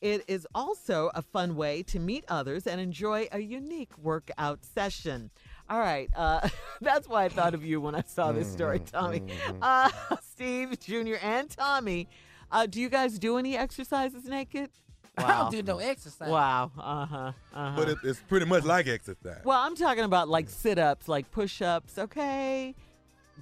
It 0.00 0.24
is 0.28 0.46
also 0.54 1.10
a 1.14 1.20
fun 1.20 1.56
way 1.56 1.82
to 1.84 1.98
meet 1.98 2.24
others 2.26 2.66
and 2.66 2.80
enjoy 2.80 3.28
a 3.32 3.40
unique 3.40 3.96
workout 3.98 4.64
session. 4.64 5.30
All 5.70 5.78
right, 5.78 6.10
uh, 6.16 6.48
that's 6.80 7.08
why 7.08 7.24
I 7.24 7.28
thought 7.28 7.54
of 7.54 7.64
you 7.64 7.80
when 7.80 7.94
I 7.94 8.02
saw 8.04 8.32
this 8.32 8.50
story, 8.50 8.80
Tommy. 8.80 9.22
Uh, 9.62 9.88
Steve, 10.32 10.78
Junior, 10.80 11.16
and 11.22 11.48
Tommy, 11.48 12.08
uh, 12.50 12.66
do 12.66 12.80
you 12.80 12.88
guys 12.88 13.20
do 13.20 13.38
any 13.38 13.56
exercises 13.56 14.24
naked? 14.24 14.70
I 15.16 15.28
don't 15.28 15.52
do 15.52 15.62
no 15.62 15.78
exercise. 15.78 16.28
Wow. 16.28 16.72
Uh 16.76 17.06
huh. 17.06 17.32
Uh 17.54 17.70
huh. 17.70 17.72
But 17.76 17.88
it, 17.90 17.98
it's 18.02 18.20
pretty 18.28 18.46
much 18.46 18.64
like 18.64 18.88
exercise. 18.88 19.42
well, 19.44 19.60
I'm 19.60 19.76
talking 19.76 20.04
about 20.04 20.28
like 20.28 20.50
sit 20.50 20.78
ups, 20.78 21.06
like 21.06 21.30
push 21.30 21.62
ups, 21.62 21.98
okay? 21.98 22.74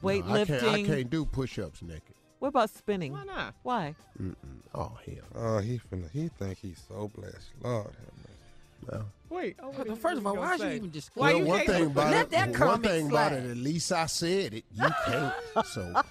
No, 0.03 0.09
I 0.09 0.13
Weightlifting. 0.13 0.47
can't, 0.61 0.65
I 0.65 0.83
can't 0.83 1.11
do 1.11 1.25
push-ups 1.25 1.83
naked. 1.83 2.15
What 2.39 2.49
about 2.49 2.71
spinning? 2.71 3.13
Why 3.13 3.25
not? 3.25 3.55
Why? 3.63 3.95
Mm-mm. 4.23 4.35
Oh 4.75 4.93
hell. 5.05 5.25
Oh, 5.35 5.59
he 5.59 5.81
finna, 5.91 6.11
he 6.13 6.29
think 6.29 6.59
he's 6.59 6.81
so 6.89 7.11
blessed. 7.15 7.51
Lord 7.63 7.87
have 7.87 8.93
mercy. 8.93 8.93
No. 8.93 9.05
Wait. 9.31 9.57
Oh, 9.63 9.71
Well, 9.71 9.97
First 9.97 10.19
of 10.19 10.27
all, 10.27 10.37
why 10.37 10.57
should 10.57 10.67
you 10.71 10.77
even 10.77 10.91
discuss? 10.91 11.17
well, 11.17 11.43
one 11.45 11.67
thing 11.67 11.87
about 11.87 12.11
Let 12.11 12.27
it, 12.27 12.31
that 12.31 12.49
one 12.49 12.55
comment 12.55 12.85
thing 12.87 13.09
about 13.11 13.33
it, 13.33 13.51
at 13.51 13.57
least 13.57 13.93
I 13.93 14.07
said 14.07 14.55
it. 14.55 14.65
You 14.75 14.87
can't. 15.07 15.35
so 15.67 16.03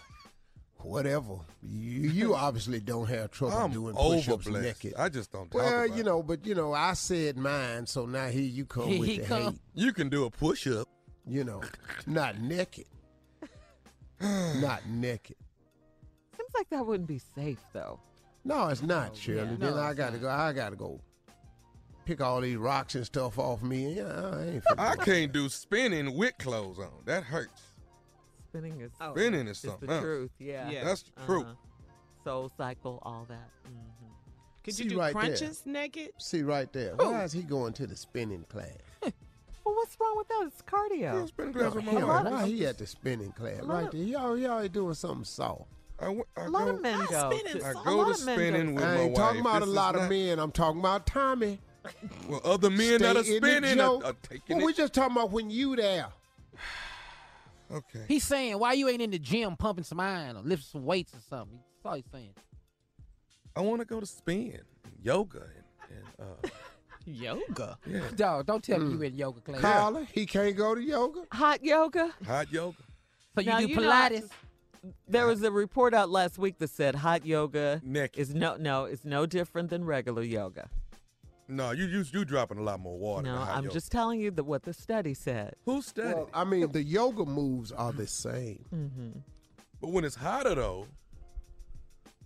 whatever. 0.77 1.37
You, 1.63 2.09
you 2.09 2.35
obviously 2.47 2.79
don't 2.79 3.07
have 3.07 3.31
trouble 3.31 3.57
I'm 3.57 3.71
doing 3.71 3.95
push-ups 3.95 4.47
overblessed. 4.47 4.61
naked. 4.61 4.93
I 4.97 5.09
just 5.09 5.31
don't 5.31 5.49
talk 5.51 5.61
Well, 5.61 5.83
about 5.85 5.97
you 5.97 6.03
know, 6.03 6.21
but 6.23 6.45
you 6.45 6.55
know, 6.55 6.73
I 6.73 6.93
said 6.93 7.37
mine, 7.37 7.85
so 7.87 8.05
now 8.05 8.27
here 8.27 8.41
you 8.41 8.65
come 8.65 8.87
Here 8.87 8.99
with 8.99 9.09
he 9.09 9.17
the 9.19 9.25
come. 9.25 9.43
hate. 9.43 9.59
You 9.73 9.93
can 9.93 10.09
do 10.09 10.25
a 10.25 10.29
push-up. 10.29 10.87
You 11.29 11.43
know, 11.43 11.61
not 12.05 12.39
naked. 12.39 12.85
not 14.21 14.87
naked. 14.87 15.35
Seems 16.37 16.49
like 16.55 16.69
that 16.69 16.85
wouldn't 16.85 17.07
be 17.07 17.19
safe, 17.35 17.59
though. 17.73 17.99
No, 18.45 18.67
it's 18.69 18.81
not, 18.81 19.15
Shirley. 19.17 19.39
yeah. 19.51 19.55
then 19.57 19.75
No, 19.75 19.77
I 19.77 19.93
gotta 19.93 20.17
go. 20.17 20.29
I 20.29 20.53
gotta 20.53 20.75
go 20.77 21.01
pick 22.07 22.21
all 22.21 22.39
these 22.41 22.55
rocks 22.55 22.95
and 22.95 23.05
stuff 23.05 23.37
off 23.37 23.61
me. 23.61 23.95
Yeah, 23.97 24.03
I 24.33 24.43
ain't. 24.45 24.63
I 24.77 24.95
can't 24.95 25.31
do 25.33 25.49
spinning 25.49 26.15
with 26.17 26.37
clothes 26.39 26.79
on. 26.79 26.89
That 27.05 27.23
hurts. 27.23 27.61
Spinning 28.49 28.79
is 28.79 28.91
Spinning 29.11 29.47
is 29.47 29.57
is 29.57 29.69
something 29.69 29.89
the 29.89 29.95
else. 29.95 30.03
truth. 30.03 30.31
Yeah, 30.39 30.69
Yeah. 30.69 30.83
That's 30.85 31.03
the 31.03 31.11
truth. 31.25 31.43
Uh-huh. 31.43 31.53
Soul 32.23 32.51
cycle, 32.57 32.99
all 33.03 33.25
that. 33.29 33.49
hmm 33.65 33.71
Could 34.63 34.73
See 34.73 34.85
you 34.85 34.89
do 34.91 34.99
right 34.99 35.13
there. 35.13 35.21
crunches 35.23 35.63
naked? 35.65 36.11
See 36.17 36.43
right 36.43 36.71
there. 36.71 36.95
Why 36.95 37.23
is 37.23 37.33
he 37.33 37.41
going 37.41 37.73
to 37.73 37.85
the 37.87 37.95
spinning 37.95 38.45
class? 38.49 38.69
Well, 39.65 39.75
what's 39.75 39.97
wrong 39.99 40.15
with 40.15 40.29
that? 40.29 40.43
It's 40.47 40.61
cardio. 40.61 41.27
spinning 41.27 41.51
No, 41.51 41.59
class 41.59 41.75
with 41.75 41.83
my 41.83 41.91
him, 41.91 42.07
wife. 42.07 42.23
why 42.31 42.47
he 42.47 42.65
at 42.65 42.77
the 42.77 42.87
spinning 42.87 43.33
class? 43.33 43.59
Right 43.63 43.87
of- 43.87 43.91
there. 43.91 44.01
He 44.01 44.15
already, 44.15 44.41
he 44.43 44.47
already 44.47 44.69
doing 44.69 44.93
something 44.93 45.25
soft. 45.25 45.63
I, 45.99 46.05
w- 46.05 46.23
I 46.37 46.45
A 46.45 46.49
lot 46.49 46.65
go, 46.67 46.69
of 46.75 46.81
men 46.81 46.99
go. 47.09 47.31
spinning 47.31 47.59
to- 47.61 47.65
I 47.67 47.71
a 47.71 47.73
go 47.73 48.05
to 48.05 48.11
of 48.11 48.25
men 48.25 48.35
go 48.37 48.43
spinning 48.43 48.75
with 48.75 48.83
I 48.85 48.95
my 48.95 49.01
ain't 49.01 49.15
talking 49.17 49.41
about 49.41 49.57
a 49.57 49.59
This 49.65 49.69
is 49.69 49.75
lot 49.75 49.95
of 49.95 50.01
not- 50.03 50.09
men. 50.09 50.39
I'm 50.39 50.51
talking 50.53 50.79
about 50.79 51.05
Tommy. 51.05 51.59
Well, 52.27 52.41
other 52.43 52.69
men 52.69 53.01
that 53.01 53.15
are 53.17 53.23
Stay 53.23 53.37
in 53.37 53.41
the 53.41 53.47
spinning 53.49 53.71
are, 53.79 53.85
joke. 53.85 54.05
are 54.05 54.13
taking 54.29 54.57
Well, 54.57 54.65
we 54.65 54.71
it. 54.71 54.77
just 54.77 54.93
talking 54.93 55.15
about 55.15 55.31
when 55.31 55.49
you 55.49 55.75
there. 55.75 56.07
Okay. 57.71 58.03
He's 58.07 58.23
saying, 58.23 58.57
why 58.59 58.73
you 58.73 58.87
ain't 58.87 59.01
in 59.01 59.11
the 59.11 59.19
gym 59.19 59.55
pumping 59.57 59.83
some 59.83 59.99
iron 59.99 60.37
or 60.37 60.41
lifting 60.41 60.67
some 60.71 60.85
weights 60.85 61.13
or 61.13 61.19
something? 61.29 61.59
That's 61.75 61.85
all 61.85 61.95
he's 61.95 62.05
saying. 62.11 62.33
I 63.55 63.61
want 63.61 63.81
to 63.81 63.85
go 63.85 63.99
to 63.99 64.05
spin, 64.05 64.59
yoga, 65.03 65.43
and, 65.89 65.97
and 66.21 66.45
uh, 66.45 66.49
Yoga. 67.05 67.77
yeah, 67.85 68.01
Dog, 68.15 68.45
don't 68.45 68.63
tell 68.63 68.79
me 68.79 68.91
you 68.93 69.01
in 69.01 69.15
yoga 69.15 69.39
class. 69.41 69.61
Carla, 69.61 70.05
he 70.13 70.25
can't 70.25 70.55
go 70.55 70.75
to 70.75 70.81
yoga. 70.81 71.21
Hot 71.31 71.63
yoga. 71.63 72.13
hot 72.25 72.51
yoga. 72.51 72.77
So 73.35 73.41
you 73.41 73.47
Now, 73.49 73.59
do 73.59 73.67
you 73.67 73.75
know 73.75 73.81
Pilates? 73.81 74.29
There 75.07 75.25
was 75.25 75.41
a 75.43 75.51
report 75.51 75.93
out 75.93 76.09
last 76.09 76.37
week 76.37 76.57
that 76.59 76.69
said 76.69 76.95
hot 76.95 77.25
yoga 77.25 77.81
Naked. 77.83 78.19
is 78.19 78.33
no 78.35 78.55
no 78.57 78.85
it's 78.85 79.03
no 79.05 79.25
different 79.25 79.69
than 79.69 79.85
regular 79.85 80.21
yoga. 80.21 80.69
No, 81.49 81.71
you 81.71 81.85
you 81.85 82.03
you 82.11 82.25
dropping 82.25 82.57
a 82.57 82.61
lot 82.63 82.79
more 82.79 82.97
water. 82.97 83.23
No, 83.23 83.37
I'm 83.37 83.63
yoga. 83.63 83.73
just 83.73 83.91
telling 83.91 84.19
you 84.19 84.31
that 84.31 84.43
what 84.43 84.63
the 84.63 84.73
study 84.73 85.13
said. 85.13 85.55
Who 85.65 85.81
studied? 85.81 86.15
Well, 86.15 86.29
I 86.33 86.43
mean, 86.43 86.71
the 86.71 86.83
yoga 86.83 87.25
moves 87.25 87.71
are 87.71 87.93
the 87.93 88.07
same. 88.07 88.65
Mm-hmm. 88.73 89.19
but 89.81 89.89
when 89.91 90.03
it's 90.03 90.15
hotter 90.15 90.55
though, 90.55 90.87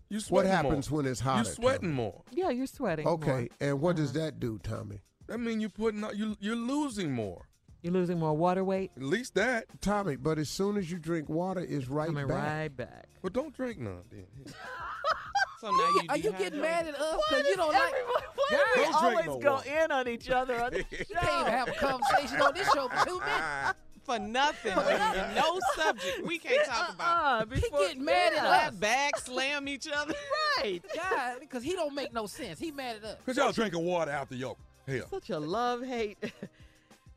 you 0.09 0.19
sweat. 0.19 0.45
What 0.45 0.51
happens 0.51 0.89
more. 0.89 0.97
when 0.97 1.05
it's 1.11 1.19
hotter? 1.19 1.47
You 1.49 1.55
sweating 1.55 1.91
more. 1.93 2.23
Yeah, 2.31 2.49
you're 2.49 2.65
sweating. 2.67 3.07
Okay, 3.07 3.31
more. 3.31 3.47
and 3.59 3.79
what 3.81 3.91
Uh-huh. 3.95 4.01
does 4.03 4.13
that 4.13 4.39
do, 4.39 4.59
Tommy? 4.63 5.01
That 5.27 5.37
mean 5.39 5.59
you're 5.61 5.69
putting 5.69 6.03
you 6.15 6.35
you're 6.39 6.55
losing 6.55 7.11
more. 7.13 7.45
You're 7.83 7.93
losing 7.93 8.19
more 8.19 8.33
water 8.35 8.63
weight. 8.63 8.91
At 8.97 9.01
least 9.03 9.33
that. 9.35 9.65
Tommy, 9.81 10.15
but 10.15 10.37
as 10.37 10.49
soon 10.49 10.77
as 10.77 10.91
you 10.91 10.99
drink 10.99 11.29
water, 11.29 11.61
it's 11.67 11.87
right 11.87 12.07
Coming 12.07 12.27
back. 12.27 12.37
right 12.47 12.75
back. 12.77 13.05
But 13.23 13.33
don't 13.33 13.55
drink 13.55 13.79
none. 13.79 14.03
Then. 14.11 14.25
So 15.61 15.69
now 15.69 15.77
you 15.77 16.01
Are 16.09 16.17
you 16.17 16.31
getting 16.31 16.59
mad 16.59 16.87
at 16.87 16.95
us 16.99 17.21
because 17.29 17.47
you 17.47 17.55
don't 17.55 17.71
like? 17.71 17.93
Why 17.93 18.73
do 18.75 18.81
we 18.81 18.85
always 18.87 19.25
no 19.27 19.37
go 19.37 19.53
water. 19.53 19.69
in 19.69 19.91
on 19.91 20.07
each 20.07 20.27
other 20.31 20.59
on 20.59 20.71
the 20.71 20.77
We 20.91 21.05
can't 21.05 21.41
even 21.41 21.53
have 21.53 21.67
a 21.67 21.73
conversation 21.73 22.41
on 22.41 22.53
this 22.55 22.67
show 22.73 22.87
for 22.87 23.05
two 23.05 23.19
minutes. 23.19 23.73
for 24.03 24.17
nothing? 24.17 24.73
baby. 24.75 25.35
no 25.35 25.59
subject 25.75 26.25
we 26.25 26.39
can't 26.39 26.65
talk 26.65 26.95
about. 26.95 27.43
Uh, 27.43 27.45
He 27.53 27.61
before, 27.61 27.79
getting 27.79 28.03
mad 28.03 28.33
at 28.33 28.39
Slap 28.39 28.67
us. 28.69 28.73
back, 28.79 29.19
slam 29.19 29.67
each 29.67 29.87
other. 29.87 30.15
Right. 30.57 30.81
God, 30.95 31.37
because 31.39 31.63
he 31.63 31.73
don't 31.73 31.95
make 31.95 32.13
no 32.13 32.25
sense. 32.27 32.59
He 32.59 32.71
mad 32.71 32.97
at 32.97 33.03
us. 33.03 33.17
Cause 33.25 33.37
y'all 33.37 33.51
drinking 33.51 33.83
water 33.85 34.11
after 34.11 34.35
yoga. 34.35 34.59
Hell. 34.87 35.07
Such 35.09 35.29
a 35.29 35.39
love 35.39 35.83
hate, 35.83 36.17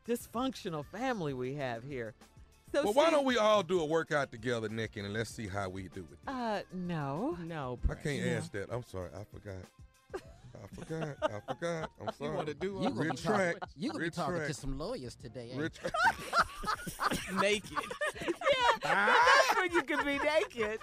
dysfunctional 0.09 0.85
family 0.87 1.35
we 1.35 1.55
have 1.55 1.83
here. 1.83 2.15
So 2.75 2.83
Well, 2.83 2.93
why 2.93 3.11
don't 3.11 3.25
we 3.25 3.39
all 3.39 3.63
do 3.63 3.81
a 3.81 3.85
workout 3.85 4.33
together, 4.33 4.69
Nick, 4.69 4.97
and 4.97 5.13
let's 5.13 5.31
see 5.31 5.47
how 5.47 5.69
we 5.69 5.85
do 5.85 6.05
it. 6.11 6.19
Uh, 6.27 6.63
no. 6.73 7.39
No, 7.45 7.79
I 7.89 7.95
can't 7.95 8.27
ask 8.27 8.51
that. 8.51 8.67
I'm 8.69 8.83
sorry. 8.83 9.11
I 9.15 9.23
forgot. 9.33 9.55
I 10.17 10.67
forgot. 10.75 11.17
I 11.23 11.53
forgot. 11.53 11.91
I'm 12.01 12.13
sorry. 12.15 12.31
You 12.31 12.37
wanna 12.37 12.55
do 12.55 12.81
You 12.83 12.91
gonna 12.91 13.11
be 13.11 13.17
talking, 13.17 13.55
you 13.77 13.91
gonna 13.93 14.05
be 14.05 14.11
talking 14.11 14.41
to 14.41 14.55
some 14.55 14.77
lawyers 14.77 15.15
today. 15.15 15.51
Ain't 15.53 15.55
you? 15.55 15.63
Retract. 15.63 15.95
naked. 17.41 17.79
That's 18.83 19.57
when 19.57 19.71
you 19.71 19.83
can 19.83 20.05
be 20.05 20.19
naked. 20.19 20.81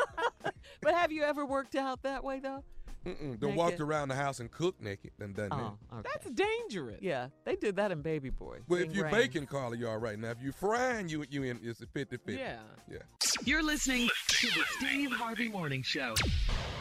but 0.80 0.94
have 0.94 1.12
you 1.12 1.22
ever 1.22 1.46
worked 1.46 1.76
out 1.76 2.02
that 2.02 2.24
way 2.24 2.40
though? 2.40 2.64
Mm-mm. 3.04 3.38
Then 3.40 3.54
walked 3.54 3.80
around 3.80 4.08
the 4.08 4.14
house 4.14 4.40
and 4.40 4.50
cooked 4.50 4.80
naked. 4.82 5.10
Then 5.18 5.32
done 5.32 5.48
Oh, 5.52 5.76
that. 5.90 5.96
okay. 5.98 6.08
That's 6.12 6.30
dangerous. 6.30 6.98
yeah, 7.02 7.28
they 7.44 7.56
did 7.56 7.76
that 7.76 7.92
in 7.92 8.00
Baby 8.02 8.30
Boy. 8.30 8.58
Well, 8.68 8.80
if 8.80 8.86
Bing 8.88 8.96
you're 8.96 9.04
Rain. 9.04 9.14
baking, 9.14 9.46
Carla, 9.46 9.76
you 9.76 9.86
are 9.86 9.92
all 9.92 9.98
right. 9.98 10.18
Now, 10.18 10.30
if 10.30 10.40
you're 10.42 10.52
frying, 10.52 11.08
you 11.08 11.24
you 11.30 11.42
in 11.42 11.60
it's 11.62 11.80
a 11.80 11.86
50 11.86 12.16
50. 12.16 12.34
Yeah. 12.34 12.58
Yeah. 12.90 12.98
You're 13.44 13.62
listening 13.62 14.08
to 14.28 14.46
the 14.48 14.62
Steve 14.78 15.12
Harvey 15.12 15.48
Morning 15.48 15.82
Show. 15.82 16.14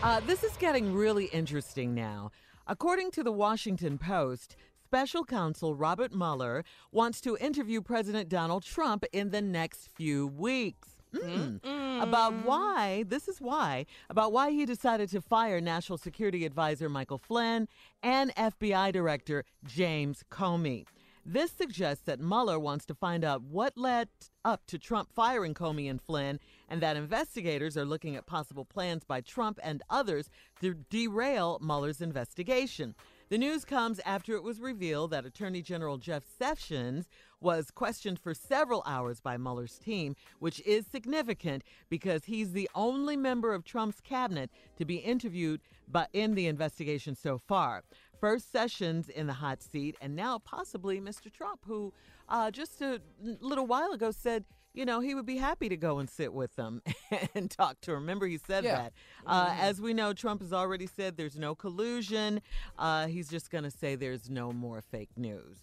Uh, 0.02 0.20
this 0.22 0.44
is 0.44 0.56
getting 0.58 0.94
really 0.94 1.26
interesting 1.26 1.94
now. 1.94 2.32
According 2.68 3.12
to 3.12 3.24
the 3.24 3.32
Washington 3.32 3.98
Post, 3.98 4.56
special 4.86 5.26
counsel 5.26 5.76
Robert 5.76 6.14
Mueller 6.14 6.64
wants 6.92 7.20
to 7.22 7.36
interview 7.38 7.82
President 7.82 8.30
Donald 8.30 8.64
Trump 8.64 9.04
in 9.12 9.32
the 9.32 9.42
next 9.42 9.90
few 9.96 10.28
weeks. 10.28 10.93
Mm. 11.14 12.02
About 12.02 12.34
why, 12.46 13.04
this 13.08 13.28
is 13.28 13.40
why, 13.40 13.86
about 14.10 14.32
why 14.32 14.52
he 14.52 14.66
decided 14.66 15.10
to 15.10 15.22
fire 15.22 15.62
National 15.62 15.98
Security 15.98 16.46
Advisor 16.46 16.90
Michael 16.90 17.18
Flynn 17.18 17.68
and 18.02 18.34
FBI 18.36 18.92
Director 18.92 19.46
James 19.66 20.24
Comey. 20.32 20.86
This 21.26 21.52
suggests 21.52 22.04
that 22.04 22.20
Mueller 22.20 22.60
wants 22.60 22.86
to 22.88 22.94
find 22.94 23.24
out 23.24 23.44
what 23.44 23.78
led 23.78 24.10
up 24.44 24.66
to 24.68 24.78
Trump 24.78 25.10
firing 25.14 25.54
Comey 25.54 25.90
and 25.90 26.02
Flynn, 26.02 26.38
and 26.68 26.82
that 26.82 26.98
investigators 26.98 27.78
are 27.78 27.86
looking 27.86 28.18
at 28.18 28.26
possible 28.26 28.66
plans 28.66 29.06
by 29.06 29.22
Trump 29.22 29.58
and 29.64 29.82
others 29.90 30.30
to 30.60 30.74
derail 30.90 31.60
Mueller's 31.62 32.02
investigation. 32.02 32.94
The 33.30 33.38
news 33.38 33.64
comes 33.64 34.02
after 34.06 34.36
it 34.36 34.44
was 34.44 34.60
revealed 34.60 35.12
that 35.12 35.26
Attorney 35.26 35.62
General 35.62 35.98
Jeff 35.98 36.24
Sessions 36.38 37.08
was 37.44 37.70
questioned 37.70 38.18
for 38.18 38.34
several 38.34 38.82
hours 38.86 39.20
by 39.20 39.38
Mueller's 39.38 39.78
team, 39.78 40.16
which 40.40 40.62
is 40.66 40.86
significant 40.88 41.64
because 41.90 42.26
he's 42.26 42.54
the 42.54 42.70
only 42.74 43.18
member 43.18 43.54
of 43.54 43.64
Trump's 43.66 44.00
cabinet 44.02 44.50
to 44.78 44.86
be 44.86 44.96
interviewed 44.96 45.62
but 45.88 46.10
in 46.14 46.34
the 46.34 46.48
investigation 46.48 47.14
so 47.16 47.38
far. 47.38 47.84
First 48.20 48.52
Sessions 48.52 49.10
in 49.10 49.28
the 49.28 49.34
hot 49.34 49.62
seat, 49.62 49.98
and 50.00 50.16
now 50.16 50.40
possibly 50.40 51.02
Mr. 51.02 51.32
Trump, 51.32 51.60
who 51.68 51.92
uh, 52.30 52.50
just 52.50 52.82
a 52.82 53.02
little 53.42 53.68
while 53.68 53.92
ago 53.92 54.12
said, 54.12 54.46
you 54.74 54.86
know, 54.86 55.02
he 55.02 55.14
would 55.14 55.26
be 55.26 55.38
happy 55.38 55.68
to 55.70 55.78
go 55.78 56.00
and 56.00 56.10
sit 56.10 56.34
with 56.34 56.56
them 56.56 56.82
and 57.36 57.52
talk 57.52 57.80
to 57.82 57.92
him. 57.92 58.00
Remember, 58.00 58.26
he 58.26 58.38
said 58.40 58.64
Yeah. 58.64 58.76
that. 58.78 58.94
Uh, 59.28 59.54
As 59.60 59.80
we 59.82 59.94
know, 59.94 60.14
Trump 60.14 60.42
has 60.42 60.54
already 60.54 60.88
said 60.88 61.16
there's 61.18 61.38
no 61.38 61.54
collusion. 61.54 62.42
Uh, 62.80 63.06
he's 63.08 63.28
just 63.30 63.52
going 63.52 63.66
to 63.66 63.70
say 63.72 63.96
there's 63.96 64.30
no 64.32 64.52
more 64.54 64.82
fake 64.82 65.12
news. 65.18 65.58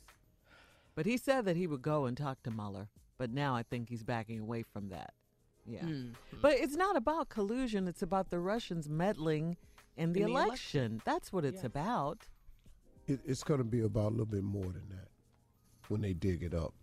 But 0.94 1.06
he 1.06 1.16
said 1.16 1.44
that 1.44 1.56
he 1.56 1.66
would 1.66 1.82
go 1.82 2.04
and 2.06 2.16
talk 2.16 2.42
to 2.42 2.50
Mueller. 2.50 2.88
But 3.18 3.30
now 3.32 3.54
I 3.54 3.62
think 3.62 3.88
he's 3.88 4.02
backing 4.02 4.40
away 4.40 4.62
from 4.62 4.88
that. 4.88 5.12
Yeah. 5.66 5.82
Mm. 5.82 6.14
But 6.40 6.54
it's 6.54 6.76
not 6.76 6.96
about 6.96 7.28
collusion, 7.28 7.86
it's 7.86 8.02
about 8.02 8.30
the 8.30 8.38
Russians 8.38 8.88
meddling 8.88 9.56
in 9.96 10.12
the, 10.12 10.20
In 10.22 10.26
the 10.26 10.32
election. 10.32 10.46
election. 10.48 11.02
That's 11.04 11.32
what 11.32 11.44
it's 11.44 11.56
Yes. 11.56 11.64
about. 11.64 12.26
It, 13.06 13.20
it's 13.26 13.42
going 13.44 13.58
to 13.58 13.64
be 13.64 13.80
about 13.82 14.08
a 14.08 14.10
little 14.10 14.26
bit 14.26 14.42
more 14.42 14.64
than 14.64 14.88
that 14.90 15.08
when 15.88 16.00
they 16.00 16.14
dig 16.14 16.42
it 16.42 16.54
up. 16.54 16.74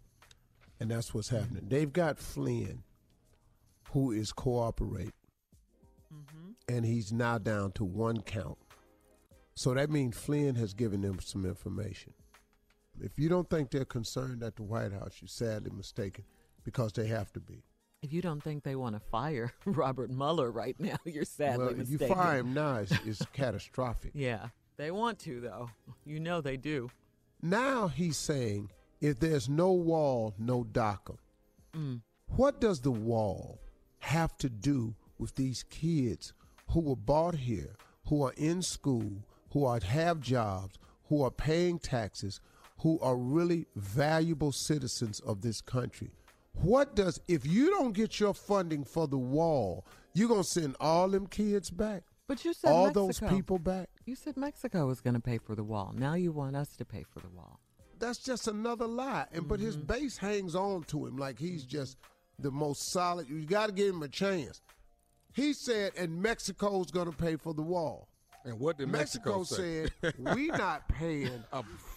And 0.80 0.92
that's 0.92 1.14
what's 1.14 1.30
happening. 1.30 1.64
They've 1.68 1.92
got 1.92 2.20
Flynn, 2.20 2.84
who 3.92 4.12
is 4.12 4.32
cooperating, 4.32 5.12
and 6.70 6.86
he's 6.86 7.12
now 7.12 7.38
down 7.40 7.72
to 7.74 7.84
one 7.86 8.22
count. 8.22 8.58
So 9.56 9.74
that 9.74 9.90
means 9.90 10.16
Flynn 10.18 10.56
has 10.56 10.74
given 10.76 11.02
them 11.02 11.20
some 11.20 11.46
information. 11.46 12.14
If 13.02 13.20
you 13.20 13.30
don't 13.30 13.50
think 13.50 13.72
they're 13.72 13.86
concerned 13.86 14.44
at 14.44 14.56
the 14.56 14.64
White 14.64 14.92
House, 14.92 15.18
you're 15.22 15.28
sadly 15.28 15.72
mistaken 15.76 16.24
because 16.64 16.94
they 16.94 17.08
have 17.08 17.32
to 17.34 17.40
be. 17.40 17.64
If 18.02 18.14
you 18.14 18.22
don't 18.22 18.42
think 18.42 18.64
they 18.64 18.76
want 18.76 18.96
to 18.96 19.00
fire 19.00 19.54
Robert 19.66 20.12
Mueller 20.12 20.52
right 20.52 20.80
now, 20.80 20.98
you're 21.06 21.26
sadly 21.26 21.76
mistaken. 21.76 21.78
well, 21.78 21.82
if 21.82 22.02
you 22.02 22.16
fire 22.16 22.40
him 22.40 22.54
now, 22.54 22.76
it's, 22.78 22.94
it's 23.06 23.26
catastrophic. 23.34 24.12
Yeah, 24.14 24.48
they 24.78 24.92
want 24.92 25.20
to, 25.20 25.40
though. 25.42 25.70
You 26.06 26.20
know 26.20 26.42
they 26.42 26.58
do. 26.58 26.90
Now 27.42 27.88
he's 27.88 28.18
saying 28.18 28.70
if 29.02 29.20
there's 29.20 29.48
no 29.48 29.72
wall, 29.72 30.34
no 30.40 30.64
DACA. 30.64 31.18
Mm. 31.76 32.02
What 32.36 32.60
does 32.60 32.82
the 32.82 32.92
wall 32.92 33.60
have 34.00 34.38
to 34.38 34.50
do 34.50 34.96
with 35.18 35.36
these 35.36 35.64
kids 35.64 36.34
who 36.70 36.82
were 36.82 36.96
brought 36.96 37.36
here, 37.36 37.76
who 38.08 38.24
are 38.24 38.34
in 38.38 38.62
school, 38.62 39.24
who 39.52 39.66
are 39.66 39.80
have 39.80 40.20
jobs, 40.20 40.78
who 41.10 41.24
are 41.24 41.32
paying 41.32 41.80
taxes, 41.80 42.40
who 42.80 43.00
are 43.00 43.16
really 43.16 43.68
valuable 43.76 44.52
citizens 44.52 45.20
of 45.22 45.42
this 45.42 45.62
country? 45.62 46.12
What 46.54 46.96
does 46.96 47.20
if 47.28 47.46
you 47.46 47.70
don't 47.70 47.94
get 47.94 48.20
your 48.20 48.34
funding 48.34 48.84
for 48.84 49.08
the 49.08 49.18
wall, 49.18 49.86
you're 50.14 50.30
gonna 50.30 50.44
send 50.44 50.76
all 50.80 51.08
them 51.08 51.28
kids 51.28 51.70
back? 51.70 52.04
But 52.28 52.44
you 52.44 52.54
said 52.54 52.72
all 52.72 52.86
Mexico. 52.86 53.06
those 53.08 53.20
people 53.20 53.58
back? 53.58 53.90
You 54.06 54.16
said 54.16 54.36
Mexico 54.36 54.86
was 54.88 55.00
going 55.00 55.14
to 55.14 55.20
pay 55.22 55.38
for 55.38 55.56
the 55.56 55.64
wall. 55.64 55.94
Now 55.96 56.16
you 56.16 56.32
want 56.34 56.56
us 56.58 56.76
to 56.76 56.86
pay 56.86 57.04
for 57.04 57.22
the 57.22 57.30
wall. 57.30 57.60
that's 58.00 58.20
just 58.20 58.48
another 58.48 58.86
lie. 58.86 59.26
And 59.32 59.48
but 59.48 59.60
his 59.60 59.78
mm-hmm. 59.78 59.88
base 59.88 60.18
hangs 60.18 60.56
on 60.56 60.84
to 60.84 61.06
him 61.06 61.18
like 61.18 61.40
he's 61.40 61.62
mm-hmm. 61.62 61.78
just 61.78 61.98
the 62.38 62.52
most 62.52 62.92
solid. 62.92 63.30
You 63.30 63.46
got 63.46 63.68
to 63.68 63.72
give 63.72 63.96
him 63.96 64.04
a 64.04 64.08
chance. 64.08 64.62
He 65.34 65.54
said, 65.54 65.94
and 65.98 66.22
Mexico's 66.22 66.92
going 66.92 67.10
to 67.10 67.16
pay 67.16 67.38
for 67.38 67.54
the 67.54 67.64
wall. 67.64 68.10
And 68.48 68.58
what 68.62 68.78
did 68.78 68.88
Mexico, 68.88 69.44
said, 69.44 69.92
say? 70.02 70.12
we 70.34 70.48
not 70.64 70.88
paying 70.88 71.44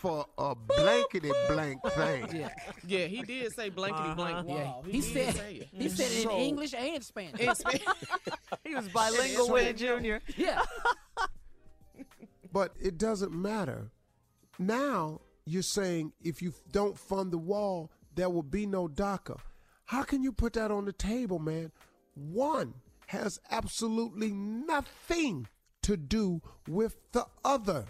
for 0.00 0.26
a 0.36 0.56
blankety 0.56 1.30
blank 1.48 1.80
thing. 1.92 2.26
Yeah. 2.34 2.48
Yeah, 2.84 3.04
he 3.06 3.22
did 3.22 3.52
say 3.52 3.68
blankety 3.68 4.14
blank 4.14 4.38
Uh-huh. 4.38 4.44
Yeah, 4.48 4.64
wall. 4.64 4.84
he, 4.84 5.00
did 5.00 5.12
said 5.34 5.36
it. 5.46 5.68
he 5.72 5.88
said 5.88 6.10
it 6.10 6.24
So- 6.24 6.30
in 6.34 6.40
English 6.40 6.74
and 6.74 7.04
Spanish. 7.04 7.40
In 7.40 7.54
Spanish. 7.54 7.84
he 8.64 8.74
was 8.74 8.88
bilingual 8.88 9.50
with 9.50 9.64
it, 9.68 9.76
Junior. 9.76 10.20
Yeah. 10.36 10.60
But 12.52 12.74
it 12.80 12.98
doesn't 12.98 13.32
matter. 13.32 13.92
Now 14.58 15.20
you're 15.44 15.62
saying 15.62 16.12
if 16.20 16.42
you 16.42 16.52
don't 16.72 16.98
fund 16.98 17.32
the 17.32 17.38
wall, 17.38 17.92
there 18.16 18.28
will 18.28 18.42
be 18.42 18.66
no 18.66 18.88
DACA. 18.88 19.38
How 19.84 20.02
can 20.02 20.24
you 20.24 20.32
put 20.32 20.54
that 20.54 20.72
on 20.72 20.84
the 20.84 20.92
table, 20.92 21.38
man? 21.38 21.70
One 22.14 22.74
has 23.06 23.38
absolutely 23.52 24.32
nothing 24.32 25.46
to 25.90 25.96
do 25.96 26.40
with 26.68 26.96
the 27.10 27.26
other. 27.44 27.84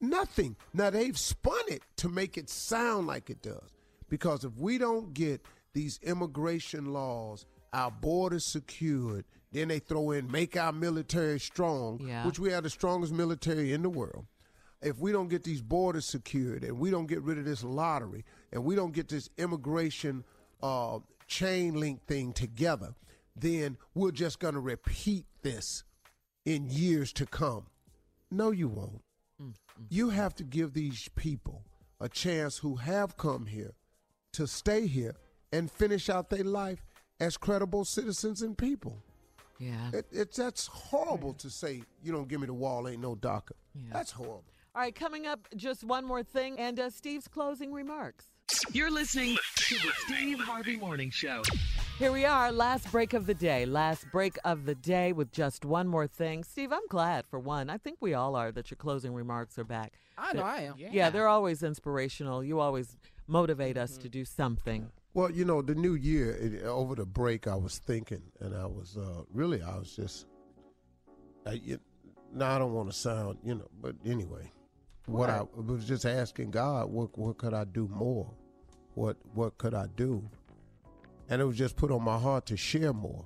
Nothing. 0.00 0.56
Now 0.72 0.90
they've 0.90 1.18
spun 1.18 1.62
it 1.68 1.82
to 1.96 2.08
make 2.08 2.38
it 2.38 2.48
sound 2.48 3.06
like 3.08 3.30
it 3.30 3.42
does. 3.42 3.70
Because 4.08 4.44
if 4.44 4.56
we 4.56 4.78
don't 4.78 5.12
get 5.14 5.40
these 5.74 5.98
immigration 6.02 6.92
laws, 6.92 7.46
our 7.72 7.90
borders 7.90 8.44
secured, 8.44 9.24
then 9.50 9.68
they 9.68 9.78
throw 9.80 10.12
in 10.12 10.30
make 10.30 10.56
our 10.56 10.72
military 10.72 11.40
strong, 11.40 12.00
Yeah. 12.06 12.24
which 12.26 12.38
we 12.38 12.50
have 12.52 12.62
the 12.62 12.70
strongest 12.70 13.12
military 13.12 13.72
in 13.72 13.82
the 13.82 13.88
world. 13.90 14.26
If 14.80 14.98
we 14.98 15.12
don't 15.12 15.28
get 15.28 15.42
these 15.44 15.62
borders 15.62 16.04
secured 16.06 16.62
and 16.64 16.78
we 16.78 16.90
don't 16.90 17.06
get 17.06 17.22
rid 17.22 17.38
of 17.38 17.44
this 17.44 17.62
lottery 17.64 18.24
and 18.52 18.64
we 18.64 18.74
don't 18.74 18.92
get 18.92 19.08
this 19.08 19.28
immigration 19.38 20.24
uh, 20.62 20.98
chain 21.26 21.74
link 21.74 22.04
thing 22.06 22.32
together, 22.32 22.94
then 23.36 23.78
we're 23.94 24.10
just 24.10 24.38
going 24.40 24.54
to 24.54 24.60
repeat 24.60 25.24
this 25.42 25.84
in 26.44 26.68
years 26.68 27.12
to 27.14 27.26
come. 27.26 27.66
No, 28.30 28.50
you 28.50 28.68
won't. 28.68 29.02
You 29.88 30.10
have 30.10 30.34
to 30.36 30.44
give 30.44 30.72
these 30.72 31.08
people 31.16 31.64
a 32.00 32.08
chance 32.08 32.58
who 32.58 32.76
have 32.76 33.16
come 33.16 33.46
here 33.46 33.72
to 34.32 34.46
stay 34.46 34.86
here 34.86 35.14
and 35.52 35.70
finish 35.70 36.08
out 36.08 36.30
their 36.30 36.44
life 36.44 36.84
as 37.20 37.36
credible 37.36 37.84
citizens 37.84 38.42
and 38.42 38.56
people. 38.56 39.02
Yeah. 39.58 39.90
It, 39.92 40.06
it's 40.10 40.36
that's 40.36 40.66
horrible 40.66 41.34
to 41.34 41.50
say 41.50 41.82
you 42.02 42.12
don't 42.12 42.28
give 42.28 42.40
me 42.40 42.46
the 42.46 42.54
wall, 42.54 42.88
ain't 42.88 43.00
no 43.00 43.14
DACA. 43.14 43.52
That's 43.92 44.10
horrible. 44.10 44.44
All 44.74 44.82
right, 44.82 44.94
coming 44.94 45.26
up, 45.26 45.46
just 45.56 45.84
one 45.84 46.04
more 46.04 46.22
thing 46.22 46.58
and 46.58 46.80
uh, 46.80 46.90
Steve's 46.90 47.28
closing 47.28 47.72
remarks. 47.72 48.26
You're 48.72 48.90
listening 48.90 49.36
to 49.56 49.74
the 49.76 49.92
Steve 50.06 50.40
Harvey 50.40 50.76
Morning 50.76 51.10
Show. 51.10 51.42
Here 52.02 52.10
we 52.10 52.24
are, 52.24 52.50
last 52.50 52.90
break 52.90 53.12
of 53.12 53.26
the 53.26 53.34
day. 53.34 53.64
Last 53.64 54.10
break 54.10 54.36
of 54.44 54.64
the 54.64 54.74
day 54.74 55.12
with 55.12 55.30
just 55.30 55.64
one 55.64 55.86
more 55.86 56.08
thing. 56.08 56.42
Steve, 56.42 56.72
I'm 56.72 56.84
glad 56.88 57.24
for 57.28 57.38
one. 57.38 57.70
I 57.70 57.78
think 57.78 57.98
we 58.00 58.12
all 58.12 58.34
are 58.34 58.50
that 58.50 58.72
your 58.72 58.76
closing 58.76 59.14
remarks 59.14 59.56
are 59.56 59.62
back. 59.62 59.92
I 60.18 60.32
know 60.32 60.40
That- 60.40 60.46
I 60.46 60.60
am. 60.62 60.74
Yeah. 60.76 61.10
they're 61.10 61.28
always 61.28 61.62
inspirational. 61.62 62.42
You 62.42 62.58
always 62.58 62.96
motivate 63.28 63.76
us 63.76 63.96
to 63.98 64.08
do 64.08 64.24
something. 64.24 64.90
Well, 65.14 65.30
you 65.30 65.44
know, 65.44 65.62
the 65.62 65.76
new 65.76 65.94
year 65.94 66.32
it, 66.32 66.64
over 66.64 66.96
the 66.96 67.06
break, 67.06 67.46
I 67.46 67.54
was 67.54 67.78
thinking, 67.78 68.22
and 68.40 68.52
I 68.52 68.66
was 68.66 68.96
uh, 68.96 69.22
really, 69.32 69.62
I 69.62 69.78
was 69.78 69.94
just, 69.94 70.26
I, 71.46 71.52
you, 71.52 71.78
now 72.34 72.56
I 72.56 72.58
don't 72.58 72.72
want 72.72 72.90
to 72.90 72.96
sound, 72.98 73.38
you 73.44 73.54
know, 73.54 73.68
but 73.80 73.94
anyway, 74.04 74.50
what 75.06 75.30
I 75.30 75.44
was 75.54 75.84
just 75.84 76.04
asking 76.04 76.50
God, 76.50 76.90
what 76.90 77.16
what 77.16 77.38
could 77.38 77.54
I 77.54 77.62
do 77.62 77.86
more? 77.86 78.28
What 78.94 79.18
what 79.34 79.56
could 79.56 79.74
I 79.74 79.86
do? 79.94 80.28
And 81.32 81.40
it 81.40 81.46
was 81.46 81.56
just 81.56 81.76
put 81.76 81.90
on 81.90 82.02
my 82.02 82.18
heart 82.18 82.44
to 82.46 82.58
share 82.58 82.92
more. 82.92 83.24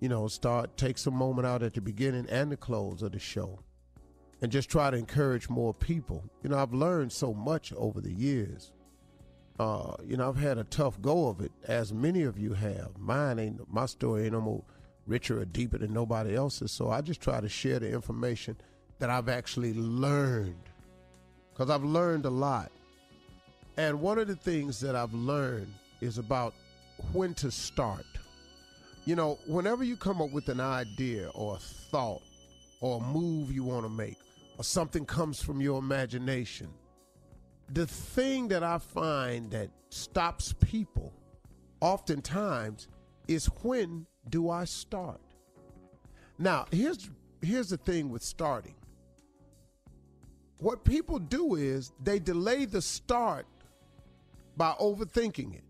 You 0.00 0.08
know, 0.08 0.26
start 0.26 0.76
take 0.76 0.98
some 0.98 1.14
moment 1.14 1.46
out 1.46 1.62
at 1.62 1.74
the 1.74 1.80
beginning 1.80 2.26
and 2.28 2.50
the 2.50 2.56
close 2.56 3.00
of 3.00 3.12
the 3.12 3.20
show, 3.20 3.60
and 4.42 4.50
just 4.50 4.68
try 4.68 4.90
to 4.90 4.96
encourage 4.96 5.48
more 5.48 5.72
people. 5.72 6.24
You 6.42 6.50
know, 6.50 6.58
I've 6.58 6.74
learned 6.74 7.12
so 7.12 7.32
much 7.32 7.72
over 7.74 8.00
the 8.00 8.12
years. 8.12 8.72
Uh, 9.56 9.94
you 10.04 10.16
know, 10.16 10.28
I've 10.28 10.36
had 10.36 10.58
a 10.58 10.64
tough 10.64 11.00
go 11.00 11.28
of 11.28 11.40
it, 11.40 11.52
as 11.68 11.94
many 11.94 12.24
of 12.24 12.40
you 12.40 12.54
have. 12.54 12.98
Mine 12.98 13.38
ain't 13.38 13.72
my 13.72 13.86
story 13.86 14.24
ain't 14.24 14.32
no 14.32 14.40
more 14.40 14.64
richer 15.06 15.40
or 15.40 15.44
deeper 15.44 15.78
than 15.78 15.92
nobody 15.92 16.34
else's. 16.34 16.72
So 16.72 16.90
I 16.90 17.02
just 17.02 17.20
try 17.20 17.40
to 17.40 17.48
share 17.48 17.78
the 17.78 17.88
information 17.88 18.56
that 18.98 19.10
I've 19.10 19.28
actually 19.28 19.74
learned, 19.74 20.70
because 21.52 21.70
I've 21.70 21.84
learned 21.84 22.24
a 22.24 22.30
lot. 22.30 22.72
And 23.76 24.00
one 24.00 24.18
of 24.18 24.26
the 24.26 24.34
things 24.34 24.80
that 24.80 24.96
I've 24.96 25.14
learned 25.14 25.72
is 26.00 26.18
about 26.18 26.52
when 27.12 27.34
to 27.34 27.50
start. 27.50 28.06
You 29.04 29.16
know, 29.16 29.38
whenever 29.46 29.84
you 29.84 29.96
come 29.96 30.20
up 30.20 30.30
with 30.30 30.48
an 30.48 30.60
idea 30.60 31.30
or 31.34 31.56
a 31.56 31.58
thought 31.58 32.22
or 32.80 32.98
a 32.98 33.00
move 33.00 33.52
you 33.52 33.64
want 33.64 33.84
to 33.84 33.88
make, 33.88 34.18
or 34.58 34.64
something 34.64 35.04
comes 35.04 35.40
from 35.40 35.60
your 35.60 35.78
imagination, 35.78 36.68
the 37.72 37.86
thing 37.86 38.48
that 38.48 38.62
I 38.62 38.78
find 38.78 39.50
that 39.50 39.70
stops 39.90 40.54
people 40.60 41.12
oftentimes 41.80 42.88
is 43.28 43.46
when 43.62 44.06
do 44.28 44.50
I 44.50 44.64
start? 44.64 45.20
Now, 46.38 46.66
here's 46.70 47.10
here's 47.42 47.70
the 47.70 47.76
thing 47.76 48.10
with 48.10 48.22
starting. 48.22 48.74
What 50.58 50.84
people 50.84 51.18
do 51.18 51.54
is 51.56 51.92
they 52.02 52.18
delay 52.18 52.64
the 52.64 52.80
start 52.80 53.46
by 54.56 54.72
overthinking 54.80 55.54
it. 55.54 55.65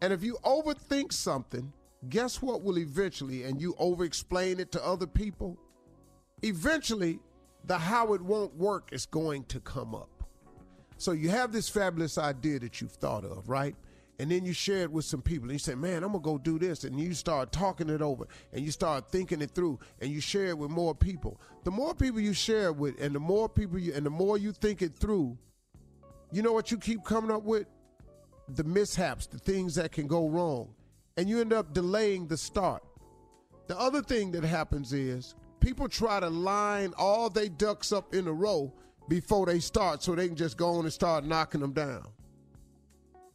And 0.00 0.12
if 0.12 0.22
you 0.22 0.38
overthink 0.44 1.12
something, 1.12 1.72
guess 2.08 2.40
what 2.40 2.62
will 2.62 2.78
eventually, 2.78 3.44
and 3.44 3.60
you 3.60 3.74
over 3.78 4.04
explain 4.04 4.60
it 4.60 4.72
to 4.72 4.84
other 4.84 5.06
people, 5.06 5.58
eventually 6.42 7.20
the 7.64 7.76
how 7.76 8.14
it 8.14 8.22
won't 8.22 8.54
work 8.54 8.88
is 8.92 9.06
going 9.06 9.44
to 9.44 9.60
come 9.60 9.94
up. 9.94 10.08
So 10.96 11.12
you 11.12 11.30
have 11.30 11.52
this 11.52 11.68
fabulous 11.68 12.18
idea 12.18 12.58
that 12.60 12.80
you've 12.80 12.92
thought 12.92 13.24
of, 13.24 13.48
right? 13.48 13.74
And 14.18 14.30
then 14.30 14.44
you 14.44 14.52
share 14.52 14.82
it 14.82 14.92
with 14.92 15.06
some 15.06 15.22
people 15.22 15.44
and 15.44 15.52
you 15.52 15.58
say, 15.58 15.74
man, 15.74 16.04
I'm 16.04 16.12
gonna 16.12 16.22
go 16.22 16.36
do 16.36 16.58
this. 16.58 16.84
And 16.84 17.00
you 17.00 17.14
start 17.14 17.52
talking 17.52 17.88
it 17.88 18.02
over 18.02 18.26
and 18.52 18.62
you 18.62 18.70
start 18.70 19.10
thinking 19.10 19.40
it 19.40 19.52
through 19.52 19.78
and 20.00 20.10
you 20.10 20.20
share 20.20 20.48
it 20.48 20.58
with 20.58 20.70
more 20.70 20.94
people. 20.94 21.40
The 21.64 21.70
more 21.70 21.94
people 21.94 22.20
you 22.20 22.34
share 22.34 22.66
it 22.66 22.76
with 22.76 23.00
and 23.00 23.14
the 23.14 23.20
more 23.20 23.48
people 23.48 23.78
you 23.78 23.94
and 23.94 24.04
the 24.04 24.10
more 24.10 24.36
you 24.36 24.52
think 24.52 24.82
it 24.82 24.94
through, 24.94 25.38
you 26.32 26.42
know 26.42 26.52
what 26.52 26.70
you 26.70 26.76
keep 26.76 27.02
coming 27.02 27.30
up 27.30 27.44
with? 27.44 27.66
The 28.54 28.64
mishaps, 28.64 29.26
the 29.26 29.38
things 29.38 29.74
that 29.76 29.92
can 29.92 30.06
go 30.06 30.28
wrong. 30.28 30.74
And 31.16 31.28
you 31.28 31.40
end 31.40 31.52
up 31.52 31.72
delaying 31.72 32.26
the 32.26 32.36
start. 32.36 32.82
The 33.68 33.78
other 33.78 34.02
thing 34.02 34.32
that 34.32 34.42
happens 34.42 34.92
is 34.92 35.34
people 35.60 35.88
try 35.88 36.18
to 36.20 36.28
line 36.28 36.92
all 36.98 37.30
they 37.30 37.48
ducks 37.48 37.92
up 37.92 38.14
in 38.14 38.26
a 38.26 38.32
row 38.32 38.72
before 39.08 39.46
they 39.46 39.60
start 39.60 40.02
so 40.02 40.14
they 40.14 40.26
can 40.26 40.36
just 40.36 40.56
go 40.56 40.74
on 40.74 40.84
and 40.84 40.92
start 40.92 41.24
knocking 41.24 41.60
them 41.60 41.72
down. 41.72 42.06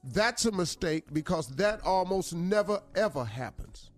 That's 0.04 0.46
a 0.46 0.52
mistake 0.52 1.06
because 1.14 1.48
that 1.56 1.82
almost 1.84 2.36
never 2.36 2.82
ever 2.96 3.26
happens. 3.26 3.92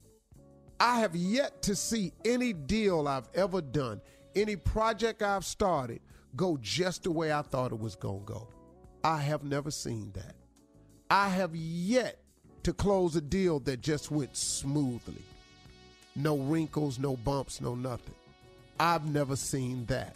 I 0.80 1.00
have 1.00 1.16
yet 1.16 1.62
to 1.64 1.76
see 1.76 2.14
any 2.24 2.54
deal 2.54 3.08
I've 3.08 3.28
ever 3.34 3.62
done, 3.62 4.00
any 4.36 4.56
project 4.56 5.22
I've 5.24 5.44
started, 5.44 6.02
go 6.36 6.58
just 6.62 7.04
the 7.04 7.12
way 7.12 7.34
I 7.34 7.42
thought 7.42 7.72
it 7.72 7.80
was 7.80 7.96
going 7.96 8.20
to 8.26 8.34
go. 8.34 8.50
I 9.04 9.18
have 9.22 9.44
never 9.44 9.72
seen 9.72 10.12
that. 10.14 10.37
I 11.10 11.30
have 11.30 11.56
yet 11.56 12.20
to 12.64 12.74
close 12.74 13.16
a 13.16 13.22
deal 13.22 13.60
that 13.62 13.82
just 13.82 14.12
went 14.12 14.36
smoothly. 14.36 15.24
No 16.16 16.38
wrinkles, 16.38 17.00
no 17.00 17.16
bumps, 17.16 17.62
no 17.62 17.76
nothing. 17.76 18.16
I've 18.80 19.06
never 19.06 19.36
seen 19.36 19.86
that. 19.86 20.16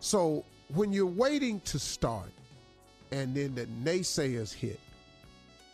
So 0.00 0.44
when 0.74 0.92
you're 0.92 1.06
waiting 1.06 1.60
to 1.60 1.78
start 1.78 2.30
and 3.10 3.34
then 3.34 3.54
the 3.54 3.66
naysayers 3.82 4.52
hit 4.52 4.80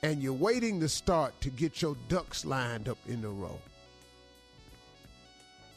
and 0.03 0.23
you're 0.23 0.33
waiting 0.33 0.79
to 0.81 0.89
start 0.89 1.39
to 1.41 1.51
get 1.51 1.83
your 1.83 1.97
ducks 2.09 2.45
lined 2.45 2.89
up 2.89 2.99
in 3.09 3.25
a 3.25 3.29
row, 3.29 3.59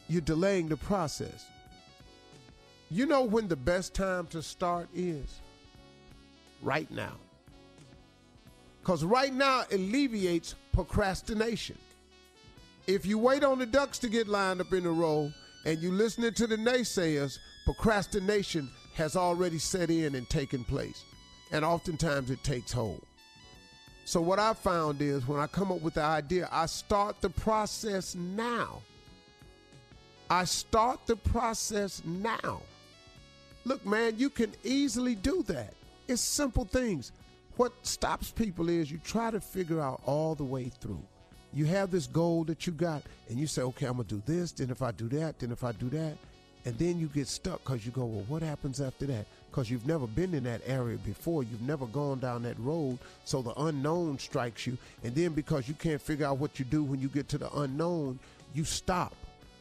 you're 0.08 0.20
delaying 0.20 0.68
the 0.68 0.76
process. 0.76 1.46
You 2.90 3.06
know 3.06 3.22
when 3.22 3.48
the 3.48 3.56
best 3.56 3.94
time 3.94 4.26
to 4.28 4.42
start 4.42 4.88
is? 4.94 5.40
Right 6.62 6.90
now. 6.90 7.16
Because 8.82 9.04
right 9.04 9.32
now 9.32 9.62
alleviates 9.70 10.56
procrastination. 10.72 11.78
If 12.88 13.06
you 13.06 13.16
wait 13.16 13.44
on 13.44 13.60
the 13.60 13.66
ducks 13.66 14.00
to 14.00 14.08
get 14.08 14.26
lined 14.26 14.60
up 14.60 14.72
in 14.72 14.84
a 14.86 14.90
row 14.90 15.30
and 15.64 15.78
you 15.78 15.92
listening 15.92 16.34
to 16.34 16.48
the 16.48 16.56
naysayers, 16.56 17.38
procrastination 17.64 18.68
has 18.94 19.14
already 19.14 19.58
set 19.58 19.88
in 19.88 20.16
and 20.16 20.28
taken 20.28 20.64
place. 20.64 21.04
And 21.52 21.64
oftentimes 21.64 22.30
it 22.30 22.42
takes 22.42 22.72
hold. 22.72 23.06
So 24.04 24.20
what 24.20 24.40
I 24.40 24.52
found 24.52 25.00
is 25.00 25.28
when 25.28 25.38
I 25.38 25.46
come 25.46 25.70
up 25.70 25.80
with 25.80 25.94
the 25.94 26.02
idea, 26.02 26.48
I 26.50 26.66
start 26.66 27.20
the 27.20 27.30
process 27.30 28.16
now. 28.16 28.82
I 30.28 30.42
start 30.42 31.06
the 31.06 31.14
process 31.14 32.02
now. 32.04 32.62
Look, 33.64 33.86
man, 33.86 34.14
you 34.16 34.28
can 34.28 34.52
easily 34.64 35.14
do 35.14 35.44
that. 35.44 35.74
It's 36.08 36.20
simple 36.20 36.64
things. 36.64 37.12
What 37.56 37.72
stops 37.82 38.30
people 38.30 38.68
is 38.70 38.90
you 38.90 38.98
try 39.04 39.30
to 39.30 39.40
figure 39.40 39.80
out 39.80 40.00
all 40.06 40.34
the 40.34 40.44
way 40.44 40.70
through. 40.80 41.02
You 41.52 41.66
have 41.66 41.90
this 41.90 42.06
goal 42.06 42.44
that 42.44 42.66
you 42.66 42.72
got, 42.72 43.02
and 43.28 43.38
you 43.38 43.46
say, 43.46 43.60
okay, 43.62 43.86
I'm 43.86 43.96
going 43.96 44.08
to 44.08 44.14
do 44.14 44.22
this, 44.24 44.52
then 44.52 44.70
if 44.70 44.80
I 44.80 44.90
do 44.90 45.06
that, 45.10 45.38
then 45.38 45.52
if 45.52 45.62
I 45.62 45.72
do 45.72 45.90
that. 45.90 46.16
And 46.64 46.78
then 46.78 46.98
you 46.98 47.08
get 47.08 47.28
stuck 47.28 47.62
because 47.62 47.84
you 47.84 47.92
go, 47.92 48.04
well, 48.04 48.24
what 48.28 48.40
happens 48.40 48.80
after 48.80 49.04
that? 49.06 49.26
Because 49.50 49.70
you've 49.70 49.86
never 49.86 50.06
been 50.06 50.32
in 50.32 50.44
that 50.44 50.62
area 50.64 50.96
before. 50.98 51.42
You've 51.42 51.60
never 51.60 51.86
gone 51.86 52.20
down 52.20 52.44
that 52.44 52.58
road. 52.60 52.98
So 53.24 53.42
the 53.42 53.52
unknown 53.60 54.18
strikes 54.18 54.66
you. 54.66 54.78
And 55.02 55.14
then 55.14 55.32
because 55.32 55.68
you 55.68 55.74
can't 55.74 56.00
figure 56.00 56.24
out 56.24 56.38
what 56.38 56.58
you 56.58 56.64
do 56.64 56.84
when 56.84 57.00
you 57.00 57.08
get 57.08 57.28
to 57.30 57.38
the 57.38 57.52
unknown, 57.58 58.18
you 58.54 58.64
stop. 58.64 59.14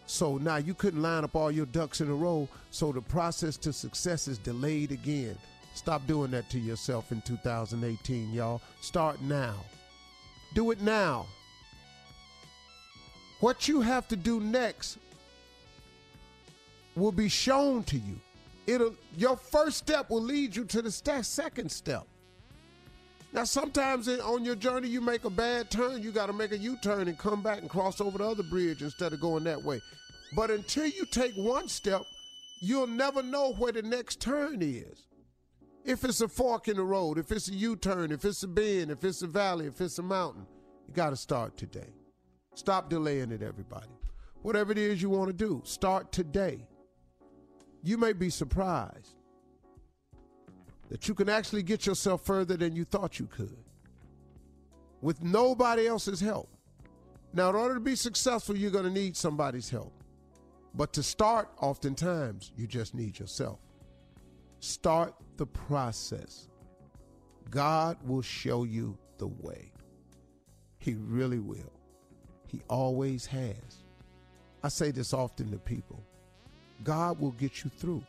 So 0.06 0.38
now 0.38 0.58
you 0.58 0.76
couldn't 0.76 1.02
line 1.02 1.24
up 1.24 1.36
all 1.36 1.52
your 1.52 1.66
ducks 1.66 2.02
in 2.02 2.10
a 2.10 2.14
row. 2.14 2.48
So 2.70 2.92
the 2.92 3.02
process 3.02 3.58
to 3.58 3.74
success 3.74 4.28
is 4.28 4.38
delayed 4.38 4.92
again. 4.92 5.36
Stop 5.74 6.06
doing 6.08 6.32
that 6.32 6.50
to 6.50 6.60
yourself 6.60 7.12
in 7.12 7.22
2018, 7.22 8.34
y'all. 8.34 8.62
Start 8.82 9.22
now. 9.22 9.56
Do 10.54 10.72
it 10.72 10.82
now. 10.82 11.26
What 13.40 13.68
you 13.68 13.82
have 13.82 14.08
to 14.10 14.16
do 14.16 14.40
next 14.40 14.98
will 16.96 17.12
be 17.12 17.30
shown 17.30 17.84
to 17.86 17.98
you. 17.98 18.20
It'll 18.68 18.94
your 19.18 19.38
first 19.38 19.78
step 19.78 20.10
will 20.10 20.22
lead 20.22 20.56
you 20.56 20.66
to 20.66 20.82
the 20.82 20.92
st- 20.92 21.26
second 21.26 21.72
step. 21.72 22.06
Now, 23.34 23.46
sometimes 23.46 24.10
in, 24.10 24.20
on 24.20 24.44
your 24.44 24.56
journey, 24.56 24.90
you 24.90 25.00
make 25.00 25.24
a 25.24 25.30
bad 25.30 25.72
turn. 25.72 26.04
You 26.04 26.12
got 26.12 26.26
to 26.26 26.34
make 26.34 26.52
a 26.52 26.58
U-turn 26.58 27.08
and 27.08 27.18
come 27.18 27.42
back 27.42 27.60
and 27.62 27.70
cross 27.70 28.02
over 28.02 28.18
the 28.18 28.26
other 28.26 28.44
bridge 28.44 28.82
instead 28.82 29.14
of 29.14 29.22
going 29.22 29.46
that 29.46 29.64
way. 29.64 29.80
But 30.36 30.52
until 30.52 30.86
you 30.86 31.06
take 31.06 31.34
one 31.36 31.70
step, 31.70 32.02
you'll 32.60 32.88
never 32.88 33.24
know 33.24 33.54
where 33.54 33.72
the 33.72 33.84
next 33.84 34.20
turn 34.20 34.62
is. 34.62 35.06
If 35.84 36.04
it's 36.04 36.22
a 36.22 36.28
fork 36.28 36.68
in 36.68 36.78
the 36.78 36.84
road, 36.84 37.18
if 37.18 37.32
it's 37.32 37.48
a 37.50 37.54
U-turn, 37.54 38.12
if 38.12 38.24
it's 38.24 38.44
a 38.44 38.48
bend, 38.48 38.92
if 38.92 39.04
it's 39.04 39.22
a 39.22 39.28
valley, 39.28 39.66
if 39.66 39.82
it's 39.82 39.98
a 39.98 40.04
mountain, 40.04 40.46
you 40.88 40.94
got 40.94 41.10
to 41.10 41.16
start 41.16 41.58
today. 41.58 41.94
Stop 42.54 42.90
delaying 42.90 43.32
it, 43.32 43.42
everybody. 43.42 43.88
Whatever 44.42 44.72
it 44.72 44.78
is 44.78 45.02
you 45.02 45.10
want 45.10 45.28
to 45.28 45.34
do, 45.34 45.62
start 45.66 46.12
today. 46.12 46.68
You 47.84 47.98
may 47.98 48.14
be 48.14 48.30
surprised 48.30 49.16
that 50.90 51.08
you 51.08 51.16
can 51.16 51.30
actually 51.30 51.64
get 51.64 51.86
yourself 51.86 52.26
further 52.26 52.58
than 52.58 52.76
you 52.76 52.84
thought 52.84 53.18
you 53.18 53.26
could 53.26 53.58
with 55.02 55.24
nobody 55.24 55.88
else's 55.88 56.20
help. 56.20 56.50
Now, 57.34 57.50
in 57.50 57.56
order 57.56 57.76
to 57.76 57.80
be 57.80 57.96
successful, 57.96 58.56
you're 58.56 58.72
going 58.72 58.84
to 58.84 58.92
need 58.92 59.16
somebody's 59.16 59.70
help. 59.70 59.94
But 60.76 60.94
to 60.94 61.04
start, 61.04 61.50
oftentimes, 61.60 62.52
you 62.56 62.68
just 62.68 62.94
need 62.94 63.18
yourself. 63.18 63.60
Start 64.60 65.16
the 65.42 65.46
process. 65.48 66.50
God 67.50 67.98
will 68.06 68.22
show 68.22 68.64
you 68.64 68.96
the 69.18 69.26
way. 69.26 69.72
He 70.78 70.94
really 70.94 71.40
will. 71.40 71.74
He 72.46 72.62
always 72.68 73.26
has. 73.26 73.86
I 74.64 74.68
say 74.68 74.92
this 74.92 75.16
often 75.16 75.50
to 75.50 75.58
people 75.58 76.04
God 76.84 77.20
will 77.20 77.32
get 77.32 77.64
you 77.64 77.72
through. 77.76 78.04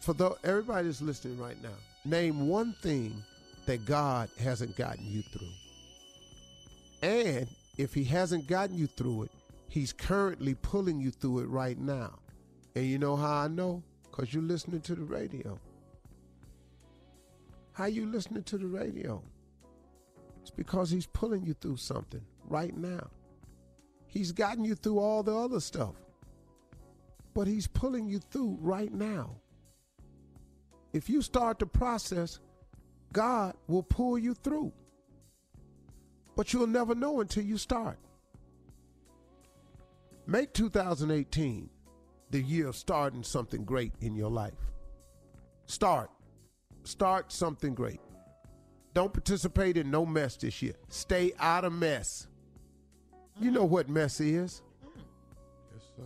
For 0.00 0.12
though 0.12 0.36
everybody 0.44 0.88
that's 0.88 1.00
listening 1.00 1.38
right 1.38 1.56
now, 1.62 1.78
name 2.04 2.46
one 2.46 2.74
thing 2.82 3.24
that 3.64 3.86
God 3.86 4.28
hasn't 4.38 4.76
gotten 4.76 5.06
you 5.06 5.22
through. 5.22 5.54
And 7.02 7.48
if 7.78 7.94
He 7.94 8.04
hasn't 8.04 8.46
gotten 8.46 8.76
you 8.76 8.88
through 8.88 9.22
it, 9.22 9.30
He's 9.70 9.94
currently 9.94 10.52
pulling 10.52 11.00
you 11.00 11.10
through 11.10 11.38
it 11.38 11.46
right 11.46 11.78
now. 11.78 12.18
And 12.74 12.84
you 12.84 12.98
know 12.98 13.16
how 13.16 13.36
I 13.36 13.48
know? 13.48 13.82
Because 14.10 14.34
you're 14.34 14.42
listening 14.42 14.80
to 14.82 14.94
the 14.94 15.04
radio. 15.04 15.58
How 17.72 17.86
you 17.86 18.06
listening 18.06 18.42
to 18.44 18.58
the 18.58 18.66
radio? 18.66 19.22
It's 20.42 20.50
because 20.50 20.90
he's 20.90 21.06
pulling 21.06 21.44
you 21.44 21.54
through 21.54 21.76
something 21.76 22.22
right 22.48 22.76
now. 22.76 23.08
He's 24.06 24.32
gotten 24.32 24.64
you 24.64 24.74
through 24.74 24.98
all 24.98 25.22
the 25.22 25.36
other 25.36 25.60
stuff. 25.60 25.94
But 27.32 27.46
he's 27.46 27.68
pulling 27.68 28.08
you 28.08 28.18
through 28.18 28.58
right 28.60 28.92
now. 28.92 29.36
If 30.92 31.08
you 31.08 31.22
start 31.22 31.60
the 31.60 31.66
process, 31.66 32.40
God 33.12 33.54
will 33.68 33.84
pull 33.84 34.18
you 34.18 34.34
through. 34.34 34.72
But 36.34 36.52
you'll 36.52 36.66
never 36.66 36.94
know 36.94 37.20
until 37.20 37.44
you 37.44 37.56
start. 37.56 37.98
Make 40.26 40.52
2018 40.52 41.70
the 42.30 42.40
year 42.40 42.68
of 42.68 42.76
starting 42.76 43.22
something 43.22 43.64
great 43.64 43.92
in 44.00 44.14
your 44.14 44.30
life. 44.30 44.54
Start. 45.66 46.10
Start 46.84 47.32
something 47.32 47.74
great. 47.74 48.00
Don't 48.94 49.12
participate 49.12 49.76
in 49.76 49.90
no 49.90 50.04
mess 50.04 50.36
this 50.36 50.62
year. 50.62 50.74
Stay 50.88 51.32
out 51.38 51.64
of 51.64 51.72
mess. 51.72 52.26
You 53.40 53.50
know 53.50 53.64
what 53.64 53.88
mess 53.88 54.20
is. 54.20 54.62
Yes, 55.72 55.84
sir. 55.96 56.02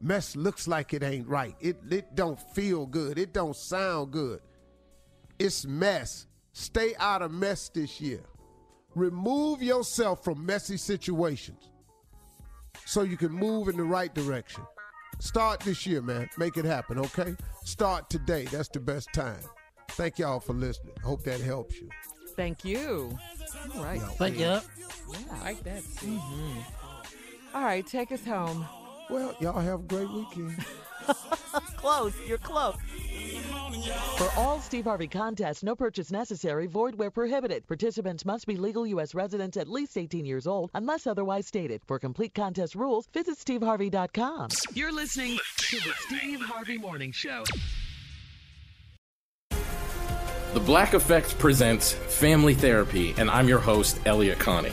Mess 0.00 0.34
looks 0.36 0.66
like 0.66 0.94
it 0.94 1.02
ain't 1.02 1.28
right. 1.28 1.54
It 1.60 1.76
it 1.90 2.14
don't 2.14 2.40
feel 2.54 2.86
good. 2.86 3.18
It 3.18 3.32
don't 3.32 3.54
sound 3.54 4.12
good. 4.12 4.40
It's 5.38 5.66
mess. 5.66 6.26
Stay 6.52 6.94
out 6.98 7.22
of 7.22 7.32
mess 7.32 7.68
this 7.68 8.00
year. 8.00 8.22
Remove 8.94 9.62
yourself 9.62 10.24
from 10.24 10.44
messy 10.44 10.76
situations 10.76 11.70
so 12.84 13.02
you 13.02 13.16
can 13.16 13.32
move 13.32 13.68
in 13.68 13.76
the 13.76 13.84
right 13.84 14.14
direction. 14.14 14.64
Start 15.22 15.60
this 15.60 15.86
year, 15.86 16.02
man. 16.02 16.28
Make 16.36 16.56
it 16.56 16.64
happen, 16.64 16.98
okay? 16.98 17.36
Start 17.64 18.10
today. 18.10 18.44
That's 18.46 18.68
the 18.68 18.80
best 18.80 19.08
time. 19.14 19.38
Thank 19.90 20.18
y'all 20.18 20.40
for 20.40 20.52
listening. 20.52 20.96
Hope 21.04 21.22
that 21.22 21.40
helps 21.40 21.80
you. 21.80 21.88
Thank 22.34 22.64
you. 22.64 23.16
All 23.76 23.84
right. 23.84 24.00
Thank 24.18 24.34
you. 24.34 24.46
Yeah. 24.46 24.60
Like 25.40 25.62
that. 25.62 25.84
All 27.54 27.62
right, 27.62 27.86
take 27.86 28.10
us 28.10 28.24
home. 28.24 28.66
Well, 29.12 29.36
y'all 29.40 29.60
have 29.60 29.80
a 29.80 29.82
great 29.82 30.10
weekend. 30.10 30.56
close. 31.76 32.14
You're 32.26 32.38
close. 32.38 32.76
For 34.16 34.30
all 34.38 34.58
Steve 34.60 34.84
Harvey 34.84 35.06
contests, 35.06 35.62
no 35.62 35.76
purchase 35.76 36.10
necessary, 36.10 36.66
void 36.66 36.94
where 36.94 37.10
prohibited. 37.10 37.66
Participants 37.66 38.24
must 38.24 38.46
be 38.46 38.56
legal 38.56 38.86
U.S. 38.86 39.14
residents 39.14 39.58
at 39.58 39.68
least 39.68 39.98
18 39.98 40.24
years 40.24 40.46
old 40.46 40.70
unless 40.72 41.06
otherwise 41.06 41.46
stated. 41.46 41.82
For 41.86 41.98
complete 41.98 42.32
contest 42.32 42.74
rules, 42.74 43.06
visit 43.12 43.36
steveharvey.com. 43.38 44.48
You're 44.72 44.92
listening 44.92 45.38
to 45.58 45.76
the 45.76 45.92
Steve 46.06 46.40
Harvey 46.40 46.78
Morning 46.78 47.12
Show. 47.12 47.44
The 49.50 50.60
Black 50.60 50.94
Effect 50.94 51.38
presents 51.38 51.92
Family 51.92 52.54
Therapy, 52.54 53.14
and 53.18 53.30
I'm 53.30 53.46
your 53.46 53.58
host, 53.58 54.00
Elliott 54.06 54.38
Connie. 54.38 54.72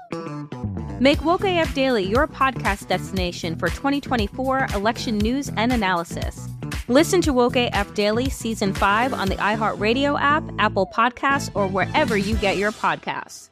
Make 0.99 1.25
Woke 1.25 1.43
AF 1.43 1.73
Daily 1.73 2.03
your 2.03 2.27
podcast 2.27 2.87
destination 2.87 3.55
for 3.55 3.69
2024 3.69 4.67
election 4.75 5.17
news 5.17 5.49
and 5.57 5.73
analysis. 5.73 6.47
Listen 6.87 7.21
to 7.21 7.33
Woke 7.33 7.55
AF 7.55 7.93
Daily 7.95 8.29
Season 8.29 8.73
5 8.73 9.13
on 9.13 9.27
the 9.29 9.35
iHeartRadio 9.35 10.19
app, 10.19 10.43
Apple 10.59 10.85
Podcasts, 10.95 11.49
or 11.55 11.67
wherever 11.67 12.17
you 12.17 12.35
get 12.35 12.57
your 12.57 12.71
podcasts. 12.71 13.49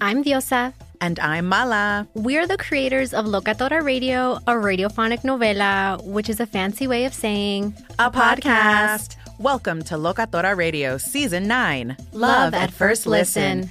I'm 0.00 0.24
Diosa. 0.24 0.72
And 1.00 1.18
I'm 1.20 1.46
Mala. 1.46 2.08
We're 2.14 2.46
the 2.46 2.56
creators 2.56 3.12
of 3.12 3.24
Locatora 3.26 3.82
Radio, 3.84 4.34
a 4.46 4.52
radiophonic 4.52 5.22
novela, 5.22 6.02
which 6.04 6.28
is 6.28 6.38
a 6.40 6.46
fancy 6.46 6.86
way 6.86 7.04
of 7.04 7.12
saying 7.12 7.74
a, 7.98 8.10
podcast. 8.10 9.16
Welcome 9.38 9.82
to 9.84 9.94
Locatora 9.94 10.56
Radio 10.56 10.98
Season 10.98 11.48
9 11.48 11.96
Love, 11.98 12.12
love 12.12 12.54
at, 12.54 12.62
at, 12.62 12.72
First 12.72 13.06
listen. 13.06 13.62
listen. 13.62 13.70